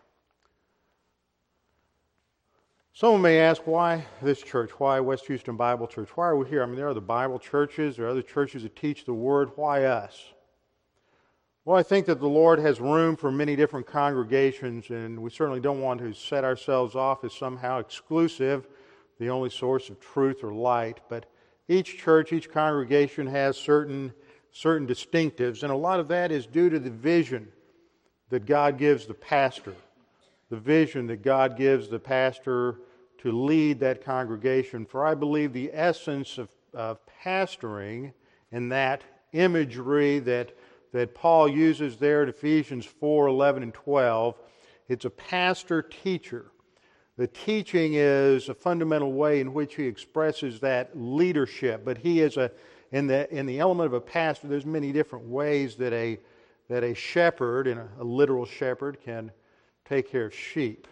Someone 2.99 3.21
may 3.21 3.39
ask, 3.39 3.61
why 3.65 4.05
this 4.21 4.41
church? 4.41 4.71
Why 4.71 4.99
West 4.99 5.25
Houston 5.27 5.55
Bible 5.55 5.87
Church? 5.87 6.09
Why 6.15 6.25
are 6.25 6.35
we 6.35 6.49
here? 6.49 6.61
I 6.61 6.65
mean, 6.65 6.75
there 6.75 6.89
are 6.89 6.93
the 6.93 6.99
Bible 6.99 7.39
churches, 7.39 7.95
there 7.95 8.07
are 8.07 8.09
other 8.09 8.21
churches 8.21 8.63
that 8.63 8.75
teach 8.75 9.05
the 9.05 9.13
Word. 9.13 9.51
Why 9.55 9.85
us? 9.85 10.33
Well, 11.63 11.77
I 11.77 11.83
think 11.83 12.07
that 12.07 12.19
the 12.19 12.27
Lord 12.27 12.59
has 12.59 12.81
room 12.81 13.15
for 13.15 13.31
many 13.31 13.55
different 13.55 13.87
congregations, 13.87 14.89
and 14.89 15.17
we 15.17 15.29
certainly 15.29 15.61
don't 15.61 15.79
want 15.79 16.01
to 16.01 16.13
set 16.13 16.43
ourselves 16.43 16.93
off 16.93 17.23
as 17.23 17.31
somehow 17.31 17.79
exclusive 17.79 18.67
the 19.17 19.29
only 19.29 19.49
source 19.49 19.89
of 19.89 20.01
truth 20.01 20.43
or 20.43 20.51
light, 20.51 20.99
but 21.07 21.25
each 21.69 21.97
church, 21.97 22.33
each 22.33 22.51
congregation 22.51 23.25
has 23.27 23.55
certain, 23.55 24.13
certain 24.51 24.85
distinctives, 24.85 25.63
and 25.63 25.71
a 25.71 25.77
lot 25.77 26.01
of 26.01 26.09
that 26.09 26.33
is 26.33 26.45
due 26.45 26.69
to 26.69 26.79
the 26.79 26.91
vision 26.91 27.47
that 28.29 28.45
God 28.45 28.77
gives 28.77 29.05
the 29.05 29.13
pastor, 29.13 29.73
the 30.49 30.57
vision 30.57 31.07
that 31.07 31.21
God 31.21 31.55
gives 31.55 31.87
the 31.87 31.97
pastor 31.97 32.79
to 33.19 33.31
lead 33.31 33.79
that 33.79 34.03
congregation. 34.03 34.85
For 34.85 35.05
I 35.05 35.13
believe 35.13 35.53
the 35.53 35.71
essence 35.73 36.37
of, 36.37 36.49
of 36.73 36.99
pastoring 37.23 38.13
and 38.51 38.71
that 38.71 39.03
imagery 39.33 40.19
that, 40.19 40.51
that 40.93 41.13
Paul 41.13 41.47
uses 41.47 41.97
there 41.97 42.23
in 42.23 42.29
Ephesians 42.29 42.85
4 42.85 43.27
11 43.27 43.63
and 43.63 43.73
12, 43.73 44.35
it's 44.87 45.05
a 45.05 45.09
pastor 45.09 45.81
teacher 45.81 46.51
the 47.19 47.27
teaching 47.27 47.95
is 47.95 48.47
a 48.47 48.53
fundamental 48.53 49.11
way 49.11 49.41
in 49.41 49.53
which 49.53 49.75
he 49.75 49.83
expresses 49.83 50.61
that 50.61 50.91
leadership, 50.97 51.83
but 51.83 51.97
he 51.97 52.21
is 52.21 52.37
a 52.37 52.49
in 52.93 53.07
the 53.07 53.29
in 53.29 53.45
the 53.45 53.59
element 53.59 53.87
of 53.87 53.93
a 53.93 53.99
pastor. 53.99 54.47
There's 54.47 54.65
many 54.65 54.93
different 54.93 55.25
ways 55.25 55.75
that 55.75 55.91
a 55.91 56.17
that 56.69 56.81
a 56.81 56.93
shepherd 56.93 57.67
and 57.67 57.81
a, 57.81 57.89
a 57.99 58.05
literal 58.05 58.45
shepherd 58.45 59.01
can 59.03 59.33
take 59.83 60.09
care 60.09 60.27
of 60.27 60.33
sheep. 60.33 60.87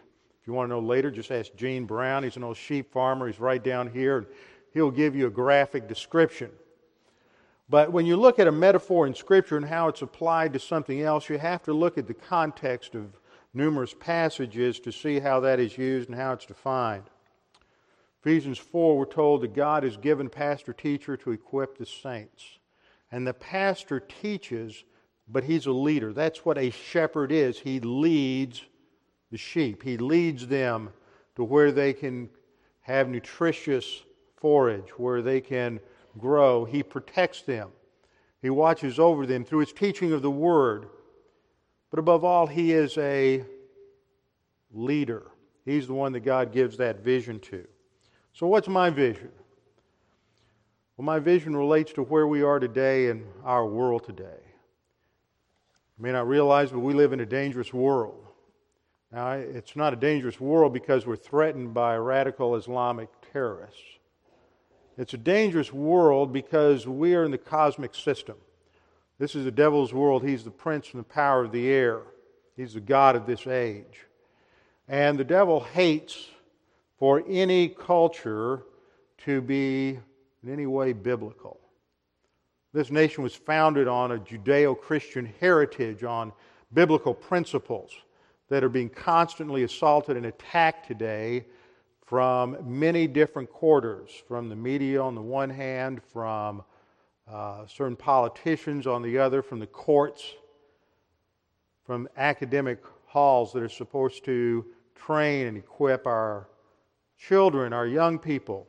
You 0.47 0.53
want 0.53 0.69
to 0.69 0.75
know 0.75 0.79
later, 0.79 1.11
just 1.11 1.29
ask 1.29 1.53
Gene 1.55 1.85
Brown. 1.85 2.23
He's 2.23 2.37
an 2.37 2.43
old 2.43 2.55
sheep 2.55 2.91
farmer. 2.93 3.27
He's 3.27 3.39
right 3.39 3.61
down 3.61 3.91
here, 3.91 4.19
and 4.19 4.27
he'll 4.73 4.91
give 4.91 5.13
you 5.13 5.27
a 5.27 5.29
graphic 5.29 5.89
description. 5.89 6.49
But 7.69 7.91
when 7.91 8.05
you 8.05 8.15
look 8.15 8.39
at 8.39 8.47
a 8.47 8.51
metaphor 8.51 9.07
in 9.07 9.13
Scripture 9.13 9.57
and 9.57 9.65
how 9.65 9.89
it's 9.89 10.01
applied 10.01 10.53
to 10.53 10.59
something 10.59 11.01
else, 11.01 11.27
you 11.27 11.37
have 11.37 11.63
to 11.63 11.73
look 11.73 11.97
at 11.97 12.07
the 12.07 12.13
context 12.13 12.95
of 12.95 13.19
numerous 13.53 13.93
passages 13.93 14.79
to 14.79 14.91
see 14.91 15.19
how 15.19 15.41
that 15.41 15.59
is 15.59 15.77
used 15.77 16.07
and 16.07 16.17
how 16.17 16.31
it's 16.31 16.45
defined. 16.45 17.03
Ephesians 18.21 18.57
4, 18.57 18.97
we're 18.97 19.05
told 19.05 19.41
that 19.41 19.53
God 19.53 19.83
has 19.83 19.97
given 19.97 20.29
pastor 20.29 20.71
teacher 20.71 21.17
to 21.17 21.31
equip 21.31 21.77
the 21.77 21.85
saints. 21.85 22.59
And 23.11 23.27
the 23.27 23.33
pastor 23.33 23.99
teaches, 23.99 24.85
but 25.27 25.43
he's 25.43 25.65
a 25.65 25.71
leader. 25.71 26.13
That's 26.13 26.45
what 26.45 26.57
a 26.57 26.69
shepherd 26.69 27.33
is. 27.33 27.59
He 27.59 27.81
leads 27.81 28.63
the 29.31 29.37
sheep, 29.37 29.83
he 29.83 29.97
leads 29.97 30.47
them 30.47 30.89
to 31.35 31.43
where 31.43 31.71
they 31.71 31.93
can 31.93 32.29
have 32.81 33.09
nutritious 33.09 34.03
forage, 34.35 34.89
where 34.97 35.21
they 35.21 35.41
can 35.41 35.79
grow. 36.17 36.65
He 36.65 36.83
protects 36.83 37.41
them, 37.41 37.69
he 38.41 38.49
watches 38.49 38.99
over 38.99 39.25
them 39.25 39.43
through 39.43 39.59
his 39.59 39.73
teaching 39.73 40.13
of 40.13 40.21
the 40.21 40.31
word. 40.31 40.89
But 41.89 41.99
above 41.99 42.23
all, 42.23 42.47
he 42.47 42.73
is 42.73 42.97
a 42.97 43.43
leader. 44.71 45.31
He's 45.65 45.87
the 45.87 45.93
one 45.93 46.11
that 46.13 46.21
God 46.21 46.51
gives 46.51 46.77
that 46.77 47.03
vision 47.03 47.39
to. 47.41 47.65
So, 48.33 48.47
what's 48.47 48.67
my 48.67 48.89
vision? 48.89 49.31
Well, 50.95 51.05
my 51.05 51.19
vision 51.19 51.55
relates 51.55 51.93
to 51.93 52.03
where 52.03 52.27
we 52.27 52.41
are 52.41 52.59
today 52.59 53.09
in 53.09 53.25
our 53.43 53.65
world 53.65 54.03
today. 54.03 54.39
You 55.97 56.03
may 56.03 56.11
not 56.11 56.27
realize, 56.27 56.71
but 56.71 56.79
we 56.79 56.93
live 56.93 57.13
in 57.13 57.19
a 57.19 57.25
dangerous 57.25 57.73
world. 57.73 58.26
Now, 59.17 59.31
it's 59.31 59.75
not 59.75 59.93
a 59.93 59.95
dangerous 59.95 60.39
world 60.39 60.73
because 60.73 61.07
we're 61.07 61.15
threatened 61.15 61.73
by 61.73 61.97
radical 61.97 62.55
Islamic 62.55 63.09
terrorists. 63.33 63.81
It's 64.95 65.15
a 65.15 65.17
dangerous 65.17 65.73
world 65.73 66.31
because 66.31 66.85
we 66.85 67.15
are 67.15 67.25
in 67.25 67.31
the 67.31 67.39
cosmic 67.39 67.95
system. 67.95 68.35
This 69.17 69.33
is 69.33 69.43
the 69.43 69.49
devil's 69.49 69.91
world. 69.91 70.23
He's 70.23 70.43
the 70.43 70.51
prince 70.51 70.91
and 70.91 70.99
the 70.99 71.03
power 71.03 71.45
of 71.45 71.51
the 71.51 71.67
air, 71.67 72.03
he's 72.55 72.75
the 72.75 72.79
God 72.79 73.15
of 73.15 73.25
this 73.25 73.47
age. 73.47 74.05
And 74.87 75.17
the 75.17 75.23
devil 75.23 75.61
hates 75.61 76.29
for 76.99 77.23
any 77.27 77.69
culture 77.69 78.65
to 79.25 79.41
be 79.41 79.97
in 80.43 80.53
any 80.53 80.67
way 80.67 80.93
biblical. 80.93 81.59
This 82.71 82.91
nation 82.91 83.23
was 83.23 83.33
founded 83.33 83.87
on 83.87 84.11
a 84.11 84.19
Judeo 84.19 84.79
Christian 84.79 85.33
heritage, 85.39 86.03
on 86.03 86.33
biblical 86.71 87.15
principles 87.15 87.93
that 88.49 88.63
are 88.63 88.69
being 88.69 88.89
constantly 88.89 89.63
assaulted 89.63 90.17
and 90.17 90.25
attacked 90.25 90.87
today 90.87 91.45
from 92.05 92.57
many 92.63 93.05
different 93.05 93.49
quarters 93.49 94.11
from 94.27 94.47
the 94.47 94.55
media 94.55 95.01
on 95.01 95.13
the 95.13 95.21
one 95.21 95.49
hand, 95.49 96.01
from 96.13 96.63
uh, 97.29 97.65
certain 97.67 97.97
politicians 97.97 98.87
on 98.87 99.01
the 99.01 99.17
other, 99.17 99.41
from 99.41 99.59
the 99.59 99.67
courts, 99.67 100.35
from 101.85 102.07
academic 102.15 102.81
halls 103.05 103.51
that 103.51 103.61
are 103.61 103.69
supposed 103.69 104.23
to 104.23 104.65
train 104.95 105.47
and 105.47 105.57
equip 105.57 106.07
our 106.07 106.47
children, 107.17 107.73
our 107.73 107.87
young 107.87 108.17
people, 108.17 108.67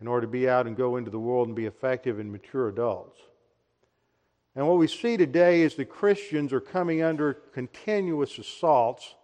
in 0.00 0.08
order 0.08 0.26
to 0.26 0.30
be 0.30 0.48
out 0.48 0.66
and 0.66 0.76
go 0.76 0.96
into 0.96 1.10
the 1.10 1.18
world 1.18 1.46
and 1.46 1.56
be 1.56 1.66
effective 1.66 2.18
and 2.18 2.30
mature 2.30 2.68
adults. 2.68 3.20
And 4.56 4.68
what 4.68 4.78
we 4.78 4.86
see 4.86 5.16
today 5.16 5.62
is 5.62 5.74
the 5.74 5.84
Christians 5.84 6.52
are 6.52 6.60
coming 6.60 7.02
under 7.02 7.34
continuous 7.34 8.38
assaults 8.38 9.14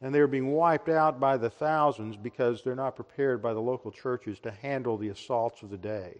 and 0.00 0.12
they're 0.12 0.26
being 0.26 0.52
wiped 0.52 0.88
out 0.88 1.20
by 1.20 1.36
the 1.36 1.50
thousands 1.50 2.16
because 2.16 2.62
they're 2.62 2.74
not 2.74 2.96
prepared 2.96 3.40
by 3.40 3.54
the 3.54 3.60
local 3.60 3.92
churches 3.92 4.40
to 4.40 4.50
handle 4.50 4.96
the 4.96 5.08
assaults 5.08 5.62
of 5.62 5.70
the 5.70 5.76
day. 5.76 6.16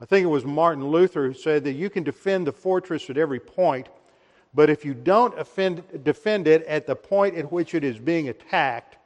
I 0.00 0.04
think 0.04 0.24
it 0.24 0.28
was 0.28 0.44
Martin 0.44 0.86
Luther 0.88 1.28
who 1.28 1.34
said 1.34 1.64
that 1.64 1.72
you 1.72 1.88
can 1.88 2.02
defend 2.02 2.46
the 2.46 2.52
fortress 2.52 3.08
at 3.08 3.16
every 3.16 3.40
point, 3.40 3.88
but 4.52 4.68
if 4.68 4.84
you 4.84 4.92
don't 4.92 5.38
offend, 5.38 6.04
defend 6.04 6.46
it 6.46 6.62
at 6.64 6.86
the 6.86 6.96
point 6.96 7.36
at 7.36 7.50
which 7.50 7.74
it 7.74 7.84
is 7.84 7.98
being 7.98 8.28
attacked, 8.28 8.98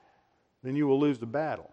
then 0.63 0.75
you 0.75 0.87
will 0.87 0.99
lose 0.99 1.19
the 1.19 1.27
battle. 1.27 1.71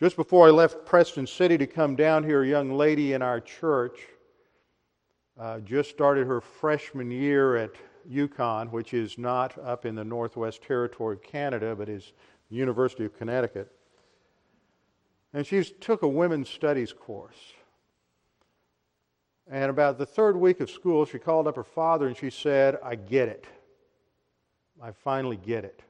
Just 0.00 0.16
before 0.16 0.46
I 0.46 0.50
left 0.50 0.86
Preston 0.86 1.26
City 1.26 1.58
to 1.58 1.66
come 1.66 1.94
down 1.94 2.24
here, 2.24 2.42
a 2.42 2.48
young 2.48 2.72
lady 2.72 3.12
in 3.12 3.22
our 3.22 3.40
church 3.40 3.98
uh, 5.38 5.60
just 5.60 5.90
started 5.90 6.26
her 6.26 6.40
freshman 6.40 7.10
year 7.10 7.56
at 7.56 7.70
UConn, 8.10 8.70
which 8.70 8.94
is 8.94 9.18
not 9.18 9.56
up 9.58 9.86
in 9.86 9.94
the 9.94 10.04
Northwest 10.04 10.62
Territory 10.62 11.16
of 11.16 11.22
Canada, 11.22 11.74
but 11.76 11.88
is 11.88 12.12
University 12.50 13.04
of 13.04 13.16
Connecticut. 13.16 13.70
And 15.32 15.46
she 15.46 15.62
took 15.62 16.02
a 16.02 16.08
women's 16.08 16.48
studies 16.48 16.92
course. 16.92 17.36
And 19.50 19.70
about 19.70 19.98
the 19.98 20.06
third 20.06 20.36
week 20.36 20.60
of 20.60 20.70
school, 20.70 21.04
she 21.04 21.18
called 21.18 21.46
up 21.46 21.56
her 21.56 21.64
father 21.64 22.06
and 22.06 22.16
she 22.16 22.30
said, 22.30 22.78
I 22.82 22.96
get 22.96 23.28
it. 23.28 23.46
I 24.82 24.92
finally 24.92 25.36
get 25.36 25.64
it. 25.64 25.82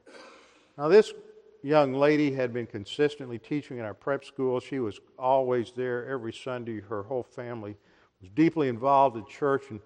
Now, 0.77 0.87
this 0.87 1.13
young 1.61 1.93
lady 1.93 2.31
had 2.31 2.53
been 2.53 2.65
consistently 2.65 3.37
teaching 3.37 3.77
in 3.77 3.85
our 3.85 3.93
prep 3.93 4.23
school. 4.23 4.59
She 4.59 4.79
was 4.79 4.99
always 5.17 5.71
there 5.75 6.07
every 6.07 6.31
Sunday. 6.31 6.79
Her 6.79 7.03
whole 7.03 7.23
family 7.23 7.75
was 8.21 8.29
deeply 8.31 8.67
involved 8.67 9.17
in 9.17 9.25
church. 9.25 9.63
And 9.69 9.79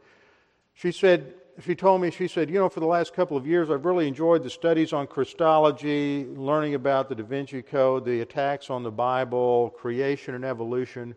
she 0.73 0.91
said, 0.91 1.35
she 1.63 1.75
told 1.75 2.01
me, 2.01 2.09
she 2.09 2.27
said, 2.27 2.49
you 2.49 2.57
know, 2.57 2.69
for 2.69 2.79
the 2.79 2.87
last 2.87 3.13
couple 3.13 3.37
of 3.37 3.45
years, 3.45 3.69
I've 3.69 3.85
really 3.85 4.07
enjoyed 4.07 4.43
the 4.43 4.49
studies 4.49 4.91
on 4.91 5.05
Christology, 5.05 6.25
learning 6.25 6.73
about 6.73 7.09
the 7.09 7.15
Da 7.15 7.23
Vinci 7.23 7.61
Code, 7.61 8.05
the 8.05 8.21
attacks 8.21 8.69
on 8.69 8.81
the 8.81 8.91
Bible, 8.91 9.69
creation 9.77 10.33
and 10.33 10.43
evolution. 10.43 11.13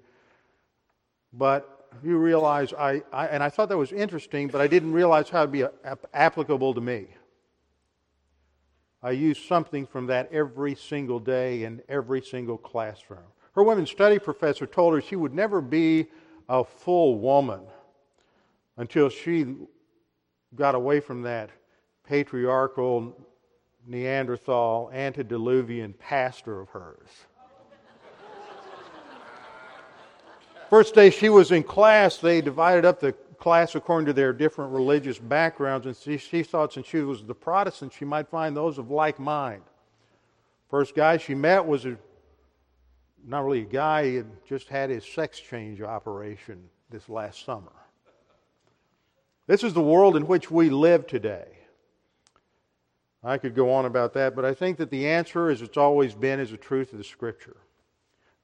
But 1.32 1.88
you 2.04 2.18
realize, 2.18 2.74
I, 2.74 3.02
I 3.12 3.28
and 3.28 3.42
I 3.42 3.48
thought 3.48 3.70
that 3.70 3.78
was 3.78 3.92
interesting, 3.92 4.48
but 4.48 4.60
I 4.60 4.66
didn't 4.66 4.92
realize 4.92 5.30
how 5.30 5.44
it 5.44 5.50
would 5.50 5.52
be 5.52 5.64
applicable 6.12 6.74
to 6.74 6.80
me. 6.80 7.06
I 9.02 9.12
use 9.12 9.38
something 9.42 9.86
from 9.86 10.06
that 10.08 10.32
every 10.32 10.74
single 10.74 11.20
day 11.20 11.64
in 11.64 11.80
every 11.88 12.20
single 12.20 12.58
classroom. 12.58 13.20
Her 13.54 13.62
women's 13.62 13.90
study 13.90 14.18
professor 14.18 14.66
told 14.66 14.94
her 14.94 15.00
she 15.00 15.16
would 15.16 15.32
never 15.32 15.60
be 15.60 16.08
a 16.48 16.64
full 16.64 17.18
woman 17.18 17.60
until 18.76 19.08
she 19.08 19.56
got 20.54 20.74
away 20.74 21.00
from 21.00 21.22
that 21.22 21.50
patriarchal 22.06 23.16
Neanderthal 23.86 24.90
antediluvian 24.92 25.92
pastor 25.92 26.60
of 26.60 26.68
hers. 26.70 27.08
First 30.68 30.96
day 30.96 31.10
she 31.10 31.28
was 31.28 31.52
in 31.52 31.62
class, 31.62 32.18
they 32.18 32.40
divided 32.40 32.84
up 32.84 32.98
the 32.98 33.12
class 33.38 33.76
according 33.76 34.06
to 34.06 34.12
their 34.12 34.32
different 34.32 34.72
religious 34.72 35.18
backgrounds, 35.18 35.86
and 35.86 35.96
she, 35.96 36.16
she 36.16 36.42
thought 36.42 36.72
since 36.72 36.86
she 36.86 37.00
was 37.00 37.22
the 37.22 37.34
Protestant, 37.34 37.92
she 37.92 38.04
might 38.04 38.26
find 38.28 38.56
those 38.56 38.78
of 38.78 38.90
like 38.90 39.20
mind. 39.20 39.62
First 40.68 40.96
guy 40.96 41.18
she 41.18 41.34
met 41.34 41.64
was 41.64 41.86
a, 41.86 41.96
not 43.26 43.44
really 43.44 43.62
a 43.62 43.64
guy, 43.64 44.04
he 44.04 44.14
had 44.16 44.46
just 44.46 44.68
had 44.68 44.90
his 44.90 45.04
sex 45.04 45.38
change 45.38 45.82
operation 45.82 46.62
this 46.90 47.08
last 47.08 47.44
summer. 47.44 47.72
This 49.46 49.64
is 49.64 49.74
the 49.74 49.82
world 49.82 50.16
in 50.16 50.26
which 50.26 50.50
we 50.50 50.70
live 50.70 51.06
today. 51.06 51.46
I 53.22 53.38
could 53.38 53.54
go 53.54 53.72
on 53.72 53.86
about 53.86 54.14
that, 54.14 54.36
but 54.36 54.44
I 54.44 54.54
think 54.54 54.78
that 54.78 54.90
the 54.90 55.08
answer, 55.08 55.50
as 55.50 55.62
it's 55.62 55.76
always 55.76 56.14
been, 56.14 56.38
is 56.38 56.52
the 56.52 56.56
truth 56.56 56.92
of 56.92 56.98
the 56.98 57.04
Scripture. 57.04 57.56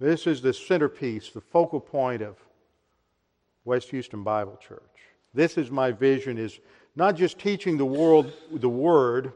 This 0.00 0.26
is 0.26 0.42
the 0.42 0.52
centerpiece, 0.52 1.30
the 1.30 1.40
focal 1.40 1.78
point 1.78 2.22
of 2.22 2.36
West 3.64 3.90
Houston 3.90 4.24
Bible 4.24 4.58
Church. 4.60 4.80
This 5.34 5.56
is 5.56 5.70
my 5.70 5.92
vision 5.92 6.36
is 6.36 6.58
not 6.96 7.14
just 7.14 7.38
teaching 7.38 7.76
the 7.78 7.86
world 7.86 8.32
the 8.50 8.68
word, 8.68 9.32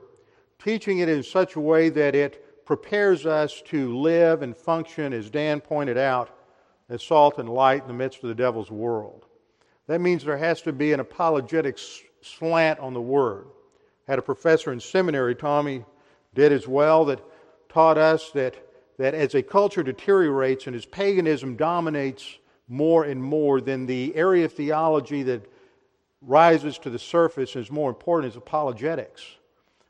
teaching 0.59 0.98
it 0.98 1.09
in 1.09 1.23
such 1.23 1.55
a 1.55 1.60
way 1.60 1.89
that 1.90 2.16
it 2.16 2.45
prepares 2.66 3.24
us 3.24 3.62
to 3.62 3.97
live 3.97 4.43
and 4.43 4.55
function, 4.55 5.12
as 5.12 5.30
Dan 5.30 5.60
pointed 5.60 5.97
out, 5.97 6.36
as 6.88 7.02
salt 7.02 7.38
and 7.38 7.48
light 7.48 7.82
in 7.82 7.88
the 7.88 7.94
midst 7.94 8.22
of 8.22 8.28
the 8.28 8.34
devil's 8.34 8.70
world. 8.70 9.24
That 9.86 10.01
means 10.01 10.24
there 10.24 10.36
has 10.36 10.60
to 10.62 10.72
be 10.72 10.93
an 10.93 11.01
apologetic 11.01 11.78
slant 12.20 12.80
on 12.80 12.93
the 12.93 13.01
word. 13.01 13.47
Had 14.09 14.18
a 14.18 14.22
professor 14.22 14.72
in 14.72 14.80
seminary, 14.80 15.34
Tommy 15.34 15.84
did 16.34 16.52
as 16.52 16.66
well, 16.68 17.05
that 17.06 17.22
taught 17.68 17.98
us 17.98 18.30
that, 18.32 18.56
that 18.98 19.14
as 19.14 19.34
a 19.34 19.43
culture 19.43 19.82
deteriorates 19.82 20.66
and 20.66 20.74
as 20.74 20.84
paganism 20.84 21.56
dominates 21.56 22.38
more 22.68 23.05
and 23.05 23.22
more, 23.22 23.60
then 23.60 23.86
the 23.86 24.14
area 24.16 24.44
of 24.44 24.52
theology 24.52 25.22
that 25.22 25.48
rises 26.20 26.78
to 26.78 26.90
the 26.90 26.98
surface 26.98 27.55
is 27.55 27.70
more 27.70 27.88
important 27.88 28.32
is 28.32 28.36
apologetics. 28.36 29.24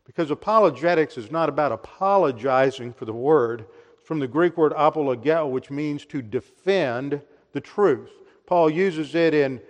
Because 0.06 0.30
apologetics 0.30 1.18
is 1.18 1.30
not 1.30 1.48
about 1.48 1.72
apologizing 1.72 2.92
for 2.92 3.04
the 3.04 3.12
word. 3.12 3.66
It's 3.98 4.06
from 4.06 4.20
the 4.20 4.28
Greek 4.28 4.56
word 4.56 4.72
apologeo, 4.72 5.50
which 5.50 5.70
means 5.70 6.06
to 6.06 6.22
defend 6.22 7.20
the 7.52 7.60
truth. 7.60 8.10
Paul 8.46 8.70
uses 8.70 9.14
it 9.14 9.34
in 9.34 9.60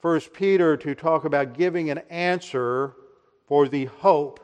1 0.00 0.20
Peter 0.32 0.76
to 0.76 0.94
talk 0.94 1.24
about 1.24 1.54
giving 1.54 1.90
an 1.90 1.98
answer 2.08 2.94
for 3.46 3.68
the 3.68 3.86
hope 3.86 4.40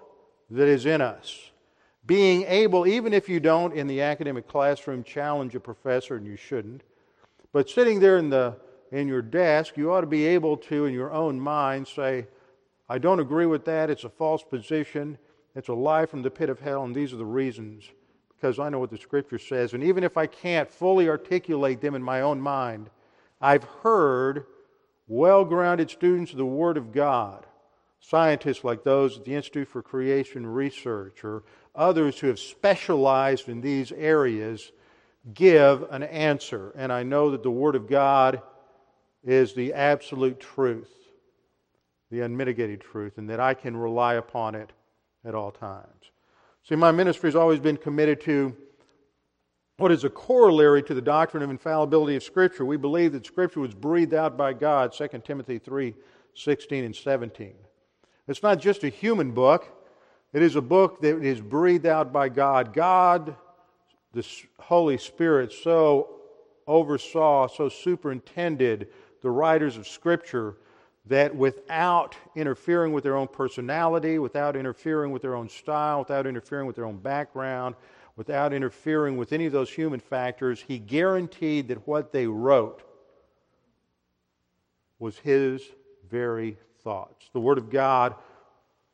that 0.50 0.68
is 0.68 0.84
in 0.84 1.00
us. 1.00 1.50
Being 2.06 2.42
able, 2.44 2.86
even 2.86 3.12
if 3.12 3.28
you 3.28 3.40
don't 3.40 3.72
in 3.72 3.86
the 3.86 4.02
academic 4.02 4.46
classroom 4.46 5.02
challenge 5.02 5.54
a 5.54 5.60
professor, 5.60 6.16
and 6.16 6.26
you 6.26 6.36
shouldn't, 6.36 6.82
but 7.52 7.70
sitting 7.70 8.00
there 8.00 8.18
in, 8.18 8.30
the, 8.30 8.56
in 8.92 9.08
your 9.08 9.22
desk, 9.22 9.76
you 9.76 9.92
ought 9.92 10.02
to 10.02 10.06
be 10.06 10.26
able 10.26 10.56
to, 10.58 10.84
in 10.86 10.94
your 10.94 11.12
own 11.12 11.40
mind, 11.40 11.88
say, 11.88 12.26
I 12.88 12.98
don't 12.98 13.18
agree 13.18 13.46
with 13.46 13.64
that. 13.64 13.90
It's 13.90 14.04
a 14.04 14.08
false 14.08 14.42
position. 14.42 15.18
It's 15.56 15.68
a 15.68 15.74
lie 15.74 16.04
from 16.04 16.20
the 16.20 16.30
pit 16.30 16.50
of 16.50 16.60
hell, 16.60 16.84
and 16.84 16.94
these 16.94 17.14
are 17.14 17.16
the 17.16 17.24
reasons 17.24 17.88
because 18.36 18.58
I 18.58 18.68
know 18.68 18.78
what 18.78 18.90
the 18.90 18.98
Scripture 18.98 19.38
says. 19.38 19.72
And 19.72 19.82
even 19.82 20.04
if 20.04 20.18
I 20.18 20.26
can't 20.26 20.70
fully 20.70 21.08
articulate 21.08 21.80
them 21.80 21.94
in 21.94 22.02
my 22.02 22.20
own 22.20 22.38
mind, 22.38 22.90
I've 23.40 23.64
heard 23.64 24.44
well 25.08 25.46
grounded 25.46 25.90
students 25.90 26.32
of 26.32 26.36
the 26.36 26.44
Word 26.44 26.76
of 26.76 26.92
God, 26.92 27.46
scientists 28.00 28.64
like 28.64 28.84
those 28.84 29.16
at 29.16 29.24
the 29.24 29.34
Institute 29.34 29.68
for 29.68 29.80
Creation 29.80 30.46
Research, 30.46 31.24
or 31.24 31.42
others 31.74 32.18
who 32.18 32.26
have 32.26 32.38
specialized 32.38 33.48
in 33.48 33.62
these 33.62 33.92
areas, 33.92 34.72
give 35.32 35.86
an 35.90 36.02
answer. 36.02 36.74
And 36.76 36.92
I 36.92 37.02
know 37.02 37.30
that 37.30 37.42
the 37.42 37.50
Word 37.50 37.76
of 37.76 37.88
God 37.88 38.42
is 39.24 39.54
the 39.54 39.72
absolute 39.72 40.38
truth, 40.38 40.92
the 42.10 42.20
unmitigated 42.20 42.82
truth, 42.82 43.16
and 43.16 43.30
that 43.30 43.40
I 43.40 43.54
can 43.54 43.74
rely 43.74 44.14
upon 44.16 44.54
it 44.54 44.70
at 45.26 45.34
all 45.34 45.50
times. 45.50 46.10
See, 46.68 46.76
my 46.76 46.92
ministry 46.92 47.28
has 47.28 47.36
always 47.36 47.60
been 47.60 47.76
committed 47.76 48.20
to 48.22 48.56
what 49.78 49.92
is 49.92 50.04
a 50.04 50.10
corollary 50.10 50.82
to 50.84 50.94
the 50.94 51.02
doctrine 51.02 51.42
of 51.42 51.50
infallibility 51.50 52.16
of 52.16 52.22
Scripture. 52.22 52.64
We 52.64 52.76
believe 52.76 53.12
that 53.12 53.26
Scripture 53.26 53.60
was 53.60 53.74
breathed 53.74 54.14
out 54.14 54.36
by 54.36 54.52
God, 54.52 54.92
2 54.92 55.08
Timothy 55.24 55.58
3 55.58 55.94
16 56.34 56.84
and 56.84 56.94
17. 56.94 57.54
It's 58.28 58.42
not 58.42 58.60
just 58.60 58.84
a 58.84 58.88
human 58.88 59.32
book, 59.32 59.68
it 60.32 60.42
is 60.42 60.56
a 60.56 60.60
book 60.62 61.00
that 61.00 61.22
is 61.22 61.40
breathed 61.40 61.86
out 61.86 62.12
by 62.12 62.28
God. 62.28 62.74
God, 62.74 63.36
the 64.12 64.26
Holy 64.58 64.98
Spirit, 64.98 65.52
so 65.52 66.20
oversaw, 66.66 67.46
so 67.46 67.68
superintended 67.68 68.88
the 69.22 69.30
writers 69.30 69.76
of 69.76 69.86
Scripture 69.86 70.56
that 71.08 71.34
without 71.34 72.16
interfering 72.34 72.92
with 72.92 73.04
their 73.04 73.16
own 73.16 73.28
personality, 73.28 74.18
without 74.18 74.56
interfering 74.56 75.12
with 75.12 75.22
their 75.22 75.36
own 75.36 75.48
style, 75.48 76.00
without 76.00 76.26
interfering 76.26 76.66
with 76.66 76.76
their 76.76 76.84
own 76.84 76.96
background, 76.96 77.74
without 78.16 78.52
interfering 78.52 79.16
with 79.16 79.32
any 79.32 79.46
of 79.46 79.52
those 79.52 79.70
human 79.70 80.00
factors, 80.00 80.60
he 80.66 80.78
guaranteed 80.78 81.68
that 81.68 81.86
what 81.86 82.12
they 82.12 82.26
wrote 82.26 82.82
was 84.98 85.18
his 85.18 85.62
very 86.10 86.56
thoughts. 86.82 87.28
The 87.32 87.40
Word 87.40 87.58
of 87.58 87.70
God, 87.70 88.14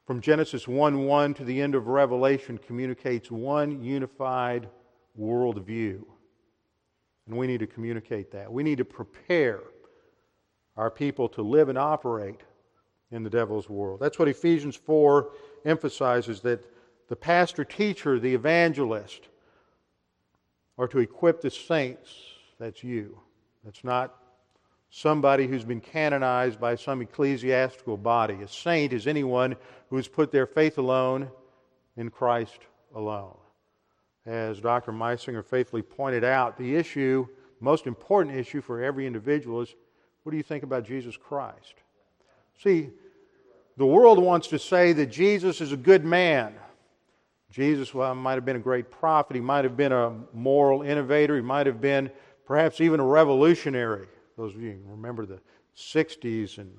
from 0.07 0.21
Genesis 0.21 0.67
1 0.67 1.05
1 1.05 1.35
to 1.35 1.45
the 1.45 1.61
end 1.63 1.75
of 1.75 1.87
Revelation, 1.87 2.59
communicates 2.59 3.31
one 3.31 3.83
unified 3.83 4.69
worldview. 5.19 6.03
And 7.27 7.37
we 7.37 7.47
need 7.47 7.61
to 7.61 7.67
communicate 7.67 8.33
that. 8.33 8.53
We 8.53 8.63
need 8.65 8.79
to 8.79 8.85
prepare 8.85 9.61
our 10.77 10.91
people 10.91 11.29
to 11.31 11.43
live 11.43 11.69
and 11.69 11.79
operate 11.79 12.41
in 13.11 13.23
the 13.23 13.31
devil's 13.31 13.69
world. 13.69 14.01
That's 14.01 14.19
what 14.19 14.29
Ephesians 14.29 14.77
4 14.77 15.31
emphasizes 15.65 16.41
that 16.41 16.65
the 17.09 17.17
pastor 17.17 17.65
teacher, 17.65 18.19
the 18.19 18.35
evangelist, 18.35 19.29
are 20.79 20.89
to 20.89 20.99
equip 20.99 21.41
the 21.41 21.51
saints. 21.51 22.11
That's 22.59 22.83
you. 22.83 23.19
That's 23.65 23.85
not 23.85 24.17
somebody 24.89 25.47
who's 25.47 25.65
been 25.65 25.81
canonized 25.81 26.61
by 26.61 26.75
some 26.75 27.03
ecclesiastical 27.03 27.97
body. 27.97 28.35
A 28.43 28.49
saint 28.49 28.93
is 28.93 29.07
anyone 29.07 29.57
who 29.91 29.97
has 29.97 30.09
put 30.09 30.33
their 30.33 30.47
faith 30.47 30.79
alone 30.79 31.31
in 31.97 32.11
Christ 32.11 32.61
alone. 32.95 33.37
As 34.25 34.61
Dr. 34.61 34.93
Meisinger 34.93 35.45
faithfully 35.45 35.83
pointed 35.83 36.25
out, 36.25 36.57
the 36.57 36.77
issue, 36.77 37.27
most 37.61 37.87
important 37.87 38.37
issue 38.37 38.61
for 38.61 38.83
every 38.83 39.07
individual 39.07 39.61
is 39.61 39.75
what 40.23 40.31
do 40.31 40.37
you 40.37 40.43
think 40.43 40.63
about 40.63 40.85
Jesus 40.85 41.17
Christ? 41.17 41.75
See, 42.63 42.91
the 43.77 43.87
world 43.87 44.19
wants 44.19 44.49
to 44.49 44.59
say 44.59 44.93
that 44.93 45.07
Jesus 45.07 45.61
is 45.61 45.73
a 45.73 45.77
good 45.77 46.05
man. 46.05 46.55
Jesus 47.51 47.93
well, 47.93 48.15
might 48.15 48.35
have 48.35 48.45
been 48.45 48.57
a 48.57 48.61
great 48.61 48.91
prophet. 48.91 49.35
He 49.35 49.41
might 49.41 49.65
have 49.65 49.77
been 49.77 49.93
a 49.93 50.15
moral 50.33 50.83
innovator. 50.83 51.37
He 51.37 51.43
might 51.43 51.67
have 51.67 51.81
been 51.81 52.11
perhaps 52.47 52.81
even 52.81 53.01
a 53.01 53.05
revolutionary. 53.05 54.07
Those 54.37 54.55
of 54.55 54.63
you 54.63 54.81
remember 54.87 55.27
the 55.27 55.41
60s 55.77 56.59
and 56.59 56.73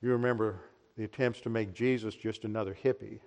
you 0.00 0.10
remember 0.10 0.60
the 0.96 1.04
attempts 1.04 1.40
to 1.40 1.50
make 1.50 1.74
Jesus 1.74 2.14
just 2.14 2.44
another 2.44 2.76
hippie. 2.84 3.20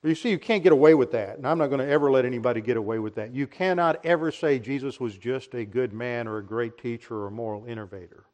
But 0.00 0.08
you 0.10 0.14
see, 0.14 0.30
you 0.30 0.38
can't 0.38 0.62
get 0.62 0.72
away 0.72 0.94
with 0.94 1.10
that. 1.12 1.38
And 1.38 1.46
I'm 1.46 1.58
not 1.58 1.68
going 1.68 1.80
to 1.80 1.88
ever 1.88 2.10
let 2.10 2.24
anybody 2.24 2.60
get 2.60 2.76
away 2.76 2.98
with 2.98 3.16
that. 3.16 3.34
You 3.34 3.46
cannot 3.46 4.04
ever 4.04 4.30
say 4.30 4.58
Jesus 4.58 5.00
was 5.00 5.16
just 5.16 5.54
a 5.54 5.64
good 5.64 5.92
man 5.92 6.28
or 6.28 6.38
a 6.38 6.44
great 6.44 6.78
teacher 6.78 7.16
or 7.16 7.26
a 7.26 7.32
moral 7.32 7.64
innovator. 7.64 8.24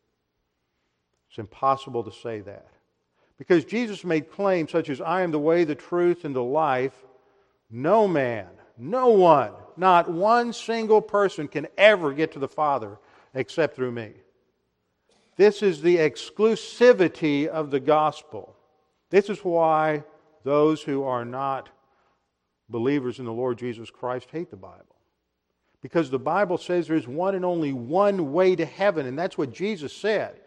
It's 1.31 1.39
impossible 1.39 2.05
to 2.05 2.12
say 2.12 2.41
that. 2.41 2.69
Because 3.39 3.65
Jesus 3.65 4.05
made 4.05 4.31
claims 4.31 4.70
such 4.70 4.91
as, 4.91 5.01
I 5.01 5.23
am 5.23 5.31
the 5.31 5.39
way, 5.39 5.65
the 5.65 5.74
truth, 5.74 6.24
and 6.24 6.36
the 6.36 6.43
life. 6.43 6.93
No 7.70 8.07
man, 8.07 8.47
no 8.78 9.09
one, 9.09 9.53
not 9.77 10.09
one 10.09 10.53
single 10.53 11.01
person 11.01 11.49
can 11.49 11.66
ever 11.77 12.12
get 12.12 12.32
to 12.32 12.39
the 12.39 12.47
Father 12.47 12.99
except 13.35 13.74
through 13.74 13.91
me. 13.91 14.12
This 15.36 15.62
is 15.62 15.82
the 15.82 15.97
exclusivity 15.97 17.49
of 17.49 17.73
the 17.73 17.81
gospel. 17.81 18.55
This 19.11 19.28
is 19.28 19.41
why 19.41 20.05
those 20.44 20.82
who 20.82 21.02
are 21.02 21.24
not 21.24 21.70
believers 22.68 23.18
in 23.18 23.24
the 23.24 23.32
Lord 23.32 23.58
Jesus 23.58 23.90
Christ 23.90 24.28
hate 24.30 24.50
the 24.50 24.56
Bible. 24.56 24.96
Because 25.82 26.10
the 26.10 26.18
Bible 26.18 26.56
says 26.56 26.86
there's 26.86 27.08
one 27.08 27.34
and 27.34 27.44
only 27.44 27.72
one 27.72 28.32
way 28.32 28.56
to 28.56 28.64
heaven, 28.64 29.06
and 29.06 29.18
that's 29.18 29.36
what 29.36 29.52
Jesus 29.52 29.92
said. 29.94 30.40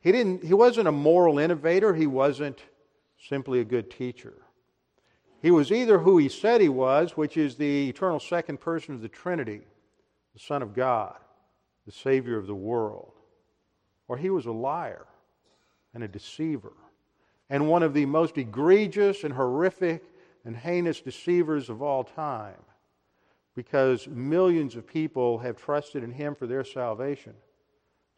He, 0.00 0.10
didn't, 0.10 0.42
he 0.42 0.54
wasn't 0.54 0.88
a 0.88 0.92
moral 0.92 1.38
innovator, 1.38 1.94
he 1.94 2.06
wasn't 2.06 2.64
simply 3.28 3.60
a 3.60 3.64
good 3.64 3.90
teacher. 3.90 4.34
He 5.42 5.50
was 5.50 5.72
either 5.72 5.98
who 5.98 6.18
he 6.18 6.28
said 6.28 6.60
he 6.60 6.68
was, 6.68 7.16
which 7.16 7.36
is 7.36 7.56
the 7.56 7.88
eternal 7.88 8.20
second 8.20 8.60
person 8.60 8.94
of 8.94 9.00
the 9.00 9.08
Trinity, 9.08 9.62
the 10.34 10.40
Son 10.40 10.62
of 10.62 10.74
God, 10.74 11.16
the 11.86 11.92
Savior 11.92 12.36
of 12.36 12.46
the 12.46 12.54
world, 12.54 13.12
or 14.08 14.16
he 14.16 14.30
was 14.30 14.46
a 14.46 14.52
liar 14.52 15.06
and 15.94 16.02
a 16.02 16.08
deceiver 16.08 16.72
and 17.50 17.68
one 17.68 17.82
of 17.82 17.92
the 17.92 18.06
most 18.06 18.38
egregious 18.38 19.24
and 19.24 19.34
horrific 19.34 20.04
and 20.44 20.56
heinous 20.56 21.00
deceivers 21.00 21.68
of 21.68 21.82
all 21.82 22.04
time 22.04 22.62
because 23.54 24.06
millions 24.06 24.76
of 24.76 24.86
people 24.86 25.38
have 25.38 25.56
trusted 25.56 26.04
in 26.04 26.12
him 26.12 26.34
for 26.34 26.46
their 26.46 26.64
salvation 26.64 27.34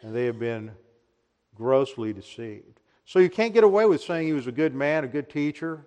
and 0.03 0.15
they 0.15 0.27
have 0.27 0.39
been 0.39 0.71
grossly 1.55 2.13
deceived. 2.13 2.81
So 3.07 3.19
you 3.19 3.31
can't 3.31 3.55
get 3.55 3.65
away 3.65 3.87
with 3.87 4.03
saying 4.03 4.27
he 4.27 4.33
was 4.35 4.47
a 4.47 4.53
good 4.53 4.75
man, 4.75 5.05
a 5.05 5.09
good 5.09 5.29
teacher. 5.29 5.87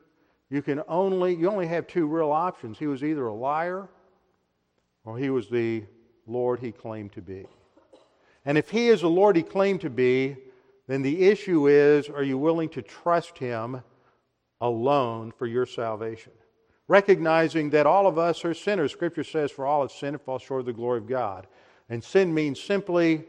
You 0.50 0.62
can 0.62 0.82
only 0.88 1.36
you 1.36 1.50
only 1.50 1.68
have 1.68 1.88
two 1.88 2.08
real 2.08 2.32
options. 2.32 2.78
He 2.78 2.88
was 2.88 3.04
either 3.04 3.28
a 3.28 3.34
liar 3.34 3.88
or 5.06 5.18
he 5.18 5.30
was 5.30 5.50
the 5.50 5.86
Lord 6.28 6.60
he 6.60 6.72
claimed 6.72 7.14
to 7.14 7.22
be. 7.22 7.46
And 8.46 8.58
if 8.58 8.70
he 8.70 8.90
is 8.90 9.02
the 9.02 9.10
Lord 9.10 9.36
he 9.36 9.44
claimed 9.44 9.82
to 9.82 9.90
be, 9.90 10.36
then 10.88 11.02
the 11.02 11.24
issue 11.24 11.68
is 11.68 12.10
are 12.10 12.24
you 12.24 12.38
willing 12.38 12.70
to 12.70 12.82
trust 12.82 13.38
Him 13.38 13.82
alone 14.62 15.32
for 15.32 15.48
your 15.48 15.66
salvation? 15.66 16.32
Recognizing 16.88 17.72
that 17.72 17.88
all 17.88 18.06
of 18.06 18.18
us 18.18 18.46
are 18.46 18.54
sinners. 18.54 18.92
Scripture 18.92 19.24
says, 19.24 19.52
For 19.52 19.66
all 19.66 19.82
have 19.82 19.92
sinned 19.92 20.16
and 20.16 20.22
fall 20.22 20.38
short 20.38 20.60
of 20.60 20.66
the 20.68 20.74
glory 20.74 21.00
of 21.00 21.08
God. 21.08 21.48
And 21.90 22.04
sin 22.04 22.34
means 22.34 22.62
simply 22.62 23.26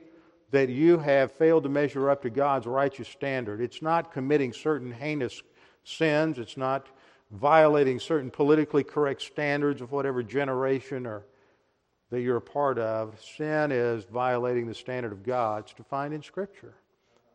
that 0.51 0.69
you 0.69 0.99
have 0.99 1.33
failed 1.33 1.62
to 1.65 1.69
measure 1.69 2.11
up 2.11 2.23
to 2.23 2.31
God's 2.31 2.66
righteous 2.66 3.09
standard. 3.09 3.61
It's 3.61 3.83
not 3.83 4.12
committing 4.12 4.53
certain 4.53 4.93
heinous 4.93 5.43
sins, 5.85 6.39
it's 6.39 6.57
not 6.57 6.87
violating 7.31 7.99
certain 7.99 8.31
politically 8.31 8.85
correct 8.85 9.23
standards 9.23 9.81
of 9.81 9.91
whatever 9.93 10.23
generation 10.23 11.07
or 11.07 11.24
that 12.11 12.20
you're 12.20 12.37
a 12.37 12.41
part 12.41 12.78
of. 12.78 13.20
Sin 13.37 13.73
is 13.73 14.05
violating 14.05 14.66
the 14.66 14.74
standard 14.74 15.12
of 15.12 15.24
God. 15.24 15.65
It's 15.65 15.74
defined 15.74 16.15
in 16.15 16.23
Scripture. 16.23 16.74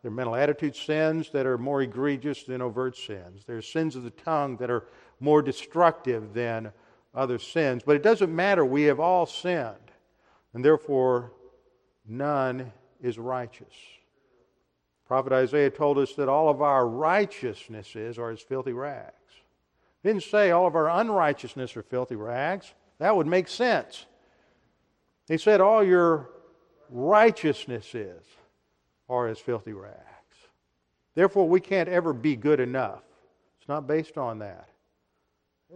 There 0.01 0.09
are 0.09 0.15
mental 0.15 0.35
attitude 0.35 0.75
sins 0.75 1.29
that 1.31 1.45
are 1.45 1.57
more 1.57 1.83
egregious 1.83 2.43
than 2.43 2.61
overt 2.61 2.97
sins. 2.97 3.43
There 3.45 3.57
are 3.57 3.61
sins 3.61 3.95
of 3.95 4.03
the 4.03 4.09
tongue 4.09 4.57
that 4.57 4.71
are 4.71 4.87
more 5.19 5.41
destructive 5.43 6.33
than 6.33 6.71
other 7.13 7.37
sins. 7.37 7.83
But 7.85 7.95
it 7.95 8.03
doesn't 8.03 8.35
matter. 8.35 8.65
We 8.65 8.83
have 8.83 8.99
all 8.99 9.27
sinned. 9.27 9.75
And 10.53 10.65
therefore, 10.65 11.33
none 12.07 12.71
is 13.01 13.19
righteous. 13.19 13.73
Prophet 15.05 15.33
Isaiah 15.33 15.69
told 15.69 15.97
us 15.97 16.13
that 16.13 16.29
all 16.29 16.49
of 16.49 16.61
our 16.61 16.87
righteousnesses 16.87 18.17
are 18.17 18.31
as 18.31 18.41
filthy 18.41 18.73
rags. 18.73 19.13
He 20.01 20.09
didn't 20.09 20.23
say 20.23 20.51
all 20.51 20.65
of 20.65 20.75
our 20.75 20.89
unrighteousness 20.89 21.77
are 21.77 21.83
filthy 21.83 22.15
rags. 22.15 22.73
That 22.97 23.15
would 23.15 23.27
make 23.27 23.47
sense. 23.47 24.05
He 25.27 25.37
said 25.37 25.61
all 25.61 25.83
your 25.83 26.31
righteousness 26.89 27.93
is 27.93 28.23
are 29.11 29.27
as 29.27 29.37
filthy 29.39 29.73
rags. 29.73 29.97
Therefore, 31.13 31.47
we 31.47 31.59
can't 31.59 31.89
ever 31.89 32.13
be 32.13 32.37
good 32.37 32.61
enough. 32.61 33.03
It's 33.59 33.67
not 33.67 33.85
based 33.85 34.17
on 34.17 34.39
that. 34.39 34.69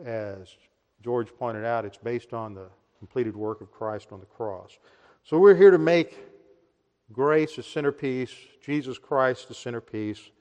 As 0.06 0.56
George 1.04 1.28
pointed 1.38 1.66
out, 1.66 1.84
it's 1.84 1.98
based 1.98 2.34
on 2.34 2.54
the 2.54 2.68
completed 2.98 3.36
work 3.36 3.60
of 3.60 3.72
Christ 3.72 4.14
on 4.14 4.22
the 4.22 4.26
cross. 4.26 4.80
So 5.24 5.38
we're 5.38 5.56
here 5.56 5.70
to 5.70 5.78
make 5.78 6.18
grace 7.12 7.58
a 7.58 7.64
centerpiece, 7.64 8.32
Jesus 8.64 8.98
Christ 8.98 9.50
the 9.50 9.54
centerpiece. 9.54 10.32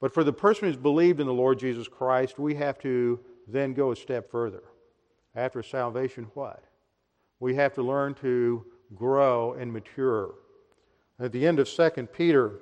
But 0.00 0.12
for 0.12 0.24
the 0.24 0.32
person 0.32 0.66
who's 0.66 0.76
believed 0.76 1.20
in 1.20 1.28
the 1.28 1.32
Lord 1.32 1.60
Jesus 1.60 1.86
Christ, 1.86 2.40
we 2.40 2.56
have 2.56 2.78
to 2.80 3.20
then 3.46 3.72
go 3.72 3.92
a 3.92 3.96
step 3.96 4.28
further. 4.30 4.64
After 5.36 5.62
salvation, 5.62 6.26
what? 6.34 6.64
We 7.38 7.54
have 7.54 7.72
to 7.74 7.82
learn 7.82 8.14
to 8.14 8.64
grow 8.96 9.52
and 9.54 9.72
mature. 9.72 10.34
At 11.22 11.30
the 11.30 11.46
end 11.46 11.60
of 11.60 11.68
2 11.68 12.08
Peter, 12.12 12.58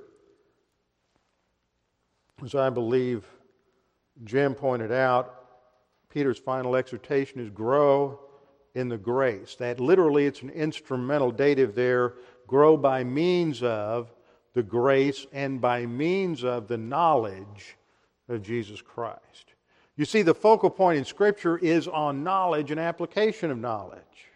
as 2.44 2.54
I 2.54 2.68
believe 2.68 3.24
Jim 4.24 4.54
pointed 4.54 4.92
out, 4.92 5.34
Peter's 6.10 6.38
final 6.38 6.76
exhortation 6.76 7.40
is 7.40 7.48
grow 7.48 8.20
in 8.74 8.90
the 8.90 8.98
grace. 8.98 9.54
That 9.54 9.80
literally, 9.80 10.26
it's 10.26 10.42
an 10.42 10.50
instrumental 10.50 11.30
dative 11.30 11.74
there 11.74 12.16
grow 12.46 12.76
by 12.76 13.02
means 13.02 13.62
of 13.62 14.12
the 14.52 14.62
grace 14.62 15.26
and 15.32 15.58
by 15.58 15.86
means 15.86 16.44
of 16.44 16.68
the 16.68 16.76
knowledge 16.76 17.78
of 18.28 18.42
Jesus 18.42 18.82
Christ. 18.82 19.54
You 19.96 20.04
see, 20.04 20.20
the 20.20 20.34
focal 20.34 20.68
point 20.68 20.98
in 20.98 21.06
Scripture 21.06 21.56
is 21.56 21.88
on 21.88 22.22
knowledge 22.22 22.70
and 22.70 22.78
application 22.78 23.50
of 23.50 23.56
knowledge. 23.56 24.29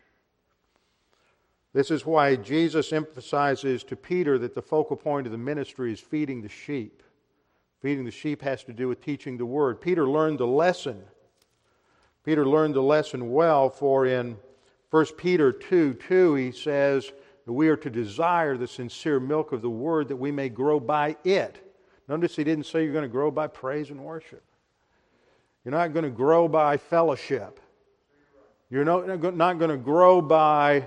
This 1.75 1.91
is 1.91 2.07
why 2.07 2.37
Jesus 2.37 2.93
emphasizes 2.93 3.83
to 3.85 3.97
Peter 3.97 4.39
that 4.39 4.55
the 4.55 4.63
focal 4.63 4.97
point 4.97 5.27
of 5.27 5.33
the 5.33 5.39
ministry 5.39 5.93
is 5.93 5.99
feeding 5.99 6.41
the 6.41 6.49
sheep. 6.49 7.03
Feeding 7.83 8.05
the 8.05 8.13
sheep 8.13 8.41
has 8.43 8.63
to 8.65 8.73
do 8.73 8.87
with 8.87 9.05
teaching 9.05 9.37
the 9.37 9.45
word. 9.45 9.81
Peter 9.81 10.09
learned 10.09 10.39
the 10.39 10.47
lesson. 10.47 11.03
Peter 12.25 12.47
learned 12.47 12.75
the 12.75 12.81
lesson 12.81 13.33
well, 13.33 13.69
for 13.69 14.07
in 14.07 14.37
1 14.91 15.07
Peter 15.19 15.51
2 15.51 15.95
2, 15.95 16.35
he 16.37 16.53
says 16.53 17.11
that 17.45 17.53
we 17.53 17.69
are 17.69 17.77
to 17.77 17.91
desire 17.91 18.57
the 18.57 18.69
sincere 18.69 19.19
milk 19.19 19.51
of 19.51 19.61
the 19.61 19.69
word 19.69 20.07
that 20.09 20.17
we 20.17 20.31
may 20.31 20.49
grow 20.49 20.79
by 20.79 21.17
it. 21.25 21.75
Notice 22.07 22.37
he 22.37 22.45
didn't 22.45 22.67
say 22.67 22.85
you're 22.85 22.93
going 22.93 23.03
to 23.03 23.09
grow 23.09 23.33
by 23.33 23.49
praise 23.49 23.91
and 23.91 23.99
worship. 23.99 24.45
You're 25.65 25.73
not 25.73 25.93
going 25.93 26.05
to 26.05 26.11
grow 26.11 26.47
by 26.47 26.77
fellowship. 26.77 27.59
You're 28.71 28.85
not, 28.85 29.35
not 29.35 29.59
going 29.59 29.71
to 29.71 29.77
grow 29.77 30.23
by 30.23 30.87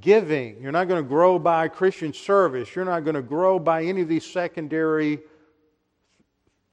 giving. 0.00 0.60
You're 0.60 0.72
not 0.72 0.88
going 0.88 1.02
to 1.02 1.08
grow 1.08 1.38
by 1.38 1.68
Christian 1.68 2.12
service. 2.12 2.74
You're 2.74 2.84
not 2.84 3.04
going 3.04 3.14
to 3.14 3.22
grow 3.22 3.58
by 3.58 3.84
any 3.84 4.00
of 4.00 4.08
these 4.08 4.26
secondary 4.26 5.20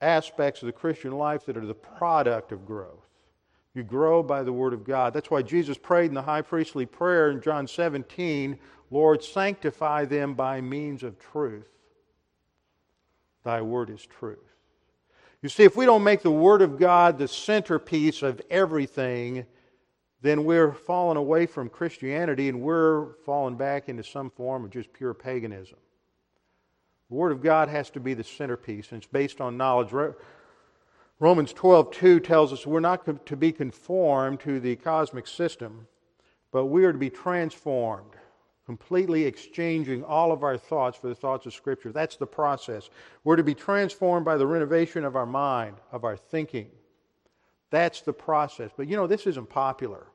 aspects 0.00 0.62
of 0.62 0.66
the 0.66 0.72
Christian 0.72 1.12
life 1.12 1.46
that 1.46 1.56
are 1.56 1.66
the 1.66 1.74
product 1.74 2.52
of 2.52 2.66
growth. 2.66 3.06
You 3.74 3.82
grow 3.82 4.22
by 4.22 4.42
the 4.42 4.52
Word 4.52 4.72
of 4.72 4.84
God. 4.84 5.14
That's 5.14 5.30
why 5.30 5.42
Jesus 5.42 5.78
prayed 5.78 6.06
in 6.06 6.14
the 6.14 6.22
high 6.22 6.42
priestly 6.42 6.84
prayer 6.84 7.30
in 7.30 7.40
John 7.40 7.66
17 7.66 8.58
Lord, 8.92 9.24
sanctify 9.24 10.04
them 10.04 10.34
by 10.34 10.60
means 10.60 11.02
of 11.02 11.18
truth. 11.18 11.70
Thy 13.42 13.62
word 13.62 13.88
is 13.88 14.04
truth. 14.04 14.38
You 15.40 15.48
see, 15.48 15.64
if 15.64 15.76
we 15.76 15.86
don't 15.86 16.04
make 16.04 16.22
the 16.22 16.30
Word 16.30 16.60
of 16.60 16.78
God 16.78 17.16
the 17.16 17.26
centerpiece 17.26 18.22
of 18.22 18.40
everything, 18.50 19.46
then 20.22 20.44
we're 20.44 20.72
falling 20.72 21.16
away 21.16 21.46
from 21.46 21.68
Christianity 21.68 22.48
and 22.48 22.62
we're 22.62 23.14
falling 23.26 23.56
back 23.56 23.88
into 23.88 24.04
some 24.04 24.30
form 24.30 24.64
of 24.64 24.70
just 24.70 24.92
pure 24.92 25.14
paganism. 25.14 25.78
The 27.10 27.16
Word 27.16 27.32
of 27.32 27.42
God 27.42 27.68
has 27.68 27.90
to 27.90 28.00
be 28.00 28.14
the 28.14 28.24
centerpiece, 28.24 28.92
and 28.92 29.02
it's 29.02 29.12
based 29.12 29.40
on 29.40 29.56
knowledge. 29.56 29.92
Romans 31.18 31.52
12:2 31.52 32.20
tells 32.20 32.52
us 32.52 32.66
we're 32.66 32.80
not 32.80 33.26
to 33.26 33.36
be 33.36 33.52
conformed 33.52 34.40
to 34.40 34.60
the 34.60 34.76
cosmic 34.76 35.26
system, 35.26 35.86
but 36.52 36.66
we 36.66 36.84
are 36.84 36.92
to 36.92 36.98
be 36.98 37.10
transformed 37.10 38.16
completely 38.64 39.24
exchanging 39.24 40.04
all 40.04 40.32
of 40.32 40.44
our 40.44 40.56
thoughts 40.56 40.96
for 40.96 41.08
the 41.08 41.14
thoughts 41.14 41.46
of 41.46 41.52
Scripture. 41.52 41.92
That's 41.92 42.16
the 42.16 42.26
process. 42.26 42.90
We're 43.24 43.36
to 43.36 43.42
be 43.42 43.54
transformed 43.54 44.24
by 44.24 44.36
the 44.36 44.46
renovation 44.46 45.04
of 45.04 45.16
our 45.16 45.26
mind, 45.26 45.76
of 45.90 46.04
our 46.04 46.16
thinking. 46.16 46.70
That's 47.70 48.02
the 48.02 48.12
process. 48.12 48.70
But 48.76 48.86
you 48.86 48.96
know, 48.96 49.06
this 49.06 49.26
isn't 49.26 49.48
popular. 49.48 50.06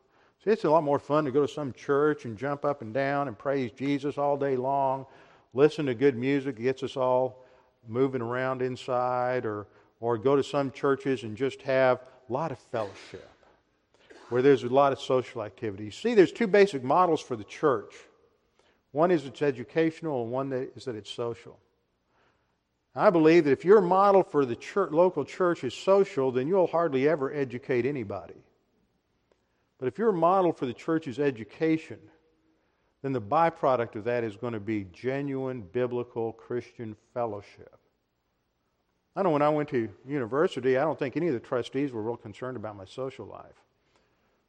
It's 0.48 0.64
a 0.64 0.70
lot 0.70 0.86
more 0.86 0.98
fun 0.98 1.26
to 1.26 1.32
go 1.32 1.42
to 1.42 1.48
some 1.48 1.74
church 1.74 2.24
and 2.24 2.38
jump 2.38 2.64
up 2.64 2.82
and 2.82 2.94
down 2.94 3.28
and 3.28 3.38
praise 3.38 3.70
Jesus 3.72 4.18
all 4.18 4.38
day 4.38 4.56
long, 4.56 5.06
listen 5.54 5.86
to 5.88 5.94
good 5.94 6.16
music, 6.16 6.58
gets 6.58 6.84
us 6.84 6.96
all 6.96 7.44
moving 7.86 8.22
around 8.22 8.62
inside, 8.62 9.46
or, 9.46 9.68
or 10.00 10.18
go 10.18 10.38
to 10.38 10.44
some 10.44 10.72
churches 10.72 11.24
and 11.24 11.36
just 11.36 11.62
have 11.64 12.00
a 12.30 12.34
lot 12.34 12.54
of 12.54 12.60
fellowship 12.60 13.30
where 14.30 14.42
there's 14.42 14.64
a 14.64 14.70
lot 14.70 14.94
of 14.94 15.02
social 15.02 15.44
activity. 15.44 15.92
See, 15.92 16.14
there's 16.14 16.32
two 16.32 16.48
basic 16.48 16.82
models 16.82 17.20
for 17.20 17.36
the 17.36 17.44
church. 17.44 17.94
One 18.94 19.12
is 19.12 19.26
it's 19.26 19.42
educational, 19.42 20.24
and 20.24 20.32
one 20.32 20.50
that 20.52 20.72
is 20.78 20.86
that 20.86 20.96
it's 20.96 21.12
social. 21.12 21.60
I 22.96 23.10
believe 23.10 23.44
that 23.44 23.52
if 23.52 23.66
your 23.66 23.82
model 23.82 24.24
for 24.24 24.46
the 24.46 24.56
church, 24.56 24.92
local 24.92 25.26
church 25.26 25.66
is 25.66 25.74
social, 25.74 26.32
then 26.32 26.48
you'll 26.48 26.68
hardly 26.68 27.06
ever 27.06 27.34
educate 27.34 27.86
anybody. 27.86 28.34
But 29.80 29.88
if 29.88 29.98
your 29.98 30.12
model 30.12 30.52
for 30.52 30.66
the 30.66 30.74
church 30.74 31.08
is 31.08 31.20
education, 31.20 32.00
then 33.02 33.14
the 33.14 33.22
byproduct 33.22 33.96
of 33.96 34.04
that 34.06 34.24
is 34.24 34.36
going 34.36 34.54
to 34.54 34.60
be 34.60 34.86
genuine 34.92 35.62
biblical 35.62 36.34
Christian 36.34 36.96
fellowship. 37.14 37.78
I 39.16 39.24
know 39.24 39.32
when 39.32 39.42
I 39.42 39.50
went 39.50 39.70
to 39.70 39.90
university, 40.08 40.78
I 40.78 40.84
don't 40.84 40.98
think 40.98 41.18
any 41.18 41.28
of 41.28 41.34
the 41.34 41.40
trustees 41.40 41.92
were 41.92 42.02
real 42.02 42.18
concerned 42.18 42.58
about 42.58 42.76
my 42.76 42.86
social 42.86 43.26
life. 43.26 43.64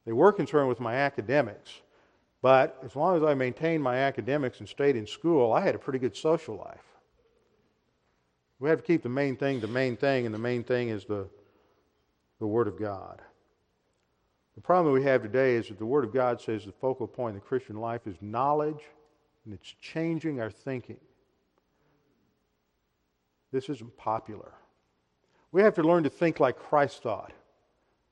They 0.04 0.12
were 0.12 0.32
concerned 0.32 0.68
with 0.68 0.80
my 0.80 0.94
academics. 0.94 1.82
But 2.40 2.78
as 2.84 2.94
long 2.94 3.16
as 3.16 3.22
I 3.22 3.34
maintained 3.34 3.82
my 3.82 3.96
academics 3.96 4.60
and 4.60 4.68
stayed 4.68 4.96
in 4.96 5.06
school, 5.06 5.52
I 5.52 5.60
had 5.60 5.74
a 5.74 5.78
pretty 5.78 5.98
good 5.98 6.16
social 6.16 6.56
life. 6.56 6.84
We 8.60 8.68
have 8.68 8.78
to 8.78 8.84
keep 8.84 9.02
the 9.02 9.08
main 9.08 9.36
thing 9.36 9.60
the 9.60 9.68
main 9.68 9.96
thing, 9.96 10.26
and 10.26 10.34
the 10.34 10.38
main 10.38 10.64
thing 10.64 10.88
is 10.88 11.04
the, 11.04 11.28
the 12.38 12.46
Word 12.46 12.68
of 12.68 12.78
God. 12.78 13.22
The 14.58 14.62
problem 14.62 14.92
we 14.92 15.04
have 15.04 15.22
today 15.22 15.54
is 15.54 15.68
that 15.68 15.78
the 15.78 15.86
Word 15.86 16.02
of 16.02 16.12
God 16.12 16.40
says 16.40 16.64
the 16.64 16.72
focal 16.72 17.06
point 17.06 17.36
of 17.36 17.42
the 17.42 17.46
Christian 17.46 17.76
life 17.76 18.08
is 18.08 18.16
knowledge, 18.20 18.82
and 19.44 19.54
it's 19.54 19.76
changing 19.80 20.40
our 20.40 20.50
thinking. 20.50 20.98
This 23.52 23.68
isn't 23.68 23.96
popular. 23.96 24.54
We 25.52 25.62
have 25.62 25.74
to 25.74 25.84
learn 25.84 26.02
to 26.02 26.10
think 26.10 26.40
like 26.40 26.58
Christ 26.58 27.04
thought. 27.04 27.30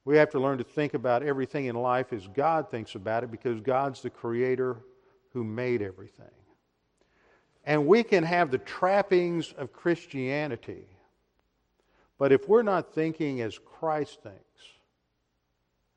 We 0.05 0.19
have 0.19 0.31
to 0.31 0.39
learn 0.39 0.59
to 0.59 0.65
think 0.65 0.95
about 0.95 1.25
everything 1.25 1.65
in 1.65 1.75
life 1.75 2.13
as 2.13 2.29
God 2.29 2.71
thinks 2.71 2.95
about 2.95 3.25
it 3.25 3.33
because 3.33 3.61
God's 3.61 4.01
the 4.01 4.11
creator 4.11 4.77
who 5.33 5.43
made 5.43 5.83
everything. 5.83 6.27
And 7.65 7.89
we 7.89 8.05
can 8.05 8.23
have 8.23 8.53
the 8.53 8.59
trappings 8.59 9.53
of 9.59 9.73
Christianity, 9.73 10.87
but 12.19 12.31
if 12.31 12.49
we're 12.49 12.63
not 12.63 12.95
thinking 12.95 13.41
as 13.41 13.59
Christ 13.59 14.23
thinks, 14.23 14.76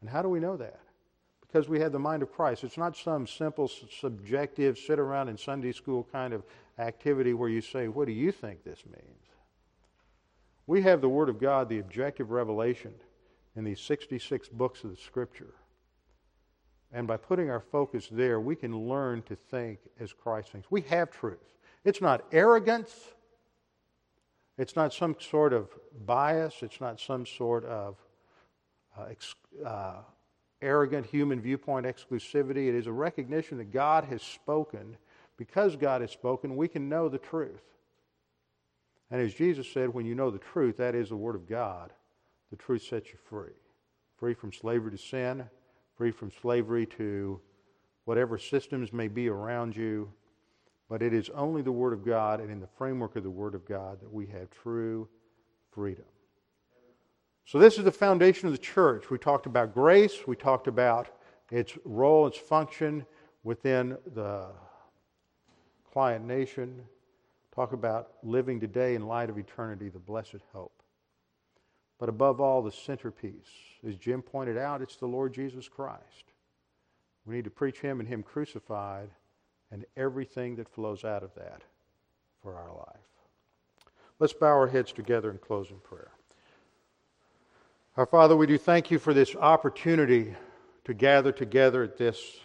and 0.02 0.10
how 0.10 0.22
do 0.22 0.30
we 0.30 0.40
know 0.40 0.58
that? 0.58 0.80
Because 1.42 1.68
we 1.68 1.80
have 1.80 1.92
the 1.92 2.00
mind 2.00 2.22
of 2.22 2.32
Christ. 2.32 2.64
It's 2.64 2.78
not 2.78 2.96
some 2.96 3.26
simple, 3.26 3.68
subjective, 3.68 4.78
sit 4.78 5.00
around 5.00 5.30
in 5.30 5.38
Sunday 5.38 5.72
school 5.72 6.08
kind 6.12 6.34
of 6.34 6.44
activity 6.78 7.34
where 7.34 7.50
you 7.50 7.62
say, 7.62 7.88
What 7.88 8.06
do 8.06 8.14
you 8.14 8.32
think 8.32 8.64
this 8.64 8.84
means? 8.86 9.26
We 10.68 10.82
have 10.84 11.02
the 11.02 11.10
Word 11.10 11.30
of 11.30 11.40
God, 11.40 11.68
the 11.68 11.80
objective 11.80 12.30
revelation 12.30 12.94
in 13.56 13.64
these 13.64 13.82
66 13.82 14.50
books 14.50 14.84
of 14.84 14.92
the 14.92 14.98
Scripture. 14.98 15.56
And 16.92 17.08
by 17.08 17.18
putting 17.18 17.50
our 17.50 17.60
focus 17.60 18.08
there, 18.12 18.40
we 18.40 18.56
can 18.56 18.88
learn 18.88 19.22
to 19.24 19.36
think 19.36 19.80
as 20.00 20.14
Christ 20.14 20.52
thinks. 20.52 20.70
We 20.72 20.82
have 20.82 21.12
truth. 21.12 21.58
It's 21.84 22.02
not 22.02 22.26
arrogance. 22.32 22.94
It's 24.58 24.76
not 24.76 24.94
some 24.94 25.16
sort 25.20 25.54
of 25.54 25.70
bias. 26.06 26.56
It's 26.62 26.82
not 26.82 27.00
some 27.00 27.26
sort 27.26 27.66
of 27.66 27.96
ex- 29.10 29.36
uh, 29.66 30.02
arrogant 30.62 31.06
human 31.06 31.42
viewpoint 31.42 31.86
exclusivity. 31.86 32.68
It 32.68 32.76
is 32.76 32.88
a 32.88 32.92
recognition 32.92 33.58
that 33.58 33.72
God 33.72 34.06
has 34.06 34.22
spoken. 34.22 34.98
Because 35.38 35.78
God 35.78 36.02
has 36.02 36.12
spoken, 36.12 36.58
we 36.58 36.68
can 36.68 36.90
know 36.90 37.08
the 37.08 37.18
truth. 37.18 37.64
And 39.10 39.22
as 39.22 39.34
Jesus 39.34 39.72
said, 39.72 39.94
when 39.94 40.06
you 40.06 40.14
know 40.14 40.30
the 40.30 40.38
truth, 40.38 40.78
that 40.78 40.96
is 40.96 41.10
the 41.10 41.16
Word 41.16 41.36
of 41.36 41.48
God, 41.48 41.94
the 42.52 42.58
truth 42.58 42.84
sets 42.84 43.08
you 43.08 43.18
free. 43.30 43.56
Free 44.18 44.34
from 44.34 44.52
slavery 44.52 44.92
to 44.92 44.98
sin, 44.98 45.46
free 45.96 46.12
from 46.12 46.30
slavery 46.42 46.86
to 46.98 47.40
whatever 48.04 48.38
systems 48.38 48.92
may 48.92 49.08
be 49.08 49.30
around 49.30 49.76
you. 49.76 50.12
But 50.90 51.02
it 51.02 51.14
is 51.14 51.30
only 51.30 51.62
the 51.62 51.72
Word 51.72 51.94
of 51.94 52.06
God 52.06 52.42
and 52.42 52.52
in 52.52 52.60
the 52.60 52.68
framework 52.78 53.16
of 53.16 53.24
the 53.24 53.30
Word 53.30 53.56
of 53.56 53.66
God 53.66 54.02
that 54.02 54.12
we 54.12 54.26
have 54.28 54.50
true 54.50 55.08
freedom. 55.72 56.06
So, 57.50 57.58
this 57.58 57.80
is 57.80 57.84
the 57.84 57.92
foundation 57.92 58.46
of 58.46 58.52
the 58.52 58.60
church. 58.60 59.10
We 59.10 59.18
talked 59.18 59.48
about 59.48 59.74
grace, 59.74 60.28
we 60.28 60.36
talked 60.36 60.68
about 60.68 61.08
its 61.50 61.76
role, 61.84 62.28
its 62.28 62.38
function 62.38 63.08
within 63.44 63.98
the 64.14 64.50
client 65.92 66.28
nation, 66.28 66.84
talk 67.52 67.74
about 67.74 68.12
living 68.22 68.60
today 68.60 68.94
in 68.94 69.08
light 69.08 69.32
of 69.32 69.40
eternity, 69.40 69.90
the 69.90 69.98
blessed 69.98 70.44
hope. 70.54 70.84
But 71.98 72.08
above 72.08 72.40
all, 72.40 72.62
the 72.62 72.72
centerpiece, 72.72 73.50
as 73.84 73.96
Jim 73.96 74.22
pointed 74.22 74.56
out, 74.56 74.84
it's 74.84 74.98
the 74.98 75.08
Lord 75.08 75.34
Jesus 75.34 75.68
Christ. 75.68 76.34
We 77.26 77.34
need 77.34 77.46
to 77.46 77.50
preach 77.50 77.80
Him 77.80 78.00
and 78.00 78.08
Him 78.08 78.22
crucified 78.22 79.10
and 79.72 79.86
everything 79.98 80.56
that 80.58 80.70
flows 80.70 81.04
out 81.04 81.24
of 81.24 81.34
that 81.34 81.64
for 82.44 82.54
our 82.54 82.78
life. 82.78 83.90
Let's 84.20 84.34
bow 84.34 84.50
our 84.50 84.68
heads 84.68 84.92
together 84.92 85.32
and 85.32 85.42
close 85.42 85.72
in 85.72 85.80
prayer. 85.80 86.12
Our 88.00 88.06
Father, 88.06 88.38
we 88.38 88.48
do 88.48 88.58
thank 88.58 88.92
you 88.92 88.98
for 88.98 89.14
this 89.14 89.36
opportunity 89.36 90.34
to 90.86 90.94
gather 90.94 91.34
together 91.34 91.84
at 91.84 91.98
this 91.98 92.38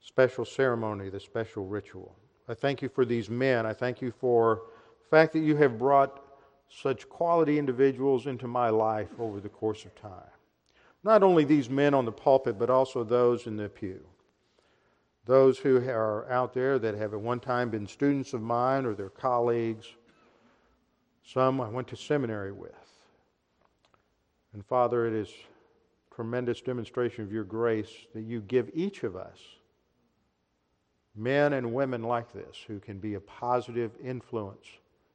special 0.00 0.46
ceremony, 0.46 1.10
this 1.10 1.24
special 1.24 1.66
ritual. 1.66 2.16
I 2.48 2.54
thank 2.54 2.80
you 2.80 2.88
for 2.88 3.04
these 3.04 3.28
men. 3.28 3.66
I 3.66 3.74
thank 3.74 4.00
you 4.00 4.10
for 4.10 4.62
the 5.02 5.08
fact 5.14 5.34
that 5.34 5.40
you 5.40 5.56
have 5.56 5.78
brought 5.78 6.22
such 6.70 7.06
quality 7.06 7.58
individuals 7.58 8.26
into 8.26 8.48
my 8.48 8.70
life 8.70 9.10
over 9.18 9.40
the 9.40 9.50
course 9.50 9.84
of 9.84 9.94
time. 9.94 10.32
Not 11.04 11.22
only 11.22 11.44
these 11.44 11.68
men 11.68 11.92
on 11.92 12.06
the 12.06 12.10
pulpit, 12.10 12.58
but 12.58 12.70
also 12.70 13.04
those 13.04 13.46
in 13.46 13.58
the 13.58 13.68
pew. 13.68 14.00
Those 15.26 15.58
who 15.58 15.86
are 15.86 16.26
out 16.32 16.54
there 16.54 16.78
that 16.78 16.94
have 16.94 17.12
at 17.12 17.20
one 17.20 17.40
time 17.40 17.68
been 17.68 17.86
students 17.86 18.32
of 18.32 18.40
mine 18.40 18.86
or 18.86 18.94
their 18.94 19.10
colleagues. 19.10 19.86
Some 21.26 21.60
I 21.60 21.68
went 21.68 21.88
to 21.88 21.96
seminary 21.96 22.52
with. 22.52 22.79
And 24.52 24.64
Father, 24.64 25.06
it 25.06 25.12
is 25.12 25.30
tremendous 26.14 26.60
demonstration 26.60 27.24
of 27.24 27.32
your 27.32 27.44
grace 27.44 27.90
that 28.14 28.22
you 28.22 28.40
give 28.40 28.70
each 28.74 29.04
of 29.04 29.16
us 29.16 29.38
men 31.16 31.52
and 31.52 31.72
women 31.72 32.02
like 32.02 32.32
this 32.32 32.56
who 32.66 32.78
can 32.78 32.98
be 32.98 33.14
a 33.14 33.20
positive 33.20 33.92
influence 34.02 34.66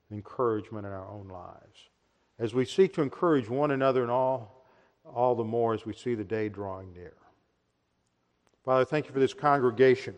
and 0.09 0.17
encouragement 0.17 0.85
in 0.85 0.91
our 0.91 1.07
own 1.09 1.27
lives. 1.27 1.89
As 2.37 2.53
we 2.53 2.65
seek 2.65 2.93
to 2.93 3.01
encourage 3.01 3.49
one 3.49 3.71
another 3.71 4.01
and 4.01 4.11
all, 4.11 4.65
all 5.05 5.35
the 5.35 5.43
more 5.43 5.73
as 5.73 5.85
we 5.85 5.93
see 5.93 6.15
the 6.15 6.23
day 6.23 6.49
drawing 6.49 6.93
near. 6.93 7.13
Father, 8.63 8.83
thank 8.83 9.05
you 9.05 9.13
for 9.13 9.19
this 9.19 9.33
congregation, 9.33 10.15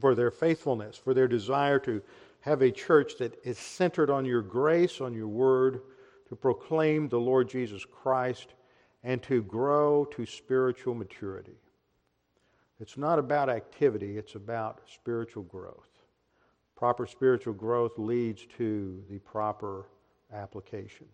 for 0.00 0.14
their 0.14 0.30
faithfulness, 0.30 0.96
for 0.96 1.12
their 1.14 1.28
desire 1.28 1.78
to 1.80 2.00
have 2.40 2.62
a 2.62 2.70
church 2.70 3.18
that 3.18 3.38
is 3.44 3.58
centered 3.58 4.10
on 4.10 4.24
your 4.24 4.42
grace, 4.42 5.00
on 5.00 5.14
your 5.14 5.28
word, 5.28 5.80
to 6.34 6.40
proclaim 6.40 7.08
the 7.08 7.20
Lord 7.20 7.48
Jesus 7.48 7.84
Christ, 7.84 8.54
and 9.04 9.22
to 9.22 9.42
grow 9.42 10.04
to 10.06 10.26
spiritual 10.26 10.94
maturity. 10.94 11.56
It's 12.80 12.96
not 12.96 13.20
about 13.20 13.48
activity, 13.48 14.18
it's 14.18 14.34
about 14.34 14.80
spiritual 14.92 15.44
growth. 15.44 15.90
Proper 16.74 17.06
spiritual 17.06 17.54
growth 17.54 17.92
leads 17.98 18.46
to 18.58 19.00
the 19.08 19.20
proper 19.20 19.86
application. 20.32 21.06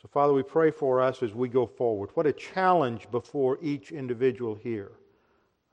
So, 0.00 0.08
Father, 0.08 0.32
we 0.32 0.42
pray 0.42 0.70
for 0.70 1.02
us 1.02 1.22
as 1.22 1.34
we 1.34 1.48
go 1.48 1.66
forward. 1.66 2.10
What 2.14 2.26
a 2.26 2.32
challenge 2.32 3.10
before 3.10 3.58
each 3.60 3.92
individual 3.92 4.54
here. 4.54 4.92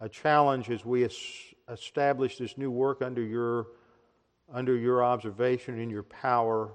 A 0.01 0.09
challenge 0.09 0.69
as 0.69 0.83
we 0.83 1.07
establish 1.69 2.37
this 2.37 2.57
new 2.57 2.71
work 2.71 3.01
under 3.01 3.23
your 3.23 3.67
under 4.53 4.75
your 4.75 5.01
observation 5.01 5.79
and 5.79 5.89
your 5.89 6.03
power, 6.03 6.73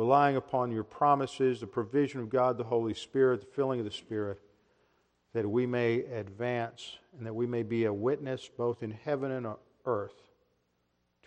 relying 0.00 0.36
upon 0.36 0.72
your 0.72 0.82
promises, 0.82 1.60
the 1.60 1.66
provision 1.66 2.22
of 2.22 2.30
God 2.30 2.56
the 2.56 2.64
Holy 2.64 2.94
Spirit, 2.94 3.42
the 3.42 3.46
filling 3.54 3.80
of 3.80 3.84
the 3.84 3.90
Spirit, 3.90 4.40
that 5.34 5.46
we 5.46 5.66
may 5.66 5.96
advance 5.96 6.96
and 7.18 7.26
that 7.26 7.34
we 7.34 7.46
may 7.46 7.62
be 7.62 7.84
a 7.84 7.92
witness 7.92 8.48
both 8.56 8.82
in 8.82 8.90
heaven 8.90 9.30
and 9.30 9.46
on 9.46 9.56
earth 9.84 10.14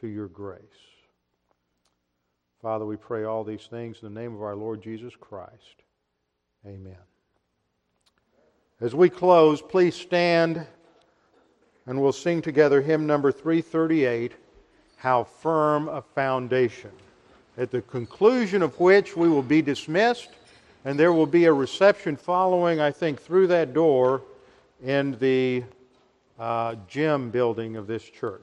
to 0.01 0.07
your 0.07 0.27
grace. 0.27 0.59
Father, 2.63 2.83
we 2.83 2.97
pray 2.97 3.25
all 3.25 3.43
these 3.43 3.67
things 3.67 3.99
in 4.01 4.11
the 4.11 4.19
name 4.19 4.33
of 4.33 4.41
our 4.41 4.55
Lord 4.55 4.81
Jesus 4.81 5.13
Christ. 5.15 5.83
Amen. 6.65 6.97
As 8.81 8.95
we 8.95 9.07
close, 9.07 9.61
please 9.61 9.93
stand 9.93 10.65
and 11.85 12.01
we'll 12.01 12.11
sing 12.11 12.41
together 12.41 12.81
hymn 12.81 13.05
number 13.05 13.31
338 13.31 14.31
How 14.95 15.25
Firm 15.25 15.87
a 15.89 16.01
Foundation. 16.01 16.89
At 17.57 17.69
the 17.69 17.81
conclusion 17.83 18.63
of 18.63 18.79
which 18.79 19.15
we 19.15 19.29
will 19.29 19.43
be 19.43 19.61
dismissed, 19.61 20.29
and 20.85 20.99
there 20.99 21.13
will 21.13 21.27
be 21.27 21.45
a 21.45 21.53
reception 21.53 22.15
following, 22.17 22.79
I 22.79 22.91
think, 22.91 23.21
through 23.21 23.47
that 23.47 23.73
door 23.73 24.23
in 24.83 25.17
the 25.19 25.63
uh, 26.39 26.75
gym 26.87 27.29
building 27.29 27.75
of 27.75 27.85
this 27.85 28.03
church. 28.03 28.41